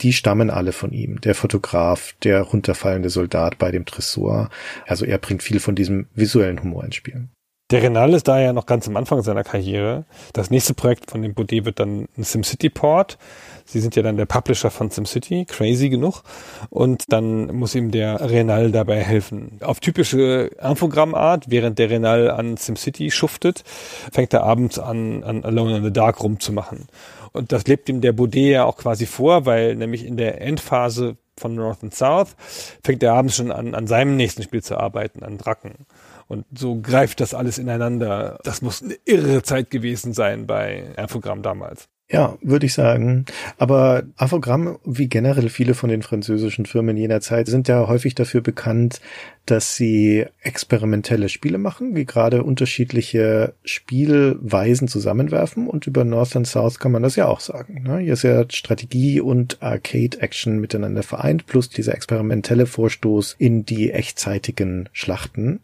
die 0.00 0.14
stammen 0.14 0.48
alle 0.48 0.72
von 0.72 0.92
ihm. 0.92 1.20
Der 1.20 1.34
Fotograf, 1.34 2.14
der 2.22 2.40
runterfallende 2.40 3.10
Soldat 3.10 3.58
bei 3.58 3.70
dem 3.70 3.84
Tresor. 3.84 4.48
Also 4.86 5.04
er 5.04 5.18
bringt 5.18 5.42
viel 5.42 5.60
von 5.60 5.74
diesem 5.74 6.06
visuellen 6.14 6.62
Humor 6.62 6.84
ins 6.84 6.94
Spiel. 6.94 7.28
Der 7.70 7.82
Renal 7.84 8.14
ist 8.14 8.26
da 8.26 8.40
ja 8.40 8.52
noch 8.52 8.66
ganz 8.66 8.88
am 8.88 8.96
Anfang 8.96 9.22
seiner 9.22 9.44
Karriere. 9.44 10.04
Das 10.32 10.50
nächste 10.50 10.74
Projekt 10.74 11.08
von 11.08 11.22
dem 11.22 11.34
Baudet 11.34 11.64
wird 11.64 11.78
dann 11.78 12.08
ein 12.18 12.24
SimCity-Port. 12.24 13.16
Sie 13.64 13.78
sind 13.78 13.94
ja 13.94 14.02
dann 14.02 14.16
der 14.16 14.26
Publisher 14.26 14.72
von 14.72 14.90
SimCity, 14.90 15.44
crazy 15.44 15.88
genug. 15.88 16.24
Und 16.70 17.12
dann 17.12 17.54
muss 17.54 17.76
ihm 17.76 17.92
der 17.92 18.28
Renal 18.28 18.72
dabei 18.72 19.04
helfen. 19.04 19.58
Auf 19.60 19.78
typische 19.78 20.50
Infogrammart, 20.60 21.48
während 21.48 21.78
der 21.78 21.90
Renal 21.90 22.28
an 22.28 22.56
SimCity 22.56 23.12
schuftet, 23.12 23.62
fängt 24.10 24.34
er 24.34 24.42
abends 24.42 24.80
an, 24.80 25.22
an 25.22 25.44
Alone 25.44 25.76
in 25.76 25.84
the 25.84 25.92
Dark 25.92 26.20
rumzumachen. 26.24 26.88
Und 27.30 27.52
das 27.52 27.68
lebt 27.68 27.88
ihm 27.88 28.00
der 28.00 28.12
Baudet 28.12 28.34
ja 28.34 28.64
auch 28.64 28.78
quasi 28.78 29.06
vor, 29.06 29.46
weil 29.46 29.76
nämlich 29.76 30.04
in 30.04 30.16
der 30.16 30.40
Endphase 30.40 31.16
von 31.36 31.54
North 31.54 31.84
and 31.84 31.94
South 31.94 32.34
fängt 32.82 33.04
er 33.04 33.14
abends 33.14 33.36
schon 33.36 33.52
an, 33.52 33.76
an 33.76 33.86
seinem 33.86 34.16
nächsten 34.16 34.42
Spiel 34.42 34.62
zu 34.62 34.76
arbeiten, 34.76 35.22
an 35.22 35.38
Dracken. 35.38 35.86
Und 36.30 36.46
so 36.56 36.80
greift 36.80 37.18
das 37.18 37.34
alles 37.34 37.58
ineinander. 37.58 38.38
Das 38.44 38.62
muss 38.62 38.84
eine 38.84 38.94
irre 39.04 39.42
Zeit 39.42 39.68
gewesen 39.68 40.12
sein 40.12 40.46
bei 40.46 40.84
Infogramm 40.96 41.42
damals. 41.42 41.88
Ja, 42.08 42.38
würde 42.40 42.66
ich 42.66 42.74
sagen. 42.74 43.24
Aber 43.56 44.02
Avogramm, 44.16 44.78
wie 44.84 45.08
generell 45.08 45.48
viele 45.48 45.74
von 45.74 45.90
den 45.90 46.02
französischen 46.02 46.66
Firmen 46.66 46.96
jener 46.96 47.20
Zeit, 47.20 47.46
sind 47.46 47.66
ja 47.66 47.86
häufig 47.86 48.16
dafür 48.16 48.40
bekannt, 48.40 49.00
dass 49.46 49.76
sie 49.76 50.26
experimentelle 50.40 51.28
Spiele 51.28 51.58
machen, 51.58 51.94
wie 51.94 52.04
gerade 52.04 52.42
unterschiedliche 52.42 53.54
Spielweisen 53.64 54.86
zusammenwerfen. 54.86 55.68
Und 55.68 55.86
über 55.88 56.04
North 56.04 56.34
and 56.34 56.48
South 56.48 56.80
kann 56.80 56.90
man 56.90 57.04
das 57.04 57.14
ja 57.14 57.26
auch 57.26 57.40
sagen. 57.40 57.84
Ne? 57.84 57.98
Hier 57.98 58.14
ist 58.14 58.22
ja 58.22 58.44
Strategie 58.48 59.20
und 59.20 59.62
Arcade-Action 59.62 60.58
miteinander 60.58 61.04
vereint, 61.04 61.46
plus 61.46 61.70
dieser 61.70 61.94
experimentelle 61.94 62.66
Vorstoß 62.66 63.36
in 63.38 63.64
die 63.64 63.90
echtzeitigen 63.92 64.88
Schlachten 64.92 65.60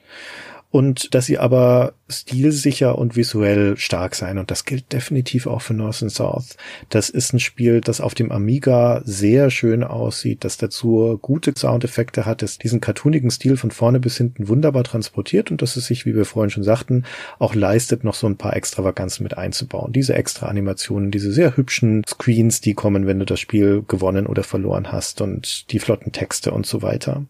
und 0.71 1.15
dass 1.15 1.27
sie 1.27 1.39
aber 1.39 1.95
stilsicher 2.09 2.99
und 2.99 3.17
visuell 3.17 3.77
stark 3.77 4.15
sein. 4.15 4.39
Und 4.39 4.51
das 4.51 4.65
gilt 4.65 4.93
definitiv 4.93 5.47
auch 5.47 5.63
für 5.63 5.75
North 5.75 6.03
and 6.03 6.13
South. 6.13 6.57
Das 6.89 7.09
ist 7.09 7.33
ein 7.33 7.41
Spiel, 7.41 7.81
das 7.81 8.01
auf 8.01 8.15
dem 8.15 8.31
Amiga 8.31 9.01
sehr 9.05 9.51
schön 9.51 9.83
aussieht, 9.83 10.45
das 10.45 10.57
dazu 10.57 11.19
gute 11.21 11.53
Soundeffekte 11.57 12.27
hat, 12.27 12.43
das 12.43 12.59
diesen 12.59 12.81
cartoonigen 12.81 13.31
Stil 13.31 13.57
von 13.57 13.71
vorne 13.71 14.01
bis 14.01 14.17
hinten 14.17 14.49
wunderbar 14.49 14.85
transportiert 14.85 15.51
und 15.51 15.63
dass 15.63 15.77
es 15.77 15.87
sich, 15.87 16.07
wie 16.07 16.15
wir 16.15 16.25
vorhin 16.25 16.51
schon 16.51 16.65
sagten, 16.65 17.05
auch 17.39 17.55
leistet, 17.55 18.05
noch 18.05 18.15
so 18.15 18.27
ein 18.27 18.37
paar 18.37 18.55
Extravaganzen 18.55 19.23
mit 19.23 19.37
einzubauen. 19.39 19.93
Diese 19.93 20.15
extra 20.15 20.47
Animationen, 20.47 21.11
diese 21.11 21.33
sehr 21.33 21.57
hübschen 21.57 22.03
Screens, 22.07 22.61
die 22.61 22.75
kommen, 22.75 23.07
wenn 23.07 23.19
du 23.19 23.25
das 23.25 23.41
Spiel 23.41 23.83
gewonnen 23.87 24.27
oder 24.27 24.43
verloren 24.43 24.93
hast 24.93 25.21
und 25.21 25.71
die 25.73 25.79
flotten 25.79 26.13
Texte 26.13 26.53
und 26.53 26.67
so 26.67 26.83
weiter. 26.83 27.25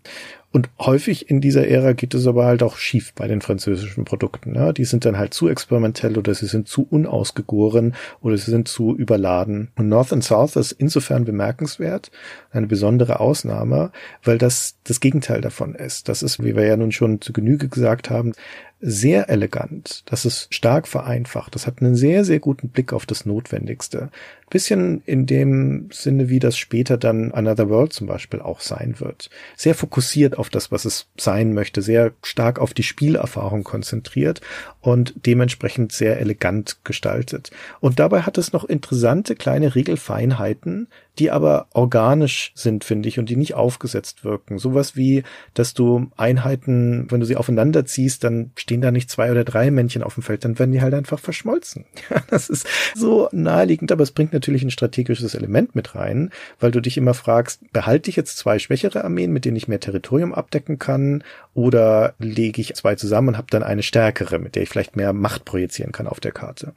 Und 0.56 0.70
häufig 0.78 1.28
in 1.28 1.42
dieser 1.42 1.68
Ära 1.68 1.92
geht 1.92 2.14
es 2.14 2.26
aber 2.26 2.46
halt 2.46 2.62
auch 2.62 2.78
schief 2.78 3.12
bei 3.12 3.28
den 3.28 3.42
französischen 3.42 4.06
Produkten. 4.06 4.52
Ne? 4.52 4.72
Die 4.72 4.86
sind 4.86 5.04
dann 5.04 5.18
halt 5.18 5.34
zu 5.34 5.50
experimentell 5.50 6.16
oder 6.16 6.32
sie 6.32 6.46
sind 6.46 6.66
zu 6.66 6.86
unausgegoren 6.88 7.94
oder 8.22 8.38
sie 8.38 8.52
sind 8.52 8.66
zu 8.66 8.96
überladen. 8.96 9.68
Und 9.76 9.90
North 9.90 10.14
and 10.14 10.24
South 10.24 10.56
ist 10.56 10.72
insofern 10.72 11.26
bemerkenswert, 11.26 12.10
eine 12.52 12.66
besondere 12.66 13.20
Ausnahme, 13.20 13.92
weil 14.24 14.38
das 14.38 14.78
das 14.84 15.00
Gegenteil 15.00 15.42
davon 15.42 15.74
ist. 15.74 16.08
Das 16.08 16.22
ist, 16.22 16.42
wie 16.42 16.56
wir 16.56 16.64
ja 16.64 16.78
nun 16.78 16.90
schon 16.90 17.20
zu 17.20 17.34
Genüge 17.34 17.68
gesagt 17.68 18.08
haben, 18.08 18.32
sehr 18.80 19.30
elegant. 19.30 20.02
Das 20.06 20.26
ist 20.26 20.52
stark 20.54 20.86
vereinfacht. 20.86 21.54
Das 21.54 21.66
hat 21.66 21.80
einen 21.80 21.96
sehr, 21.96 22.24
sehr 22.24 22.40
guten 22.40 22.68
Blick 22.68 22.92
auf 22.92 23.06
das 23.06 23.24
Notwendigste. 23.24 24.10
Bisschen 24.50 25.02
in 25.06 25.26
dem 25.26 25.88
Sinne, 25.90 26.28
wie 26.28 26.38
das 26.38 26.58
später 26.58 26.98
dann 26.98 27.32
Another 27.32 27.70
World 27.70 27.94
zum 27.94 28.06
Beispiel 28.06 28.40
auch 28.40 28.60
sein 28.60 28.96
wird. 28.98 29.30
Sehr 29.56 29.74
fokussiert 29.74 30.38
auf 30.38 30.50
das, 30.50 30.70
was 30.70 30.84
es 30.84 31.06
sein 31.16 31.54
möchte, 31.54 31.80
sehr 31.80 32.12
stark 32.22 32.58
auf 32.58 32.74
die 32.74 32.82
Spielerfahrung 32.82 33.64
konzentriert 33.64 34.42
und 34.82 35.14
dementsprechend 35.24 35.92
sehr 35.92 36.20
elegant 36.20 36.78
gestaltet. 36.84 37.50
Und 37.80 37.98
dabei 37.98 38.22
hat 38.22 38.36
es 38.36 38.52
noch 38.52 38.64
interessante 38.64 39.36
kleine 39.36 39.74
Regelfeinheiten, 39.74 40.88
die 41.18 41.30
aber 41.30 41.66
organisch 41.72 42.52
sind, 42.54 42.84
finde 42.84 43.08
ich, 43.08 43.18
und 43.18 43.28
die 43.28 43.36
nicht 43.36 43.54
aufgesetzt 43.54 44.24
wirken. 44.24 44.58
Sowas 44.58 44.96
wie, 44.96 45.22
dass 45.54 45.74
du 45.74 46.10
Einheiten, 46.16 47.06
wenn 47.10 47.20
du 47.20 47.26
sie 47.26 47.36
aufeinander 47.36 47.86
ziehst, 47.86 48.24
dann 48.24 48.50
stehen 48.56 48.80
da 48.80 48.90
nicht 48.90 49.10
zwei 49.10 49.30
oder 49.30 49.44
drei 49.44 49.70
Männchen 49.70 50.02
auf 50.02 50.14
dem 50.14 50.22
Feld, 50.22 50.44
dann 50.44 50.58
werden 50.58 50.72
die 50.72 50.82
halt 50.82 50.94
einfach 50.94 51.18
verschmolzen. 51.18 51.86
das 52.30 52.48
ist 52.48 52.66
so 52.94 53.28
naheliegend, 53.32 53.92
aber 53.92 54.02
es 54.02 54.12
bringt 54.12 54.32
natürlich 54.32 54.62
ein 54.62 54.70
strategisches 54.70 55.34
Element 55.34 55.74
mit 55.74 55.94
rein, 55.94 56.30
weil 56.60 56.70
du 56.70 56.80
dich 56.80 56.96
immer 56.96 57.14
fragst, 57.14 57.60
behalte 57.72 58.10
ich 58.10 58.16
jetzt 58.16 58.38
zwei 58.38 58.58
schwächere 58.58 59.04
Armeen, 59.04 59.32
mit 59.32 59.44
denen 59.44 59.56
ich 59.56 59.68
mehr 59.68 59.80
Territorium 59.80 60.34
abdecken 60.34 60.78
kann, 60.78 61.22
oder 61.54 62.14
lege 62.18 62.60
ich 62.60 62.74
zwei 62.74 62.96
zusammen 62.96 63.28
und 63.28 63.36
habe 63.38 63.46
dann 63.50 63.62
eine 63.62 63.82
stärkere, 63.82 64.38
mit 64.38 64.54
der 64.54 64.62
ich 64.62 64.68
vielleicht 64.68 64.94
mehr 64.94 65.14
Macht 65.14 65.46
projizieren 65.46 65.90
kann 65.92 66.06
auf 66.06 66.20
der 66.20 66.32
Karte. 66.32 66.74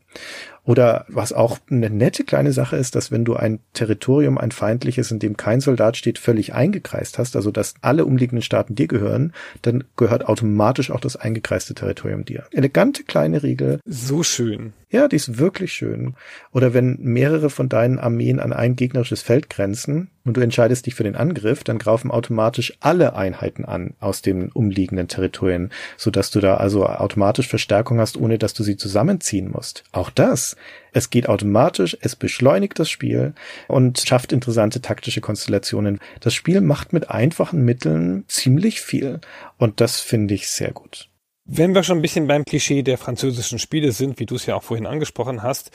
Oder 0.70 1.06
was 1.08 1.34
auch 1.34 1.58
eine 1.72 1.90
nette 1.90 2.24
kleine 2.24 2.54
Sache 2.54 2.76
ist, 2.76 2.94
dass 2.94 3.10
wenn 3.10 3.26
du 3.26 3.36
ein 3.36 3.60
Territorium, 3.74 4.38
ein 4.38 4.52
feindliches, 4.52 5.10
in 5.10 5.18
dem 5.18 5.36
kein 5.36 5.62
Soldat 5.62 5.98
steht, 5.98 6.20
völlig 6.20 6.54
eingekreist 6.54 7.18
hast, 7.18 7.36
also 7.36 7.50
dass 7.50 7.74
alle 7.82 8.06
umliegenden 8.06 8.44
Staaten 8.44 8.76
dir 8.76 8.88
gehören, 8.88 9.34
dann 9.64 9.84
gehört 9.98 10.28
automatisch 10.28 10.92
auch 10.92 11.00
das 11.00 11.16
eingekreiste 11.16 11.74
Territorium 11.74 12.24
dir. 12.24 12.44
Elegante 12.52 13.04
kleine 13.04 13.42
Regel. 13.42 13.80
So 13.84 14.22
schön. 14.22 14.74
Ja, 14.92 15.08
die 15.08 15.18
ist 15.18 15.38
wirklich 15.38 15.74
schön. 15.74 16.16
Oder 16.52 16.74
wenn 16.74 16.98
mehrere 17.00 17.52
von 17.52 17.70
deinen 17.70 18.00
Armeen 18.00 18.40
an 18.40 18.52
ein 18.52 18.76
gegnerisches 18.76 19.22
Feld 19.22 19.48
grenzen 19.48 20.10
und 20.26 20.36
du 20.36 20.42
entscheidest 20.42 20.88
dich 20.88 20.96
für 20.96 21.04
den 21.04 21.16
Angriff, 21.16 21.64
dann 21.64 21.78
greifen 21.78 22.10
automatisch 22.10 22.74
alle 22.80 23.16
Einheiten 23.16 23.66
an 23.66 23.94
aus 24.00 24.24
den 24.24 24.52
umliegenden 24.52 25.08
Territorien, 25.08 25.70
sodass 25.96 26.32
du 26.32 26.40
da 26.40 26.58
also 26.58 26.88
automatisch 26.88 27.48
Verstärkung 27.48 28.00
hast, 28.00 28.18
ohne 28.18 28.40
dass 28.40 28.56
du 28.56 28.64
sie 28.64 28.78
zusammenziehen 28.78 29.52
musst. 29.52 29.84
Auch 29.92 30.10
das. 30.10 30.56
Es 30.92 31.12
geht 31.12 31.30
automatisch, 31.30 31.96
es 32.02 32.16
beschleunigt 32.16 32.80
das 32.80 32.90
Spiel 32.90 33.34
und 33.68 34.00
schafft 34.00 34.32
interessante 34.32 34.82
taktische 34.82 35.22
Konstellationen. 35.22 36.00
Das 36.20 36.34
Spiel 36.34 36.62
macht 36.62 36.94
mit 36.94 37.12
einfachen 37.12 37.64
Mitteln 37.64 38.24
ziemlich 38.28 38.82
viel 38.82 39.20
und 39.58 39.82
das 39.82 40.00
finde 40.00 40.34
ich 40.34 40.48
sehr 40.50 40.72
gut. 40.72 41.09
Wenn 41.52 41.74
wir 41.74 41.82
schon 41.82 41.98
ein 41.98 42.02
bisschen 42.04 42.28
beim 42.28 42.46
Klischee 42.46 42.84
der 42.84 43.00
französischen 43.00 43.58
Spiele 43.58 43.92
sind, 43.92 44.20
wie 44.20 44.28
du 44.28 44.36
es 44.36 44.46
ja 44.46 44.56
auch 44.56 44.62
vorhin 44.62 44.86
angesprochen 44.86 45.42
hast, 45.42 45.72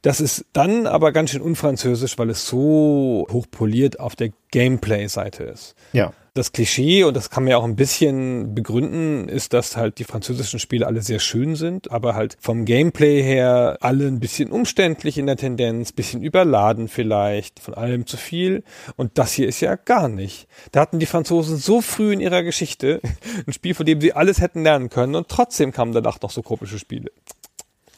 das 0.00 0.22
ist 0.22 0.46
dann 0.54 0.86
aber 0.86 1.12
ganz 1.12 1.30
schön 1.30 1.42
unfranzösisch, 1.42 2.16
weil 2.16 2.30
es 2.30 2.46
so 2.46 3.26
hochpoliert 3.30 4.00
auf 4.00 4.16
der 4.16 4.30
Gameplay-Seite 4.50 5.44
ist. 5.44 5.74
Ja 5.92 6.14
das 6.38 6.52
Klischee, 6.52 7.04
und 7.04 7.14
das 7.14 7.28
kann 7.28 7.44
man 7.44 7.50
ja 7.50 7.58
auch 7.58 7.64
ein 7.64 7.76
bisschen 7.76 8.54
begründen, 8.54 9.28
ist, 9.28 9.52
dass 9.52 9.76
halt 9.76 9.98
die 9.98 10.04
französischen 10.04 10.58
Spiele 10.58 10.86
alle 10.86 11.02
sehr 11.02 11.18
schön 11.18 11.56
sind, 11.56 11.90
aber 11.90 12.14
halt 12.14 12.36
vom 12.40 12.64
Gameplay 12.64 13.22
her 13.22 13.76
alle 13.80 14.06
ein 14.06 14.20
bisschen 14.20 14.50
umständlich 14.50 15.18
in 15.18 15.26
der 15.26 15.36
Tendenz, 15.36 15.92
bisschen 15.92 16.22
überladen 16.22 16.88
vielleicht, 16.88 17.60
von 17.60 17.74
allem 17.74 18.06
zu 18.06 18.16
viel. 18.16 18.64
Und 18.96 19.18
das 19.18 19.32
hier 19.32 19.48
ist 19.48 19.60
ja 19.60 19.76
gar 19.76 20.08
nicht. 20.08 20.48
Da 20.72 20.80
hatten 20.80 20.98
die 20.98 21.06
Franzosen 21.06 21.56
so 21.56 21.80
früh 21.80 22.12
in 22.12 22.20
ihrer 22.20 22.42
Geschichte 22.42 23.00
ein 23.46 23.52
Spiel, 23.52 23.74
von 23.74 23.84
dem 23.84 24.00
sie 24.00 24.12
alles 24.12 24.40
hätten 24.40 24.62
lernen 24.62 24.88
können 24.88 25.14
und 25.14 25.28
trotzdem 25.28 25.72
kamen 25.72 25.92
danach 25.92 26.20
noch 26.20 26.30
so 26.30 26.42
komische 26.42 26.78
Spiele. 26.78 27.10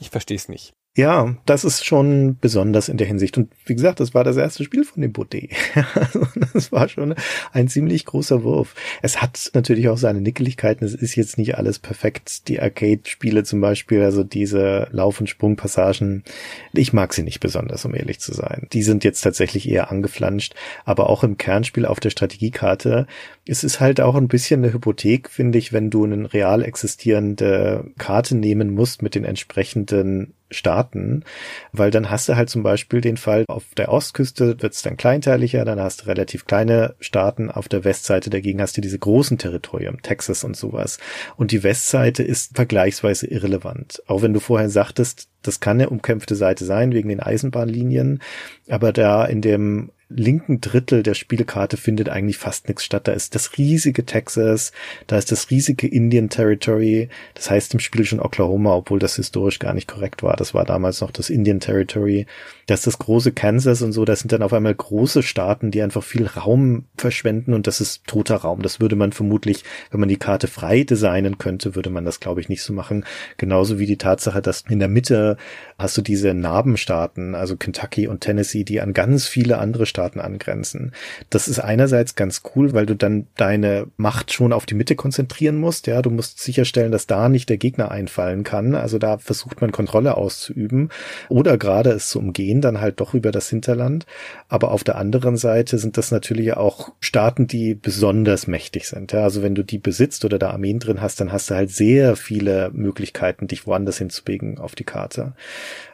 Ich 0.00 0.10
verstehe 0.10 0.36
es 0.36 0.48
nicht. 0.48 0.72
Ja, 0.96 1.36
das 1.46 1.62
ist 1.62 1.84
schon 1.84 2.36
besonders 2.40 2.88
in 2.88 2.96
der 2.96 3.06
Hinsicht. 3.06 3.38
Und 3.38 3.52
wie 3.64 3.76
gesagt, 3.76 4.00
das 4.00 4.12
war 4.12 4.24
das 4.24 4.36
erste 4.36 4.64
Spiel 4.64 4.82
von 4.84 5.00
dem 5.02 5.12
Baudet. 5.12 5.50
Also, 5.94 6.26
das 6.52 6.72
war 6.72 6.88
schon 6.88 7.14
ein 7.52 7.68
ziemlich 7.68 8.06
großer 8.06 8.42
Wurf. 8.42 8.74
Es 9.00 9.22
hat 9.22 9.50
natürlich 9.54 9.88
auch 9.88 9.98
seine 9.98 10.20
Nickeligkeiten. 10.20 10.84
Es 10.84 10.94
ist 10.94 11.14
jetzt 11.14 11.38
nicht 11.38 11.56
alles 11.56 11.78
perfekt. 11.78 12.48
Die 12.48 12.60
Arcade-Spiele 12.60 13.44
zum 13.44 13.60
Beispiel, 13.60 14.02
also 14.02 14.24
diese 14.24 14.88
Lauf- 14.90 15.20
und 15.20 15.28
Sprungpassagen, 15.28 16.24
ich 16.72 16.92
mag 16.92 17.14
sie 17.14 17.22
nicht 17.22 17.38
besonders, 17.38 17.84
um 17.84 17.94
ehrlich 17.94 18.18
zu 18.18 18.34
sein. 18.34 18.66
Die 18.72 18.82
sind 18.82 19.04
jetzt 19.04 19.20
tatsächlich 19.20 19.68
eher 19.68 19.92
angeflanscht. 19.92 20.54
Aber 20.84 21.08
auch 21.08 21.22
im 21.22 21.36
Kernspiel 21.36 21.86
auf 21.86 22.00
der 22.00 22.10
Strategiekarte 22.10 23.06
Es 23.46 23.62
ist 23.62 23.78
halt 23.78 24.00
auch 24.00 24.16
ein 24.16 24.28
bisschen 24.28 24.64
eine 24.64 24.72
Hypothek, 24.72 25.30
finde 25.30 25.58
ich, 25.58 25.72
wenn 25.72 25.88
du 25.88 26.04
eine 26.04 26.32
real 26.32 26.64
existierende 26.64 27.92
Karte 27.96 28.34
nehmen 28.34 28.74
musst 28.74 29.02
mit 29.02 29.14
den 29.14 29.24
entsprechenden 29.24 30.34
Staaten, 30.50 31.24
weil 31.72 31.90
dann 31.90 32.10
hast 32.10 32.28
du 32.28 32.36
halt 32.36 32.50
zum 32.50 32.62
Beispiel 32.62 33.00
den 33.00 33.16
Fall, 33.16 33.44
auf 33.48 33.64
der 33.76 33.90
Ostküste 33.90 34.60
wird 34.60 34.74
es 34.74 34.82
dann 34.82 34.96
kleinteiliger, 34.96 35.64
dann 35.64 35.80
hast 35.80 36.02
du 36.02 36.06
relativ 36.06 36.46
kleine 36.46 36.94
Staaten, 37.00 37.50
auf 37.50 37.68
der 37.68 37.84
Westseite 37.84 38.30
dagegen 38.30 38.60
hast 38.60 38.76
du 38.76 38.80
diese 38.80 38.98
großen 38.98 39.38
Territorien, 39.38 39.98
Texas 40.02 40.44
und 40.44 40.56
sowas. 40.56 40.98
Und 41.36 41.52
die 41.52 41.62
Westseite 41.62 42.22
ist 42.22 42.56
vergleichsweise 42.56 43.26
irrelevant. 43.26 44.02
Auch 44.06 44.22
wenn 44.22 44.32
du 44.32 44.40
vorher 44.40 44.70
sagtest, 44.70 45.28
das 45.42 45.60
kann 45.60 45.78
eine 45.78 45.90
umkämpfte 45.90 46.34
Seite 46.34 46.64
sein 46.64 46.92
wegen 46.92 47.08
den 47.08 47.20
Eisenbahnlinien, 47.20 48.20
aber 48.68 48.92
da 48.92 49.24
in 49.24 49.40
dem 49.40 49.90
linken 50.10 50.60
Drittel 50.60 51.02
der 51.02 51.14
Spielkarte 51.14 51.76
findet 51.76 52.08
eigentlich 52.08 52.36
fast 52.36 52.68
nichts 52.68 52.84
statt. 52.84 53.06
Da 53.06 53.12
ist 53.12 53.34
das 53.34 53.56
riesige 53.56 54.04
Texas, 54.04 54.72
da 55.06 55.16
ist 55.16 55.30
das 55.30 55.50
riesige 55.50 55.86
Indian 55.86 56.28
Territory, 56.28 57.08
das 57.34 57.50
heißt 57.50 57.74
im 57.74 57.80
Spiel 57.80 58.04
schon 58.04 58.20
Oklahoma, 58.20 58.74
obwohl 58.74 58.98
das 58.98 59.16
historisch 59.16 59.60
gar 59.60 59.72
nicht 59.72 59.86
korrekt 59.88 60.22
war. 60.22 60.36
Das 60.36 60.52
war 60.52 60.64
damals 60.64 61.00
noch 61.00 61.12
das 61.12 61.30
Indian 61.30 61.60
Territory. 61.60 62.26
Da 62.66 62.74
ist 62.74 62.86
das 62.86 62.98
große 62.98 63.32
Kansas 63.32 63.82
und 63.82 63.92
so, 63.92 64.04
das 64.04 64.20
sind 64.20 64.32
dann 64.32 64.42
auf 64.42 64.52
einmal 64.52 64.74
große 64.74 65.22
Staaten, 65.22 65.70
die 65.70 65.80
einfach 65.80 66.02
viel 66.02 66.26
Raum 66.26 66.86
verschwenden 66.96 67.54
und 67.54 67.66
das 67.66 67.80
ist 67.80 68.06
toter 68.06 68.36
Raum. 68.36 68.62
Das 68.62 68.80
würde 68.80 68.96
man 68.96 69.12
vermutlich, 69.12 69.64
wenn 69.90 70.00
man 70.00 70.08
die 70.08 70.16
Karte 70.18 70.48
frei 70.48 70.82
designen 70.82 71.38
könnte, 71.38 71.76
würde 71.76 71.90
man 71.90 72.04
das 72.04 72.18
glaube 72.18 72.40
ich 72.40 72.48
nicht 72.48 72.62
so 72.62 72.72
machen. 72.72 73.04
Genauso 73.36 73.78
wie 73.78 73.86
die 73.86 73.98
Tatsache, 73.98 74.42
dass 74.42 74.64
in 74.68 74.80
der 74.80 74.88
Mitte 74.88 75.36
hast 75.78 75.96
du 75.96 76.02
diese 76.02 76.34
Narbenstaaten, 76.34 77.36
also 77.36 77.56
Kentucky 77.56 78.08
und 78.08 78.20
Tennessee, 78.20 78.64
die 78.64 78.80
an 78.80 78.92
ganz 78.92 79.28
viele 79.28 79.58
andere 79.58 79.86
Staaten 79.86 79.99
Staaten 80.00 80.20
angrenzen. 80.20 80.92
Das 81.28 81.46
ist 81.46 81.58
einerseits 81.58 82.14
ganz 82.14 82.40
cool, 82.54 82.72
weil 82.72 82.86
du 82.86 82.96
dann 82.96 83.26
deine 83.36 83.86
Macht 83.98 84.32
schon 84.32 84.54
auf 84.54 84.64
die 84.64 84.74
Mitte 84.74 84.96
konzentrieren 84.96 85.58
musst. 85.58 85.86
Ja, 85.86 86.00
du 86.00 86.08
musst 86.08 86.40
sicherstellen, 86.40 86.90
dass 86.90 87.06
da 87.06 87.28
nicht 87.28 87.50
der 87.50 87.58
Gegner 87.58 87.90
einfallen 87.90 88.42
kann. 88.42 88.74
Also 88.74 88.98
da 88.98 89.18
versucht 89.18 89.60
man 89.60 89.72
Kontrolle 89.72 90.16
auszuüben 90.16 90.88
oder 91.28 91.58
gerade 91.58 91.90
es 91.90 92.08
zu 92.08 92.18
umgehen, 92.18 92.62
dann 92.62 92.80
halt 92.80 93.00
doch 93.00 93.12
über 93.12 93.30
das 93.30 93.50
Hinterland. 93.50 94.06
Aber 94.48 94.70
auf 94.70 94.84
der 94.84 94.96
anderen 94.96 95.36
Seite 95.36 95.76
sind 95.76 95.98
das 95.98 96.10
natürlich 96.10 96.56
auch 96.56 96.92
Staaten, 97.00 97.46
die 97.46 97.74
besonders 97.74 98.46
mächtig 98.46 98.88
sind. 98.88 99.12
Ja, 99.12 99.24
also 99.24 99.42
wenn 99.42 99.54
du 99.54 99.62
die 99.62 99.78
besitzt 99.78 100.24
oder 100.24 100.38
da 100.38 100.50
Armeen 100.50 100.78
drin 100.78 101.02
hast, 101.02 101.20
dann 101.20 101.30
hast 101.30 101.50
du 101.50 101.56
halt 101.56 101.70
sehr 101.70 102.16
viele 102.16 102.70
Möglichkeiten, 102.72 103.48
dich 103.48 103.66
woanders 103.66 103.98
hinzubewegen 103.98 104.58
auf 104.58 104.74
die 104.74 104.84
Karte. 104.84 105.34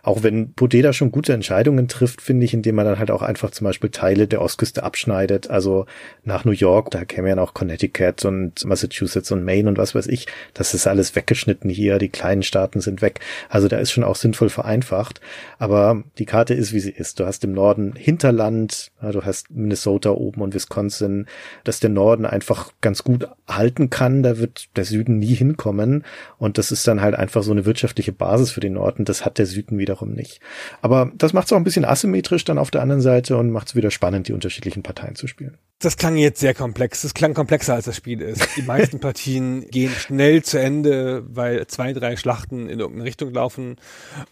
Auch 0.05 0.23
wenn 0.23 0.53
Podeda 0.53 0.93
schon 0.93 1.11
gute 1.11 1.33
Entscheidungen 1.33 1.89
trifft, 1.89 2.23
finde 2.23 2.45
ich, 2.45 2.55
indem 2.55 2.77
man 2.77 2.87
dann 2.87 3.01
halt 3.01 3.11
auch 3.11 3.23
einfach 3.23 3.51
zum 3.51 3.65
Beispiel 3.65 3.91
Teile 3.97 4.28
der 4.28 4.43
Ostküste 4.43 4.82
abschneidet. 4.82 5.51
Also 5.51 5.86
nach 6.24 6.44
New 6.44 6.52
York, 6.52 6.90
da 6.90 7.05
käme 7.05 7.31
ja 7.31 7.35
noch 7.35 7.55
Connecticut 7.55 8.24
und 8.24 8.64
Massachusetts 8.64 9.32
und 9.32 9.44
Maine 9.44 9.68
und 9.68 9.78
was 9.78 9.94
weiß 9.94 10.06
ich. 10.06 10.27
Das 10.55 10.74
ist 10.74 10.86
alles 10.86 11.16
weggeschnitten 11.16 11.70
hier. 11.70 11.98
Die 11.98 12.09
kleinen 12.09 12.43
Staaten 12.43 12.81
sind 12.81 13.02
weg. 13.02 13.20
Also 13.48 13.68
da 13.68 13.78
ist 13.78 13.93
schon 13.93 14.05
auch 14.05 14.16
sinnvoll 14.16 14.51
vereinfacht. 14.51 15.20
Aber 15.59 16.02
die 16.18 16.27
Karte 16.27 16.55
ist, 16.55 16.73
wie 16.73 16.81
sie 16.81 16.90
ist. 16.90 17.18
Du 17.18 17.27
hast 17.27 17.43
im 17.44 17.52
Norden 17.52 17.94
Hinterland, 17.97 18.93
du 19.01 19.24
hast 19.24 19.51
Minnesota 19.51 20.10
oben 20.10 20.43
und 20.43 20.55
Wisconsin, 20.55 21.27
dass 21.64 21.81
der 21.81 21.90
Norden 21.90 22.27
einfach 22.27 22.73
ganz 22.81 23.02
gut 23.02 23.28
halten 23.48 23.90
kann. 23.90 24.23
Da 24.23 24.39
wird 24.39 24.68
der 24.77 24.85
Süden 24.85 25.18
nie 25.18 25.35
hinkommen. 25.35 26.05
Und 26.39 26.59
das 26.59 26.70
ist 26.70 26.86
dann 26.86 27.01
halt 27.01 27.14
einfach 27.14 27.43
so 27.43 27.52
eine 27.52 27.64
wirtschaftliche 27.64 28.12
Basis 28.12 28.51
für 28.51 28.60
den 28.60 28.74
Norden. 28.74 29.05
Das 29.05 29.24
hat 29.24 29.39
der 29.39 29.47
Süden 29.47 29.78
wieder 29.78 29.86
wiederum 29.86 30.12
nicht. 30.12 30.40
Aber 30.82 31.12
das 31.16 31.32
macht 31.32 31.47
es 31.47 31.52
auch 31.52 31.56
ein 31.56 31.64
bisschen 31.64 31.85
asymmetrisch 31.85 32.44
dann 32.44 32.59
auf 32.59 32.70
der 32.70 32.82
anderen 32.82 33.01
Seite 33.01 33.36
und 33.36 33.51
macht 33.51 33.68
es 33.68 33.77
wieder 33.77 33.86
spannend, 33.91 34.29
die 34.29 34.33
unterschiedlichen 34.33 34.83
Parteien 34.83 35.15
zu 35.15 35.27
spielen. 35.27 35.59
Das 35.79 35.99
klang 35.99 36.17
jetzt 36.17 36.41
sehr 36.41 36.55
komplex. 36.55 37.03
Das 37.03 37.13
klang 37.13 37.35
komplexer 37.35 37.75
als 37.75 37.85
das 37.85 37.97
Spiel 37.97 38.23
ist. 38.23 38.49
Die 38.57 38.63
meisten 38.63 38.99
Partien 39.01 39.69
gehen 39.69 39.91
schnell 39.91 40.43
zu 40.43 40.59
Ende, 40.59 41.23
weil 41.29 41.67
zwei, 41.67 41.93
drei 41.93 42.17
Schlachten 42.17 42.69
in 42.71 42.81
irgendeine 42.81 43.05
Richtung 43.05 43.35
laufen 43.35 43.77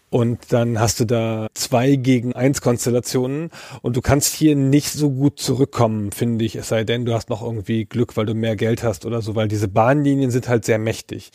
und 0.09 0.39
dann 0.49 0.79
hast 0.79 0.99
du 0.99 1.05
da 1.05 1.47
zwei 1.53 1.97
gegen 1.97 2.33
eins 2.33 2.61
Konstellationen 2.61 3.51
und 3.83 3.95
du 3.95 4.01
kannst 4.01 4.33
hier 4.33 4.55
nicht 4.55 4.91
so 4.91 5.11
gut 5.11 5.39
zurückkommen, 5.39 6.11
finde 6.11 6.45
ich, 6.45 6.55
es 6.55 6.69
sei 6.69 6.83
denn, 6.83 7.05
du 7.05 7.13
hast 7.13 7.29
noch 7.29 7.43
irgendwie 7.43 7.85
Glück, 7.85 8.17
weil 8.17 8.25
du 8.25 8.33
mehr 8.33 8.55
Geld 8.55 8.81
hast 8.81 9.05
oder 9.05 9.21
so, 9.21 9.35
weil 9.35 9.47
diese 9.47 9.67
Bahnlinien 9.67 10.31
sind 10.31 10.47
halt 10.47 10.65
sehr 10.65 10.79
mächtig. 10.79 11.31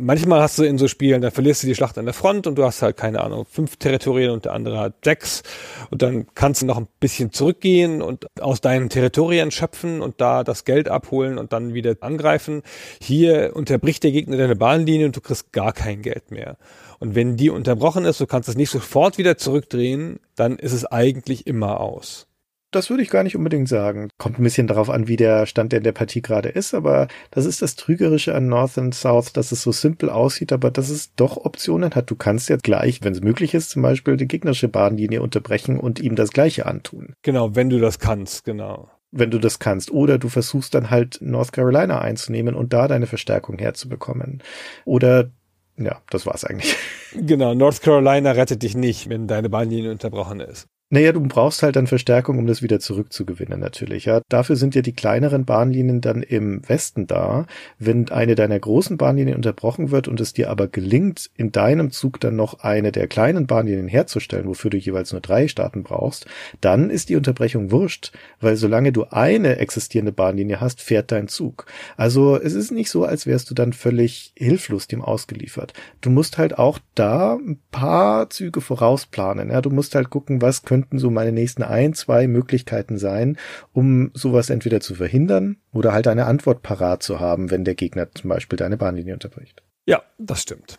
Manchmal 0.00 0.40
hast 0.40 0.58
du 0.58 0.62
in 0.62 0.78
so 0.78 0.86
Spielen, 0.86 1.20
da 1.20 1.32
verlierst 1.32 1.64
du 1.64 1.66
die 1.66 1.74
Schlacht 1.74 1.98
an 1.98 2.04
der 2.04 2.14
Front 2.14 2.46
und 2.46 2.54
du 2.54 2.64
hast 2.64 2.82
halt, 2.82 2.96
keine 2.96 3.20
Ahnung, 3.20 3.46
fünf 3.50 3.76
Territorien 3.76 4.30
und 4.30 4.44
der 4.44 4.52
andere 4.52 4.78
hat 4.78 4.94
sechs. 5.04 5.42
Und 5.90 6.02
dann 6.02 6.26
kannst 6.36 6.62
du 6.62 6.66
noch 6.66 6.78
ein 6.78 6.86
bisschen 7.00 7.32
zurückgehen 7.32 8.00
und 8.00 8.26
aus 8.40 8.60
deinen 8.60 8.90
Territorien 8.90 9.50
schöpfen 9.50 10.00
und 10.00 10.20
da 10.20 10.44
das 10.44 10.64
Geld 10.64 10.88
abholen 10.88 11.36
und 11.36 11.52
dann 11.52 11.74
wieder 11.74 11.96
angreifen. 12.00 12.62
Hier 13.02 13.56
unterbricht 13.56 14.04
der 14.04 14.12
Gegner 14.12 14.36
deine 14.36 14.54
Bahnlinie 14.54 15.06
und 15.06 15.16
du 15.16 15.20
kriegst 15.20 15.52
gar 15.52 15.72
kein 15.72 16.00
Geld 16.02 16.30
mehr. 16.30 16.58
Und 17.00 17.16
wenn 17.16 17.36
die 17.36 17.50
unterbrochen 17.50 18.04
ist, 18.04 18.20
du 18.20 18.26
kannst 18.26 18.48
es 18.48 18.56
nicht 18.56 18.70
sofort 18.70 19.18
wieder 19.18 19.36
zurückdrehen, 19.36 20.20
dann 20.36 20.58
ist 20.58 20.72
es 20.72 20.86
eigentlich 20.86 21.48
immer 21.48 21.80
aus. 21.80 22.27
Das 22.70 22.90
würde 22.90 23.02
ich 23.02 23.10
gar 23.10 23.22
nicht 23.22 23.36
unbedingt 23.36 23.68
sagen. 23.68 24.10
Kommt 24.18 24.38
ein 24.38 24.42
bisschen 24.42 24.66
darauf 24.66 24.90
an, 24.90 25.08
wie 25.08 25.16
der 25.16 25.46
Stand 25.46 25.72
in 25.72 25.82
der 25.82 25.92
Partie 25.92 26.20
gerade 26.20 26.50
ist, 26.50 26.74
aber 26.74 27.08
das 27.30 27.46
ist 27.46 27.62
das 27.62 27.76
Trügerische 27.76 28.34
an 28.34 28.48
North 28.48 28.76
and 28.76 28.94
South, 28.94 29.32
dass 29.32 29.52
es 29.52 29.62
so 29.62 29.72
simpel 29.72 30.10
aussieht, 30.10 30.52
aber 30.52 30.70
dass 30.70 30.90
es 30.90 31.14
doch 31.14 31.38
Optionen 31.38 31.94
hat. 31.94 32.10
Du 32.10 32.16
kannst 32.16 32.50
jetzt 32.50 32.64
gleich, 32.64 33.02
wenn 33.02 33.14
es 33.14 33.22
möglich 33.22 33.54
ist, 33.54 33.70
zum 33.70 33.82
Beispiel 33.82 34.18
die 34.18 34.28
gegnerische 34.28 34.68
Bahnlinie 34.68 35.22
unterbrechen 35.22 35.80
und 35.80 35.98
ihm 35.98 36.14
das 36.14 36.30
Gleiche 36.30 36.66
antun. 36.66 37.14
Genau, 37.22 37.56
wenn 37.56 37.70
du 37.70 37.78
das 37.78 37.98
kannst, 37.98 38.44
genau 38.44 38.90
wenn 39.10 39.30
du 39.30 39.38
das 39.38 39.58
kannst. 39.58 39.90
Oder 39.90 40.18
du 40.18 40.28
versuchst 40.28 40.74
dann 40.74 40.90
halt 40.90 41.18
North 41.20 41.52
Carolina 41.52 42.00
einzunehmen 42.00 42.54
und 42.54 42.72
da 42.72 42.88
deine 42.88 43.06
Verstärkung 43.06 43.58
herzubekommen. 43.58 44.42
Oder 44.84 45.30
ja, 45.76 46.02
das 46.10 46.26
war's 46.26 46.44
eigentlich. 46.44 46.76
Genau, 47.14 47.54
North 47.54 47.80
Carolina 47.80 48.32
rettet 48.32 48.62
dich 48.62 48.76
nicht, 48.76 49.08
wenn 49.08 49.26
deine 49.26 49.48
Bahnlinie 49.48 49.90
unterbrochen 49.90 50.40
ist. 50.40 50.66
Naja, 50.90 51.12
du 51.12 51.20
brauchst 51.20 51.62
halt 51.62 51.76
dann 51.76 51.86
Verstärkung, 51.86 52.38
um 52.38 52.46
das 52.46 52.62
wieder 52.62 52.80
zurückzugewinnen 52.80 53.60
natürlich. 53.60 54.06
Ja, 54.06 54.22
dafür 54.30 54.56
sind 54.56 54.74
ja 54.74 54.80
die 54.80 54.94
kleineren 54.94 55.44
Bahnlinien 55.44 56.00
dann 56.00 56.22
im 56.22 56.66
Westen 56.66 57.06
da. 57.06 57.44
Wenn 57.78 58.08
eine 58.08 58.34
deiner 58.34 58.58
großen 58.58 58.96
Bahnlinien 58.96 59.36
unterbrochen 59.36 59.90
wird 59.90 60.08
und 60.08 60.18
es 60.18 60.32
dir 60.32 60.48
aber 60.48 60.66
gelingt, 60.66 61.28
in 61.36 61.52
deinem 61.52 61.90
Zug 61.90 62.20
dann 62.20 62.36
noch 62.36 62.60
eine 62.60 62.90
der 62.90 63.06
kleinen 63.06 63.46
Bahnlinien 63.46 63.86
herzustellen, 63.86 64.46
wofür 64.46 64.70
du 64.70 64.78
jeweils 64.78 65.12
nur 65.12 65.20
drei 65.20 65.46
Staaten 65.46 65.82
brauchst, 65.82 66.24
dann 66.62 66.88
ist 66.88 67.10
die 67.10 67.16
Unterbrechung 67.16 67.70
wurscht, 67.70 68.12
weil 68.40 68.56
solange 68.56 68.90
du 68.90 69.04
eine 69.10 69.58
existierende 69.58 70.12
Bahnlinie 70.12 70.58
hast, 70.58 70.80
fährt 70.80 71.12
dein 71.12 71.28
Zug. 71.28 71.66
Also 71.98 72.40
es 72.40 72.54
ist 72.54 72.70
nicht 72.70 72.88
so, 72.88 73.04
als 73.04 73.26
wärst 73.26 73.50
du 73.50 73.54
dann 73.54 73.74
völlig 73.74 74.32
hilflos 74.36 74.86
dem 74.86 75.02
ausgeliefert. 75.02 75.74
Du 76.00 76.08
musst 76.08 76.38
halt 76.38 76.58
auch 76.58 76.78
da 76.94 77.34
ein 77.34 77.58
paar 77.70 78.30
Züge 78.30 78.62
vorausplanen. 78.62 79.50
Ja, 79.50 79.60
du 79.60 79.68
musst 79.68 79.94
halt 79.94 80.08
gucken, 80.08 80.40
was 80.40 80.62
könnten 80.78 80.98
so 81.00 81.10
meine 81.10 81.32
nächsten 81.32 81.64
ein, 81.64 81.92
zwei 81.92 82.28
Möglichkeiten 82.28 82.98
sein, 82.98 83.36
um 83.72 84.12
sowas 84.14 84.48
entweder 84.48 84.80
zu 84.80 84.94
verhindern 84.94 85.56
oder 85.72 85.92
halt 85.92 86.06
eine 86.06 86.26
Antwort 86.26 86.62
parat 86.62 87.02
zu 87.02 87.18
haben, 87.18 87.50
wenn 87.50 87.64
der 87.64 87.74
Gegner 87.74 88.12
zum 88.12 88.30
Beispiel 88.30 88.56
deine 88.56 88.76
Bahnlinie 88.76 89.14
unterbricht. 89.14 89.62
Ja, 89.86 90.02
das 90.18 90.42
stimmt. 90.42 90.78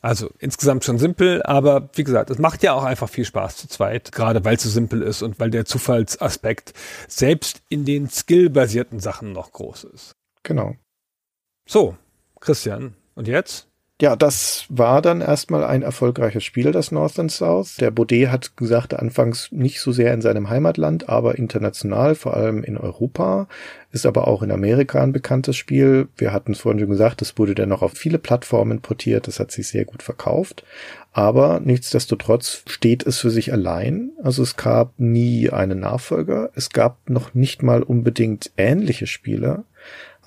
Also 0.00 0.30
insgesamt 0.38 0.84
schon 0.84 0.98
simpel, 0.98 1.42
aber 1.44 1.88
wie 1.94 2.04
gesagt, 2.04 2.30
es 2.30 2.38
macht 2.38 2.64
ja 2.64 2.72
auch 2.72 2.82
einfach 2.82 3.08
viel 3.08 3.24
Spaß 3.24 3.56
zu 3.56 3.68
zweit, 3.68 4.10
gerade 4.10 4.44
weil 4.44 4.56
es 4.56 4.62
so 4.64 4.70
simpel 4.70 5.02
ist 5.02 5.22
und 5.22 5.38
weil 5.38 5.50
der 5.50 5.64
Zufallsaspekt 5.64 6.72
selbst 7.06 7.62
in 7.68 7.84
den 7.84 8.08
skillbasierten 8.08 8.98
Sachen 8.98 9.32
noch 9.32 9.52
groß 9.52 9.84
ist. 9.84 10.16
Genau. 10.42 10.74
So, 11.66 11.96
Christian, 12.40 12.94
und 13.14 13.28
jetzt? 13.28 13.68
Ja, 14.00 14.14
das 14.14 14.64
war 14.68 15.02
dann 15.02 15.20
erstmal 15.20 15.64
ein 15.64 15.82
erfolgreiches 15.82 16.44
Spiel, 16.44 16.70
das 16.70 16.92
North 16.92 17.18
and 17.18 17.32
South. 17.32 17.78
Der 17.78 17.90
Baudet 17.90 18.30
hat 18.30 18.56
gesagt, 18.56 18.94
anfangs 18.94 19.50
nicht 19.50 19.80
so 19.80 19.90
sehr 19.90 20.14
in 20.14 20.22
seinem 20.22 20.48
Heimatland, 20.48 21.08
aber 21.08 21.36
international, 21.36 22.14
vor 22.14 22.36
allem 22.36 22.62
in 22.62 22.78
Europa, 22.78 23.48
ist 23.90 24.06
aber 24.06 24.28
auch 24.28 24.42
in 24.42 24.52
Amerika 24.52 25.02
ein 25.02 25.10
bekanntes 25.10 25.56
Spiel. 25.56 26.06
Wir 26.16 26.32
hatten 26.32 26.52
es 26.52 26.60
vorhin 26.60 26.78
schon 26.78 26.90
gesagt, 26.90 27.22
es 27.22 27.36
wurde 27.38 27.56
dann 27.56 27.70
noch 27.70 27.82
auf 27.82 27.94
viele 27.94 28.18
Plattformen 28.18 28.82
portiert, 28.82 29.26
das 29.26 29.40
hat 29.40 29.50
sich 29.50 29.66
sehr 29.66 29.84
gut 29.84 30.04
verkauft. 30.04 30.62
Aber 31.12 31.58
nichtsdestotrotz 31.58 32.62
steht 32.68 33.04
es 33.04 33.18
für 33.18 33.30
sich 33.30 33.52
allein. 33.52 34.12
Also 34.22 34.44
es 34.44 34.56
gab 34.56 34.92
nie 34.98 35.50
einen 35.50 35.80
Nachfolger. 35.80 36.50
Es 36.54 36.70
gab 36.70 37.10
noch 37.10 37.34
nicht 37.34 37.64
mal 37.64 37.82
unbedingt 37.82 38.52
ähnliche 38.56 39.08
Spiele 39.08 39.64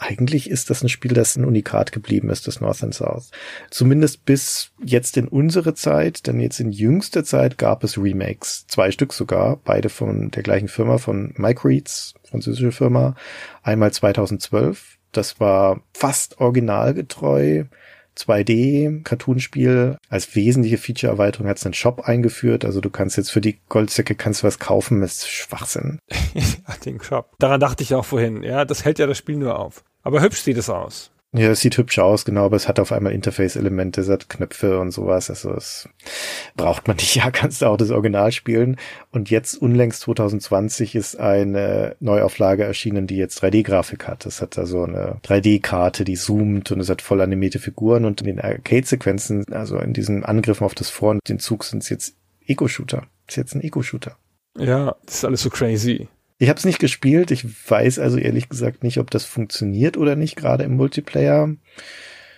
eigentlich 0.02 0.50
ist 0.50 0.72
das 0.72 0.82
ein 0.82 0.90
Spiel, 0.90 1.14
das 1.14 1.36
ein 1.36 1.46
Unikat 1.46 1.92
geblieben 1.92 2.30
ist, 2.30 2.48
das 2.48 2.60
North 2.60 2.84
and 2.84 2.96
South. 2.96 3.30
Zumindest 3.70 4.26
bis 4.26 4.72
jetzt 4.84 5.16
in 5.16 5.28
unsere 5.28 5.76
Zeit, 5.76 6.26
denn 6.26 6.40
jetzt 6.40 6.60
in 6.60 6.72
jüngster 6.72 7.24
Zeit 7.24 7.60
gab 7.60 7.84
es 7.84 8.00
Remakes. 8.00 8.66
Zwei 8.68 8.90
Stück 8.90 9.14
sogar, 9.14 9.58
beide 9.58 9.90
von 9.90 10.32
der 10.32 10.42
gleichen 10.42 10.70
Firma, 10.70 10.98
von 10.98 11.34
Mike 11.38 11.68
Reeds, 11.68 12.16
französische 12.24 12.72
Firma. 12.72 13.16
Einmal 13.62 13.94
2012, 13.94 14.98
das 15.12 15.40
war 15.40 15.82
fast 15.94 16.40
originalgetreu 16.40 17.66
2D-Cartoonspiel. 18.18 19.98
Als 20.10 20.36
wesentliche 20.36 20.80
Feature-Erweiterung 20.80 21.48
hat 21.48 21.60
es 21.60 21.66
einen 21.66 21.76
Shop 21.76 22.02
eingeführt. 22.02 22.66
Also 22.66 22.82
du 22.82 22.90
kannst 22.90 23.18
jetzt 23.18 23.32
für 23.32 23.40
die 23.42 23.60
Goldsäcke 23.70 24.16
kannst 24.16 24.42
du 24.42 24.48
was 24.48 24.58
kaufen. 24.58 25.04
Ist 25.04 25.30
Schwachsinn. 25.30 26.00
ja, 26.34 26.76
den 26.86 27.02
Shop. 27.02 27.36
Daran 27.38 27.60
dachte 27.60 27.84
ich 27.84 27.94
auch 27.94 28.06
vorhin. 28.06 28.42
Ja, 28.42 28.66
das 28.66 28.84
hält 28.84 28.98
ja 29.00 29.06
das 29.06 29.18
Spiel 29.20 29.38
nur 29.38 29.60
auf. 29.60 29.84
Aber 30.04 30.22
hübsch 30.22 30.42
sieht 30.42 30.58
es 30.58 30.70
aus. 30.70 31.12
Ja, 31.34 31.50
es 31.50 31.62
sieht 31.62 31.78
hübsch 31.78 31.98
aus, 31.98 32.26
genau, 32.26 32.44
aber 32.44 32.58
es 32.58 32.68
hat 32.68 32.78
auf 32.78 32.92
einmal 32.92 33.14
Interface-Elemente, 33.14 34.02
es 34.02 34.10
hat 34.10 34.28
Knöpfe 34.28 34.80
und 34.80 34.92
sowas. 34.92 35.30
Also 35.30 35.54
es 35.54 35.88
braucht 36.58 36.88
man 36.88 36.98
nicht. 36.98 37.16
Ja, 37.22 37.32
kannst 37.32 37.62
du 37.62 37.68
auch 37.68 37.78
das 37.78 37.92
Original 37.92 38.34
spielen. 38.34 38.76
Und 39.12 39.30
jetzt 39.30 39.56
unlängst 39.56 40.02
2020 40.02 40.96
ist 40.96 41.18
eine 41.20 41.96
Neuauflage 42.02 42.64
erschienen, 42.64 43.08
die 43.08 43.16
jetzt 43.16 43.42
3D-Grafik 43.42 44.08
hat. 44.08 44.26
Es 44.26 44.42
hat 44.42 44.58
also 44.58 44.84
eine 44.84 45.22
3D-Karte, 45.24 46.04
die 46.04 46.16
zoomt 46.16 46.70
und 46.72 46.82
es 46.82 46.90
hat 46.90 47.02
voll 47.02 47.22
animierte 47.22 47.60
Figuren 47.60 48.04
und 48.04 48.20
in 48.22 48.28
den 48.28 48.42
Arcade-Sequenzen, 48.42 49.54
also 49.54 49.78
in 49.78 49.94
diesen 49.94 50.26
Angriffen 50.26 50.66
auf 50.66 50.76
das 50.76 50.90
Vor- 50.90 51.12
und 51.12 51.30
den 51.30 51.40
Zug 51.40 51.64
sind 51.64 51.84
es 51.84 51.90
jetzt 51.90 52.16
Eco-Shooter. 52.46 53.08
Ist 53.28 53.38
jetzt 53.38 53.56
ein 53.56 53.62
Eco-Shooter. 53.62 54.18
Ja, 54.58 54.96
das 55.06 55.16
ist 55.16 55.26
alles 55.26 55.42
so 55.42 55.50
crazy. 55.50 56.10
Ich 56.42 56.50
habe 56.50 56.58
es 56.58 56.66
nicht 56.66 56.80
gespielt. 56.80 57.30
Ich 57.30 57.46
weiß 57.70 58.00
also 58.00 58.18
ehrlich 58.18 58.50
gesagt 58.50 58.82
nicht, 58.82 58.98
ob 58.98 59.12
das 59.12 59.26
funktioniert 59.26 59.96
oder 59.96 60.16
nicht, 60.16 60.36
gerade 60.36 60.64
im 60.64 60.76
Multiplayer. 60.76 61.52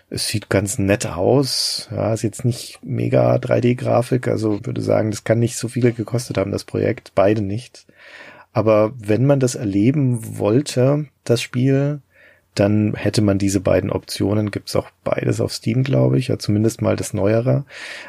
Es 0.10 0.28
sieht 0.28 0.50
ganz 0.50 0.78
nett 0.78 1.06
aus. 1.06 1.88
Ja, 1.90 2.14
ist 2.14 2.22
jetzt 2.22 2.44
nicht 2.44 2.80
mega 2.84 3.36
3D-Grafik. 3.36 4.28
Also 4.28 4.60
würde 4.66 4.82
sagen, 4.82 5.10
das 5.10 5.24
kann 5.24 5.40
nicht 5.40 5.56
so 5.56 5.70
viel 5.70 5.94
gekostet 5.94 6.38
haben, 6.38 6.52
das 6.52 6.66
Projekt. 6.66 7.14
Beide 7.16 7.42
nicht. 7.42 7.86
Aber 8.52 8.92
wenn 8.98 9.26
man 9.26 9.40
das 9.40 9.56
erleben 9.56 10.38
wollte, 10.38 11.06
das 11.24 11.42
Spiel, 11.42 12.02
dann 12.56 12.96
hätte 12.96 13.22
man 13.22 13.38
diese 13.38 13.62
beiden 13.62 13.90
Optionen. 13.90 14.52
Gibt's 14.52 14.76
auch 14.76 14.90
beides 15.06 15.40
auf 15.40 15.54
Steam, 15.54 15.82
glaube 15.84 16.20
ich. 16.20 16.28
Ja, 16.28 16.38
zumindest 16.38 16.82
mal 16.82 16.98
das 16.98 17.14
Neuere. 17.14 17.64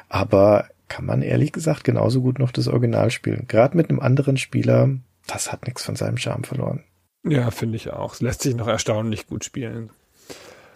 Aber 0.09 0.67
kann 0.89 1.07
man 1.07 1.23
ehrlich 1.23 1.53
gesagt 1.53 1.85
genauso 1.85 2.21
gut 2.21 2.41
noch 2.41 2.51
das 2.51 2.67
Original 2.67 3.13
spielen. 3.13 3.45
Gerade 3.47 3.77
mit 3.77 3.91
einem 3.91 4.01
anderen 4.01 4.39
Spieler 4.39 4.91
das 5.27 5.53
hat 5.53 5.67
nichts 5.67 5.85
von 5.85 5.97
seinem 5.97 6.17
Charme 6.17 6.45
verloren. 6.45 6.85
Ja, 7.25 7.51
finde 7.51 7.77
ich 7.77 7.91
auch. 7.91 8.15
Es 8.15 8.21
lässt 8.21 8.43
sich 8.43 8.55
noch 8.55 8.69
erstaunlich 8.69 9.27
gut 9.27 9.45
spielen. 9.45 9.91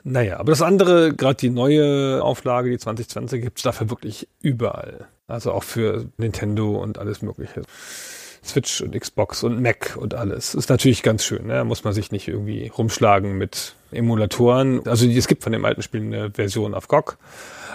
Naja, 0.04 0.38
aber 0.38 0.52
das 0.52 0.62
andere, 0.62 1.14
gerade 1.14 1.36
die 1.36 1.50
neue 1.50 2.22
Auflage, 2.22 2.70
die 2.70 2.78
2020, 2.78 3.42
gibt's 3.42 3.62
dafür 3.62 3.90
wirklich 3.90 4.28
überall. 4.40 5.08
Also 5.26 5.52
auch 5.52 5.64
für 5.64 6.06
Nintendo 6.16 6.80
und 6.82 6.98
alles 6.98 7.20
Mögliche. 7.20 7.62
Switch 8.42 8.80
und 8.80 8.98
Xbox 8.98 9.42
und 9.42 9.60
Mac 9.60 9.96
und 9.96 10.14
alles. 10.14 10.54
Ist 10.54 10.70
natürlich 10.70 11.02
ganz 11.02 11.24
schön, 11.24 11.46
ne? 11.46 11.64
muss 11.64 11.84
man 11.84 11.92
sich 11.92 12.12
nicht 12.12 12.28
irgendwie 12.28 12.68
rumschlagen 12.68 13.36
mit 13.36 13.74
Emulatoren. 13.90 14.86
Also 14.86 15.06
es 15.06 15.28
gibt 15.28 15.42
von 15.42 15.52
dem 15.52 15.64
alten 15.64 15.82
Spiel 15.82 16.00
eine 16.00 16.30
Version 16.30 16.72
auf 16.72 16.88
GOG, 16.88 17.18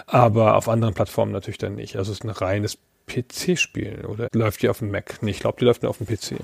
aber 0.07 0.55
auf 0.55 0.69
anderen 0.69 0.95
Plattformen 0.95 1.31
natürlich 1.31 1.57
dann 1.59 1.75
nicht. 1.75 1.97
Also 1.97 2.11
es 2.11 2.19
ist 2.19 2.23
ein 2.23 2.29
reines 2.29 2.77
PC-Spiel 3.07 4.05
oder 4.07 4.29
läuft 4.33 4.61
die 4.61 4.69
auf 4.69 4.79
dem 4.79 4.89
Mac? 4.89 5.21
Nee, 5.21 5.31
ich 5.31 5.39
glaube, 5.39 5.57
die 5.59 5.65
läuft 5.65 5.83
nur 5.83 5.89
auf 5.89 5.97
dem 5.97 6.07
PC. 6.07 6.39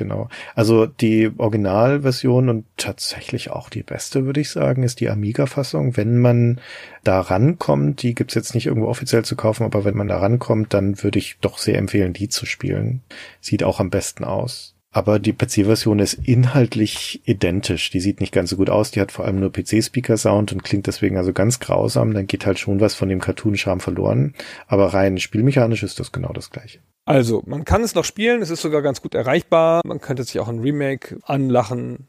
Genau. 0.00 0.30
Also 0.54 0.86
die 0.86 1.30
Originalversion 1.36 2.48
und 2.48 2.64
tatsächlich 2.78 3.50
auch 3.50 3.68
die 3.68 3.82
beste, 3.82 4.24
würde 4.24 4.40
ich 4.40 4.48
sagen, 4.48 4.82
ist 4.82 5.00
die 5.00 5.10
Amiga-Fassung. 5.10 5.94
Wenn 5.94 6.18
man 6.18 6.58
da 7.04 7.20
rankommt, 7.20 8.00
die 8.02 8.14
gibt's 8.14 8.32
jetzt 8.32 8.54
nicht 8.54 8.64
irgendwo 8.64 8.88
offiziell 8.88 9.26
zu 9.26 9.36
kaufen, 9.36 9.64
aber 9.64 9.84
wenn 9.84 9.98
man 9.98 10.08
da 10.08 10.16
rankommt, 10.16 10.72
dann 10.72 11.02
würde 11.02 11.18
ich 11.18 11.36
doch 11.42 11.58
sehr 11.58 11.76
empfehlen, 11.76 12.14
die 12.14 12.30
zu 12.30 12.46
spielen. 12.46 13.02
Sieht 13.42 13.62
auch 13.62 13.78
am 13.78 13.90
besten 13.90 14.24
aus. 14.24 14.74
Aber 14.92 15.20
die 15.20 15.32
PC-Version 15.32 16.00
ist 16.00 16.14
inhaltlich 16.14 17.22
identisch. 17.24 17.90
Die 17.90 18.00
sieht 18.00 18.20
nicht 18.20 18.32
ganz 18.32 18.50
so 18.50 18.56
gut 18.56 18.70
aus. 18.70 18.90
Die 18.90 19.00
hat 19.00 19.12
vor 19.12 19.24
allem 19.24 19.38
nur 19.38 19.52
PC-Speaker-Sound 19.52 20.52
und 20.52 20.64
klingt 20.64 20.88
deswegen 20.88 21.16
also 21.16 21.32
ganz 21.32 21.60
grausam. 21.60 22.12
Dann 22.12 22.26
geht 22.26 22.44
halt 22.44 22.58
schon 22.58 22.80
was 22.80 22.94
von 22.96 23.08
dem 23.08 23.20
Cartoon-Charme 23.20 23.78
verloren. 23.78 24.34
Aber 24.66 24.92
rein 24.92 25.18
spielmechanisch 25.18 25.84
ist 25.84 26.00
das 26.00 26.10
genau 26.10 26.32
das 26.32 26.50
gleiche. 26.50 26.80
Also, 27.04 27.42
man 27.46 27.64
kann 27.64 27.82
es 27.82 27.94
noch 27.94 28.04
spielen. 28.04 28.42
Es 28.42 28.50
ist 28.50 28.62
sogar 28.62 28.82
ganz 28.82 29.00
gut 29.00 29.14
erreichbar. 29.14 29.80
Man 29.84 30.00
könnte 30.00 30.24
sich 30.24 30.40
auch 30.40 30.48
ein 30.48 30.58
Remake 30.58 31.18
anlachen. 31.22 32.08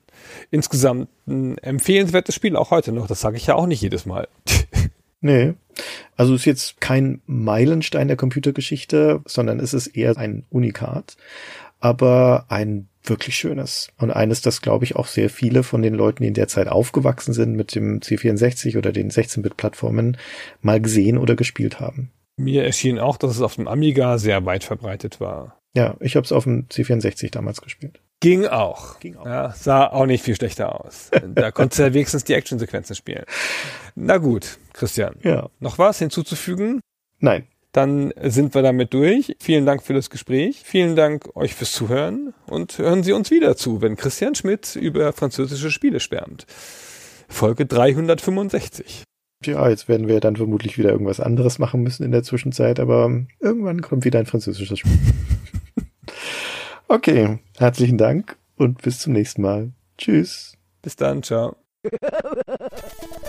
Insgesamt 0.49 1.07
ein 1.27 1.59
empfehlenswertes 1.59 2.33
Spiel, 2.33 2.55
auch 2.55 2.71
heute 2.71 2.91
noch. 2.91 3.05
Das 3.05 3.21
sage 3.21 3.37
ich 3.37 3.45
ja 3.45 3.55
auch 3.55 3.67
nicht 3.67 3.81
jedes 3.81 4.05
Mal. 4.05 4.27
Nee. 5.23 5.53
Also 6.17 6.33
ist 6.33 6.45
jetzt 6.45 6.81
kein 6.81 7.21
Meilenstein 7.27 8.07
der 8.07 8.17
Computergeschichte, 8.17 9.21
sondern 9.25 9.59
es 9.59 9.75
ist 9.75 9.85
eher 9.85 10.17
ein 10.17 10.45
Unikat 10.49 11.15
aber 11.81 12.45
ein 12.47 12.87
wirklich 13.03 13.35
schönes. 13.35 13.89
Und 13.97 14.11
eines, 14.11 14.41
das 14.41 14.61
glaube 14.61 14.85
ich 14.85 14.95
auch 14.95 15.07
sehr 15.07 15.29
viele 15.29 15.63
von 15.63 15.81
den 15.81 15.95
Leuten, 15.95 16.23
die 16.23 16.27
in 16.27 16.33
der 16.35 16.47
Zeit 16.47 16.67
aufgewachsen 16.67 17.33
sind 17.33 17.53
mit 17.53 17.75
dem 17.75 17.99
C64 17.99 18.77
oder 18.77 18.91
den 18.91 19.09
16-Bit-Plattformen, 19.09 20.17
mal 20.61 20.79
gesehen 20.79 21.17
oder 21.17 21.35
gespielt 21.35 21.79
haben. 21.79 22.11
Mir 22.37 22.63
erschien 22.63 22.99
auch, 22.99 23.17
dass 23.17 23.31
es 23.31 23.41
auf 23.41 23.55
dem 23.55 23.67
Amiga 23.67 24.17
sehr 24.17 24.45
weit 24.45 24.63
verbreitet 24.63 25.19
war. 25.19 25.57
Ja, 25.73 25.95
ich 25.99 26.15
habe 26.15 26.25
es 26.25 26.31
auf 26.31 26.43
dem 26.43 26.67
C64 26.67 27.31
damals 27.31 27.61
gespielt. 27.61 27.99
Ging 28.19 28.45
auch. 28.45 28.99
Ging 28.99 29.15
auch. 29.15 29.25
Ja, 29.25 29.51
sah 29.51 29.87
auch 29.87 30.05
nicht 30.05 30.23
viel 30.23 30.35
schlechter 30.35 30.83
aus. 30.83 31.09
da 31.33 31.51
konntest 31.51 31.79
du 31.79 31.83
ja 31.83 31.93
wenigstens 31.93 32.23
die 32.23 32.33
Actionsequenzen 32.33 32.95
spielen. 32.95 33.23
Na 33.95 34.17
gut, 34.17 34.59
Christian. 34.73 35.15
Ja. 35.23 35.49
Noch 35.59 35.79
was 35.79 35.99
hinzuzufügen? 35.99 36.81
Nein. 37.19 37.47
Dann 37.71 38.13
sind 38.21 38.53
wir 38.53 38.61
damit 38.61 38.93
durch. 38.93 39.35
Vielen 39.39 39.65
Dank 39.65 39.83
für 39.83 39.93
das 39.93 40.09
Gespräch. 40.09 40.61
Vielen 40.65 40.95
Dank 40.95 41.35
euch 41.35 41.55
fürs 41.55 41.71
Zuhören 41.71 42.33
und 42.47 42.77
hören 42.77 43.03
Sie 43.03 43.13
uns 43.13 43.31
wieder 43.31 43.55
zu, 43.55 43.81
wenn 43.81 43.95
Christian 43.95 44.35
Schmidt 44.35 44.75
über 44.75 45.13
französische 45.13 45.71
Spiele 45.71 46.01
schwärmt. 46.01 46.45
Folge 47.29 47.65
365. 47.65 49.03
Ja, 49.45 49.69
jetzt 49.69 49.87
werden 49.87 50.07
wir 50.07 50.19
dann 50.19 50.35
vermutlich 50.35 50.77
wieder 50.77 50.91
irgendwas 50.91 51.19
anderes 51.19 51.57
machen 51.59 51.81
müssen 51.81 52.03
in 52.03 52.11
der 52.11 52.23
Zwischenzeit, 52.23 52.79
aber 52.79 53.25
irgendwann 53.39 53.81
kommt 53.81 54.05
wieder 54.05 54.19
ein 54.19 54.27
französisches 54.27 54.79
Spiel. 54.79 54.99
okay, 56.87 57.39
herzlichen 57.57 57.97
Dank 57.97 58.37
und 58.57 58.81
bis 58.81 58.99
zum 58.99 59.13
nächsten 59.13 59.41
Mal. 59.41 59.71
Tschüss. 59.97 60.57
Bis 60.81 60.95
dann, 60.95 61.23
ciao. 61.23 61.55